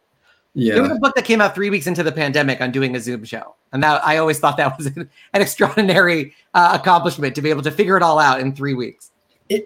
Yeah. 0.55 0.75
There 0.75 0.83
was 0.83 0.91
a 0.91 0.99
book 0.99 1.15
that 1.15 1.25
came 1.25 1.41
out 1.41 1.55
three 1.55 1.69
weeks 1.69 1.87
into 1.87 2.03
the 2.03 2.11
pandemic 2.11 2.61
on 2.61 2.71
doing 2.71 2.95
a 2.95 2.99
Zoom 2.99 3.23
show. 3.23 3.55
And 3.71 3.81
that 3.81 4.05
I 4.05 4.17
always 4.17 4.39
thought 4.39 4.57
that 4.57 4.77
was 4.77 4.87
an, 4.87 5.09
an 5.33 5.41
extraordinary 5.41 6.33
uh, 6.53 6.77
accomplishment 6.79 7.35
to 7.35 7.41
be 7.41 7.49
able 7.49 7.63
to 7.63 7.71
figure 7.71 7.97
it 7.97 8.03
all 8.03 8.19
out 8.19 8.39
in 8.39 8.55
three 8.55 8.73
weeks. 8.73 9.11
It, 9.49 9.65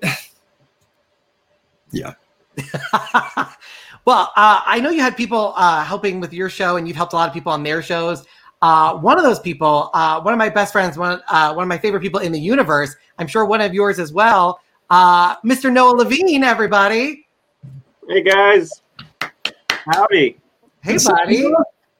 yeah. 1.91 2.13
well, 4.05 4.31
uh, 4.35 4.61
I 4.65 4.79
know 4.81 4.89
you 4.89 5.01
had 5.01 5.15
people 5.15 5.53
uh, 5.55 5.83
helping 5.83 6.19
with 6.19 6.33
your 6.33 6.49
show, 6.49 6.77
and 6.77 6.87
you've 6.87 6.97
helped 6.97 7.13
a 7.13 7.15
lot 7.15 7.27
of 7.27 7.33
people 7.33 7.51
on 7.51 7.63
their 7.63 7.81
shows. 7.81 8.25
Uh, 8.61 8.97
one 8.97 9.17
of 9.17 9.23
those 9.23 9.39
people, 9.39 9.89
uh, 9.93 10.19
one 10.21 10.33
of 10.33 10.37
my 10.37 10.49
best 10.49 10.71
friends, 10.71 10.97
one 10.97 11.21
uh, 11.29 11.53
one 11.53 11.63
of 11.63 11.69
my 11.69 11.77
favorite 11.77 12.01
people 12.01 12.19
in 12.19 12.31
the 12.31 12.39
universe. 12.39 12.95
I'm 13.19 13.27
sure 13.27 13.45
one 13.45 13.61
of 13.61 13.73
yours 13.73 13.99
as 13.99 14.11
well, 14.11 14.59
Mr. 14.91 15.71
Noah 15.71 15.95
Levine. 15.95 16.43
Everybody. 16.43 17.27
Hey 18.09 18.23
guys. 18.23 18.81
Howdy. 19.69 20.37
Hey, 20.81 20.97
buddy. 21.05 21.45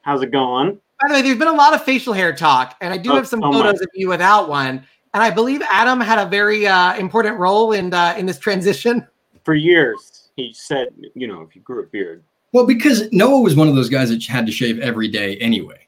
How's 0.01 0.21
it 0.21 0.31
going? 0.31 0.79
By 1.01 1.09
the 1.09 1.13
way, 1.15 1.21
there's 1.21 1.37
been 1.37 1.47
a 1.47 1.53
lot 1.53 1.73
of 1.73 1.83
facial 1.83 2.13
hair 2.13 2.33
talk, 2.33 2.75
and 2.81 2.93
I 2.93 2.97
do 2.97 3.11
oh, 3.11 3.15
have 3.15 3.27
some 3.27 3.41
photos 3.41 3.81
of 3.81 3.89
you 3.93 4.07
without 4.07 4.49
one. 4.49 4.85
And 5.13 5.23
I 5.23 5.29
believe 5.29 5.61
Adam 5.63 5.99
had 5.99 6.17
a 6.17 6.29
very 6.29 6.65
uh, 6.65 6.95
important 6.95 7.37
role 7.37 7.73
in 7.73 7.93
uh, 7.93 8.15
in 8.17 8.25
this 8.25 8.39
transition. 8.39 9.05
For 9.43 9.53
years, 9.53 10.29
he 10.35 10.53
said, 10.53 10.89
you 11.13 11.27
know, 11.27 11.41
if 11.41 11.55
you 11.55 11.61
grew 11.61 11.83
a 11.83 11.85
beard. 11.87 12.23
Well, 12.53 12.65
because 12.65 13.11
Noah 13.11 13.41
was 13.41 13.55
one 13.55 13.67
of 13.67 13.75
those 13.75 13.89
guys 13.89 14.09
that 14.09 14.23
had 14.25 14.45
to 14.45 14.51
shave 14.51 14.79
every 14.79 15.07
day 15.07 15.37
anyway, 15.37 15.86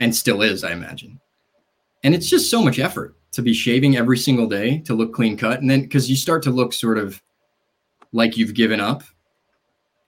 and 0.00 0.14
still 0.14 0.42
is, 0.42 0.64
I 0.64 0.72
imagine. 0.72 1.20
And 2.02 2.14
it's 2.14 2.28
just 2.28 2.50
so 2.50 2.62
much 2.62 2.78
effort 2.78 3.16
to 3.32 3.42
be 3.42 3.52
shaving 3.52 3.96
every 3.96 4.18
single 4.18 4.48
day 4.48 4.78
to 4.80 4.94
look 4.94 5.14
clean 5.14 5.36
cut, 5.36 5.60
and 5.60 5.70
then 5.70 5.82
because 5.82 6.10
you 6.10 6.16
start 6.16 6.42
to 6.44 6.50
look 6.50 6.72
sort 6.72 6.98
of 6.98 7.22
like 8.12 8.36
you've 8.36 8.54
given 8.54 8.80
up 8.80 9.02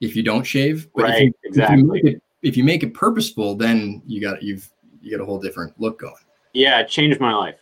if 0.00 0.16
you 0.16 0.22
don't 0.22 0.44
shave. 0.44 0.88
But 0.94 1.02
right. 1.02 1.14
If 1.14 1.22
you, 1.22 1.32
exactly. 1.44 1.76
If 1.76 1.80
you, 1.80 1.92
make 1.92 2.04
it, 2.04 2.22
if 2.42 2.56
you 2.56 2.64
make 2.64 2.82
it 2.82 2.94
purposeful, 2.94 3.54
then 3.54 4.02
you 4.06 4.20
got 4.20 4.42
you've 4.42 4.68
you 5.00 5.10
get 5.10 5.20
a 5.20 5.24
whole 5.24 5.38
different 5.38 5.78
look 5.80 6.00
going. 6.00 6.14
Yeah, 6.54 6.80
it 6.80 6.88
changed 6.88 7.20
my 7.20 7.34
life. 7.34 7.58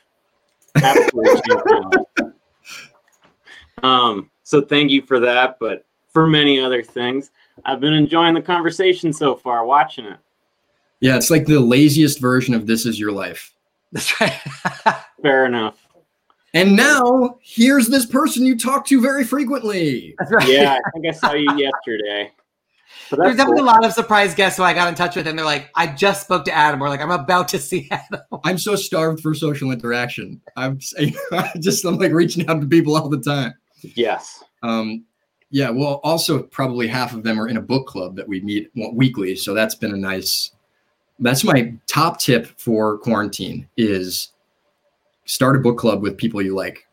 Absolutely 0.77 1.41
changed 1.43 1.65
my 1.67 1.79
life. 1.79 2.33
Um, 3.83 4.31
so 4.43 4.61
thank 4.61 4.91
you 4.91 5.01
for 5.01 5.19
that, 5.21 5.57
but 5.59 5.87
for 6.13 6.27
many 6.27 6.61
other 6.61 6.83
things, 6.83 7.31
I've 7.65 7.81
been 7.81 7.95
enjoying 7.95 8.35
the 8.35 8.43
conversation 8.43 9.11
so 9.11 9.35
far, 9.35 9.65
watching 9.65 10.05
it. 10.05 10.19
Yeah, 11.01 11.17
it's 11.17 11.31
like 11.31 11.47
the 11.47 11.61
laziest 11.61 12.21
version 12.21 12.55
of 12.55 12.67
"This 12.67 12.87
Is 12.87 12.99
Your 12.99 13.13
Life." 13.13 13.55
That's 13.93 14.21
right. 14.21 14.41
Fair 15.23 15.47
enough. 15.47 15.77
And 16.53 16.75
now 16.75 17.39
here's 17.43 17.89
this 17.89 18.07
person 18.07 18.45
you 18.45 18.59
talk 18.59 18.85
to 18.87 19.01
very 19.01 19.25
frequently. 19.25 20.15
Right. 20.31 20.49
Yeah, 20.49 20.79
I 20.85 20.91
think 20.91 21.07
I 21.07 21.11
saw 21.13 21.33
you 21.33 21.49
yesterday. 21.57 22.33
There's 23.11 23.37
definitely 23.37 23.61
cool. 23.61 23.69
a 23.69 23.73
lot 23.73 23.85
of 23.85 23.93
surprise 23.93 24.35
guests 24.35 24.57
who 24.57 24.63
I 24.63 24.73
got 24.73 24.89
in 24.89 24.95
touch 24.95 25.17
with, 25.17 25.27
and 25.27 25.39
they're 25.39 25.47
like, 25.47 25.71
"I 25.75 25.87
just 25.89 26.23
spoke 26.23 26.45
to 26.45 26.53
Adam," 26.53 26.83
or 26.83 26.89
like, 26.89 27.01
"I'm 27.01 27.11
about 27.11 27.49
to 27.49 27.59
see 27.59 27.89
Adam." 27.91 28.21
I'm 28.45 28.59
so 28.59 28.77
starved 28.77 29.21
for 29.21 29.35
social 29.35 29.71
interaction. 29.73 30.41
I'm 30.57 30.79
just 31.61 31.85
I'm 31.85 31.99
like 31.99 32.13
reaching 32.13 32.47
out 32.49 32.61
to 32.61 32.67
people 32.67 32.97
all 32.97 33.09
the 33.09 33.21
time. 33.21 33.55
Yes. 33.83 34.43
Um, 34.63 35.05
yeah. 35.51 35.71
Well, 35.71 36.01
also 36.05 36.43
probably 36.43 36.87
half 36.87 37.13
of 37.13 37.23
them 37.23 37.41
are 37.41 37.49
in 37.49 37.57
a 37.57 37.63
book 37.63 37.87
club 37.87 38.17
that 38.17 38.29
we 38.29 38.41
meet 38.41 38.71
weekly, 38.93 39.35
so 39.37 39.55
that's 39.55 39.75
been 39.75 39.93
a 39.93 39.97
nice. 39.97 40.53
That's 41.21 41.45
my 41.45 41.75
top 41.87 42.19
tip 42.19 42.47
for 42.59 42.99
quarantine 42.99 43.69
is 43.77 44.33
start 45.27 45.57
a 45.57 45.59
book 45.59 45.79
club 45.79 46.03
with 46.03 46.17
people 46.17 46.41
you 46.41 46.55
like. 46.55 46.87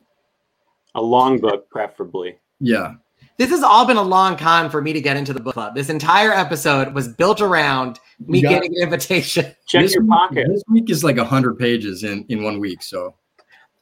A 0.95 1.01
long 1.01 1.39
book, 1.39 1.69
preferably. 1.69 2.37
Yeah. 2.59 2.95
This 3.37 3.51
has 3.51 3.61
all 3.61 3.85
been 3.85 3.97
a 3.97 4.03
long 4.03 4.35
con 4.35 4.69
for 4.69 4.81
me 4.81 4.93
to 4.93 5.01
get 5.01 5.15
into 5.15 5.31
the 5.31 5.39
book 5.39 5.53
club. 5.53 5.75
This 5.75 5.89
entire 5.89 6.31
episode 6.31 6.93
was 6.93 7.07
built 7.07 7.39
around 7.39 7.99
me 8.25 8.41
got, 8.41 8.49
getting 8.49 8.75
an 8.75 8.83
invitation. 8.83 9.45
Check 9.67 9.83
this 9.83 9.93
your 9.93 10.03
week, 10.03 10.09
pocket. 10.09 10.47
This 10.49 10.63
week 10.69 10.89
is 10.89 11.03
like 11.03 11.17
hundred 11.17 11.57
pages 11.59 12.03
in 12.03 12.25
in 12.29 12.43
one 12.43 12.59
week. 12.59 12.81
So, 12.81 13.13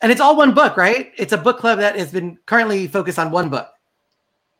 and 0.01 0.11
it's 0.11 0.19
all 0.19 0.35
one 0.35 0.53
book, 0.53 0.75
right? 0.75 1.13
It's 1.17 1.31
a 1.31 1.37
book 1.37 1.57
club 1.57 1.79
that 1.79 1.97
has 1.97 2.11
been 2.11 2.37
currently 2.45 2.87
focused 2.87 3.17
on 3.17 3.31
one 3.31 3.49
book. 3.49 3.69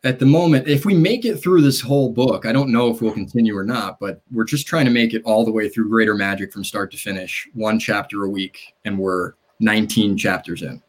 At 0.05 0.19
the 0.19 0.25
moment, 0.25 0.67
if 0.67 0.85
we 0.85 0.93
make 0.93 1.25
it 1.25 1.37
through 1.37 1.63
this 1.63 1.81
whole 1.81 2.13
book, 2.13 2.45
I 2.45 2.51
don't 2.51 2.71
know 2.71 2.91
if 2.91 3.01
we'll 3.01 3.11
continue 3.11 3.57
or 3.57 3.63
not, 3.63 3.99
but 3.99 4.21
we're 4.31 4.43
just 4.43 4.67
trying 4.67 4.85
to 4.85 4.91
make 4.91 5.15
it 5.15 5.23
all 5.25 5.43
the 5.43 5.51
way 5.51 5.67
through 5.67 5.89
Greater 5.89 6.13
Magic 6.13 6.53
from 6.53 6.63
start 6.63 6.91
to 6.91 6.97
finish, 6.97 7.47
one 7.53 7.79
chapter 7.79 8.23
a 8.23 8.29
week, 8.29 8.75
and 8.85 8.99
we're 8.99 9.33
19 9.61 10.15
chapters 10.15 10.61
in. 10.61 10.79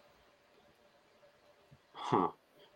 Huh. 1.95 2.29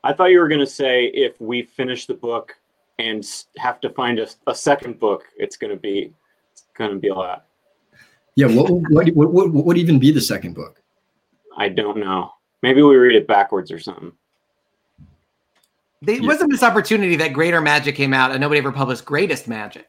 I 0.02 0.14
thought 0.14 0.30
you 0.30 0.40
were 0.40 0.48
going 0.48 0.60
to 0.60 0.66
say 0.66 1.06
if 1.08 1.38
we 1.42 1.62
finish 1.62 2.06
the 2.06 2.14
book 2.14 2.54
and 2.98 3.22
have 3.58 3.78
to 3.82 3.90
find 3.90 4.18
a, 4.18 4.26
a 4.46 4.54
second 4.54 4.98
book, 4.98 5.24
it's 5.36 5.58
going 5.58 5.72
to 5.72 5.78
be 5.78 6.12
it's 6.52 6.64
going 6.74 6.90
to 6.90 6.98
be 6.98 7.08
a 7.08 7.14
lot. 7.14 7.46
Yeah. 8.34 8.46
What, 8.46 8.70
what, 8.70 9.08
what, 9.14 9.32
what, 9.32 9.50
what 9.52 9.66
would 9.66 9.76
even 9.76 9.98
be 9.98 10.10
the 10.10 10.20
second 10.22 10.54
book? 10.54 10.82
I 11.58 11.68
don't 11.68 11.98
know. 11.98 12.32
Maybe 12.62 12.82
we 12.82 12.96
read 12.96 13.16
it 13.16 13.26
backwards 13.26 13.70
or 13.70 13.78
something. 13.78 14.12
There 16.02 16.16
yeah. 16.16 16.26
wasn't 16.26 16.50
this 16.50 16.62
opportunity 16.62 17.16
that 17.16 17.32
Greater 17.32 17.60
Magic 17.60 17.94
came 17.94 18.14
out 18.14 18.30
and 18.30 18.40
nobody 18.40 18.58
ever 18.58 18.72
published 18.72 19.04
Greatest 19.04 19.46
Magic. 19.46 19.86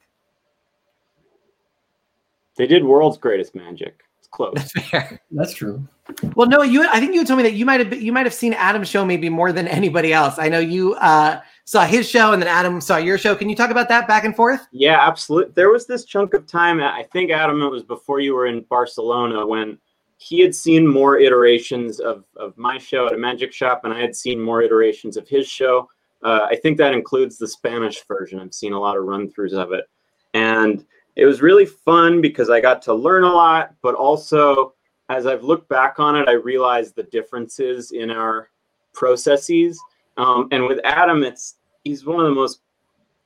They 2.58 2.68
did 2.68 2.84
World's 2.84 3.18
Greatest 3.18 3.56
Magic. 3.56 4.04
It's 4.20 4.28
close. 4.28 4.54
That's 4.56 4.72
fair. 4.90 5.22
That's 5.32 5.54
true. 5.54 5.88
Well, 6.36 6.48
no, 6.48 6.64
you. 6.64 6.86
I 6.90 7.00
think 7.00 7.16
you 7.16 7.24
told 7.24 7.38
me 7.38 7.44
that 7.44 7.54
you 7.54 7.66
might 7.66 7.80
have 7.80 8.02
you 8.02 8.12
might 8.12 8.26
have 8.26 8.34
seen 8.34 8.54
Adam's 8.54 8.90
show 8.90 9.06
maybe 9.06 9.30
more 9.30 9.54
than 9.54 9.68
anybody 9.68 10.12
else. 10.12 10.38
I 10.38 10.50
know 10.50 10.60
you 10.60 10.96
uh, 10.96 11.40
saw 11.64 11.86
his 11.86 12.10
show 12.10 12.34
and 12.34 12.42
then 12.42 12.50
Adam 12.50 12.82
saw 12.82 12.98
your 12.98 13.18
show. 13.18 13.34
Can 13.34 13.50
you 13.50 13.56
talk 13.56 13.72
about 13.72 13.88
that 13.88 14.08
back 14.08 14.26
and 14.26 14.36
forth? 14.36 14.68
Yeah, 14.74 15.00
absolutely. 15.00 15.54
There 15.54 15.70
was 15.70 15.88
this 15.88 16.04
chunk 16.04 16.34
of 16.34 16.46
time. 16.46 16.82
I 16.82 17.04
think 17.14 17.32
Adam, 17.32 17.62
it 17.62 17.70
was 17.70 17.84
before 17.84 18.20
you 18.20 18.36
were 18.36 18.48
in 18.48 18.62
Barcelona 18.70 19.48
when 19.48 19.78
he 20.18 20.42
had 20.42 20.54
seen 20.54 20.86
more 20.86 21.18
iterations 21.18 22.02
of 22.02 22.26
of 22.36 22.58
my 22.58 22.78
show 22.78 23.08
at 23.08 23.14
a 23.14 23.18
magic 23.18 23.54
shop, 23.54 23.86
and 23.86 23.94
I 23.94 24.02
had 24.02 24.14
seen 24.14 24.42
more 24.42 24.62
iterations 24.62 25.16
of 25.16 25.28
his 25.30 25.48
show. 25.48 25.90
Uh, 26.24 26.48
I 26.50 26.56
think 26.56 26.78
that 26.78 26.94
includes 26.94 27.38
the 27.38 27.48
Spanish 27.48 28.06
version. 28.08 28.40
I've 28.40 28.54
seen 28.54 28.74
a 28.74 28.80
lot 28.80 28.98
of 28.98 29.04
run 29.04 29.30
throughs 29.30 29.54
of 29.54 29.72
it. 29.72 29.86
And 30.34 30.86
it 31.16 31.26
was 31.26 31.42
really 31.42 31.66
fun 31.66 32.22
because 32.22 32.50
I 32.50 32.62
got 32.62 32.82
to 32.84 32.94
learn 32.94 33.24
a 33.24 33.34
lot, 33.34 33.74
but 33.82 33.96
also 33.96 34.74
as 35.10 35.26
I've 35.26 35.44
looked 35.44 35.68
back 35.68 36.00
on 36.00 36.16
it, 36.16 36.30
I 36.30 36.34
realized 36.34 36.96
the 36.96 37.04
differences 37.04 37.92
in 37.92 38.12
our 38.12 38.50
processes. 38.94 39.80
Um, 40.18 40.48
and 40.52 40.66
with 40.68 40.80
Adam, 40.84 41.24
it's 41.24 41.56
he's 41.84 42.06
one 42.06 42.20
of 42.20 42.26
the 42.26 42.36
most 42.36 42.62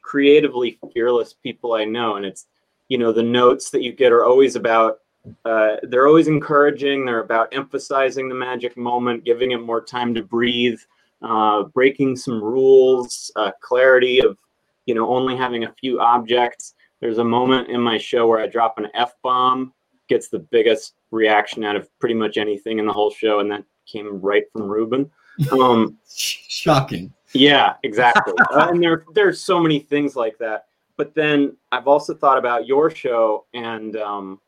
creatively 0.01 0.79
fearless 0.93 1.33
people 1.33 1.73
I 1.73 1.85
know. 1.85 2.15
And 2.15 2.25
it's, 2.25 2.47
you 2.87 2.97
know, 2.97 3.11
the 3.11 3.23
notes 3.23 3.69
that 3.71 3.83
you 3.83 3.91
get 3.91 4.11
are 4.11 4.25
always 4.25 4.55
about 4.55 4.99
uh, 5.43 5.77
they're 5.83 6.07
always 6.07 6.27
encouraging. 6.27 7.05
They're 7.05 7.21
about 7.23 7.49
emphasizing 7.51 8.29
the 8.29 8.35
magic 8.35 8.77
moment, 8.77 9.25
giving 9.25 9.51
it 9.51 9.61
more 9.61 9.81
time 9.81 10.13
to 10.13 10.23
breathe 10.23 10.79
uh, 11.25 11.63
breaking 11.63 12.15
some 12.15 12.41
rules, 12.41 13.31
uh, 13.35 13.51
clarity 13.59 14.19
of, 14.19 14.37
you 14.85 14.93
know, 14.93 15.09
only 15.09 15.35
having 15.35 15.63
a 15.63 15.73
few 15.73 15.99
objects. 15.99 16.75
There's 17.01 17.17
a 17.17 17.23
moment 17.23 17.69
in 17.69 17.81
my 17.81 17.97
show 17.97 18.27
where 18.27 18.39
I 18.39 18.47
drop 18.47 18.77
an 18.77 18.87
F 18.93 19.13
bomb, 19.23 19.73
gets 20.07 20.29
the 20.29 20.39
biggest 20.39 20.93
reaction 21.09 21.63
out 21.63 21.75
of 21.75 21.89
pretty 21.99 22.15
much 22.15 22.37
anything 22.37 22.77
in 22.77 22.85
the 22.85 22.93
whole 22.93 23.09
show, 23.09 23.39
and 23.39 23.49
that 23.51 23.63
came 23.91 24.21
right 24.21 24.43
from 24.53 24.63
Rubin. 24.63 25.09
Um, 25.51 25.97
Shocking. 26.07 27.11
Yeah, 27.33 27.73
exactly. 27.83 28.33
uh, 28.53 28.67
and 28.69 28.81
there, 28.81 29.03
there's 29.13 29.41
so 29.41 29.59
many 29.59 29.79
things 29.79 30.15
like 30.15 30.37
that. 30.37 30.65
But 30.95 31.15
then 31.15 31.57
I've 31.71 31.87
also 31.87 32.13
thought 32.13 32.37
about 32.37 32.67
your 32.67 32.89
show, 32.89 33.45
and 33.53 33.97
um, 33.97 34.39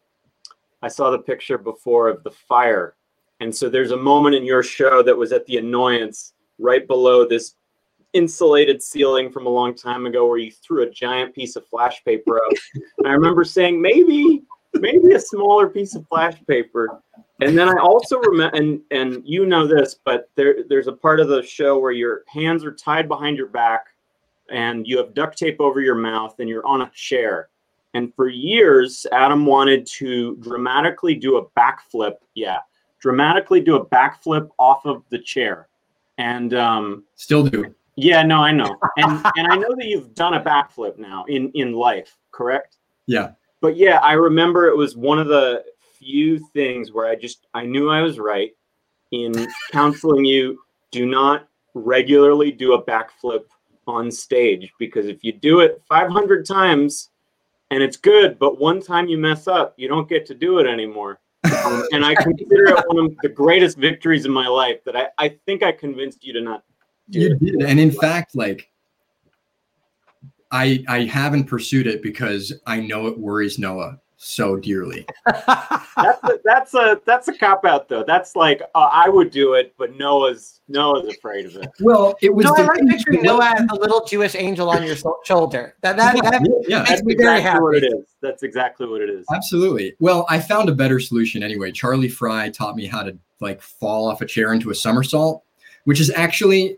I 0.82 0.88
saw 0.88 1.10
the 1.10 1.20
picture 1.20 1.58
before 1.58 2.08
of 2.08 2.24
the 2.24 2.32
fire. 2.32 2.96
And 3.40 3.54
so 3.54 3.68
there's 3.68 3.92
a 3.92 3.98
moment 3.98 4.36
in 4.36 4.46
your 4.46 4.64
show 4.64 5.02
that 5.04 5.18
was 5.18 5.32
at 5.32 5.46
the 5.48 5.58
annoyance 5.58 6.34
right 6.60 6.88
below 6.88 7.26
this 7.28 7.55
insulated 8.14 8.82
ceiling 8.82 9.32
from 9.32 9.45
a 9.45 9.49
long 9.49 9.76
time 9.76 10.05
ago 10.05 10.28
where 10.28 10.38
you 10.38 10.51
threw 10.51 10.84
a 10.84 10.89
giant 10.89 11.36
piece 11.36 11.55
of 11.55 11.68
flash 11.68 12.03
paper 12.03 12.38
up. 12.38 12.53
I 13.05 13.12
remember 13.12 13.43
saying 13.43 13.82
maybe 13.82 14.43
maybe 14.74 15.14
a 15.14 15.20
smaller 15.20 15.68
piece 15.70 15.95
of 15.95 16.08
flash 16.08 16.36
paper. 16.47 17.01
And 17.41 17.58
then 17.58 17.70
I 17.70 17.80
also 17.82 18.18
remember 18.20 18.55
and 18.58 18.82
and 18.91 19.22
you 19.26 19.45
know 19.45 19.68
this, 19.68 19.99
but 20.03 20.30
there 20.36 20.64
there's 20.68 20.88
a 20.88 20.93
part 20.93 21.20
of 21.20 21.28
the 21.28 21.43
show 21.43 21.78
where 21.80 21.91
your 21.91 22.24
hands 22.28 22.64
are 22.64 22.74
tied 22.74 23.08
behind 23.08 23.38
your 23.38 23.47
back 23.47 23.88
and 24.49 24.88
you 24.88 24.97
have 24.97 25.14
duct 25.14 25.38
tape 25.38 25.60
over 25.60 25.82
your 25.82 25.95
mouth 25.95 26.39
and 26.39 26.49
you're 26.49 26.66
on 26.66 26.82
a 26.82 26.91
chair. 26.95 27.49
And 27.93 28.14
for 28.16 28.28
years, 28.28 29.05
Adam 29.12 29.45
wanted 29.45 29.86
to 29.97 30.36
dramatically 30.38 31.16
do 31.16 31.38
a 31.38 31.45
backflip. 31.49 32.16
Yeah, 32.34 32.60
dramatically 32.99 33.62
do 33.62 33.76
a 33.76 33.86
backflip 33.86 34.49
off 34.58 34.86
of 34.86 35.03
the 35.10 35.20
chair 35.20 35.68
and 36.18 36.53
um, 36.53 37.03
still 37.15 37.43
do. 37.43 37.74
Yeah, 37.95 38.22
no, 38.24 38.41
I 38.41 38.51
know, 38.51 38.78
and 38.97 39.26
and 39.36 39.47
I 39.47 39.55
know 39.55 39.76
that 39.76 39.86
you've 39.86 40.13
done 40.13 40.36
a 40.36 40.41
backflip 40.43 40.97
now 40.97 41.26
in 41.28 41.51
in 41.53 41.74
life, 41.74 42.18
correct? 42.32 42.78
Yeah. 43.07 43.32
But 43.61 43.76
yeah, 43.76 43.97
I 43.97 44.13
remember 44.13 44.68
it 44.68 44.78
was 44.78 44.95
one 44.95 45.18
of 45.20 45.28
the 45.28 45.63
few 45.97 46.39
things 46.53 46.91
where 46.91 47.07
I 47.07 47.15
just 47.15 47.47
I 47.53 47.65
knew 47.65 47.89
I 47.89 48.01
was 48.01 48.20
right 48.20 48.51
in 49.11 49.47
counseling 49.72 50.26
you. 50.26 50.59
Do 50.91 51.05
not 51.05 51.47
regularly 51.74 52.51
do 52.51 52.74
a 52.74 52.84
backflip 52.84 53.45
on 53.88 54.11
stage 54.11 54.72
because 54.80 55.07
if 55.07 55.24
you 55.24 55.32
do 55.32 55.61
it 55.61 55.82
500 55.88 56.45
times 56.45 57.09
and 57.72 57.82
it's 57.82 57.97
good, 57.97 58.38
but 58.39 58.59
one 58.59 58.82
time 58.82 59.07
you 59.07 59.18
mess 59.18 59.47
up, 59.47 59.74
you 59.78 59.88
don't 59.88 60.09
get 60.09 60.26
to 60.28 60.36
do 60.36 60.59
it 60.59 60.68
anymore. 60.68 61.20
Um, 61.66 61.84
and 61.91 62.06
I 62.06 62.16
consider 62.16 62.70
it 62.70 62.84
one 62.88 63.06
of 63.06 63.16
the 63.22 63.30
greatest 63.30 63.78
victories 63.78 64.26
in 64.26 64.32
my 64.32 64.48
life 64.48 64.84
that 64.86 64.95
I, 64.95 65.08
I 65.18 65.30
think 65.45 65.64
I 65.64 65.72
convinced 65.72 66.24
you 66.24 66.34
to 66.34 66.41
not 66.41 66.64
do 67.10 67.20
you 67.20 67.36
did. 67.36 67.62
And 67.62 67.80
in 67.80 67.91
fact, 67.91 68.36
like 68.36 68.70
I 70.52 70.84
I 70.88 71.04
haven't 71.04 71.45
pursued 71.45 71.88
it 71.88 72.02
because 72.02 72.54
I 72.66 72.80
know 72.80 73.08
it 73.08 73.18
worries 73.18 73.60
Noah 73.60 74.00
so 74.18 74.57
dearly. 74.57 75.05
that's 75.26 76.24
a, 76.24 76.39
that's 76.43 76.74
a 76.74 76.99
that's 77.05 77.28
a 77.28 77.38
cop 77.38 77.63
out 77.65 77.88
though. 77.88 78.03
That's 78.03 78.36
like 78.36 78.61
uh, 78.76 78.89
I 78.91 79.07
would 79.07 79.32
do 79.32 79.53
it, 79.53 79.74
but 79.78 79.95
Noah's 79.95 80.59
Noah's 80.68 81.07
afraid 81.07 81.45
of 81.45 81.55
it. 81.55 81.70
Well, 81.80 82.15
it 82.22 82.34
was. 82.34 82.45
No, 82.45 82.55
I 82.55 82.61
like 82.63 82.88
picturing 82.88 83.22
Noah 83.22 83.53
as 83.55 83.68
a 83.72 83.76
little 83.76 84.03
Jewish 84.05 84.36
angel 84.36 84.70
on 84.70 84.84
your 84.84 84.95
shoulder. 85.24 85.76
That 85.82 85.97
that, 85.97 86.15
yeah, 86.15 86.30
that 86.32 86.65
yeah. 86.68 86.84
That's 86.84 87.01
exactly 87.01 87.61
what 87.61 87.76
it 87.76 87.84
is. 87.84 88.05
That's 88.22 88.43
exactly 88.43 88.88
what 88.88 89.01
it 89.01 89.09
is. 89.09 89.26
Absolutely. 89.34 89.95
Well, 89.99 90.26
I 90.30 90.39
found 90.39 90.68
a 90.70 90.74
better 90.74 90.99
solution 90.99 91.43
anyway. 91.43 91.72
Charlie 91.72 92.09
Frye 92.09 92.49
taught 92.49 92.76
me 92.76 92.88
how 92.88 93.03
to 93.03 93.15
like 93.39 93.61
fall 93.61 94.09
off 94.09 94.22
a 94.22 94.26
chair 94.26 94.51
into 94.51 94.72
a 94.72 94.76
somersault, 94.76 95.43
which 95.84 95.99
is 95.99 96.11
actually 96.15 96.78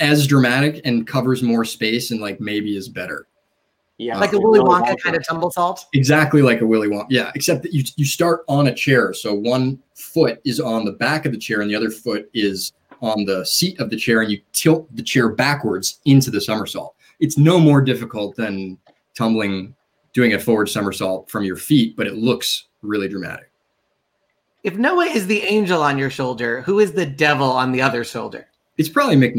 as 0.00 0.26
dramatic 0.26 0.80
and 0.84 1.06
covers 1.06 1.42
more 1.42 1.64
space 1.64 2.10
and 2.10 2.20
like 2.20 2.40
maybe 2.40 2.76
is 2.76 2.88
better. 2.88 3.27
Yeah, 3.98 4.18
like 4.18 4.32
a 4.32 4.38
Willy 4.38 4.60
Wonka, 4.60 4.92
Wonka 4.92 5.02
kind 5.02 5.16
of 5.16 5.26
tumble 5.26 5.50
salt. 5.50 5.86
Exactly 5.92 6.40
like 6.40 6.60
a 6.60 6.66
Willy 6.66 6.88
Wonka. 6.88 7.06
Yeah, 7.10 7.32
except 7.34 7.62
that 7.62 7.72
you 7.72 7.82
you 7.96 8.04
start 8.04 8.44
on 8.48 8.68
a 8.68 8.74
chair, 8.74 9.12
so 9.12 9.34
one 9.34 9.80
foot 9.94 10.40
is 10.44 10.60
on 10.60 10.84
the 10.84 10.92
back 10.92 11.26
of 11.26 11.32
the 11.32 11.38
chair 11.38 11.60
and 11.60 11.70
the 11.70 11.74
other 11.74 11.90
foot 11.90 12.30
is 12.32 12.72
on 13.02 13.24
the 13.24 13.44
seat 13.44 13.78
of 13.80 13.90
the 13.90 13.96
chair, 13.96 14.22
and 14.22 14.30
you 14.30 14.40
tilt 14.52 14.88
the 14.94 15.02
chair 15.02 15.28
backwards 15.28 16.00
into 16.04 16.30
the 16.30 16.40
somersault. 16.40 16.94
It's 17.20 17.36
no 17.36 17.58
more 17.58 17.80
difficult 17.80 18.36
than 18.36 18.78
tumbling, 19.16 19.74
doing 20.12 20.34
a 20.34 20.38
forward 20.38 20.68
somersault 20.68 21.28
from 21.28 21.44
your 21.44 21.56
feet, 21.56 21.96
but 21.96 22.06
it 22.06 22.14
looks 22.14 22.66
really 22.82 23.08
dramatic. 23.08 23.50
If 24.62 24.76
Noah 24.76 25.06
is 25.06 25.26
the 25.26 25.42
angel 25.42 25.82
on 25.82 25.98
your 25.98 26.10
shoulder, 26.10 26.62
who 26.62 26.78
is 26.78 26.92
the 26.92 27.06
devil 27.06 27.50
on 27.50 27.72
the 27.72 27.82
other 27.82 28.04
shoulder? 28.04 28.48
It's 28.76 28.88
probably 28.88 29.16
Mick 29.16 29.34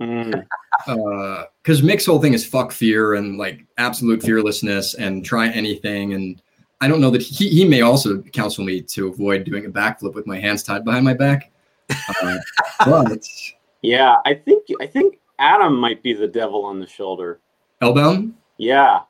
Napier. 0.00 0.30
Mm 0.32 0.46
because 0.84 1.82
uh, 1.82 1.84
Mick's 1.84 2.06
whole 2.06 2.20
thing 2.20 2.34
is 2.34 2.44
fuck 2.44 2.72
fear 2.72 3.14
and 3.14 3.38
like 3.38 3.64
absolute 3.78 4.22
fearlessness 4.22 4.94
and 4.94 5.24
try 5.24 5.48
anything. 5.48 6.14
And 6.14 6.42
I 6.80 6.88
don't 6.88 7.00
know 7.00 7.10
that 7.10 7.22
he, 7.22 7.48
he 7.48 7.64
may 7.64 7.82
also 7.82 8.20
counsel 8.20 8.64
me 8.64 8.80
to 8.82 9.08
avoid 9.08 9.44
doing 9.44 9.66
a 9.66 9.70
backflip 9.70 10.14
with 10.14 10.26
my 10.26 10.38
hands 10.38 10.62
tied 10.62 10.84
behind 10.84 11.04
my 11.04 11.14
back. 11.14 11.52
Uh, 12.22 12.38
but 12.84 13.26
yeah, 13.82 14.16
I 14.24 14.34
think 14.34 14.66
I 14.80 14.86
think 14.86 15.18
Adam 15.38 15.76
might 15.76 16.02
be 16.02 16.12
the 16.12 16.28
devil 16.28 16.64
on 16.64 16.80
the 16.80 16.86
shoulder. 16.86 17.40
Elbaum? 17.82 18.32
Yeah. 18.58 19.00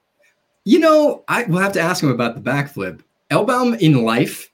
You 0.65 0.78
know, 0.78 1.24
I 1.28 1.44
will 1.44 1.59
have 1.59 1.73
to 1.73 1.81
ask 1.81 2.02
him 2.02 2.11
about 2.11 2.35
the 2.35 2.40
backflip. 2.40 3.01
Elbaum 3.31 3.78
in 3.81 4.05
life 4.05 4.51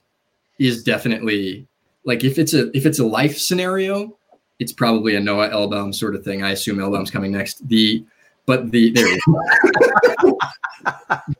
is 0.59 0.83
definitely 0.83 1.67
like 2.03 2.23
if 2.23 2.37
it's 2.37 2.53
a 2.53 2.75
if 2.75 2.85
it's 2.85 2.99
a 2.99 3.05
life 3.05 3.37
scenario, 3.37 4.17
it's 4.61 4.71
probably 4.71 5.15
a 5.15 5.19
Noah 5.19 5.49
Elbaum 5.49 5.93
sort 5.93 6.15
of 6.15 6.23
thing. 6.23 6.41
I 6.43 6.51
assume 6.51 6.77
Elbaum's 6.77 7.09
coming 7.09 7.31
next. 7.31 7.67
The 7.67 8.05
but 8.45 8.69
the 8.69 8.91
there 8.91 9.17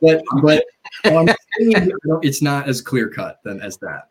but 0.00 0.24
but 0.42 0.64
it's 2.22 2.42
not 2.42 2.68
as 2.68 2.80
clear 2.80 3.08
cut 3.08 3.38
than 3.44 3.60
as 3.60 3.78
that. 3.78 4.08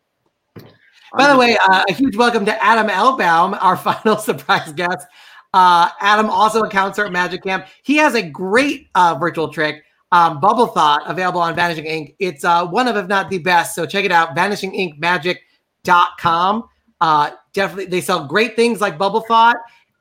By 1.14 1.30
the 1.30 1.36
way, 1.36 1.58
uh, 1.62 1.84
a 1.90 1.92
huge 1.92 2.16
welcome 2.16 2.46
to 2.46 2.64
Adam 2.64 2.88
Elbaum, 2.88 3.62
our 3.62 3.76
final 4.02 4.16
surprise 4.16 4.72
guest. 4.72 5.06
Uh, 5.52 5.90
Adam 6.00 6.30
also 6.30 6.62
a 6.62 6.70
counselor 6.70 7.06
at 7.06 7.12
Magic 7.12 7.42
Camp. 7.42 7.66
He 7.82 7.96
has 7.96 8.14
a 8.14 8.22
great 8.22 8.88
uh, 8.94 9.18
virtual 9.20 9.50
trick, 9.50 9.84
um, 10.10 10.40
Bubble 10.40 10.68
Thought, 10.68 11.02
available 11.04 11.42
on 11.42 11.54
Vanishing 11.54 11.84
Ink. 11.84 12.14
It's 12.18 12.44
uh, 12.44 12.66
one 12.66 12.88
of, 12.88 12.96
if 12.96 13.08
not 13.08 13.28
the 13.28 13.40
best. 13.40 13.74
So 13.74 13.84
check 13.84 14.06
it 14.06 14.12
out, 14.12 14.34
vanishinginkmagic.com. 14.34 16.64
Uh, 17.02 17.32
definitely, 17.52 17.86
they 17.86 18.00
sell 18.00 18.24
great 18.24 18.54
things 18.54 18.80
like 18.80 18.96
Bubble 18.96 19.22
Thought, 19.22 19.56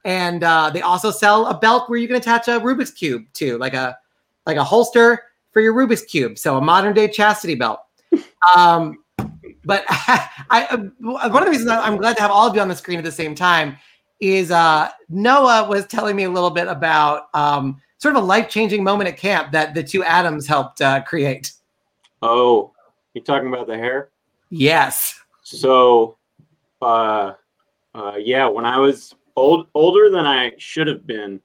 and 0.05 0.43
uh, 0.43 0.69
they 0.69 0.81
also 0.81 1.09
sell 1.09 1.47
a 1.47 1.57
belt 1.57 1.89
where 1.89 1.97
you 1.97 2.05
can 2.05 2.15
attach 2.15 2.47
a 2.47 2.59
Rubik's 2.59 2.91
cube 2.91 3.25
to, 3.33 3.57
like 3.57 3.73
a 3.73 3.97
like 4.45 4.57
a 4.57 4.63
holster 4.63 5.23
for 5.51 5.61
your 5.61 5.73
Rubik's 5.73 6.03
cube. 6.03 6.37
So 6.37 6.57
a 6.57 6.61
modern 6.61 6.93
day 6.93 7.07
chastity 7.07 7.55
belt. 7.55 7.81
Um, 8.57 8.97
but 9.63 9.85
I, 9.89 10.89
one 10.99 11.23
of 11.23 11.45
the 11.45 11.51
reasons 11.51 11.69
I'm 11.69 11.97
glad 11.97 12.15
to 12.15 12.21
have 12.23 12.31
all 12.31 12.47
of 12.47 12.55
you 12.55 12.61
on 12.61 12.67
the 12.67 12.75
screen 12.75 12.97
at 12.97 13.03
the 13.03 13.11
same 13.11 13.35
time 13.35 13.77
is 14.19 14.49
uh, 14.49 14.89
Noah 15.09 15.69
was 15.69 15.85
telling 15.85 16.15
me 16.15 16.23
a 16.23 16.29
little 16.29 16.49
bit 16.49 16.67
about 16.67 17.27
um, 17.35 17.79
sort 17.99 18.15
of 18.15 18.23
a 18.23 18.25
life 18.25 18.49
changing 18.49 18.83
moment 18.83 19.09
at 19.09 19.17
camp 19.17 19.51
that 19.51 19.75
the 19.75 19.83
two 19.83 20.03
Adams 20.03 20.47
helped 20.47 20.81
uh, 20.81 21.01
create. 21.03 21.51
Oh, 22.23 22.71
you're 23.13 23.23
talking 23.23 23.47
about 23.47 23.67
the 23.67 23.77
hair? 23.77 24.09
Yes. 24.49 25.19
So, 25.43 26.17
uh, 26.81 27.33
uh, 27.93 28.15
yeah, 28.17 28.47
when 28.47 28.65
I 28.65 28.77
was 28.77 29.15
old, 29.35 29.67
older 29.73 30.09
than 30.09 30.25
I 30.25 30.53
should 30.57 30.87
have 30.87 31.05
been, 31.05 31.41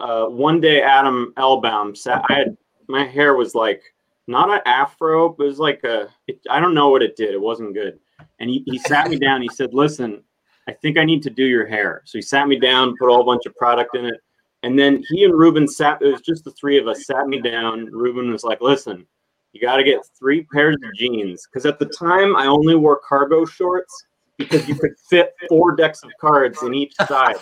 uh, 0.00 0.26
one 0.26 0.60
day 0.60 0.82
Adam 0.82 1.32
Elbaum 1.36 1.96
sat. 1.96 2.24
I 2.28 2.34
had 2.34 2.56
my 2.88 3.04
hair 3.04 3.34
was 3.34 3.54
like 3.54 3.82
not 4.26 4.50
an 4.50 4.60
afro, 4.66 5.30
but 5.30 5.44
it 5.44 5.48
was 5.48 5.58
like 5.58 5.84
a. 5.84 6.08
It, 6.26 6.40
I 6.50 6.60
don't 6.60 6.74
know 6.74 6.88
what 6.88 7.02
it 7.02 7.16
did. 7.16 7.32
It 7.32 7.40
wasn't 7.40 7.74
good. 7.74 7.98
And 8.40 8.50
he, 8.50 8.62
he 8.66 8.78
sat 8.78 9.08
me 9.08 9.18
down. 9.18 9.42
He 9.42 9.48
said, 9.48 9.72
"Listen, 9.72 10.22
I 10.68 10.72
think 10.72 10.98
I 10.98 11.04
need 11.04 11.22
to 11.22 11.30
do 11.30 11.44
your 11.44 11.66
hair." 11.66 12.02
So 12.04 12.18
he 12.18 12.22
sat 12.22 12.48
me 12.48 12.58
down, 12.58 12.96
put 12.98 13.08
a 13.08 13.14
whole 13.14 13.24
bunch 13.24 13.46
of 13.46 13.54
product 13.56 13.96
in 13.96 14.04
it, 14.04 14.20
and 14.62 14.78
then 14.78 15.02
he 15.08 15.24
and 15.24 15.34
Rubin 15.34 15.68
sat. 15.68 16.02
It 16.02 16.12
was 16.12 16.20
just 16.20 16.44
the 16.44 16.50
three 16.52 16.78
of 16.78 16.88
us. 16.88 17.06
Sat 17.06 17.26
me 17.26 17.40
down. 17.40 17.86
Rubin 17.86 18.30
was 18.30 18.44
like, 18.44 18.60
"Listen, 18.60 19.06
you 19.52 19.60
got 19.60 19.76
to 19.76 19.84
get 19.84 20.00
three 20.18 20.46
pairs 20.52 20.76
of 20.82 20.94
jeans 20.94 21.46
because 21.46 21.64
at 21.64 21.78
the 21.78 21.86
time 21.86 22.36
I 22.36 22.46
only 22.46 22.74
wore 22.74 23.00
cargo 23.06 23.44
shorts." 23.44 24.06
Because 24.38 24.68
you 24.68 24.74
could 24.74 24.94
fit 25.08 25.34
four 25.48 25.74
decks 25.74 26.02
of 26.02 26.10
cards 26.20 26.62
in 26.62 26.74
each 26.74 26.94
side, 27.06 27.36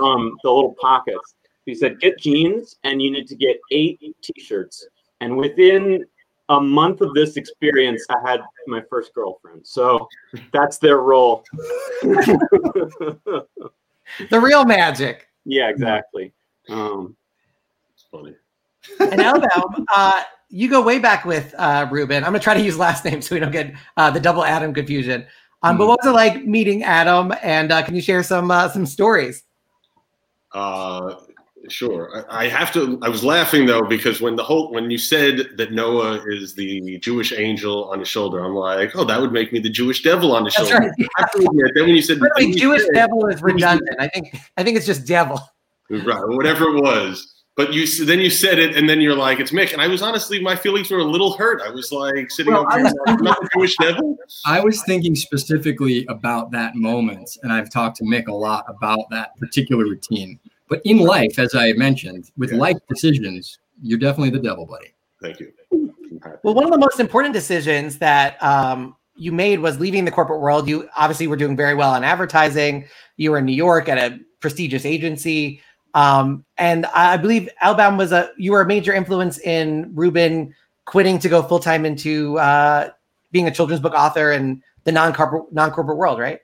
um, 0.00 0.36
the 0.42 0.50
little 0.50 0.74
pockets. 0.80 1.34
He 1.66 1.74
said, 1.74 2.00
get 2.00 2.18
jeans 2.18 2.76
and 2.84 3.02
you 3.02 3.10
need 3.10 3.26
to 3.28 3.36
get 3.36 3.58
eight 3.70 4.00
t-shirts. 4.22 4.86
And 5.20 5.36
within 5.36 6.04
a 6.48 6.60
month 6.60 7.00
of 7.02 7.12
this 7.12 7.36
experience, 7.36 8.04
I 8.08 8.16
had 8.24 8.40
my 8.66 8.82
first 8.88 9.12
girlfriend. 9.14 9.66
So 9.66 10.08
that's 10.52 10.78
their 10.78 10.98
role. 10.98 11.44
the 12.02 13.46
real 14.30 14.64
magic. 14.64 15.28
Yeah, 15.44 15.68
exactly. 15.68 16.32
Um, 16.68 17.16
it's 17.92 18.06
funny. 18.10 18.34
And 19.00 19.20
Elbaum, 19.20 19.84
uh, 19.94 20.22
you 20.48 20.70
go 20.70 20.80
way 20.80 20.98
back 20.98 21.24
with 21.24 21.54
uh, 21.58 21.86
Rubin. 21.90 22.24
I'm 22.24 22.30
gonna 22.32 22.40
try 22.40 22.54
to 22.54 22.62
use 22.62 22.78
last 22.78 23.04
name 23.04 23.20
so 23.20 23.34
we 23.34 23.40
don't 23.40 23.52
get 23.52 23.74
uh, 23.96 24.10
the 24.10 24.20
double 24.20 24.44
Adam 24.44 24.72
confusion. 24.72 25.26
Um. 25.62 25.78
But 25.78 25.88
what 25.88 25.98
was 26.02 26.10
it 26.10 26.14
like 26.14 26.44
meeting 26.44 26.82
Adam? 26.82 27.32
And 27.42 27.72
uh, 27.72 27.82
can 27.82 27.94
you 27.94 28.02
share 28.02 28.22
some 28.22 28.50
uh, 28.50 28.68
some 28.68 28.86
stories? 28.86 29.42
Uh, 30.54 31.14
Sure. 31.68 32.24
I, 32.30 32.44
I 32.44 32.48
have 32.48 32.72
to. 32.74 32.98
I 33.02 33.08
was 33.08 33.24
laughing 33.24 33.66
though 33.66 33.82
because 33.82 34.20
when 34.20 34.36
the 34.36 34.44
whole 34.44 34.72
when 34.72 34.90
you 34.90 34.98
said 34.98 35.48
that 35.56 35.72
Noah 35.72 36.22
is 36.26 36.54
the 36.54 36.98
Jewish 36.98 37.32
angel 37.32 37.90
on 37.90 37.98
his 37.98 38.08
shoulder, 38.08 38.44
I'm 38.44 38.54
like, 38.54 38.94
oh, 38.96 39.04
that 39.04 39.20
would 39.20 39.32
make 39.32 39.52
me 39.52 39.58
the 39.58 39.70
Jewish 39.70 40.02
devil 40.02 40.34
on 40.34 40.44
his 40.44 40.54
That's 40.54 40.68
shoulder. 40.68 40.92
Right. 41.08 41.72
then 41.74 41.84
when 41.84 41.94
you 41.94 42.02
said 42.02 42.18
Jewish 42.38 42.82
said, 42.82 42.94
devil 42.94 43.26
is 43.26 43.42
redundant. 43.42 43.96
I 43.98 44.08
think 44.08 44.36
I 44.56 44.62
think 44.62 44.76
it's 44.76 44.86
just 44.86 45.06
devil. 45.06 45.40
Right. 45.90 46.20
Whatever 46.28 46.64
it 46.76 46.82
was. 46.82 47.37
But 47.58 47.72
you 47.72 47.88
then 48.04 48.20
you 48.20 48.30
said 48.30 48.60
it, 48.60 48.76
and 48.76 48.88
then 48.88 49.00
you're 49.00 49.16
like, 49.16 49.40
"It's 49.40 49.50
Mick," 49.50 49.72
and 49.72 49.82
I 49.82 49.88
was 49.88 50.00
honestly, 50.00 50.40
my 50.40 50.54
feelings 50.54 50.92
were 50.92 50.98
a 50.98 51.04
little 51.04 51.36
hurt. 51.36 51.60
I 51.60 51.70
was 51.70 51.90
like 51.90 52.30
sitting 52.30 52.52
well, 52.52 52.64
over 52.72 52.78
here, 52.78 53.16
like, 53.20 53.38
Jewish 53.52 53.76
devil. 53.78 54.16
I 54.46 54.60
was 54.60 54.80
thinking 54.84 55.16
specifically 55.16 56.06
about 56.08 56.52
that 56.52 56.76
moment, 56.76 57.36
and 57.42 57.52
I've 57.52 57.68
talked 57.68 57.96
to 57.96 58.04
Mick 58.04 58.28
a 58.28 58.32
lot 58.32 58.64
about 58.68 59.10
that 59.10 59.36
particular 59.38 59.82
routine. 59.82 60.38
But 60.68 60.82
in 60.84 60.98
life, 60.98 61.36
as 61.40 61.56
I 61.56 61.72
mentioned, 61.72 62.30
with 62.36 62.52
yeah. 62.52 62.58
life 62.58 62.76
decisions, 62.88 63.58
you're 63.82 63.98
definitely 63.98 64.30
the 64.30 64.38
devil, 64.38 64.64
buddy. 64.64 64.94
Thank 65.20 65.40
you. 65.40 65.52
Well, 66.44 66.54
one 66.54 66.64
of 66.64 66.70
the 66.70 66.78
most 66.78 67.00
important 67.00 67.34
decisions 67.34 67.98
that 67.98 68.40
um, 68.40 68.94
you 69.16 69.32
made 69.32 69.58
was 69.58 69.80
leaving 69.80 70.04
the 70.04 70.12
corporate 70.12 70.40
world. 70.40 70.68
You 70.68 70.88
obviously 70.96 71.26
were 71.26 71.36
doing 71.36 71.56
very 71.56 71.74
well 71.74 71.96
in 71.96 72.04
advertising. 72.04 72.86
You 73.16 73.32
were 73.32 73.38
in 73.38 73.46
New 73.46 73.52
York 73.52 73.88
at 73.88 73.98
a 73.98 74.20
prestigious 74.38 74.86
agency. 74.86 75.60
Um, 75.94 76.44
and 76.58 76.86
I 76.86 77.16
believe 77.16 77.48
Elbaum 77.62 77.96
was 77.96 78.12
a 78.12 78.30
you 78.36 78.52
were 78.52 78.60
a 78.60 78.66
major 78.66 78.92
influence 78.92 79.38
in 79.38 79.90
Rubin 79.94 80.54
quitting 80.84 81.18
to 81.18 81.28
go 81.28 81.42
full 81.42 81.58
time 81.58 81.84
into 81.84 82.38
uh, 82.38 82.90
being 83.30 83.46
a 83.46 83.50
children's 83.50 83.80
book 83.80 83.94
author 83.94 84.30
and 84.30 84.62
the 84.84 84.92
non 84.92 85.12
corporate 85.12 85.52
non 85.52 85.70
corporate 85.70 85.98
world, 85.98 86.18
right? 86.18 86.40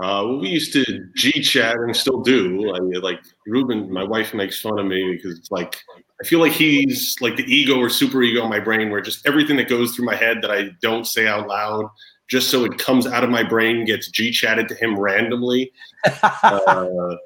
Uh, 0.00 0.22
well, 0.24 0.38
we 0.38 0.48
used 0.48 0.72
to 0.72 0.84
G 1.16 1.42
chat 1.42 1.76
and 1.76 1.94
still 1.94 2.20
do. 2.20 2.72
I 2.74 2.80
mean, 2.80 3.00
like 3.00 3.20
Rubin, 3.46 3.92
my 3.92 4.04
wife 4.04 4.32
makes 4.32 4.60
fun 4.60 4.78
of 4.78 4.86
me 4.86 5.14
because 5.16 5.38
it's 5.38 5.50
like 5.50 5.76
I 6.20 6.24
feel 6.24 6.40
like 6.40 6.52
he's 6.52 7.16
like 7.20 7.36
the 7.36 7.44
ego 7.44 7.78
or 7.78 7.88
super 7.88 8.22
ego 8.22 8.44
in 8.44 8.50
my 8.50 8.60
brain, 8.60 8.90
where 8.90 9.00
just 9.00 9.26
everything 9.26 9.56
that 9.56 9.68
goes 9.68 9.94
through 9.94 10.04
my 10.04 10.16
head 10.16 10.38
that 10.42 10.50
I 10.50 10.70
don't 10.82 11.06
say 11.06 11.26
out 11.26 11.48
loud, 11.48 11.88
just 12.28 12.50
so 12.50 12.64
it 12.64 12.78
comes 12.78 13.06
out 13.06 13.24
of 13.24 13.30
my 13.30 13.42
brain, 13.42 13.84
gets 13.84 14.08
G 14.08 14.30
chatted 14.30 14.68
to 14.68 14.74
him 14.74 14.98
randomly. 14.98 15.72
uh, 16.22 17.16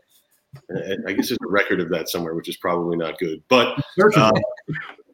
I 1.07 1.13
guess 1.13 1.29
there's 1.29 1.39
a 1.43 1.51
record 1.51 1.81
of 1.81 1.89
that 1.91 2.09
somewhere, 2.09 2.35
which 2.35 2.49
is 2.49 2.57
probably 2.57 2.97
not 2.97 3.19
good. 3.19 3.43
But 3.49 3.83
uh, 4.17 4.33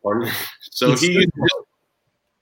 pardon? 0.03 0.31
so 0.61 0.93
it's 0.93 1.03
he, 1.03 1.29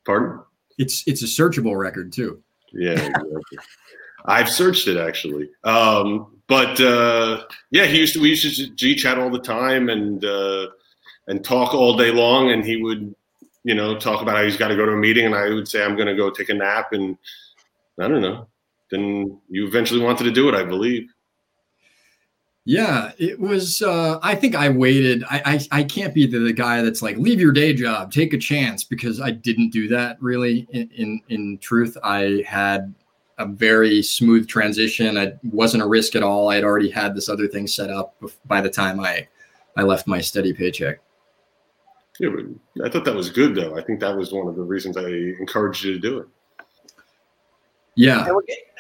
pardon? 0.05 0.41
It's 0.79 1.05
it's 1.07 1.23
a 1.23 1.27
searchable 1.27 1.79
record 1.79 2.13
too. 2.13 2.43
Yeah. 2.73 2.93
Exactly. 2.93 3.59
I've 4.27 4.49
searched 4.49 4.89
it 4.89 4.97
actually. 4.97 5.51
Um, 5.65 6.37
but 6.49 6.81
uh, 6.81 7.45
yeah, 7.71 7.87
he 7.87 7.99
used 7.99 8.15
to 8.15 8.21
we 8.21 8.31
used 8.31 8.57
to 8.57 8.69
G 8.71 8.95
chat 8.95 9.19
all 9.19 9.31
the 9.31 9.39
time 9.39 9.89
and 9.89 10.25
uh, 10.25 10.69
and 11.27 11.45
talk 11.45 11.75
all 11.75 11.97
day 11.97 12.11
long. 12.11 12.51
And 12.51 12.65
he 12.65 12.83
would, 12.83 13.15
you 13.65 13.75
know, 13.75 13.97
talk 13.97 14.23
about 14.23 14.37
how 14.37 14.45
he's 14.45 14.57
got 14.57 14.69
to 14.69 14.77
go 14.77 14.87
to 14.87 14.93
a 14.93 14.97
meeting, 14.97 15.27
and 15.27 15.35
I 15.35 15.49
would 15.51 15.69
say 15.69 15.85
I'm 15.85 15.97
going 15.97 16.09
to 16.09 16.15
go 16.15 16.31
take 16.31 16.49
a 16.49 16.55
nap. 16.55 16.93
And 16.93 17.17
I 18.01 18.09
don't 18.09 18.21
know. 18.21 18.49
Then 18.91 19.41
you 19.49 19.67
eventually 19.67 20.01
wanted 20.01 20.25
to 20.25 20.31
do 20.31 20.49
it, 20.49 20.55
I 20.55 20.65
believe. 20.65 21.09
Yeah, 22.69 23.13
it 23.17 23.39
was. 23.39 23.81
Uh, 23.81 24.19
I 24.25 24.35
think 24.35 24.57
I 24.57 24.69
waited. 24.69 25.23
I, 25.31 25.41
I, 25.71 25.81
I 25.81 25.85
can't 25.85 26.13
be 26.13 26.27
the, 26.27 26.41
the, 26.41 26.53
guy 26.53 26.83
that's 26.83 27.01
like 27.01 27.17
leave 27.17 27.39
your 27.39 27.53
day 27.53 27.73
job, 27.73 28.11
take 28.11 28.35
a 28.35 28.39
chance 28.39 28.83
because 28.83 29.21
I 29.21 29.31
didn't 29.31 29.71
do 29.71 29.87
that 29.87 30.21
really. 30.21 30.67
In 30.73 30.91
in, 30.91 31.21
in 31.29 31.59
truth, 31.59 31.97
I 32.03 32.45
had 32.45 32.93
a 33.39 33.47
very 33.47 34.03
smooth 34.03 34.49
transition. 34.49 35.17
I 35.17 35.35
wasn't 35.45 35.85
a 35.85 35.87
risk 35.87 36.17
at 36.17 36.25
all. 36.25 36.49
I 36.49 36.57
had 36.57 36.65
already 36.65 36.91
had 36.91 37.15
this 37.15 37.29
other 37.29 37.47
thing 37.47 37.69
set 37.69 37.89
up 37.89 38.21
by 38.47 38.61
the 38.61 38.71
time 38.71 38.99
I 38.99 39.29
I 39.77 39.83
left 39.83 40.09
my 40.09 40.21
steady 40.21 40.53
paycheck. 40.53 40.99
Yeah, 42.19 42.31
but 42.31 42.85
I 42.85 42.91
thought 42.91 43.05
that 43.05 43.15
was 43.15 43.31
good 43.31 43.55
though. 43.55 43.79
I 43.79 43.83
think 43.85 44.01
that 44.01 44.17
was 44.17 44.33
one 44.33 44.49
of 44.49 44.57
the 44.57 44.63
reasons 44.63 44.97
I 44.97 45.07
encouraged 45.07 45.85
you 45.85 45.93
to 45.93 46.01
do 46.01 46.19
it. 46.19 46.27
Yeah. 47.97 48.29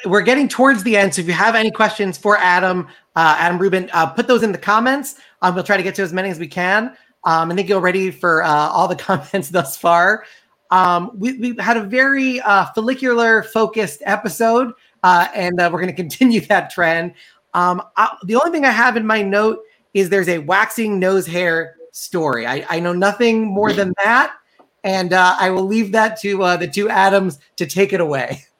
We're 0.04 0.22
getting 0.22 0.46
towards 0.46 0.82
the 0.82 0.96
end. 0.96 1.14
So 1.14 1.22
if 1.22 1.26
you 1.26 1.32
have 1.32 1.54
any 1.54 1.70
questions 1.70 2.18
for 2.18 2.36
Adam, 2.36 2.86
uh, 3.16 3.36
Adam 3.38 3.58
Rubin, 3.58 3.90
uh, 3.92 4.06
put 4.06 4.28
those 4.28 4.42
in 4.42 4.52
the 4.52 4.58
comments. 4.58 5.16
Um, 5.42 5.54
we'll 5.54 5.64
try 5.64 5.76
to 5.76 5.82
get 5.82 5.94
to 5.96 6.02
as 6.02 6.12
many 6.12 6.28
as 6.28 6.38
we 6.38 6.46
can. 6.46 6.96
Um, 7.24 7.50
and 7.50 7.58
thank 7.58 7.68
you 7.68 7.74
already 7.74 8.10
for 8.10 8.44
uh, 8.44 8.48
all 8.48 8.86
the 8.86 8.96
comments 8.96 9.48
thus 9.48 9.76
far. 9.76 10.24
Um, 10.70 11.10
we, 11.14 11.38
we 11.38 11.56
had 11.58 11.76
a 11.76 11.82
very 11.82 12.40
uh, 12.40 12.66
follicular 12.66 13.42
focused 13.42 14.02
episode, 14.04 14.72
uh, 15.02 15.28
and 15.34 15.60
uh, 15.60 15.70
we're 15.72 15.80
going 15.80 15.92
to 15.92 15.96
continue 15.96 16.40
that 16.46 16.70
trend. 16.70 17.14
Um, 17.54 17.82
I, 17.96 18.16
the 18.24 18.36
only 18.36 18.50
thing 18.50 18.64
I 18.64 18.70
have 18.70 18.96
in 18.96 19.06
my 19.06 19.22
note 19.22 19.60
is 19.94 20.10
there's 20.10 20.28
a 20.28 20.38
waxing 20.38 20.98
nose 20.98 21.26
hair 21.26 21.76
story. 21.92 22.46
I, 22.46 22.66
I 22.68 22.80
know 22.80 22.92
nothing 22.92 23.46
more 23.46 23.72
than 23.72 23.94
that, 24.04 24.34
and 24.84 25.12
uh, 25.12 25.36
I 25.40 25.50
will 25.50 25.64
leave 25.64 25.92
that 25.92 26.20
to 26.20 26.42
uh, 26.42 26.56
the 26.58 26.68
two 26.68 26.90
Adams 26.90 27.38
to 27.56 27.66
take 27.66 27.92
it 27.92 28.00
away. 28.00 28.44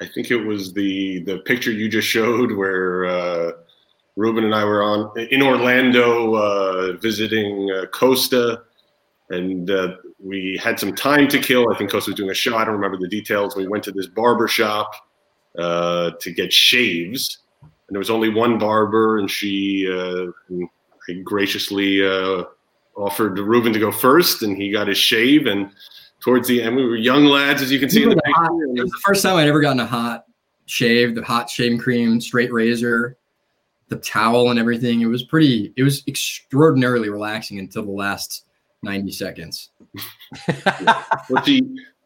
I 0.00 0.06
think 0.06 0.30
it 0.30 0.36
was 0.36 0.72
the 0.72 1.20
the 1.20 1.38
picture 1.40 1.70
you 1.70 1.88
just 1.88 2.08
showed 2.08 2.52
where 2.52 3.04
uh, 3.04 3.52
Rubin 4.16 4.44
and 4.44 4.54
I 4.54 4.64
were 4.64 4.82
on 4.82 5.12
in 5.30 5.42
Orlando 5.42 6.34
uh, 6.34 6.92
visiting 6.96 7.70
uh, 7.70 7.86
Kostya, 7.86 8.62
and 9.28 9.70
uh, 9.70 9.96
we 10.18 10.58
had 10.62 10.80
some 10.80 10.94
time 10.94 11.28
to 11.28 11.38
kill. 11.38 11.70
I 11.70 11.76
think 11.76 11.90
Kostya 11.90 12.12
was 12.12 12.16
doing 12.16 12.30
a 12.30 12.34
show. 12.34 12.56
I 12.56 12.64
don't 12.64 12.74
remember 12.74 12.96
the 12.96 13.08
details. 13.08 13.56
We 13.56 13.68
went 13.68 13.84
to 13.84 13.92
this 13.92 14.06
barber 14.06 14.48
shop 14.48 14.90
uh, 15.58 16.12
to 16.18 16.30
get 16.30 16.50
shaves, 16.50 17.38
and 17.60 17.70
there 17.94 17.98
was 17.98 18.10
only 18.10 18.30
one 18.30 18.58
barber, 18.58 19.18
and 19.18 19.30
she 19.30 19.86
uh, 19.90 20.26
graciously 21.24 22.02
offered 22.96 23.38
Rubin 23.38 23.72
to 23.74 23.78
go 23.78 23.92
first, 23.92 24.42
and 24.42 24.56
he 24.56 24.70
got 24.70 24.88
his 24.88 24.98
shave. 24.98 25.46
And 25.46 25.70
towards 26.20 26.48
the 26.48 26.62
end, 26.62 26.76
we 26.76 26.84
were 26.84 26.96
young 26.96 27.24
lads, 27.24 27.62
as 27.62 27.72
you 27.72 27.78
can 27.78 27.90
see 27.90 28.02
in 28.02 28.10
the 28.10 28.16
picture. 28.16 28.32
Hot, 28.34 28.50
it 28.76 28.82
was 28.82 28.90
the 28.90 29.00
first 29.04 29.22
time 29.22 29.36
I'd 29.36 29.48
ever 29.48 29.60
gotten 29.60 29.80
a 29.80 29.86
hot 29.86 30.24
shave, 30.66 31.14
the 31.14 31.22
hot 31.22 31.50
shaving 31.50 31.78
cream, 31.78 32.20
straight 32.20 32.52
razor, 32.52 33.16
the 33.88 33.96
towel, 33.96 34.50
and 34.50 34.58
everything. 34.58 35.00
It 35.00 35.06
was 35.06 35.22
pretty. 35.22 35.72
It 35.76 35.82
was 35.82 36.04
extraordinarily 36.06 37.08
relaxing 37.08 37.58
until 37.58 37.84
the 37.84 37.90
last 37.90 38.44
90 38.82 39.12
seconds. 39.12 39.70
well, 41.28 41.42
she, 41.44 41.62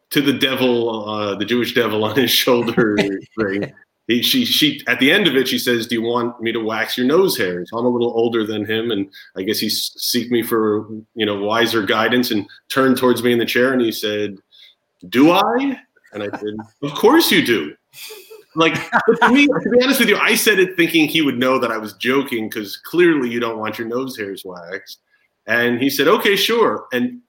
to 0.09 0.21
the 0.21 0.33
devil, 0.33 1.07
uh, 1.09 1.35
the 1.35 1.45
Jewish 1.45 1.73
devil 1.73 2.03
on 2.03 2.15
his 2.15 2.31
shoulder. 2.31 2.97
he, 4.07 4.21
she, 4.21 4.45
she, 4.45 4.83
at 4.87 4.99
the 4.99 5.11
end 5.11 5.27
of 5.27 5.35
it, 5.35 5.47
she 5.47 5.57
says, 5.57 5.87
"Do 5.87 5.95
you 5.95 6.01
want 6.01 6.39
me 6.39 6.51
to 6.51 6.59
wax 6.59 6.97
your 6.97 7.07
nose 7.07 7.37
hairs?" 7.37 7.69
I'm 7.73 7.85
a 7.85 7.89
little 7.89 8.13
older 8.15 8.45
than 8.45 8.65
him, 8.65 8.91
and 8.91 9.09
I 9.35 9.41
guess 9.41 9.59
he 9.59 9.69
seek 9.69 10.29
me 10.29 10.43
for 10.43 10.87
you 11.15 11.25
know 11.25 11.39
wiser 11.39 11.83
guidance, 11.83 12.29
and 12.31 12.45
turned 12.69 12.97
towards 12.97 13.23
me 13.23 13.31
in 13.31 13.39
the 13.39 13.45
chair, 13.45 13.73
and 13.73 13.81
he 13.81 13.91
said, 13.91 14.37
"Do 15.09 15.31
I?" 15.31 15.79
And 16.13 16.23
I 16.23 16.29
said, 16.37 16.55
"Of 16.83 16.93
course 16.93 17.31
you 17.31 17.45
do." 17.45 17.75
like 18.55 18.75
to 18.75 19.31
me, 19.31 19.47
to 19.47 19.69
be 19.69 19.83
honest 19.83 19.99
with 19.99 20.09
you, 20.09 20.17
I 20.17 20.35
said 20.35 20.59
it 20.59 20.75
thinking 20.75 21.07
he 21.07 21.21
would 21.21 21.37
know 21.37 21.59
that 21.59 21.71
I 21.71 21.77
was 21.77 21.93
joking 21.93 22.47
because 22.47 22.77
clearly 22.77 23.29
you 23.29 23.39
don't 23.39 23.59
want 23.59 23.77
your 23.77 23.87
nose 23.87 24.17
hairs 24.17 24.43
waxed. 24.45 24.99
And 25.47 25.81
he 25.81 25.89
said, 25.89 26.07
"Okay, 26.07 26.35
sure." 26.35 26.85
And 26.93 27.21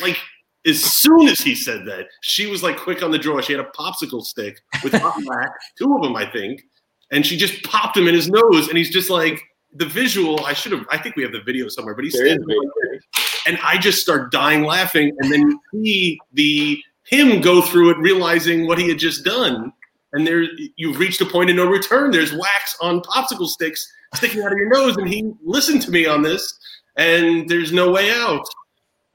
like 0.00 0.16
as 0.66 0.82
soon 0.82 1.28
as 1.28 1.40
he 1.40 1.54
said 1.54 1.86
that, 1.86 2.06
she 2.20 2.46
was 2.46 2.62
like 2.62 2.76
quick 2.76 3.02
on 3.02 3.10
the 3.10 3.18
draw. 3.18 3.40
She 3.40 3.52
had 3.52 3.64
a 3.64 3.70
popsicle 3.70 4.22
stick 4.22 4.60
with 4.84 4.92
hot 4.92 5.14
wax, 5.24 5.50
two 5.78 5.94
of 5.94 6.02
them, 6.02 6.16
I 6.16 6.30
think, 6.30 6.62
and 7.10 7.24
she 7.24 7.36
just 7.36 7.62
popped 7.64 7.96
him 7.96 8.08
in 8.08 8.14
his 8.14 8.28
nose. 8.28 8.68
And 8.68 8.76
he's 8.76 8.90
just 8.90 9.10
like 9.10 9.40
the 9.74 9.86
visual. 9.86 10.44
I 10.44 10.52
should 10.52 10.72
have. 10.72 10.84
I 10.90 10.98
think 10.98 11.16
we 11.16 11.22
have 11.22 11.32
the 11.32 11.42
video 11.42 11.68
somewhere, 11.68 11.94
but 11.94 12.04
he's 12.04 12.12
There 12.12 12.26
standing 12.26 12.46
there, 12.46 13.00
and 13.46 13.58
I 13.62 13.78
just 13.78 13.98
start 13.98 14.32
dying 14.32 14.64
laughing. 14.64 15.16
And 15.20 15.32
then 15.32 15.40
you 15.40 15.60
see 15.72 16.18
the 16.32 16.82
him 17.06 17.40
go 17.40 17.60
through 17.62 17.90
it, 17.90 17.98
realizing 17.98 18.66
what 18.66 18.78
he 18.78 18.88
had 18.88 18.98
just 18.98 19.24
done. 19.24 19.72
And 20.12 20.26
there, 20.26 20.44
you've 20.76 20.98
reached 20.98 21.20
a 21.20 21.26
point 21.26 21.50
of 21.50 21.56
no 21.56 21.66
return. 21.66 22.10
There's 22.10 22.32
wax 22.32 22.76
on 22.80 23.00
popsicle 23.00 23.46
sticks 23.46 23.86
sticking 24.14 24.42
out 24.42 24.52
of 24.52 24.58
your 24.58 24.68
nose, 24.68 24.96
and 24.96 25.08
he 25.08 25.32
listened 25.44 25.82
to 25.82 25.90
me 25.90 26.06
on 26.06 26.22
this, 26.22 26.58
and 26.96 27.48
there's 27.48 27.72
no 27.72 27.90
way 27.90 28.10
out. 28.10 28.44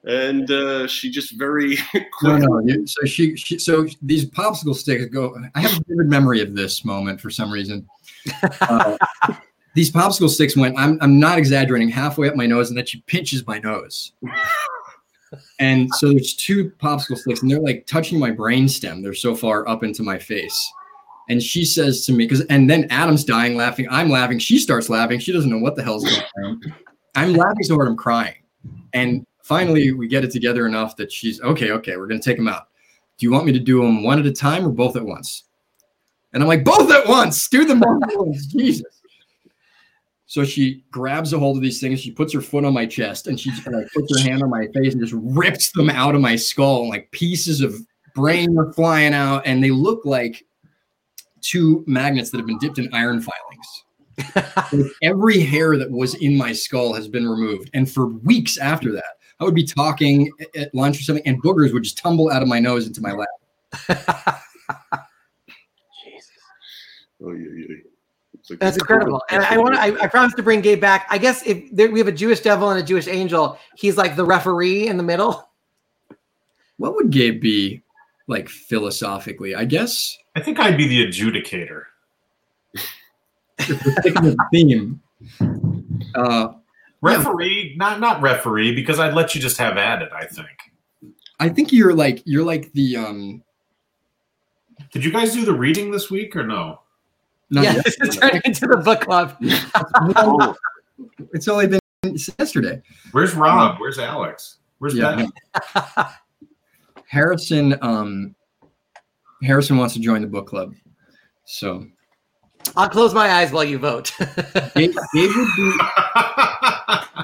And 0.06 0.50
uh, 0.52 0.88
she 0.88 1.10
just 1.10 1.38
very 1.38 1.78
No, 2.24 2.38
no. 2.38 2.86
So 2.86 3.06
she, 3.06 3.36
she, 3.36 3.58
so 3.58 3.88
these 4.02 4.26
popsicle 4.30 4.76
sticks 4.76 5.06
go. 5.06 5.36
I 5.56 5.62
have 5.62 5.80
a 5.80 5.84
vivid 5.88 6.08
memory 6.08 6.42
of 6.42 6.56
this 6.56 6.86
moment 6.86 7.20
for 7.20 7.30
some 7.30 7.52
reason. 7.52 7.88
Uh, 8.62 8.98
these 9.76 9.92
popsicle 9.92 10.30
sticks 10.30 10.58
went. 10.58 10.80
I'm, 10.80 10.98
I'm 11.00 11.20
not 11.20 11.38
exaggerating. 11.38 11.90
Halfway 11.90 12.28
up 12.28 12.36
my 12.36 12.48
nose, 12.48 12.70
and 12.70 12.78
then 12.78 12.88
she 12.88 13.02
pinches 13.02 13.46
my 13.46 13.60
nose. 13.60 14.14
And 15.60 15.94
so 15.96 16.10
there's 16.10 16.34
two 16.34 16.72
popsicle 16.82 17.18
sticks, 17.18 17.42
and 17.42 17.52
they're 17.52 17.60
like 17.60 17.86
touching 17.86 18.18
my 18.18 18.32
brainstem. 18.32 19.04
They're 19.04 19.14
so 19.14 19.36
far 19.36 19.68
up 19.68 19.84
into 19.84 20.02
my 20.02 20.18
face. 20.18 20.72
And 21.30 21.42
she 21.42 21.66
says 21.66 22.06
to 22.06 22.14
me, 22.14 22.26
because 22.26 22.42
and 22.46 22.70
then 22.70 22.88
Adam's 22.90 23.24
dying 23.24 23.56
laughing. 23.56 23.88
I'm 23.90 24.10
laughing. 24.10 24.40
She 24.40 24.60
starts 24.60 24.90
laughing. 24.90 25.20
She 25.20 25.32
doesn't 25.32 25.50
know 25.50 25.58
what 25.58 25.76
the 25.76 25.84
hell's 25.84 26.04
going 26.04 26.24
on. 26.44 26.62
I'm 27.16 27.34
laughing 27.34 27.64
so 27.64 27.76
hard 27.76 27.88
I'm 27.88 27.98
crying. 27.98 28.36
And 28.94 29.26
finally, 29.46 29.92
we 29.92 30.08
get 30.08 30.26
it 30.26 30.32
together 30.32 30.66
enough 30.66 30.96
that 30.96 31.12
she's 31.12 31.40
okay. 31.42 31.72
Okay, 31.72 31.98
we're 31.98 32.08
gonna 32.08 32.20
take 32.20 32.38
them 32.38 32.48
out. 32.48 32.68
Do 33.18 33.26
you 33.26 33.32
want 33.32 33.46
me 33.46 33.52
to 33.54 33.60
do 33.60 33.82
them 33.82 34.04
one 34.04 34.20
at 34.20 34.26
a 34.26 34.32
time 34.32 34.66
or 34.66 34.72
both 34.72 34.96
at 34.96 35.06
once? 35.06 35.44
And 36.34 36.44
I'm 36.44 36.50
like, 36.50 36.66
both 36.66 36.92
at 36.92 37.08
once. 37.08 37.48
Do 37.48 37.64
them 37.64 37.80
both 37.80 38.04
at 38.04 38.18
once. 38.18 38.46
Jesus. 38.52 39.02
So 40.26 40.44
she 40.44 40.84
grabs 40.92 41.32
a 41.32 41.40
hold 41.40 41.56
of 41.56 41.64
these 41.64 41.80
things. 41.80 42.02
She 42.02 42.12
puts 42.12 42.34
her 42.34 42.42
foot 42.42 42.66
on 42.66 42.74
my 42.74 42.86
chest 42.86 43.28
and 43.28 43.40
she 43.40 43.52
like 43.68 43.88
puts 43.94 44.18
her 44.18 44.28
hand 44.28 44.44
on 44.44 44.50
my 44.50 44.68
face 44.74 44.94
and 44.94 45.02
just 45.02 45.14
rips 45.16 45.72
them 45.72 45.90
out 45.90 46.16
of 46.16 46.22
my 46.22 46.36
skull. 46.36 46.90
Like 46.90 47.10
pieces 47.12 47.62
of 47.62 47.76
brain 48.16 48.58
are 48.58 48.74
flying 48.74 49.14
out, 49.14 49.44
and 49.46 49.64
they 49.64 49.70
look 49.70 50.04
like 50.06 50.44
two 51.42 51.84
magnets 51.86 52.32
that 52.32 52.38
have 52.38 52.48
been 52.48 52.58
dipped 52.58 52.80
in 52.80 52.92
iron 52.94 53.22
filings. 53.22 54.92
Every 55.04 55.42
hair 55.42 55.78
that 55.78 55.92
was 55.92 56.16
in 56.16 56.36
my 56.36 56.54
skull 56.54 56.94
has 56.94 57.08
been 57.08 57.28
removed. 57.28 57.70
And 57.74 57.90
for 57.90 58.08
weeks 58.08 58.58
after 58.58 58.92
that, 58.94 59.15
I 59.40 59.44
would 59.44 59.56
be 59.56 59.66
talking 59.66 60.32
at 60.56 60.74
lunch 60.74 61.00
or 61.00 61.04
something, 61.04 61.26
and 61.28 61.42
boogers 61.44 61.74
would 61.74 61.84
just 61.84 61.98
tumble 61.98 62.32
out 62.32 62.42
of 62.42 62.48
my 62.48 62.60
nose 62.60 62.88
into 62.88 63.02
my 63.02 63.12
lap. 63.12 63.28
Jesus. 66.04 66.32
Oh, 67.24 67.32
yeah, 67.32 67.50
yeah. 67.58 67.76
Like- 68.50 68.60
That's 68.60 68.78
incredible. 68.78 69.22
And 69.30 69.44
I 69.44 69.58
want 69.58 69.76
to, 69.76 69.82
I, 69.82 70.04
I 70.04 70.08
promised 70.08 70.38
to 70.38 70.44
bring 70.44 70.62
Gabe 70.62 70.80
back. 70.80 71.08
I 71.10 71.18
guess 71.18 71.46
if 71.46 71.64
there, 71.72 71.90
we 71.92 72.00
have 72.00 72.08
a 72.08 72.12
Jewish 72.14 72.40
devil 72.42 72.70
and 72.70 72.80
a 72.80 72.84
Jewish 72.84 73.08
angel, 73.08 73.58
he's 73.76 73.98
like 73.98 74.16
the 74.16 74.24
referee 74.26 74.88
in 74.88 74.98
the 74.98 75.04
middle. 75.04 75.50
What 76.78 76.94
would 76.96 77.10
Gabe 77.10 77.40
be 77.42 77.84
like 78.28 78.50
philosophically? 78.50 79.56
I 79.56 79.64
guess 79.64 80.18
I 80.36 80.42
think 80.42 80.60
I'd 80.60 80.76
be 80.76 80.86
the 80.90 81.08
adjudicator. 81.08 81.84
if 83.60 83.86
we're 83.86 83.94
sticking 84.02 84.24
with 84.24 84.36
the 84.36 84.46
theme. 84.52 85.02
Uh, 86.16 86.54
Referee, 87.06 87.76
not 87.78 88.00
not 88.00 88.22
referee, 88.22 88.74
because 88.76 89.00
I'd 89.00 89.14
let 89.14 89.36
you 89.36 89.42
just 89.42 89.58
have 89.58 89.78
at 89.78 90.02
it. 90.02 90.10
I 90.14 90.26
think. 90.26 90.48
I 91.40 91.50
think 91.50 91.72
you're 91.72 91.94
like 91.94 92.22
you're 92.26 92.46
like 92.46 92.72
the 92.74 92.98
um. 92.98 93.44
Did 94.92 95.04
you 95.06 95.12
guys 95.12 95.34
do 95.34 95.46
the 95.46 95.54
reading 95.54 95.92
this 95.92 96.10
week 96.10 96.36
or 96.36 96.46
no? 96.46 96.82
Not 97.50 97.64
yeah, 97.64 97.74
yet. 97.76 97.86
this 97.86 97.98
is 98.02 98.18
turning 98.18 98.42
into 98.46 98.68
the 98.68 98.78
book 98.78 99.02
club. 99.02 99.38
Oh, 100.16 100.56
It's 101.34 101.48
only 101.48 101.68
been 101.68 101.80
yesterday. 102.40 102.82
Where's 103.12 103.36
Rob? 103.36 103.80
Where's 103.80 104.00
Alex? 104.00 104.58
Where's 104.80 104.96
Yeah. 104.96 105.28
Ben? 105.56 106.06
Harrison 107.08 107.78
um 107.82 108.36
Harrison 109.44 109.78
wants 109.78 109.94
to 109.94 110.00
join 110.00 110.22
the 110.22 110.28
book 110.28 110.48
club. 110.48 110.74
So 111.46 111.86
I'll 112.76 112.90
close 112.90 113.14
my 113.14 113.30
eyes 113.30 113.52
while 113.52 113.64
you 113.64 113.78
vote. 113.78 114.12
Gabe, 114.76 114.94
Gabe 115.14 115.32
would 115.36 115.50
be 115.56 115.78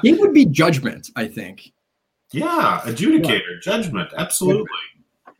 Gabe 0.03 0.19
would 0.19 0.33
be 0.33 0.45
judgment, 0.45 1.09
I 1.15 1.27
think. 1.27 1.71
yeah, 2.31 2.81
adjudicator, 2.85 3.61
judgment, 3.61 4.09
absolutely. 4.17 4.65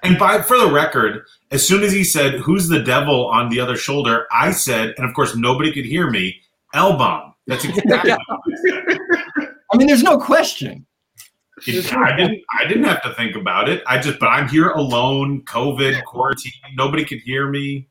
And 0.04 0.18
by 0.18 0.42
for 0.42 0.58
the 0.58 0.70
record, 0.72 1.26
as 1.52 1.66
soon 1.68 1.84
as 1.84 1.92
he 1.92 2.04
said, 2.04 2.36
"Who's 2.40 2.68
the 2.68 2.82
devil 2.82 3.28
on 3.28 3.50
the 3.50 3.60
other 3.60 3.76
shoulder?" 3.76 4.28
I 4.32 4.52
said, 4.52 4.94
and 4.98 5.08
of 5.08 5.14
course 5.14 5.36
nobody 5.36 5.72
could 5.72 5.86
hear 5.86 6.10
me. 6.10 6.42
Elbaum. 6.74 7.34
That's 7.48 7.66
exactly 7.66 8.12
what 8.12 8.22
I 8.30 8.70
said. 8.70 9.50
I 9.74 9.78
mean, 9.78 9.88
there's 9.88 10.04
no 10.04 10.18
question. 10.18 10.86
It- 11.68 11.94
I 11.94 12.16
didn't. 12.16 12.42
I 12.60 12.66
didn't 12.68 12.86
have 12.86 13.04
to 13.04 13.14
think 13.14 13.36
about 13.36 13.70
it. 13.70 13.84
I 13.86 14.00
just. 14.00 14.18
But 14.20 14.28
I'm 14.30 14.50
here 14.50 14.70
alone. 14.72 15.44
COVID 15.44 16.04
quarantine. 16.06 16.52
Nobody 16.76 17.06
could 17.06 17.20
hear 17.20 17.48
me. 17.48 17.88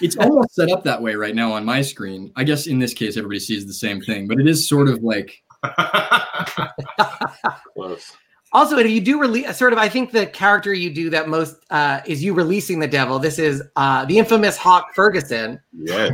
It's 0.00 0.16
almost 0.16 0.54
set 0.54 0.70
up 0.70 0.84
that 0.84 1.00
way 1.00 1.14
right 1.14 1.34
now 1.34 1.52
on 1.52 1.64
my 1.64 1.82
screen. 1.82 2.32
I 2.36 2.44
guess 2.44 2.66
in 2.66 2.78
this 2.78 2.94
case, 2.94 3.16
everybody 3.16 3.40
sees 3.40 3.66
the 3.66 3.72
same 3.72 4.00
thing, 4.00 4.28
but 4.28 4.38
it 4.38 4.46
is 4.46 4.68
sort 4.68 4.88
of 4.88 5.02
like 5.02 5.42
close. 7.74 8.12
also, 8.52 8.78
if 8.78 8.90
you 8.90 9.00
do 9.00 9.20
release, 9.20 9.56
sort 9.56 9.72
of, 9.72 9.78
I 9.78 9.88
think 9.88 10.12
the 10.12 10.26
character 10.26 10.72
you 10.72 10.90
do 10.90 11.10
that 11.10 11.28
most 11.28 11.56
uh, 11.70 12.00
is 12.06 12.22
you 12.22 12.34
releasing 12.34 12.78
the 12.78 12.86
devil. 12.86 13.18
This 13.18 13.38
is 13.38 13.62
uh, 13.76 14.04
the 14.04 14.18
infamous 14.18 14.56
Hawk 14.56 14.94
Ferguson. 14.94 15.60
Yeah. 15.72 16.10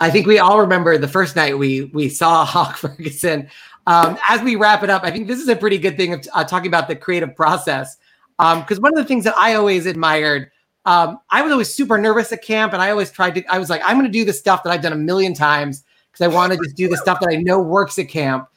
I 0.00 0.10
think 0.10 0.26
we 0.26 0.38
all 0.38 0.60
remember 0.60 0.98
the 0.98 1.08
first 1.08 1.36
night 1.36 1.56
we 1.56 1.84
we 1.94 2.08
saw 2.08 2.44
Hawk 2.46 2.76
Ferguson. 2.76 3.48
Um, 3.86 4.18
as 4.28 4.42
we 4.42 4.56
wrap 4.56 4.82
it 4.82 4.90
up, 4.90 5.04
I 5.04 5.10
think 5.12 5.28
this 5.28 5.38
is 5.38 5.48
a 5.48 5.56
pretty 5.56 5.78
good 5.78 5.96
thing 5.96 6.12
of 6.12 6.26
uh, 6.34 6.44
talking 6.44 6.66
about 6.66 6.88
the 6.88 6.96
creative 6.96 7.34
process. 7.36 7.96
Because 8.36 8.80
one 8.80 8.92
of 8.92 8.98
the 8.98 9.04
things 9.04 9.24
that 9.24 9.36
I 9.38 9.54
always 9.54 9.86
admired, 9.86 10.50
um, 10.86 11.18
I 11.30 11.42
was 11.42 11.52
always 11.52 11.74
super 11.74 11.98
nervous 11.98 12.32
at 12.32 12.42
camp, 12.42 12.72
and 12.72 12.80
I 12.80 12.90
always 12.90 13.10
tried 13.10 13.34
to. 13.34 13.44
I 13.52 13.58
was 13.58 13.68
like, 13.68 13.82
I'm 13.84 13.96
going 13.98 14.06
to 14.06 14.18
do 14.18 14.24
the 14.24 14.32
stuff 14.32 14.62
that 14.62 14.70
I've 14.70 14.82
done 14.82 14.92
a 14.92 14.96
million 14.96 15.34
times 15.34 15.84
because 16.10 16.24
I 16.24 16.34
want 16.34 16.52
to 16.52 16.58
just 16.58 16.76
do 16.76 16.88
the 16.88 16.96
stuff 16.96 17.18
that 17.20 17.28
I 17.28 17.36
know 17.36 17.60
works 17.60 17.98
at 17.98 18.08
camp. 18.08 18.48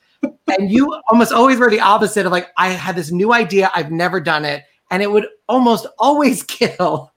And 0.58 0.72
you 0.72 0.94
almost 1.10 1.34
always 1.34 1.58
were 1.58 1.70
the 1.70 1.80
opposite 1.80 2.26
of 2.26 2.32
like, 2.32 2.50
I 2.58 2.70
had 2.70 2.96
this 2.96 3.12
new 3.12 3.34
idea, 3.34 3.72
I've 3.76 3.92
never 3.92 4.20
done 4.20 4.46
it, 4.46 4.64
and 4.92 5.02
it 5.02 5.12
would 5.12 5.26
almost 5.48 5.88
always 5.98 6.44
kill. 6.44 7.12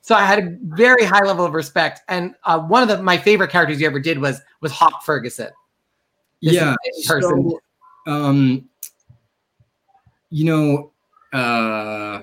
So 0.00 0.14
I 0.14 0.24
had 0.24 0.38
a 0.38 0.56
very 0.62 1.04
high 1.04 1.24
level 1.24 1.44
of 1.44 1.54
respect. 1.54 2.00
And 2.08 2.34
uh, 2.44 2.60
one 2.60 2.82
of 2.82 2.88
the 2.88 3.02
my 3.02 3.18
favorite 3.18 3.50
characters 3.50 3.80
you 3.80 3.86
ever 3.86 4.00
did 4.00 4.18
was 4.18 4.40
was 4.60 4.70
Hawk 4.70 5.02
Ferguson. 5.04 5.50
This 6.40 6.54
yeah. 6.54 6.76
person. 7.06 7.50
So, 7.50 7.60
um, 8.06 8.68
you 10.30 10.44
know, 10.44 10.92
uh, 11.32 12.22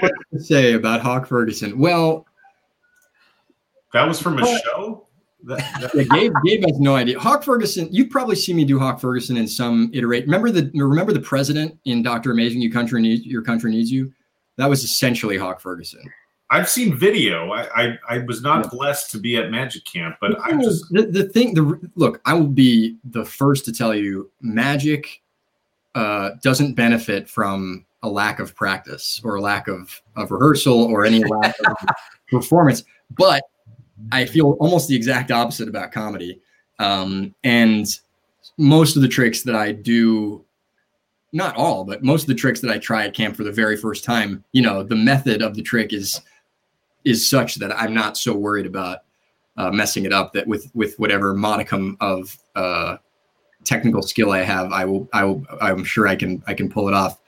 what 0.00 0.12
to 0.32 0.40
say 0.40 0.72
about 0.74 1.00
Hawk 1.00 1.26
Ferguson? 1.26 1.78
Well, 1.78 2.26
that 3.92 4.06
was 4.06 4.20
from 4.20 4.38
a 4.38 4.58
show. 4.60 5.06
That, 5.44 5.58
that- 5.80 5.94
yeah, 5.94 6.04
Gabe, 6.04 6.32
Gabe 6.44 6.64
has 6.66 6.78
no 6.78 6.94
idea. 6.94 7.18
Hawk 7.18 7.42
Ferguson, 7.42 7.88
you 7.90 8.06
probably 8.06 8.36
see 8.36 8.54
me 8.54 8.64
do 8.64 8.78
Hawk 8.78 9.00
Ferguson 9.00 9.36
in 9.36 9.48
some 9.48 9.90
iterate. 9.92 10.24
Remember 10.24 10.50
the 10.50 10.70
remember 10.74 11.12
the 11.12 11.20
president 11.20 11.78
in 11.84 12.02
Doctor 12.02 12.30
Amazing? 12.30 12.60
You 12.62 12.70
country 12.72 13.02
needs 13.02 13.26
your 13.26 13.42
country 13.42 13.70
needs 13.70 13.90
you. 13.90 14.12
That 14.56 14.68
was 14.70 14.84
essentially 14.84 15.36
Hawk 15.36 15.60
Ferguson. 15.60 16.02
I've 16.50 16.68
seen 16.68 16.94
video. 16.94 17.50
I, 17.50 17.66
I 17.82 17.98
I 18.08 18.18
was 18.18 18.42
not 18.42 18.70
blessed 18.70 19.10
to 19.12 19.18
be 19.18 19.36
at 19.36 19.50
Magic 19.50 19.84
Camp, 19.84 20.16
but 20.20 20.38
I 20.40 20.52
just 20.62 20.88
the, 20.90 21.02
the 21.06 21.24
thing 21.24 21.54
the 21.54 21.90
look 21.96 22.20
i 22.24 22.34
will 22.34 22.46
be 22.46 22.98
the 23.04 23.24
first 23.24 23.64
to 23.64 23.72
tell 23.72 23.94
you 23.94 24.30
magic 24.42 25.22
uh, 25.94 26.30
doesn't 26.42 26.74
benefit 26.74 27.28
from 27.28 27.84
a 28.02 28.08
lack 28.08 28.40
of 28.40 28.54
practice 28.54 29.20
or 29.24 29.36
a 29.36 29.40
lack 29.40 29.68
of, 29.68 30.02
of 30.16 30.30
rehearsal 30.30 30.84
or 30.84 31.04
any 31.04 31.22
lack 31.24 31.54
of 31.66 31.76
performance 32.30 32.84
but 33.16 33.44
i 34.10 34.24
feel 34.24 34.52
almost 34.60 34.88
the 34.88 34.96
exact 34.96 35.30
opposite 35.30 35.68
about 35.68 35.92
comedy 35.92 36.40
um, 36.78 37.34
and 37.44 37.86
most 38.58 38.96
of 38.96 39.02
the 39.02 39.08
tricks 39.08 39.42
that 39.42 39.54
i 39.54 39.70
do 39.70 40.44
not 41.32 41.54
all 41.56 41.84
but 41.84 42.02
most 42.02 42.22
of 42.22 42.28
the 42.28 42.34
tricks 42.34 42.60
that 42.60 42.70
i 42.70 42.78
try 42.78 43.04
at 43.04 43.14
camp 43.14 43.36
for 43.36 43.44
the 43.44 43.52
very 43.52 43.76
first 43.76 44.04
time 44.04 44.42
you 44.52 44.62
know 44.62 44.82
the 44.82 44.96
method 44.96 45.42
of 45.42 45.54
the 45.54 45.62
trick 45.62 45.92
is 45.92 46.20
is 47.04 47.28
such 47.28 47.56
that 47.56 47.76
i'm 47.78 47.94
not 47.94 48.16
so 48.16 48.34
worried 48.34 48.66
about 48.66 48.98
uh, 49.56 49.70
messing 49.70 50.04
it 50.04 50.12
up 50.12 50.32
that 50.32 50.46
with 50.46 50.70
with 50.74 50.98
whatever 50.98 51.34
modicum 51.34 51.96
of 52.00 52.36
uh, 52.56 52.96
technical 53.64 54.02
skill 54.02 54.32
I 54.32 54.42
have, 54.42 54.72
I 54.72 54.84
will 54.84 55.08
I 55.12 55.24
will 55.24 55.44
I'm 55.60 55.84
sure 55.84 56.06
I 56.06 56.16
can 56.16 56.42
I 56.46 56.54
can 56.54 56.70
pull 56.70 56.88
it 56.88 56.94
off. 56.94 57.18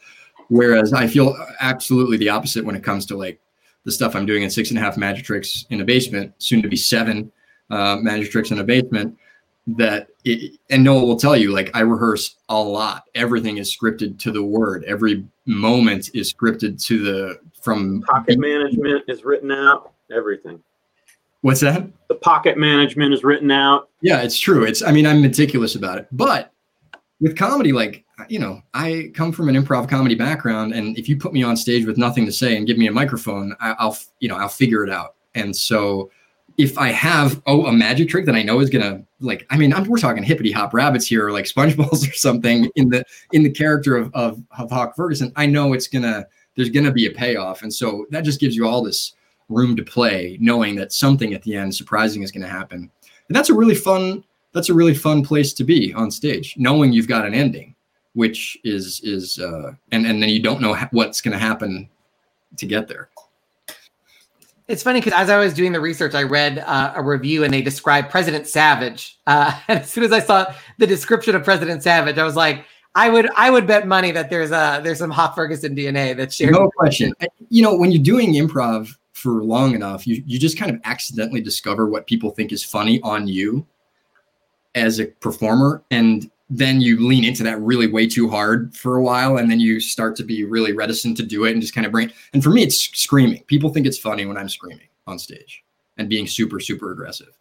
Whereas 0.48 0.92
I 0.92 1.06
feel 1.06 1.36
absolutely 1.60 2.16
the 2.16 2.28
opposite 2.28 2.64
when 2.64 2.76
it 2.76 2.84
comes 2.84 3.06
to 3.06 3.16
like 3.16 3.40
the 3.84 3.92
stuff 3.92 4.16
I'm 4.16 4.26
doing 4.26 4.42
in 4.42 4.50
six 4.50 4.70
and 4.70 4.78
a 4.78 4.82
half 4.82 4.96
magic 4.96 5.24
tricks 5.24 5.66
in 5.70 5.80
a 5.80 5.84
basement, 5.84 6.32
soon 6.38 6.62
to 6.62 6.68
be 6.68 6.76
seven 6.76 7.30
uh, 7.70 7.96
magic 7.96 8.30
tricks 8.30 8.50
in 8.50 8.58
a 8.58 8.64
basement. 8.64 9.16
That 9.66 10.08
it, 10.24 10.58
and 10.68 10.84
Noah 10.84 11.04
will 11.04 11.16
tell 11.16 11.36
you, 11.36 11.50
like 11.50 11.70
I 11.74 11.80
rehearse 11.80 12.36
a 12.50 12.62
lot. 12.62 13.04
Everything 13.14 13.56
is 13.56 13.74
scripted 13.74 14.18
to 14.20 14.30
the 14.30 14.42
word. 14.42 14.84
Every 14.84 15.24
moment 15.46 16.10
is 16.12 16.32
scripted 16.32 16.82
to 16.86 17.02
the 17.02 17.38
from 17.62 18.02
pocket 18.02 18.38
management 18.38 19.04
is 19.08 19.24
written 19.24 19.50
out. 19.50 19.94
Everything. 20.14 20.62
What's 21.40 21.60
that? 21.60 21.86
The 22.08 22.14
pocket 22.14 22.58
management 22.58 23.14
is 23.14 23.24
written 23.24 23.50
out. 23.50 23.88
Yeah, 24.02 24.20
it's 24.20 24.38
true. 24.38 24.64
It's 24.64 24.82
I 24.82 24.92
mean 24.92 25.06
I'm 25.06 25.22
meticulous 25.22 25.76
about 25.76 25.96
it, 25.98 26.08
but 26.12 26.52
with 27.20 27.36
comedy, 27.36 27.72
like 27.72 28.03
you 28.28 28.38
know, 28.38 28.62
I 28.74 29.10
come 29.14 29.32
from 29.32 29.48
an 29.48 29.56
improv 29.56 29.88
comedy 29.88 30.14
background, 30.14 30.72
and 30.72 30.96
if 30.96 31.08
you 31.08 31.16
put 31.16 31.32
me 31.32 31.42
on 31.42 31.56
stage 31.56 31.84
with 31.84 31.98
nothing 31.98 32.24
to 32.26 32.32
say 32.32 32.56
and 32.56 32.66
give 32.66 32.78
me 32.78 32.86
a 32.86 32.92
microphone, 32.92 33.56
I, 33.60 33.74
will 33.84 33.96
you 34.20 34.28
know 34.28 34.36
I'll 34.36 34.48
figure 34.48 34.84
it 34.84 34.90
out. 34.90 35.14
And 35.34 35.54
so, 35.54 36.10
if 36.56 36.78
I 36.78 36.88
have 36.88 37.42
oh 37.46 37.66
a 37.66 37.72
magic 37.72 38.08
trick 38.08 38.26
that 38.26 38.34
I 38.34 38.42
know 38.42 38.60
is 38.60 38.70
gonna 38.70 39.02
like, 39.20 39.46
I 39.50 39.56
mean, 39.56 39.72
I'm, 39.72 39.84
we're 39.84 39.98
talking 39.98 40.22
hippity 40.22 40.52
hop 40.52 40.74
rabbits 40.74 41.06
here, 41.06 41.26
or 41.26 41.32
like 41.32 41.46
SpongeBob 41.46 41.92
or 42.08 42.12
something 42.14 42.70
in 42.76 42.88
the 42.88 43.04
in 43.32 43.42
the 43.42 43.50
character 43.50 43.96
of, 43.96 44.14
of 44.14 44.42
of 44.58 44.70
Hawk 44.70 44.94
Ferguson. 44.94 45.32
I 45.36 45.46
know 45.46 45.72
it's 45.72 45.88
gonna 45.88 46.26
there's 46.56 46.70
gonna 46.70 46.92
be 46.92 47.06
a 47.06 47.10
payoff, 47.10 47.62
and 47.62 47.72
so 47.72 48.06
that 48.10 48.22
just 48.22 48.40
gives 48.40 48.54
you 48.54 48.66
all 48.66 48.82
this 48.82 49.14
room 49.48 49.76
to 49.76 49.82
play, 49.82 50.38
knowing 50.40 50.76
that 50.76 50.92
something 50.92 51.34
at 51.34 51.42
the 51.42 51.56
end 51.56 51.74
surprising 51.74 52.22
is 52.22 52.30
gonna 52.30 52.48
happen. 52.48 52.90
And 53.28 53.36
that's 53.36 53.50
a 53.50 53.54
really 53.54 53.74
fun 53.74 54.22
that's 54.52 54.68
a 54.68 54.74
really 54.74 54.94
fun 54.94 55.24
place 55.24 55.52
to 55.52 55.64
be 55.64 55.92
on 55.94 56.10
stage, 56.10 56.54
knowing 56.56 56.92
you've 56.92 57.08
got 57.08 57.26
an 57.26 57.34
ending, 57.34 57.73
which 58.14 58.58
is 58.64 59.00
is 59.04 59.38
uh, 59.38 59.72
and 59.92 60.06
and 60.06 60.22
then 60.22 60.30
you 60.30 60.40
don't 60.40 60.60
know 60.60 60.76
what's 60.92 61.20
going 61.20 61.32
to 61.32 61.38
happen 61.38 61.88
to 62.56 62.66
get 62.66 62.88
there. 62.88 63.08
It's 64.66 64.82
funny 64.82 65.00
because 65.00 65.12
as 65.12 65.28
I 65.28 65.38
was 65.38 65.52
doing 65.52 65.72
the 65.72 65.80
research, 65.80 66.14
I 66.14 66.22
read 66.22 66.58
uh, 66.60 66.94
a 66.96 67.02
review 67.02 67.44
and 67.44 67.52
they 67.52 67.60
described 67.60 68.10
President 68.10 68.46
Savage. 68.46 69.18
Uh, 69.26 69.58
and 69.68 69.80
as 69.80 69.90
soon 69.90 70.04
as 70.04 70.12
I 70.12 70.20
saw 70.20 70.52
the 70.78 70.86
description 70.86 71.34
of 71.34 71.44
President 71.44 71.82
Savage, 71.82 72.16
I 72.16 72.24
was 72.24 72.36
like, 72.36 72.64
I 72.94 73.10
would 73.10 73.28
I 73.36 73.50
would 73.50 73.66
bet 73.66 73.86
money 73.86 74.12
that 74.12 74.30
there's 74.30 74.52
a 74.52 74.80
there's 74.82 74.98
some 74.98 75.10
Hawk 75.10 75.34
Ferguson 75.34 75.74
DNA 75.74 76.16
that's 76.16 76.36
shared. 76.36 76.52
No 76.52 76.70
question. 76.70 77.12
You 77.50 77.62
know, 77.62 77.76
when 77.76 77.90
you're 77.90 78.02
doing 78.02 78.32
improv 78.34 78.96
for 79.12 79.42
long 79.42 79.74
enough, 79.74 80.06
you 80.06 80.22
you 80.26 80.38
just 80.38 80.56
kind 80.56 80.70
of 80.70 80.80
accidentally 80.84 81.40
discover 81.40 81.88
what 81.88 82.06
people 82.06 82.30
think 82.30 82.52
is 82.52 82.62
funny 82.62 83.00
on 83.02 83.26
you 83.26 83.66
as 84.76 85.00
a 85.00 85.06
performer 85.06 85.82
and 85.90 86.30
then 86.50 86.80
you 86.80 87.06
lean 87.06 87.24
into 87.24 87.42
that 87.42 87.60
really 87.60 87.86
way 87.86 88.06
too 88.06 88.28
hard 88.28 88.74
for 88.76 88.96
a 88.96 89.02
while 89.02 89.38
and 89.38 89.50
then 89.50 89.60
you 89.60 89.80
start 89.80 90.14
to 90.16 90.24
be 90.24 90.44
really 90.44 90.72
reticent 90.72 91.16
to 91.16 91.22
do 91.22 91.44
it 91.44 91.52
and 91.52 91.60
just 91.60 91.74
kind 91.74 91.86
of 91.86 91.92
bring 91.92 92.12
and 92.32 92.42
for 92.42 92.50
me 92.50 92.62
it's 92.62 92.76
screaming. 92.98 93.42
People 93.44 93.70
think 93.70 93.86
it's 93.86 93.98
funny 93.98 94.26
when 94.26 94.36
i'm 94.36 94.48
screaming 94.48 94.88
on 95.06 95.18
stage 95.18 95.64
and 95.96 96.08
being 96.08 96.26
super 96.26 96.60
super 96.60 96.92
aggressive. 96.92 97.36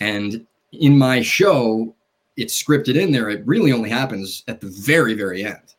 And 0.00 0.46
in 0.72 0.98
my 0.98 1.22
show 1.22 1.94
it's 2.36 2.62
scripted 2.62 2.96
in 2.96 3.12
there 3.12 3.30
it 3.30 3.46
really 3.46 3.72
only 3.72 3.90
happens 3.90 4.44
at 4.48 4.60
the 4.60 4.68
very 4.68 5.14
very 5.14 5.44
end. 5.44 5.74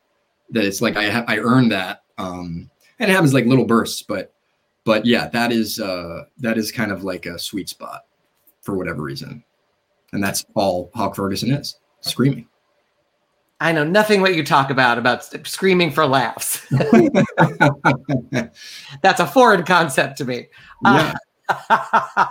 That 0.49 0.65
it's 0.65 0.81
like 0.81 0.97
i 0.97 1.09
ha- 1.09 1.25
i 1.27 1.37
earned 1.37 1.71
that 1.71 2.03
um 2.17 2.69
and 2.99 3.09
it 3.09 3.13
happens 3.13 3.33
like 3.33 3.45
little 3.45 3.65
bursts 3.65 4.01
but 4.01 4.33
but 4.83 5.05
yeah 5.05 5.27
that 5.29 5.51
is 5.51 5.79
uh 5.79 6.23
that 6.39 6.57
is 6.57 6.71
kind 6.71 6.91
of 6.91 7.03
like 7.03 7.25
a 7.25 7.37
sweet 7.37 7.69
spot 7.69 8.05
for 8.61 8.75
whatever 8.75 9.03
reason. 9.03 9.43
And 10.13 10.23
that's 10.23 10.45
all 10.55 10.89
Hawk 10.95 11.15
Ferguson 11.15 11.51
is 11.51 11.77
screaming. 12.01 12.47
I 13.63 13.71
know 13.71 13.85
nothing 13.85 14.19
what 14.19 14.35
you 14.35 14.43
talk 14.43 14.69
about 14.69 14.97
about 14.97 15.23
screaming 15.47 15.89
for 15.89 16.05
laughs. 16.05 16.67
that's 19.01 19.21
a 19.21 19.25
foreign 19.25 19.63
concept 19.63 20.17
to 20.17 20.25
me. 20.25 20.47
Yeah. 20.83 21.13
Uh, 21.47 21.55
uh, 21.69 22.25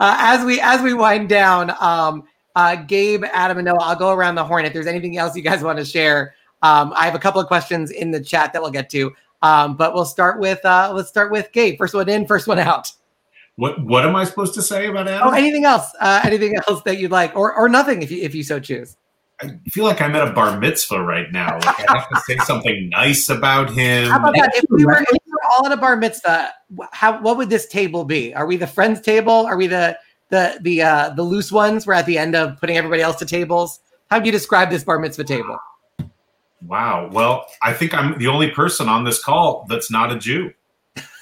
as 0.00 0.44
we 0.44 0.60
as 0.60 0.80
we 0.80 0.94
wind 0.94 1.28
down, 1.28 1.74
um, 1.80 2.22
uh, 2.54 2.76
Gabe, 2.76 3.24
Adam, 3.24 3.58
and 3.58 3.64
Noah, 3.64 3.78
I'll 3.80 3.96
go 3.96 4.12
around 4.12 4.36
the 4.36 4.44
horn. 4.44 4.64
If 4.66 4.72
there's 4.72 4.86
anything 4.86 5.18
else 5.18 5.34
you 5.34 5.42
guys 5.42 5.64
want 5.64 5.80
to 5.80 5.84
share, 5.84 6.36
um, 6.62 6.92
I 6.94 7.06
have 7.06 7.16
a 7.16 7.18
couple 7.18 7.40
of 7.40 7.48
questions 7.48 7.90
in 7.90 8.12
the 8.12 8.22
chat 8.22 8.52
that 8.52 8.62
we'll 8.62 8.70
get 8.70 8.88
to. 8.90 9.12
Um, 9.42 9.76
but 9.76 9.94
we'll 9.94 10.04
start 10.04 10.38
with 10.38 10.64
uh, 10.64 10.92
let's 10.94 11.08
start 11.08 11.32
with 11.32 11.50
Gabe. 11.50 11.76
First 11.76 11.94
one 11.94 12.08
in, 12.08 12.24
first 12.24 12.46
one 12.46 12.60
out. 12.60 12.92
What 13.56 13.84
what 13.84 14.06
am 14.06 14.14
I 14.14 14.22
supposed 14.22 14.54
to 14.54 14.62
say 14.62 14.86
about 14.86 15.08
Adam? 15.08 15.26
Oh, 15.26 15.32
anything 15.32 15.64
else? 15.64 15.90
Uh, 16.00 16.20
anything 16.22 16.54
else 16.68 16.82
that 16.82 16.98
you'd 16.98 17.10
like, 17.10 17.34
or 17.34 17.52
or 17.52 17.68
nothing 17.68 18.00
if 18.02 18.12
you 18.12 18.22
if 18.22 18.32
you 18.32 18.44
so 18.44 18.60
choose. 18.60 18.96
I 19.40 19.58
feel 19.70 19.84
like 19.84 20.00
I'm 20.00 20.16
at 20.16 20.26
a 20.26 20.32
bar 20.32 20.58
mitzvah 20.58 21.02
right 21.02 21.30
now. 21.30 21.54
Like 21.54 21.88
I 21.88 21.98
have 21.98 22.08
to 22.08 22.20
say 22.26 22.36
something 22.38 22.88
nice 22.88 23.28
about 23.28 23.70
him. 23.70 24.10
How 24.10 24.18
about 24.18 24.34
that? 24.34 24.50
If 24.54 24.64
we 24.68 24.84
were, 24.84 25.00
if 25.00 25.08
we 25.10 25.32
were 25.32 25.40
all 25.50 25.66
at 25.66 25.72
a 25.72 25.76
bar 25.76 25.96
mitzvah, 25.96 26.52
how 26.92 27.20
what 27.22 27.36
would 27.36 27.48
this 27.48 27.68
table 27.68 28.04
be? 28.04 28.34
Are 28.34 28.46
we 28.46 28.56
the 28.56 28.66
friends 28.66 29.00
table? 29.00 29.32
Are 29.32 29.56
we 29.56 29.68
the 29.68 29.96
the 30.30 30.58
the 30.62 30.82
uh, 30.82 31.10
the 31.10 31.22
loose 31.22 31.52
ones? 31.52 31.86
We're 31.86 31.94
at 31.94 32.06
the 32.06 32.18
end 32.18 32.34
of 32.34 32.58
putting 32.58 32.76
everybody 32.76 33.02
else 33.02 33.16
to 33.16 33.26
tables. 33.26 33.80
How 34.10 34.18
do 34.18 34.26
you 34.26 34.32
describe 34.32 34.70
this 34.70 34.82
bar 34.82 34.98
mitzvah 34.98 35.24
table? 35.24 35.58
Wow. 36.66 37.08
Well, 37.12 37.46
I 37.62 37.72
think 37.72 37.94
I'm 37.94 38.18
the 38.18 38.26
only 38.26 38.50
person 38.50 38.88
on 38.88 39.04
this 39.04 39.22
call 39.22 39.66
that's 39.68 39.90
not 39.90 40.10
a 40.10 40.18
Jew. 40.18 40.52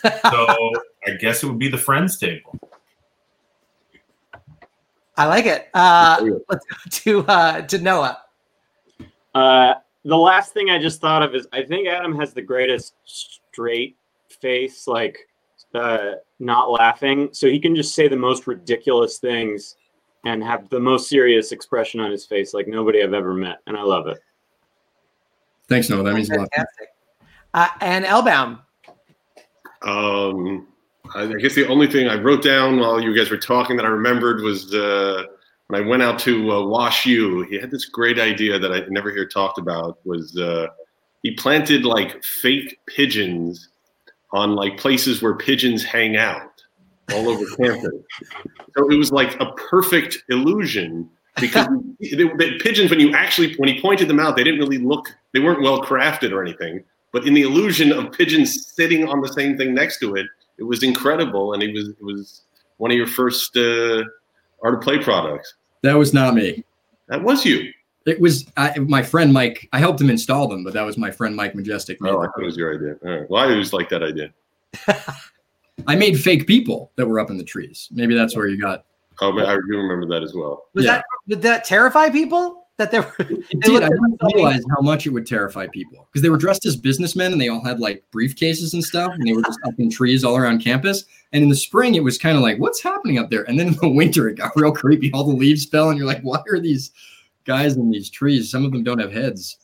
So 0.04 0.46
I 1.06 1.12
guess 1.20 1.42
it 1.42 1.46
would 1.46 1.58
be 1.58 1.68
the 1.68 1.78
friends 1.78 2.18
table. 2.18 2.58
I 5.16 5.26
like 5.26 5.46
it. 5.46 5.68
Uh, 5.72 6.28
let's 6.48 6.64
go 6.66 6.76
to 6.90 7.26
uh, 7.26 7.62
to 7.62 7.78
Noah. 7.78 8.22
Uh, 9.34 9.74
the 10.04 10.16
last 10.16 10.52
thing 10.52 10.70
I 10.70 10.78
just 10.78 11.00
thought 11.00 11.22
of 11.22 11.34
is 11.34 11.46
I 11.52 11.62
think 11.62 11.88
Adam 11.88 12.18
has 12.18 12.32
the 12.32 12.42
greatest 12.42 12.94
straight 13.04 13.96
face, 14.40 14.86
like 14.86 15.18
uh, 15.74 16.12
not 16.38 16.70
laughing, 16.70 17.30
so 17.32 17.48
he 17.48 17.58
can 17.58 17.74
just 17.74 17.94
say 17.94 18.08
the 18.08 18.16
most 18.16 18.46
ridiculous 18.46 19.18
things 19.18 19.76
and 20.24 20.42
have 20.42 20.68
the 20.68 20.80
most 20.80 21.08
serious 21.08 21.52
expression 21.52 22.00
on 22.00 22.10
his 22.10 22.26
face, 22.26 22.52
like 22.52 22.66
nobody 22.66 23.02
I've 23.02 23.14
ever 23.14 23.34
met, 23.34 23.58
and 23.66 23.76
I 23.76 23.82
love 23.82 24.06
it. 24.06 24.18
Thanks, 25.68 25.88
Noah. 25.88 26.04
That 26.04 26.14
means 26.14 26.30
a 26.30 26.38
lot. 26.38 26.48
Uh, 27.54 27.68
and 27.80 28.04
Elbaum. 28.04 28.60
Um, 29.82 30.66
I 31.14 31.26
guess 31.34 31.54
the 31.54 31.66
only 31.68 31.86
thing 31.86 32.08
I 32.08 32.20
wrote 32.20 32.42
down 32.42 32.78
while 32.78 33.00
you 33.00 33.16
guys 33.16 33.30
were 33.30 33.36
talking 33.36 33.76
that 33.76 33.84
I 33.84 33.88
remembered 33.88 34.42
was 34.42 34.74
uh, 34.74 35.24
when 35.68 35.82
I 35.82 35.86
went 35.86 36.02
out 36.02 36.18
to 36.20 36.52
uh, 36.52 36.64
Wash 36.64 37.06
U. 37.06 37.42
He 37.42 37.58
had 37.58 37.70
this 37.70 37.86
great 37.86 38.18
idea 38.18 38.58
that 38.58 38.72
I 38.72 38.82
never 38.88 39.10
hear 39.10 39.26
talked 39.26 39.58
about. 39.58 39.98
Was 40.04 40.36
uh, 40.36 40.68
he 41.22 41.32
planted 41.32 41.84
like 41.84 42.22
fake 42.24 42.78
pigeons 42.86 43.68
on 44.32 44.54
like 44.54 44.78
places 44.78 45.22
where 45.22 45.34
pigeons 45.34 45.84
hang 45.84 46.16
out 46.16 46.62
all 47.12 47.28
over 47.28 47.44
campus? 47.56 47.92
So 48.76 48.90
it 48.90 48.96
was 48.96 49.12
like 49.12 49.38
a 49.40 49.52
perfect 49.52 50.24
illusion 50.28 51.08
because 51.40 51.66
the, 52.00 52.30
the 52.36 52.58
pigeons, 52.60 52.90
when 52.90 53.00
you 53.00 53.14
actually 53.14 53.54
when 53.56 53.68
he 53.68 53.80
pointed 53.80 54.08
them 54.08 54.20
out, 54.20 54.36
they 54.36 54.44
didn't 54.44 54.60
really 54.60 54.78
look. 54.78 55.08
They 55.32 55.40
weren't 55.40 55.62
well 55.62 55.82
crafted 55.82 56.32
or 56.32 56.42
anything. 56.42 56.84
But 57.12 57.26
in 57.26 57.34
the 57.34 57.42
illusion 57.42 57.92
of 57.92 58.12
pigeons 58.12 58.66
sitting 58.66 59.08
on 59.08 59.20
the 59.20 59.32
same 59.32 59.56
thing 59.56 59.74
next 59.74 60.00
to 60.00 60.16
it, 60.16 60.26
it 60.58 60.64
was 60.64 60.82
incredible, 60.82 61.52
and 61.52 61.62
it 61.62 61.72
was 61.72 61.88
it 61.88 62.02
was 62.02 62.42
one 62.78 62.90
of 62.90 62.96
your 62.96 63.06
first 63.06 63.56
uh, 63.56 64.02
art 64.62 64.74
of 64.74 64.80
play 64.80 64.98
products. 64.98 65.54
That 65.82 65.94
was 65.94 66.12
not 66.12 66.34
me. 66.34 66.64
That 67.08 67.22
was 67.22 67.44
you. 67.44 67.72
It 68.06 68.20
was 68.20 68.46
I, 68.56 68.78
my 68.78 69.02
friend 69.02 69.32
Mike. 69.32 69.68
I 69.72 69.78
helped 69.78 70.00
him 70.00 70.10
install 70.10 70.48
them, 70.48 70.64
but 70.64 70.72
that 70.74 70.82
was 70.82 70.96
my 70.96 71.10
friend 71.10 71.34
Mike 71.34 71.54
Majestic. 71.54 71.98
Oh, 72.02 72.20
I 72.20 72.26
thought 72.26 72.42
it 72.42 72.44
was 72.44 72.56
your 72.56 72.74
idea. 72.74 72.96
All 73.04 73.20
right. 73.20 73.30
Well, 73.30 73.42
I 73.42 73.50
always 73.50 73.72
like 73.72 73.88
that 73.90 74.02
idea. 74.02 74.32
I 75.86 75.96
made 75.96 76.18
fake 76.18 76.46
people 76.46 76.92
that 76.96 77.06
were 77.06 77.20
up 77.20 77.30
in 77.30 77.36
the 77.36 77.44
trees. 77.44 77.88
Maybe 77.90 78.14
that's 78.14 78.36
where 78.36 78.48
you 78.48 78.60
got. 78.60 78.84
Oh, 79.20 79.36
I 79.38 79.54
do 79.54 79.76
remember 79.76 80.06
that 80.08 80.22
as 80.22 80.34
well. 80.34 80.64
Was 80.74 80.84
yeah. 80.84 80.96
that 80.96 81.04
did 81.26 81.42
that 81.42 81.64
terrify 81.64 82.10
people? 82.10 82.65
That 82.78 82.90
they 82.90 83.00
were. 83.00 83.14
It 83.18 83.60
did. 83.60 83.82
I 83.82 83.88
didn't 83.88 84.20
realize 84.34 84.62
how 84.70 84.82
much 84.82 85.06
it 85.06 85.10
would 85.10 85.26
terrify 85.26 85.66
people 85.66 86.06
because 86.06 86.22
they 86.22 86.28
were 86.28 86.36
dressed 86.36 86.66
as 86.66 86.76
businessmen 86.76 87.32
and 87.32 87.40
they 87.40 87.48
all 87.48 87.64
had 87.64 87.80
like 87.80 88.04
briefcases 88.12 88.74
and 88.74 88.84
stuff, 88.84 89.12
and 89.14 89.26
they 89.26 89.32
were 89.32 89.42
just 89.42 89.58
up 89.64 89.74
in 89.78 89.90
trees 89.90 90.24
all 90.24 90.36
around 90.36 90.62
campus. 90.62 91.04
And 91.32 91.42
in 91.42 91.48
the 91.48 91.56
spring, 91.56 91.94
it 91.94 92.04
was 92.04 92.18
kind 92.18 92.36
of 92.36 92.42
like, 92.42 92.58
what's 92.58 92.82
happening 92.82 93.18
up 93.18 93.30
there? 93.30 93.48
And 93.48 93.58
then 93.58 93.68
in 93.68 93.74
the 93.74 93.88
winter, 93.94 94.28
it 94.28 94.36
got 94.36 94.52
real 94.56 94.72
creepy. 94.72 95.10
All 95.12 95.24
the 95.24 95.34
leaves 95.34 95.64
fell, 95.64 95.88
and 95.88 95.98
you're 95.98 96.06
like, 96.06 96.22
why 96.22 96.42
are 96.50 96.60
these 96.60 96.92
guys 97.44 97.76
in 97.76 97.90
these 97.90 98.10
trees? 98.10 98.50
Some 98.50 98.64
of 98.64 98.72
them 98.72 98.84
don't 98.84 98.98
have 98.98 99.12
heads. 99.12 99.58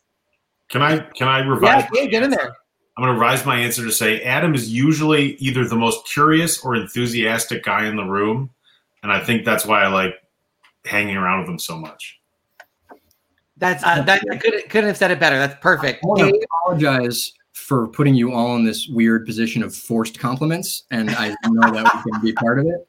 Can 0.69 0.81
I 0.81 0.99
can 0.99 1.27
I 1.27 1.39
revise? 1.39 1.85
Yeah, 1.93 2.01
yeah 2.01 2.07
get 2.07 2.23
in 2.23 2.31
there. 2.31 2.55
I'm 2.95 3.03
going 3.03 3.15
to 3.15 3.19
revise 3.19 3.43
my 3.43 3.57
answer 3.57 3.83
to 3.83 3.91
say 3.91 4.21
Adam 4.21 4.53
is 4.53 4.71
usually 4.71 5.33
either 5.35 5.67
the 5.67 5.75
most 5.75 6.05
curious 6.05 6.63
or 6.63 6.75
enthusiastic 6.75 7.63
guy 7.63 7.87
in 7.87 7.95
the 7.95 8.03
room, 8.03 8.51
and 9.01 9.11
I 9.11 9.19
think 9.19 9.45
that's 9.45 9.65
why 9.65 9.83
I 9.83 9.87
like 9.87 10.13
hanging 10.85 11.17
around 11.17 11.41
with 11.41 11.49
him 11.49 11.59
so 11.59 11.75
much. 11.75 12.19
That's 13.57 13.83
uh, 13.83 14.01
that 14.03 14.23
I 14.31 14.37
could 14.37 14.53
couldn't 14.69 14.87
have 14.87 14.97
said 14.97 15.11
it 15.11 15.19
better. 15.19 15.37
That's 15.37 15.59
perfect. 15.61 16.03
I 16.03 16.07
want 16.07 16.19
to 16.21 16.47
apologize 16.65 17.33
for 17.53 17.87
putting 17.87 18.15
you 18.15 18.33
all 18.33 18.55
in 18.55 18.65
this 18.65 18.87
weird 18.87 19.25
position 19.25 19.63
of 19.63 19.75
forced 19.75 20.19
compliments, 20.19 20.83
and 20.91 21.09
I 21.11 21.35
know 21.47 21.71
that 21.71 22.03
we 22.05 22.11
can 22.11 22.21
be 22.21 22.33
part 22.33 22.59
of 22.59 22.65
it. 22.65 22.87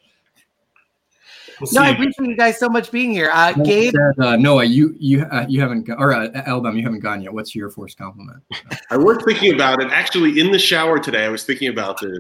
We'll 1.61 1.71
no, 1.73 1.83
I 1.83 1.91
appreciate 1.91 2.29
you 2.29 2.37
guys 2.37 2.59
so 2.59 2.69
much 2.69 2.91
being 2.91 3.13
here. 3.13 3.31
Uh, 3.33 3.53
Gabe, 3.53 3.95
said, 3.95 4.25
uh, 4.25 4.37
Noah, 4.37 4.65
you 4.65 4.97
you 4.99 5.23
uh, 5.25 5.47
you 5.49 5.61
haven't 5.61 5.89
or 5.91 6.13
uh, 6.13 6.29
Elbaum, 6.47 6.77
you 6.77 6.83
haven't 6.83 7.01
gone 7.01 7.23
yet. 7.23 7.33
What's 7.33 7.55
your 7.55 7.71
forced 7.71 7.97
compliment? 7.99 8.43
I 8.91 8.97
was 8.97 9.19
thinking 9.25 9.55
about 9.55 9.81
it 9.81 9.93
actually 9.93 10.41
in 10.41 10.51
the 10.51 10.59
shower 10.59 10.99
today. 10.99 11.25
I 11.25 11.29
was 11.29 11.45
thinking 11.45 11.69
about 11.69 12.01
this. 12.01 12.19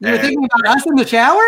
You 0.00 0.08
were 0.08 0.14
and 0.14 0.20
thinking 0.20 0.44
about 0.44 0.76
us 0.76 0.86
in 0.86 0.94
the 0.94 1.06
shower? 1.06 1.42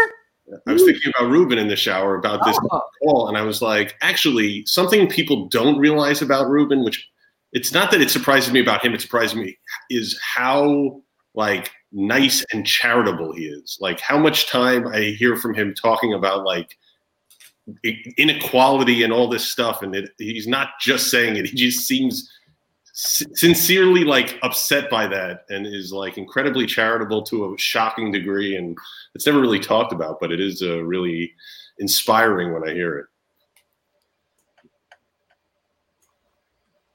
I 0.67 0.73
was 0.73 0.85
thinking 0.85 1.13
about 1.17 1.31
Rubin 1.31 1.59
in 1.59 1.69
the 1.69 1.77
shower 1.77 2.17
about 2.17 2.45
this 2.45 2.59
oh. 2.73 2.83
call, 3.03 3.29
and 3.29 3.37
I 3.37 3.43
was 3.43 3.63
like, 3.63 3.95
actually, 4.01 4.65
something 4.67 5.09
people 5.09 5.49
don't 5.49 5.79
realize 5.79 6.23
about 6.23 6.49
Rubin, 6.49 6.85
which 6.85 7.09
it's 7.53 7.73
not 7.73 7.91
that 7.91 8.01
it 8.01 8.11
surprises 8.11 8.53
me 8.53 8.61
about 8.61 8.85
him, 8.85 8.95
it 8.95 9.01
surprises 9.01 9.37
me, 9.37 9.59
is 9.91 10.19
how 10.23 11.03
like 11.35 11.71
nice 11.93 12.45
and 12.53 12.67
charitable 12.67 13.33
he 13.33 13.47
is. 13.47 13.79
Like 13.81 14.01
how 14.01 14.19
much 14.19 14.49
time 14.49 14.87
I 14.89 15.15
hear 15.19 15.37
from 15.37 15.55
him 15.55 15.75
talking 15.75 16.15
about 16.15 16.45
like 16.45 16.77
inequality 18.17 19.03
and 19.03 19.13
all 19.13 19.29
this 19.29 19.45
stuff, 19.45 19.83
and 19.83 19.95
it, 19.95 20.11
he's 20.19 20.47
not 20.47 20.71
just 20.81 21.11
saying 21.11 21.37
it; 21.37 21.47
he 21.47 21.57
just 21.57 21.87
seems 21.87 22.29
sincerely 23.03 24.05
like 24.05 24.39
upset 24.43 24.91
by 24.91 25.07
that 25.07 25.45
and 25.49 25.67
is 25.67 25.91
like 25.91 26.19
incredibly 26.19 26.67
charitable 26.67 27.23
to 27.23 27.55
a 27.55 27.59
shocking 27.59 28.13
degree 28.13 28.57
and 28.57 28.77
it's 29.15 29.25
never 29.25 29.41
really 29.41 29.59
talked 29.59 29.93
about 29.93 30.19
but 30.21 30.31
it 30.31 30.39
is 30.39 30.63
uh, 30.63 30.83
really 30.83 31.33
inspiring 31.79 32.53
when 32.53 32.69
i 32.69 32.73
hear 32.75 32.99
it. 32.99 33.07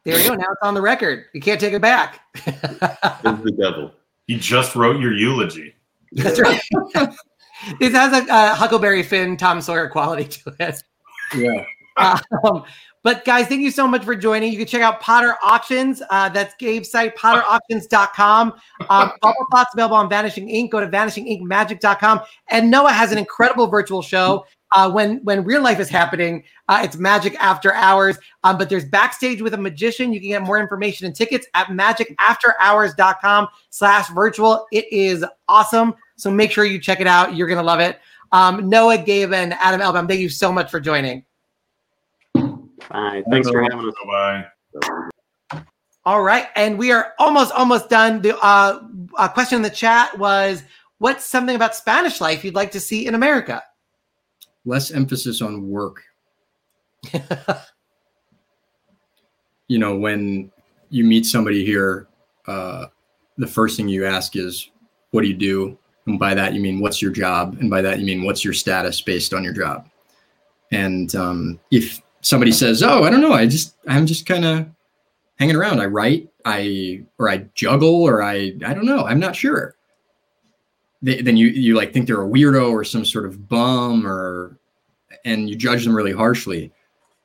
There 0.03 0.19
you 0.21 0.29
go. 0.29 0.35
Now 0.35 0.45
it's 0.51 0.61
on 0.61 0.75
the 0.75 0.81
record. 0.81 1.25
You 1.33 1.41
can't 1.41 1.59
take 1.59 1.73
it 1.73 1.81
back. 1.81 2.21
The 2.45 3.55
devil. 3.59 3.91
He 4.27 4.37
just 4.37 4.75
wrote 4.75 4.99
your 5.01 5.13
eulogy. 5.13 5.73
That's 6.11 6.39
right. 6.39 6.61
This 7.79 7.93
has 7.93 8.11
a, 8.11 8.25
a 8.29 8.53
huckleberry 8.53 9.01
finn 9.01 9.37
tom 9.37 9.61
sawyer 9.61 9.87
quality 9.87 10.25
to 10.25 10.55
it. 10.59 10.83
Yeah. 11.35 11.65
Um, 11.97 12.63
but 13.05 13.23
guys, 13.23 13.45
thank 13.45 13.61
you 13.61 13.69
so 13.69 13.87
much 13.87 14.03
for 14.03 14.15
joining. 14.15 14.51
You 14.51 14.57
can 14.57 14.65
check 14.65 14.81
out 14.81 14.99
Potter 14.99 15.35
Auctions. 15.43 16.01
Uh, 16.09 16.27
that's 16.27 16.55
Gabe's 16.55 16.89
site, 16.89 17.15
potterauctions.com. 17.15 18.53
Um, 18.89 19.11
Bubble 19.21 19.45
Thought's 19.51 19.75
available 19.75 19.95
on 19.95 20.09
Vanishing 20.09 20.49
Ink. 20.49 20.71
Go 20.71 20.79
to 20.79 20.87
vanishinginkmagic.com. 20.87 22.21
And 22.49 22.71
Noah 22.71 22.91
has 22.91 23.11
an 23.11 23.19
incredible 23.19 23.67
virtual 23.67 24.01
show. 24.01 24.47
Uh, 24.71 24.89
when 24.89 25.17
when 25.23 25.43
real 25.43 25.61
life 25.61 25.79
is 25.79 25.87
happening, 25.87 26.43
uh, 26.67 26.81
it's 26.83 26.97
magic 26.97 27.35
after 27.39 27.75
hours. 27.75 28.17
Um, 28.43 28.57
but 28.57 28.71
there's 28.71 28.85
backstage 28.85 29.39
with 29.39 29.53
a 29.53 29.57
magician. 29.57 30.11
You 30.11 30.19
can 30.19 30.29
get 30.29 30.41
more 30.41 30.57
information 30.57 31.05
and 31.05 31.15
tickets 31.15 31.45
at 31.53 31.67
magicafterhours.com 31.67 33.47
slash 33.69 34.09
virtual. 34.09 34.65
It 34.71 34.91
is 34.91 35.23
awesome. 35.47 35.93
So 36.15 36.31
make 36.31 36.49
sure 36.49 36.65
you 36.65 36.79
check 36.79 37.01
it 37.01 37.07
out. 37.07 37.35
You're 37.35 37.47
gonna 37.47 37.61
love 37.61 37.81
it. 37.81 37.99
Um, 38.31 38.67
Noah, 38.67 38.97
Gabe, 38.97 39.31
and 39.31 39.53
Adam 39.53 39.79
Elbaum, 39.79 40.07
thank 40.07 40.21
you 40.21 40.29
so 40.29 40.51
much 40.51 40.71
for 40.71 40.79
joining. 40.79 41.23
Bye. 42.89 43.23
Thanks 43.29 43.49
for 43.49 43.61
having 43.61 43.87
us. 43.87 43.93
Bye. 44.05 44.45
All 46.05 46.21
right, 46.21 46.47
and 46.55 46.77
we 46.77 46.91
are 46.91 47.13
almost 47.17 47.51
almost 47.53 47.89
done. 47.89 48.21
The 48.21 48.37
uh, 48.37 48.79
question 49.29 49.55
in 49.57 49.63
the 49.63 49.71
chat 49.71 50.15
was, 50.19 50.61
"What's 50.99 51.25
something 51.25 51.55
about 51.55 51.75
Spanish 51.75 52.21
life 52.21 52.45
you'd 52.45 52.53
like 52.53 52.71
to 52.71 52.79
see 52.79 53.07
in 53.07 53.15
America?" 53.15 53.63
Less 54.65 54.91
emphasis 54.91 55.41
on 55.41 55.67
work. 55.67 56.03
you 59.67 59.79
know, 59.79 59.97
when 59.97 60.51
you 60.89 61.03
meet 61.03 61.25
somebody 61.25 61.65
here, 61.65 62.07
uh, 62.47 62.85
the 63.37 63.47
first 63.47 63.75
thing 63.75 63.87
you 63.87 64.05
ask 64.05 64.35
is, 64.35 64.69
"What 65.09 65.21
do 65.21 65.27
you 65.27 65.33
do?" 65.33 65.75
And 66.05 66.19
by 66.19 66.35
that 66.35 66.53
you 66.53 66.61
mean, 66.61 66.79
"What's 66.81 67.01
your 67.01 67.11
job?" 67.11 67.57
And 67.59 67.67
by 67.67 67.81
that 67.81 67.97
you 67.97 68.05
mean, 68.05 68.23
"What's 68.23 68.45
your 68.45 68.53
status 68.53 69.01
based 69.01 69.33
on 69.33 69.43
your 69.43 69.53
job?" 69.53 69.89
And 70.71 71.15
um, 71.15 71.59
if 71.71 71.99
somebody 72.25 72.51
says, 72.51 72.81
"Oh, 72.81 73.03
I 73.03 73.09
don't 73.09 73.21
know, 73.21 73.33
I 73.33 73.45
just 73.45 73.75
I'm 73.87 74.05
just 74.05 74.25
kind 74.25 74.45
of 74.45 74.67
hanging 75.37 75.55
around. 75.55 75.79
I 75.79 75.85
write, 75.85 76.29
I 76.43 77.03
or 77.19 77.29
I 77.29 77.45
juggle, 77.53 78.03
or 78.03 78.23
I 78.23 78.53
I 78.65 78.73
don't 78.73 78.85
know. 78.85 79.05
I'm 79.05 79.19
not 79.19 79.35
sure." 79.35 79.75
They, 81.01 81.21
then 81.21 81.37
you 81.37 81.47
you 81.47 81.75
like 81.75 81.93
think 81.93 82.07
they're 82.07 82.23
a 82.23 82.27
weirdo 82.27 82.71
or 82.71 82.83
some 82.83 83.05
sort 83.05 83.25
of 83.25 83.47
bum 83.47 84.07
or 84.07 84.57
and 85.23 85.49
you 85.49 85.55
judge 85.55 85.85
them 85.85 85.95
really 85.95 86.11
harshly. 86.11 86.71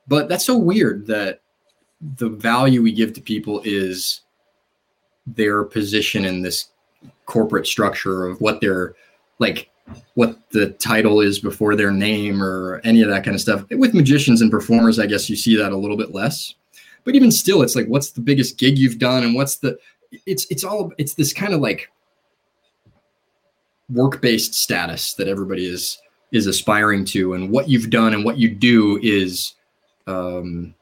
But 0.07 0.29
that's 0.29 0.45
so 0.45 0.57
weird 0.57 1.07
that 1.07 1.41
the 2.17 2.29
value 2.29 2.81
we 2.81 2.91
give 2.91 3.13
to 3.13 3.21
people 3.21 3.61
is 3.63 4.21
their 5.25 5.63
position 5.63 6.25
in 6.25 6.41
this 6.41 6.69
corporate 7.25 7.65
structure 7.65 8.27
of 8.27 8.39
what 8.41 8.61
they're 8.61 8.95
like 9.39 9.70
what 10.13 10.37
the 10.51 10.69
title 10.71 11.21
is 11.21 11.39
before 11.39 11.75
their 11.75 11.91
name 11.91 12.41
or 12.41 12.81
any 12.83 13.01
of 13.01 13.09
that 13.09 13.23
kind 13.23 13.35
of 13.35 13.41
stuff. 13.41 13.63
With 13.71 13.93
magicians 13.93 14.41
and 14.41 14.51
performers, 14.51 14.99
I 14.99 15.05
guess 15.05 15.29
you 15.29 15.35
see 15.35 15.55
that 15.57 15.71
a 15.71 15.77
little 15.77 15.97
bit 15.97 16.11
less. 16.11 16.55
But 17.03 17.15
even 17.15 17.31
still, 17.31 17.61
it's 17.61 17.75
like, 17.75 17.87
what's 17.87 18.11
the 18.11 18.21
biggest 18.21 18.57
gig 18.57 18.77
you've 18.77 18.99
done, 18.99 19.23
and 19.23 19.33
what's 19.33 19.57
the? 19.57 19.77
It's 20.25 20.45
it's 20.51 20.63
all 20.63 20.91
it's 20.97 21.15
this 21.15 21.33
kind 21.33 21.53
of 21.53 21.61
like 21.61 21.89
work 23.89 24.21
based 24.21 24.53
status 24.53 25.13
that 25.15 25.27
everybody 25.27 25.65
is 25.65 25.97
is 26.31 26.47
aspiring 26.47 27.05
to, 27.05 27.33
and 27.33 27.49
what 27.49 27.69
you've 27.69 27.89
done 27.89 28.13
and 28.13 28.23
what 28.23 28.37
you 28.37 28.49
do 28.49 28.99
is. 29.01 29.55
Um, 30.07 30.75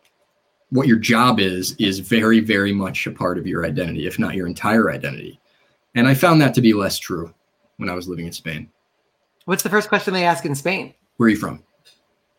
what 0.72 0.88
your 0.88 1.00
job 1.00 1.40
is 1.40 1.76
is 1.80 2.00
very 2.00 2.40
very 2.40 2.72
much 2.72 3.08
a 3.08 3.12
part 3.12 3.38
of 3.38 3.48
your 3.48 3.66
identity 3.66 4.06
if 4.06 4.20
not 4.20 4.36
your 4.36 4.46
entire 4.46 4.92
identity 4.92 5.40
and 5.96 6.08
i 6.08 6.14
found 6.14 6.40
that 6.40 6.54
to 6.54 6.62
be 6.62 6.74
less 6.74 7.00
true 7.00 7.34
when 7.78 7.90
i 7.90 7.94
was 7.96 8.08
living 8.08 8.28
in 8.28 8.32
spain 8.32 8.70
What's 9.50 9.64
the 9.64 9.70
first 9.70 9.90
question 9.90 10.14
they 10.14 10.26
ask 10.26 10.46
in 10.46 10.54
Spain? 10.54 10.94
Where 11.18 11.26
are 11.26 11.30
you 11.32 11.36
from? 11.36 11.64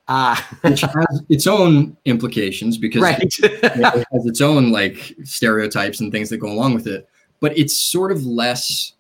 Ah, 0.07 0.49
which 0.61 0.83
has 0.83 1.23
its 1.29 1.49
own 1.49 1.97
implications 2.05 2.79
because 2.79 3.03
right. 3.03 3.19
it 3.43 4.07
has 4.13 4.27
its 4.27 4.41
own 4.41 4.71
like 4.71 5.17
stereotypes 5.25 5.99
and 5.99 6.13
things 6.13 6.29
that 6.29 6.39
go 6.39 6.47
along 6.47 6.75
with 6.75 6.87
it. 6.87 7.09
But 7.41 7.59
it's 7.59 7.77
sort 7.77 8.13
of 8.13 8.25
less. 8.25 8.93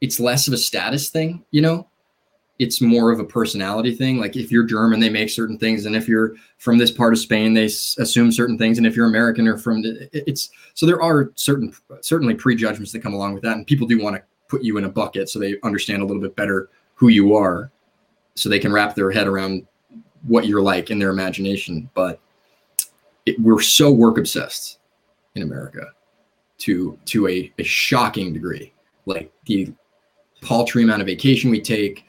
It's 0.00 0.20
less 0.20 0.46
of 0.46 0.54
a 0.54 0.56
status 0.56 1.08
thing, 1.08 1.44
you 1.50 1.62
know. 1.62 1.88
It's 2.60 2.80
more 2.80 3.10
of 3.10 3.18
a 3.18 3.24
personality 3.24 3.92
thing. 3.92 4.20
Like 4.20 4.36
if 4.36 4.52
you're 4.52 4.62
German, 4.62 5.00
they 5.00 5.10
make 5.10 5.28
certain 5.28 5.58
things, 5.58 5.84
and 5.84 5.96
if 5.96 6.06
you're 6.06 6.36
from 6.58 6.78
this 6.78 6.92
part 6.92 7.12
of 7.12 7.18
Spain, 7.18 7.54
they 7.54 7.64
s- 7.64 7.96
assume 7.98 8.30
certain 8.30 8.56
things, 8.56 8.78
and 8.78 8.86
if 8.86 8.94
you're 8.94 9.06
American 9.06 9.48
or 9.48 9.58
from 9.58 9.82
the, 9.82 10.08
it's 10.12 10.50
so 10.74 10.86
there 10.86 11.02
are 11.02 11.32
certain 11.34 11.74
certainly 12.02 12.36
prejudgments 12.36 12.92
that 12.92 13.02
come 13.02 13.14
along 13.14 13.34
with 13.34 13.42
that, 13.42 13.56
and 13.56 13.66
people 13.66 13.88
do 13.88 14.00
want 14.00 14.14
to 14.14 14.22
put 14.46 14.62
you 14.62 14.78
in 14.78 14.84
a 14.84 14.88
bucket 14.88 15.28
so 15.28 15.40
they 15.40 15.56
understand 15.64 16.02
a 16.02 16.06
little 16.06 16.22
bit 16.22 16.36
better 16.36 16.70
who 16.96 17.08
you 17.08 17.34
are 17.34 17.70
so 18.34 18.48
they 18.48 18.58
can 18.58 18.72
wrap 18.72 18.94
their 18.94 19.10
head 19.10 19.26
around 19.26 19.66
what 20.26 20.46
you're 20.46 20.62
like 20.62 20.90
in 20.90 20.98
their 20.98 21.10
imagination. 21.10 21.88
But 21.94 22.18
it, 23.24 23.40
we're 23.40 23.60
so 23.60 23.90
work 23.90 24.18
obsessed 24.18 24.78
in 25.34 25.42
america 25.42 25.86
to 26.58 26.98
to 27.04 27.28
a, 27.28 27.52
a 27.58 27.62
shocking 27.62 28.32
degree. 28.32 28.72
Like 29.04 29.32
the 29.46 29.72
paltry 30.42 30.82
amount 30.82 31.00
of 31.00 31.06
vacation 31.06 31.50
we 31.50 31.60
take 31.60 32.04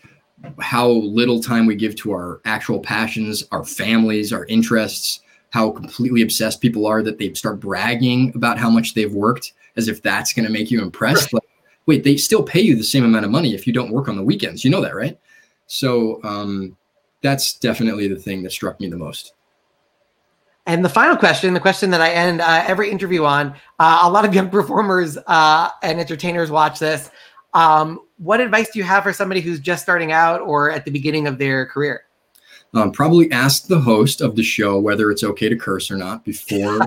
how 0.59 0.87
little 0.87 1.41
time 1.41 1.65
we 1.65 1.75
give 1.75 1.95
to 1.95 2.11
our 2.11 2.41
actual 2.45 2.79
passions 2.79 3.43
our 3.51 3.63
families 3.63 4.31
our 4.31 4.45
interests 4.45 5.21
how 5.49 5.71
completely 5.71 6.21
obsessed 6.21 6.61
people 6.61 6.85
are 6.85 7.01
that 7.01 7.17
they 7.17 7.33
start 7.33 7.59
bragging 7.59 8.31
about 8.35 8.57
how 8.57 8.69
much 8.69 8.93
they've 8.93 9.13
worked 9.13 9.53
as 9.77 9.87
if 9.87 10.01
that's 10.01 10.33
going 10.33 10.45
to 10.45 10.51
make 10.51 10.69
you 10.69 10.81
impressed. 10.81 11.31
Like 11.33 11.46
wait, 11.87 12.03
they 12.03 12.17
still 12.17 12.43
pay 12.43 12.61
you 12.61 12.75
the 12.75 12.83
same 12.83 13.03
amount 13.03 13.25
of 13.25 13.31
money 13.31 13.55
if 13.55 13.65
you 13.65 13.73
don't 13.73 13.91
work 13.91 14.07
on 14.07 14.15
the 14.15 14.23
weekends. 14.23 14.63
You 14.63 14.69
know 14.69 14.81
that, 14.81 14.95
right? 14.95 15.17
So 15.65 16.21
um, 16.23 16.77
that's 17.21 17.53
definitely 17.53 18.07
the 18.07 18.19
thing 18.19 18.43
that 18.43 18.51
struck 18.51 18.79
me 18.79 18.89
the 18.89 18.97
most. 18.97 19.33
And 20.67 20.83
the 20.83 20.89
final 20.89 21.15
question, 21.15 21.53
the 21.53 21.61
question 21.61 21.89
that 21.91 22.01
I 22.01 22.11
end 22.11 22.41
uh, 22.41 22.63
every 22.67 22.91
interview 22.91 23.23
on, 23.23 23.55
uh, 23.79 24.01
a 24.03 24.09
lot 24.11 24.25
of 24.25 24.35
young 24.35 24.49
performers 24.51 25.17
uh, 25.25 25.69
and 25.81 25.99
entertainers 25.99 26.51
watch 26.51 26.77
this. 26.77 27.09
Um, 27.53 28.01
what 28.17 28.41
advice 28.41 28.69
do 28.71 28.79
you 28.79 28.85
have 28.85 29.03
for 29.03 29.13
somebody 29.13 29.39
who's 29.39 29.61
just 29.61 29.81
starting 29.81 30.11
out 30.11 30.41
or 30.41 30.69
at 30.69 30.83
the 30.83 30.91
beginning 30.91 31.25
of 31.25 31.37
their 31.37 31.65
career? 31.65 32.03
Um, 32.73 32.91
probably 32.91 33.31
ask 33.31 33.67
the 33.67 33.79
host 33.79 34.21
of 34.21 34.35
the 34.35 34.43
show 34.43 34.77
whether 34.79 35.09
it's 35.09 35.23
okay 35.23 35.47
to 35.47 35.55
curse 35.55 35.89
or 35.89 35.95
not 35.95 36.25
before 36.25 36.79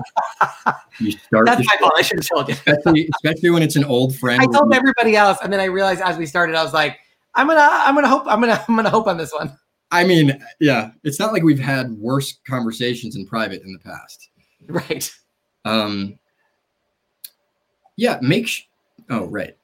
you 0.99 1.11
start. 1.11 1.47
That's 1.47 1.65
my 1.65 1.75
fault. 1.79 1.93
I 1.97 2.01
should 2.01 2.19
have 2.19 2.27
told 2.27 2.47
you. 2.47 2.53
especially, 2.53 3.09
especially 3.15 3.49
when 3.49 3.63
it's 3.63 3.75
an 3.75 3.83
old 3.83 4.15
friend. 4.15 4.41
I 4.41 4.45
told 4.45 4.73
everybody 4.73 5.15
else, 5.15 5.39
and 5.43 5.51
then 5.51 5.59
I 5.59 5.65
realized 5.65 6.01
as 6.01 6.17
we 6.17 6.25
started, 6.25 6.55
I 6.55 6.63
was 6.63 6.73
like, 6.73 6.99
"I'm 7.35 7.47
gonna, 7.47 7.61
I'm 7.61 7.95
gonna 7.95 8.07
hope, 8.07 8.23
I'm 8.27 8.39
gonna, 8.39 8.63
I'm 8.69 8.75
gonna 8.75 8.89
hope 8.89 9.07
on 9.07 9.17
this 9.17 9.33
one." 9.33 9.57
I 9.91 10.05
mean, 10.05 10.41
yeah, 10.59 10.91
it's 11.03 11.19
not 11.19 11.33
like 11.33 11.43
we've 11.43 11.59
had 11.59 11.91
worse 11.91 12.39
conversations 12.47 13.15
in 13.15 13.25
private 13.25 13.63
in 13.63 13.73
the 13.73 13.79
past, 13.79 14.29
right? 14.67 15.11
Um, 15.65 16.17
yeah, 17.97 18.19
make. 18.21 18.47
Sh- 18.47 18.63
oh, 19.09 19.25
right. 19.25 19.57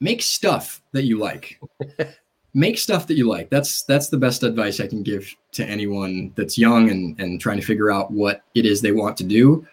Make 0.00 0.22
stuff 0.22 0.82
that 0.92 1.02
you 1.02 1.18
like. 1.18 1.60
make 2.54 2.78
stuff 2.78 3.06
that 3.08 3.16
you 3.16 3.28
like. 3.28 3.50
That's 3.50 3.82
that's 3.82 4.08
the 4.08 4.16
best 4.16 4.42
advice 4.42 4.80
I 4.80 4.86
can 4.86 5.02
give 5.02 5.28
to 5.52 5.66
anyone 5.66 6.32
that's 6.36 6.56
young 6.56 6.90
and 6.90 7.18
and 7.20 7.40
trying 7.40 7.60
to 7.60 7.66
figure 7.66 7.90
out 7.90 8.10
what 8.10 8.42
it 8.54 8.64
is 8.64 8.80
they 8.80 8.92
want 8.92 9.16
to 9.18 9.24
do. 9.24 9.66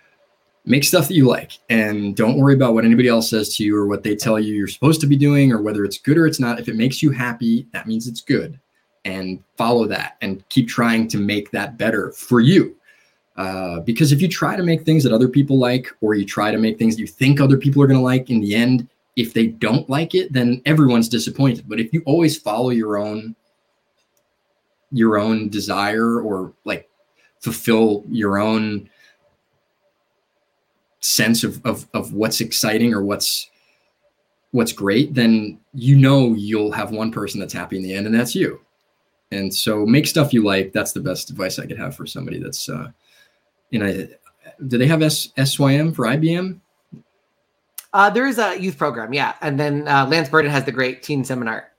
Make 0.65 0.83
stuff 0.83 1.07
that 1.07 1.15
you 1.15 1.27
like 1.27 1.53
and 1.69 2.15
don't 2.15 2.37
worry 2.37 2.53
about 2.53 2.73
what 2.73 2.85
anybody 2.85 3.07
else 3.07 3.29
says 3.29 3.55
to 3.55 3.63
you 3.63 3.75
or 3.75 3.87
what 3.87 4.03
they 4.03 4.15
tell 4.15 4.39
you 4.39 4.53
you're 4.53 4.67
supposed 4.67 5.01
to 5.01 5.07
be 5.07 5.15
doing 5.15 5.51
or 5.51 5.61
whether 5.61 5.83
it's 5.83 5.97
good 5.97 6.17
or 6.17 6.27
it's 6.27 6.39
not. 6.39 6.59
If 6.59 6.67
it 6.67 6.75
makes 6.75 7.01
you 7.01 7.09
happy, 7.09 7.65
that 7.71 7.87
means 7.87 8.07
it's 8.07 8.21
good. 8.21 8.59
And 9.03 9.43
follow 9.57 9.87
that 9.87 10.17
and 10.21 10.47
keep 10.49 10.67
trying 10.67 11.07
to 11.07 11.17
make 11.17 11.49
that 11.51 11.77
better 11.77 12.11
for 12.11 12.39
you. 12.39 12.75
Uh, 13.37 13.79
because 13.79 14.11
if 14.11 14.21
you 14.21 14.27
try 14.27 14.55
to 14.55 14.61
make 14.61 14.83
things 14.83 15.03
that 15.03 15.13
other 15.13 15.27
people 15.27 15.57
like 15.57 15.87
or 16.01 16.13
you 16.13 16.25
try 16.25 16.51
to 16.51 16.59
make 16.59 16.77
things 16.77 16.95
that 16.95 17.01
you 17.01 17.07
think 17.07 17.41
other 17.41 17.57
people 17.57 17.81
are 17.81 17.87
going 17.87 17.97
to 17.97 18.03
like, 18.03 18.29
in 18.29 18.39
the 18.39 18.53
end, 18.53 18.87
if 19.15 19.33
they 19.33 19.47
don't 19.47 19.89
like 19.89 20.15
it, 20.15 20.31
then 20.33 20.61
everyone's 20.65 21.09
disappointed. 21.09 21.65
But 21.67 21.79
if 21.79 21.93
you 21.93 22.01
always 22.05 22.37
follow 22.37 22.69
your 22.69 22.97
own 22.97 23.35
your 24.91 25.17
own 25.17 25.49
desire 25.49 26.19
or 26.21 26.53
like 26.65 26.89
fulfill 27.39 28.03
your 28.09 28.37
own 28.37 28.89
sense 31.01 31.43
of, 31.43 31.63
of 31.65 31.87
of 31.93 32.13
what's 32.13 32.41
exciting 32.41 32.93
or 32.93 33.03
what's 33.03 33.49
what's 34.51 34.71
great, 34.71 35.13
then 35.13 35.59
you 35.73 35.97
know 35.97 36.33
you'll 36.33 36.71
have 36.71 36.91
one 36.91 37.11
person 37.11 37.39
that's 37.39 37.53
happy 37.53 37.77
in 37.77 37.83
the 37.83 37.93
end, 37.93 38.05
and 38.05 38.15
that's 38.15 38.35
you. 38.35 38.59
And 39.31 39.53
so 39.53 39.85
make 39.85 40.07
stuff 40.07 40.33
you 40.33 40.43
like. 40.43 40.73
That's 40.73 40.91
the 40.91 40.99
best 40.99 41.29
advice 41.29 41.57
I 41.57 41.65
could 41.65 41.79
have 41.79 41.95
for 41.95 42.05
somebody 42.05 42.39
that's 42.39 42.69
uh 42.69 42.91
you 43.71 43.79
know 43.79 44.07
do 44.67 44.77
they 44.77 44.87
have 44.87 45.01
S- 45.01 45.29
SYM 45.37 45.93
for 45.93 46.05
IBM? 46.05 46.59
Uh, 47.93 48.09
there 48.09 48.25
is 48.25 48.37
a 48.37 48.59
youth 48.59 48.77
program, 48.77 49.13
yeah. 49.13 49.33
And 49.41 49.59
then 49.59 49.87
uh, 49.87 50.07
Lance 50.07 50.29
Burton 50.29 50.49
has 50.51 50.63
the 50.63 50.71
great 50.71 51.03
teen 51.03 51.23
seminar. 51.23 51.71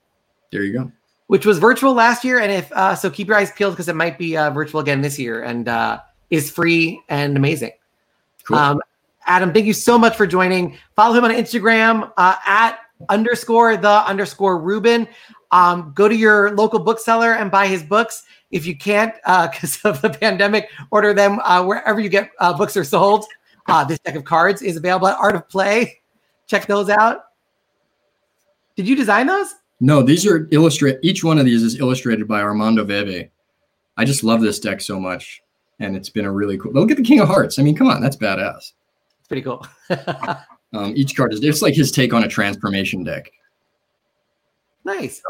There 0.51 0.63
you 0.63 0.73
go. 0.73 0.91
Which 1.27 1.45
was 1.45 1.57
virtual 1.57 1.93
last 1.93 2.23
year, 2.23 2.39
and 2.39 2.51
if 2.51 2.71
uh, 2.73 2.95
so, 2.95 3.09
keep 3.09 3.27
your 3.27 3.37
eyes 3.37 3.51
peeled 3.51 3.73
because 3.73 3.87
it 3.87 3.95
might 3.95 4.19
be 4.19 4.37
uh, 4.37 4.51
virtual 4.51 4.81
again 4.81 5.01
this 5.01 5.17
year, 5.17 5.41
and 5.41 5.67
uh, 5.67 5.99
is 6.29 6.51
free 6.51 7.01
and 7.09 7.35
amazing. 7.35 7.71
Cool. 8.43 8.57
Um, 8.57 8.81
Adam, 9.25 9.53
thank 9.53 9.65
you 9.65 9.73
so 9.73 9.97
much 9.97 10.15
for 10.15 10.27
joining. 10.27 10.77
Follow 10.95 11.15
him 11.15 11.23
on 11.23 11.31
Instagram 11.31 12.11
uh, 12.17 12.35
at 12.45 12.77
underscore 13.09 13.77
the 13.77 14.05
underscore 14.05 14.59
Rubin. 14.59 15.07
Um, 15.51 15.93
go 15.95 16.07
to 16.07 16.15
your 16.15 16.51
local 16.55 16.79
bookseller 16.79 17.33
and 17.33 17.49
buy 17.49 17.67
his 17.67 17.81
books. 17.81 18.23
If 18.51 18.67
you 18.67 18.77
can't, 18.77 19.15
because 19.25 19.79
of 19.85 20.01
the 20.01 20.11
pandemic, 20.11 20.69
order 20.91 21.13
them 21.13 21.37
wherever 21.65 21.99
you 21.99 22.09
get 22.09 22.31
books 22.57 22.77
are 22.77 22.83
sold. 22.83 23.25
this 23.87 23.97
deck 23.99 24.15
of 24.15 24.25
cards 24.25 24.61
is 24.61 24.75
available 24.77 25.07
at 25.07 25.17
Art 25.17 25.35
of 25.35 25.49
Play 25.49 26.02
check 26.47 26.67
those 26.67 26.89
out. 26.89 27.25
Did 28.75 28.87
you 28.87 28.95
design 28.95 29.27
those? 29.27 29.53
No, 29.79 30.01
these 30.01 30.25
are 30.25 30.47
illustrated. 30.51 30.99
Each 31.03 31.23
one 31.23 31.37
of 31.37 31.45
these 31.45 31.61
is 31.61 31.79
illustrated 31.79 32.27
by 32.27 32.41
Armando 32.41 32.83
Veve. 32.83 33.29
I 33.97 34.05
just 34.05 34.23
love 34.23 34.41
this 34.41 34.59
deck 34.59 34.81
so 34.81 34.99
much, 34.99 35.41
and 35.79 35.95
it's 35.95 36.09
been 36.09 36.25
a 36.25 36.31
really 36.31 36.57
cool. 36.57 36.71
Look 36.71 36.89
at 36.89 36.97
the 36.97 37.03
King 37.03 37.19
of 37.19 37.27
Hearts. 37.27 37.59
I 37.59 37.63
mean, 37.63 37.75
come 37.75 37.87
on, 37.87 38.01
that's 38.01 38.15
badass. 38.15 38.71
It's 39.19 39.27
pretty 39.27 39.43
cool. 39.43 39.65
um, 40.73 40.93
each 40.95 41.15
card 41.15 41.33
is 41.33 41.43
it's 41.43 41.61
like 41.61 41.75
his 41.75 41.91
take 41.91 42.13
on 42.13 42.23
a 42.23 42.27
transformation 42.27 43.03
deck. 43.03 43.29
Nice. 44.85 45.21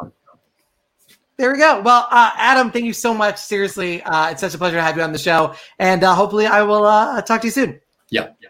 There 1.38 1.52
we 1.52 1.58
go. 1.58 1.82
Well, 1.82 2.08
uh, 2.12 2.32
Adam, 2.36 2.72
thank 2.72 2.86
you 2.86 2.94
so 2.94 3.14
much. 3.14 3.38
Seriously, 3.38 4.04
uh, 4.04 4.30
it's 4.30 4.42
such 4.42 4.54
a 4.54 4.58
pleasure 4.58 4.78
to 4.78 4.84
have 4.84 4.96
you 4.96 5.04
on 5.04 5.12
the 5.12 5.20
show, 5.20 5.56
and 5.80 6.04
uh, 6.04 6.14
hopefully, 6.14 6.46
I 6.46 6.62
will 6.62 6.86
uh, 6.86 7.22
talk 7.24 7.42
to 7.42 7.48
you 7.48 7.52
soon. 7.52 7.80
Yeah. 8.10 8.30
yeah. 8.40 8.50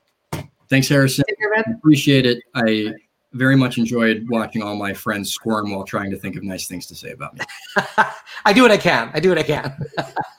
Thanks, 0.74 0.90
Harrison. 0.90 1.24
Care, 1.38 1.76
Appreciate 1.76 2.26
it. 2.26 2.40
I 2.56 2.94
very 3.34 3.56
much 3.56 3.78
enjoyed 3.78 4.26
watching 4.28 4.64
all 4.64 4.76
my 4.76 4.92
friends 4.92 5.32
squirm 5.32 5.70
while 5.70 5.84
trying 5.84 6.10
to 6.10 6.18
think 6.18 6.36
of 6.36 6.42
nice 6.42 6.68
things 6.68 6.88
to 6.88 6.96
say 6.96 7.12
about 7.12 7.36
me. 7.36 7.42
I 8.44 8.54
do 8.54 8.64
what 8.64 8.72
I 8.72 8.78
can. 8.78 9.12
I 9.14 9.20
do 9.20 9.30
what 9.30 9.38
I 9.38 9.44
can. 9.44 9.72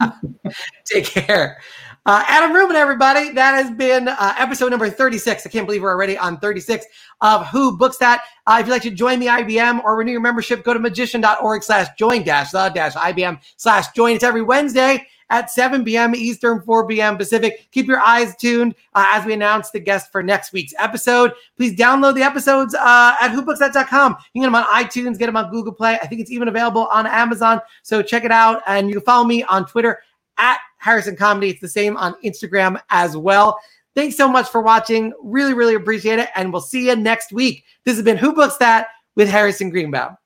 Take 0.86 1.04
care. 1.04 1.58
Uh, 2.04 2.24
Adam 2.26 2.52
Rubin, 2.52 2.74
everybody. 2.74 3.30
That 3.30 3.54
has 3.54 3.70
been 3.70 4.08
uh, 4.08 4.34
episode 4.36 4.70
number 4.70 4.90
36. 4.90 5.46
I 5.46 5.50
can't 5.50 5.68
believe 5.68 5.82
we're 5.82 5.92
already 5.92 6.18
on 6.18 6.40
36 6.40 6.84
of 7.20 7.46
Who 7.46 7.78
Books 7.78 7.98
That. 7.98 8.24
Uh, 8.44 8.56
if 8.58 8.66
you'd 8.66 8.72
like 8.72 8.82
to 8.82 8.90
join 8.90 9.20
the 9.20 9.26
IBM 9.26 9.84
or 9.84 9.94
renew 9.94 10.10
your 10.10 10.20
membership, 10.20 10.64
go 10.64 10.74
to 10.74 10.80
magician.org 10.80 11.62
slash 11.62 11.86
join 11.96 12.24
dash 12.24 12.50
the 12.50 12.70
dash 12.70 12.94
IBM 12.94 13.40
slash 13.56 13.92
join. 13.92 14.16
It's 14.16 14.24
every 14.24 14.42
Wednesday 14.42 15.06
at 15.34 15.50
7 15.50 15.84
p.m. 15.84 16.14
Eastern, 16.14 16.62
4 16.62 16.86
p.m. 16.86 17.16
Pacific. 17.16 17.68
Keep 17.72 17.88
your 17.88 17.98
eyes 17.98 18.36
tuned 18.36 18.76
uh, 18.94 19.04
as 19.08 19.26
we 19.26 19.32
announce 19.32 19.70
the 19.70 19.80
guest 19.80 20.12
for 20.12 20.22
next 20.22 20.52
week's 20.52 20.72
episode. 20.78 21.32
Please 21.56 21.74
download 21.74 22.14
the 22.14 22.22
episodes 22.22 22.72
uh, 22.74 23.16
at 23.20 23.32
whobooksthat.com. 23.32 24.16
You 24.32 24.42
can 24.42 24.42
get 24.42 24.46
them 24.46 24.54
on 24.54 24.84
iTunes, 24.84 25.18
get 25.18 25.26
them 25.26 25.36
on 25.36 25.50
Google 25.50 25.72
Play. 25.72 25.98
I 26.00 26.06
think 26.06 26.20
it's 26.20 26.30
even 26.30 26.46
available 26.46 26.86
on 26.86 27.04
Amazon. 27.06 27.60
So 27.82 28.00
check 28.00 28.24
it 28.24 28.30
out. 28.30 28.62
And 28.68 28.88
you 28.88 28.94
can 28.94 29.04
follow 29.04 29.24
me 29.24 29.42
on 29.42 29.66
Twitter 29.66 30.00
at 30.38 30.58
Harrison 30.78 31.16
Comedy. 31.16 31.50
It's 31.50 31.60
the 31.60 31.68
same 31.68 31.96
on 31.96 32.14
Instagram 32.24 32.80
as 32.90 33.16
well. 33.16 33.58
Thanks 33.96 34.16
so 34.16 34.28
much 34.28 34.48
for 34.48 34.60
watching. 34.60 35.12
Really, 35.20 35.52
really 35.52 35.74
appreciate 35.74 36.20
it. 36.20 36.28
And 36.36 36.52
we'll 36.52 36.62
see 36.62 36.86
you 36.86 36.94
next 36.94 37.32
week. 37.32 37.64
This 37.84 37.96
has 37.96 38.04
been 38.04 38.16
Who 38.16 38.32
Books 38.32 38.56
That 38.58 38.86
with 39.16 39.28
Harrison 39.28 39.70
Greenbaum. 39.70 40.16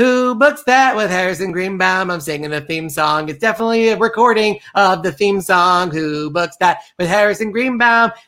Who 0.00 0.34
books 0.34 0.62
that 0.62 0.96
with 0.96 1.10
Harrison 1.10 1.52
Greenbaum? 1.52 2.10
I'm 2.10 2.22
singing 2.22 2.48
the 2.48 2.62
theme 2.62 2.88
song. 2.88 3.28
It's 3.28 3.38
definitely 3.38 3.90
a 3.90 3.98
recording 3.98 4.58
of 4.74 5.02
the 5.02 5.12
theme 5.12 5.42
song. 5.42 5.90
Who 5.90 6.30
books 6.30 6.56
that 6.60 6.84
with 6.98 7.06
Harrison 7.06 7.52
Greenbaum? 7.52 8.10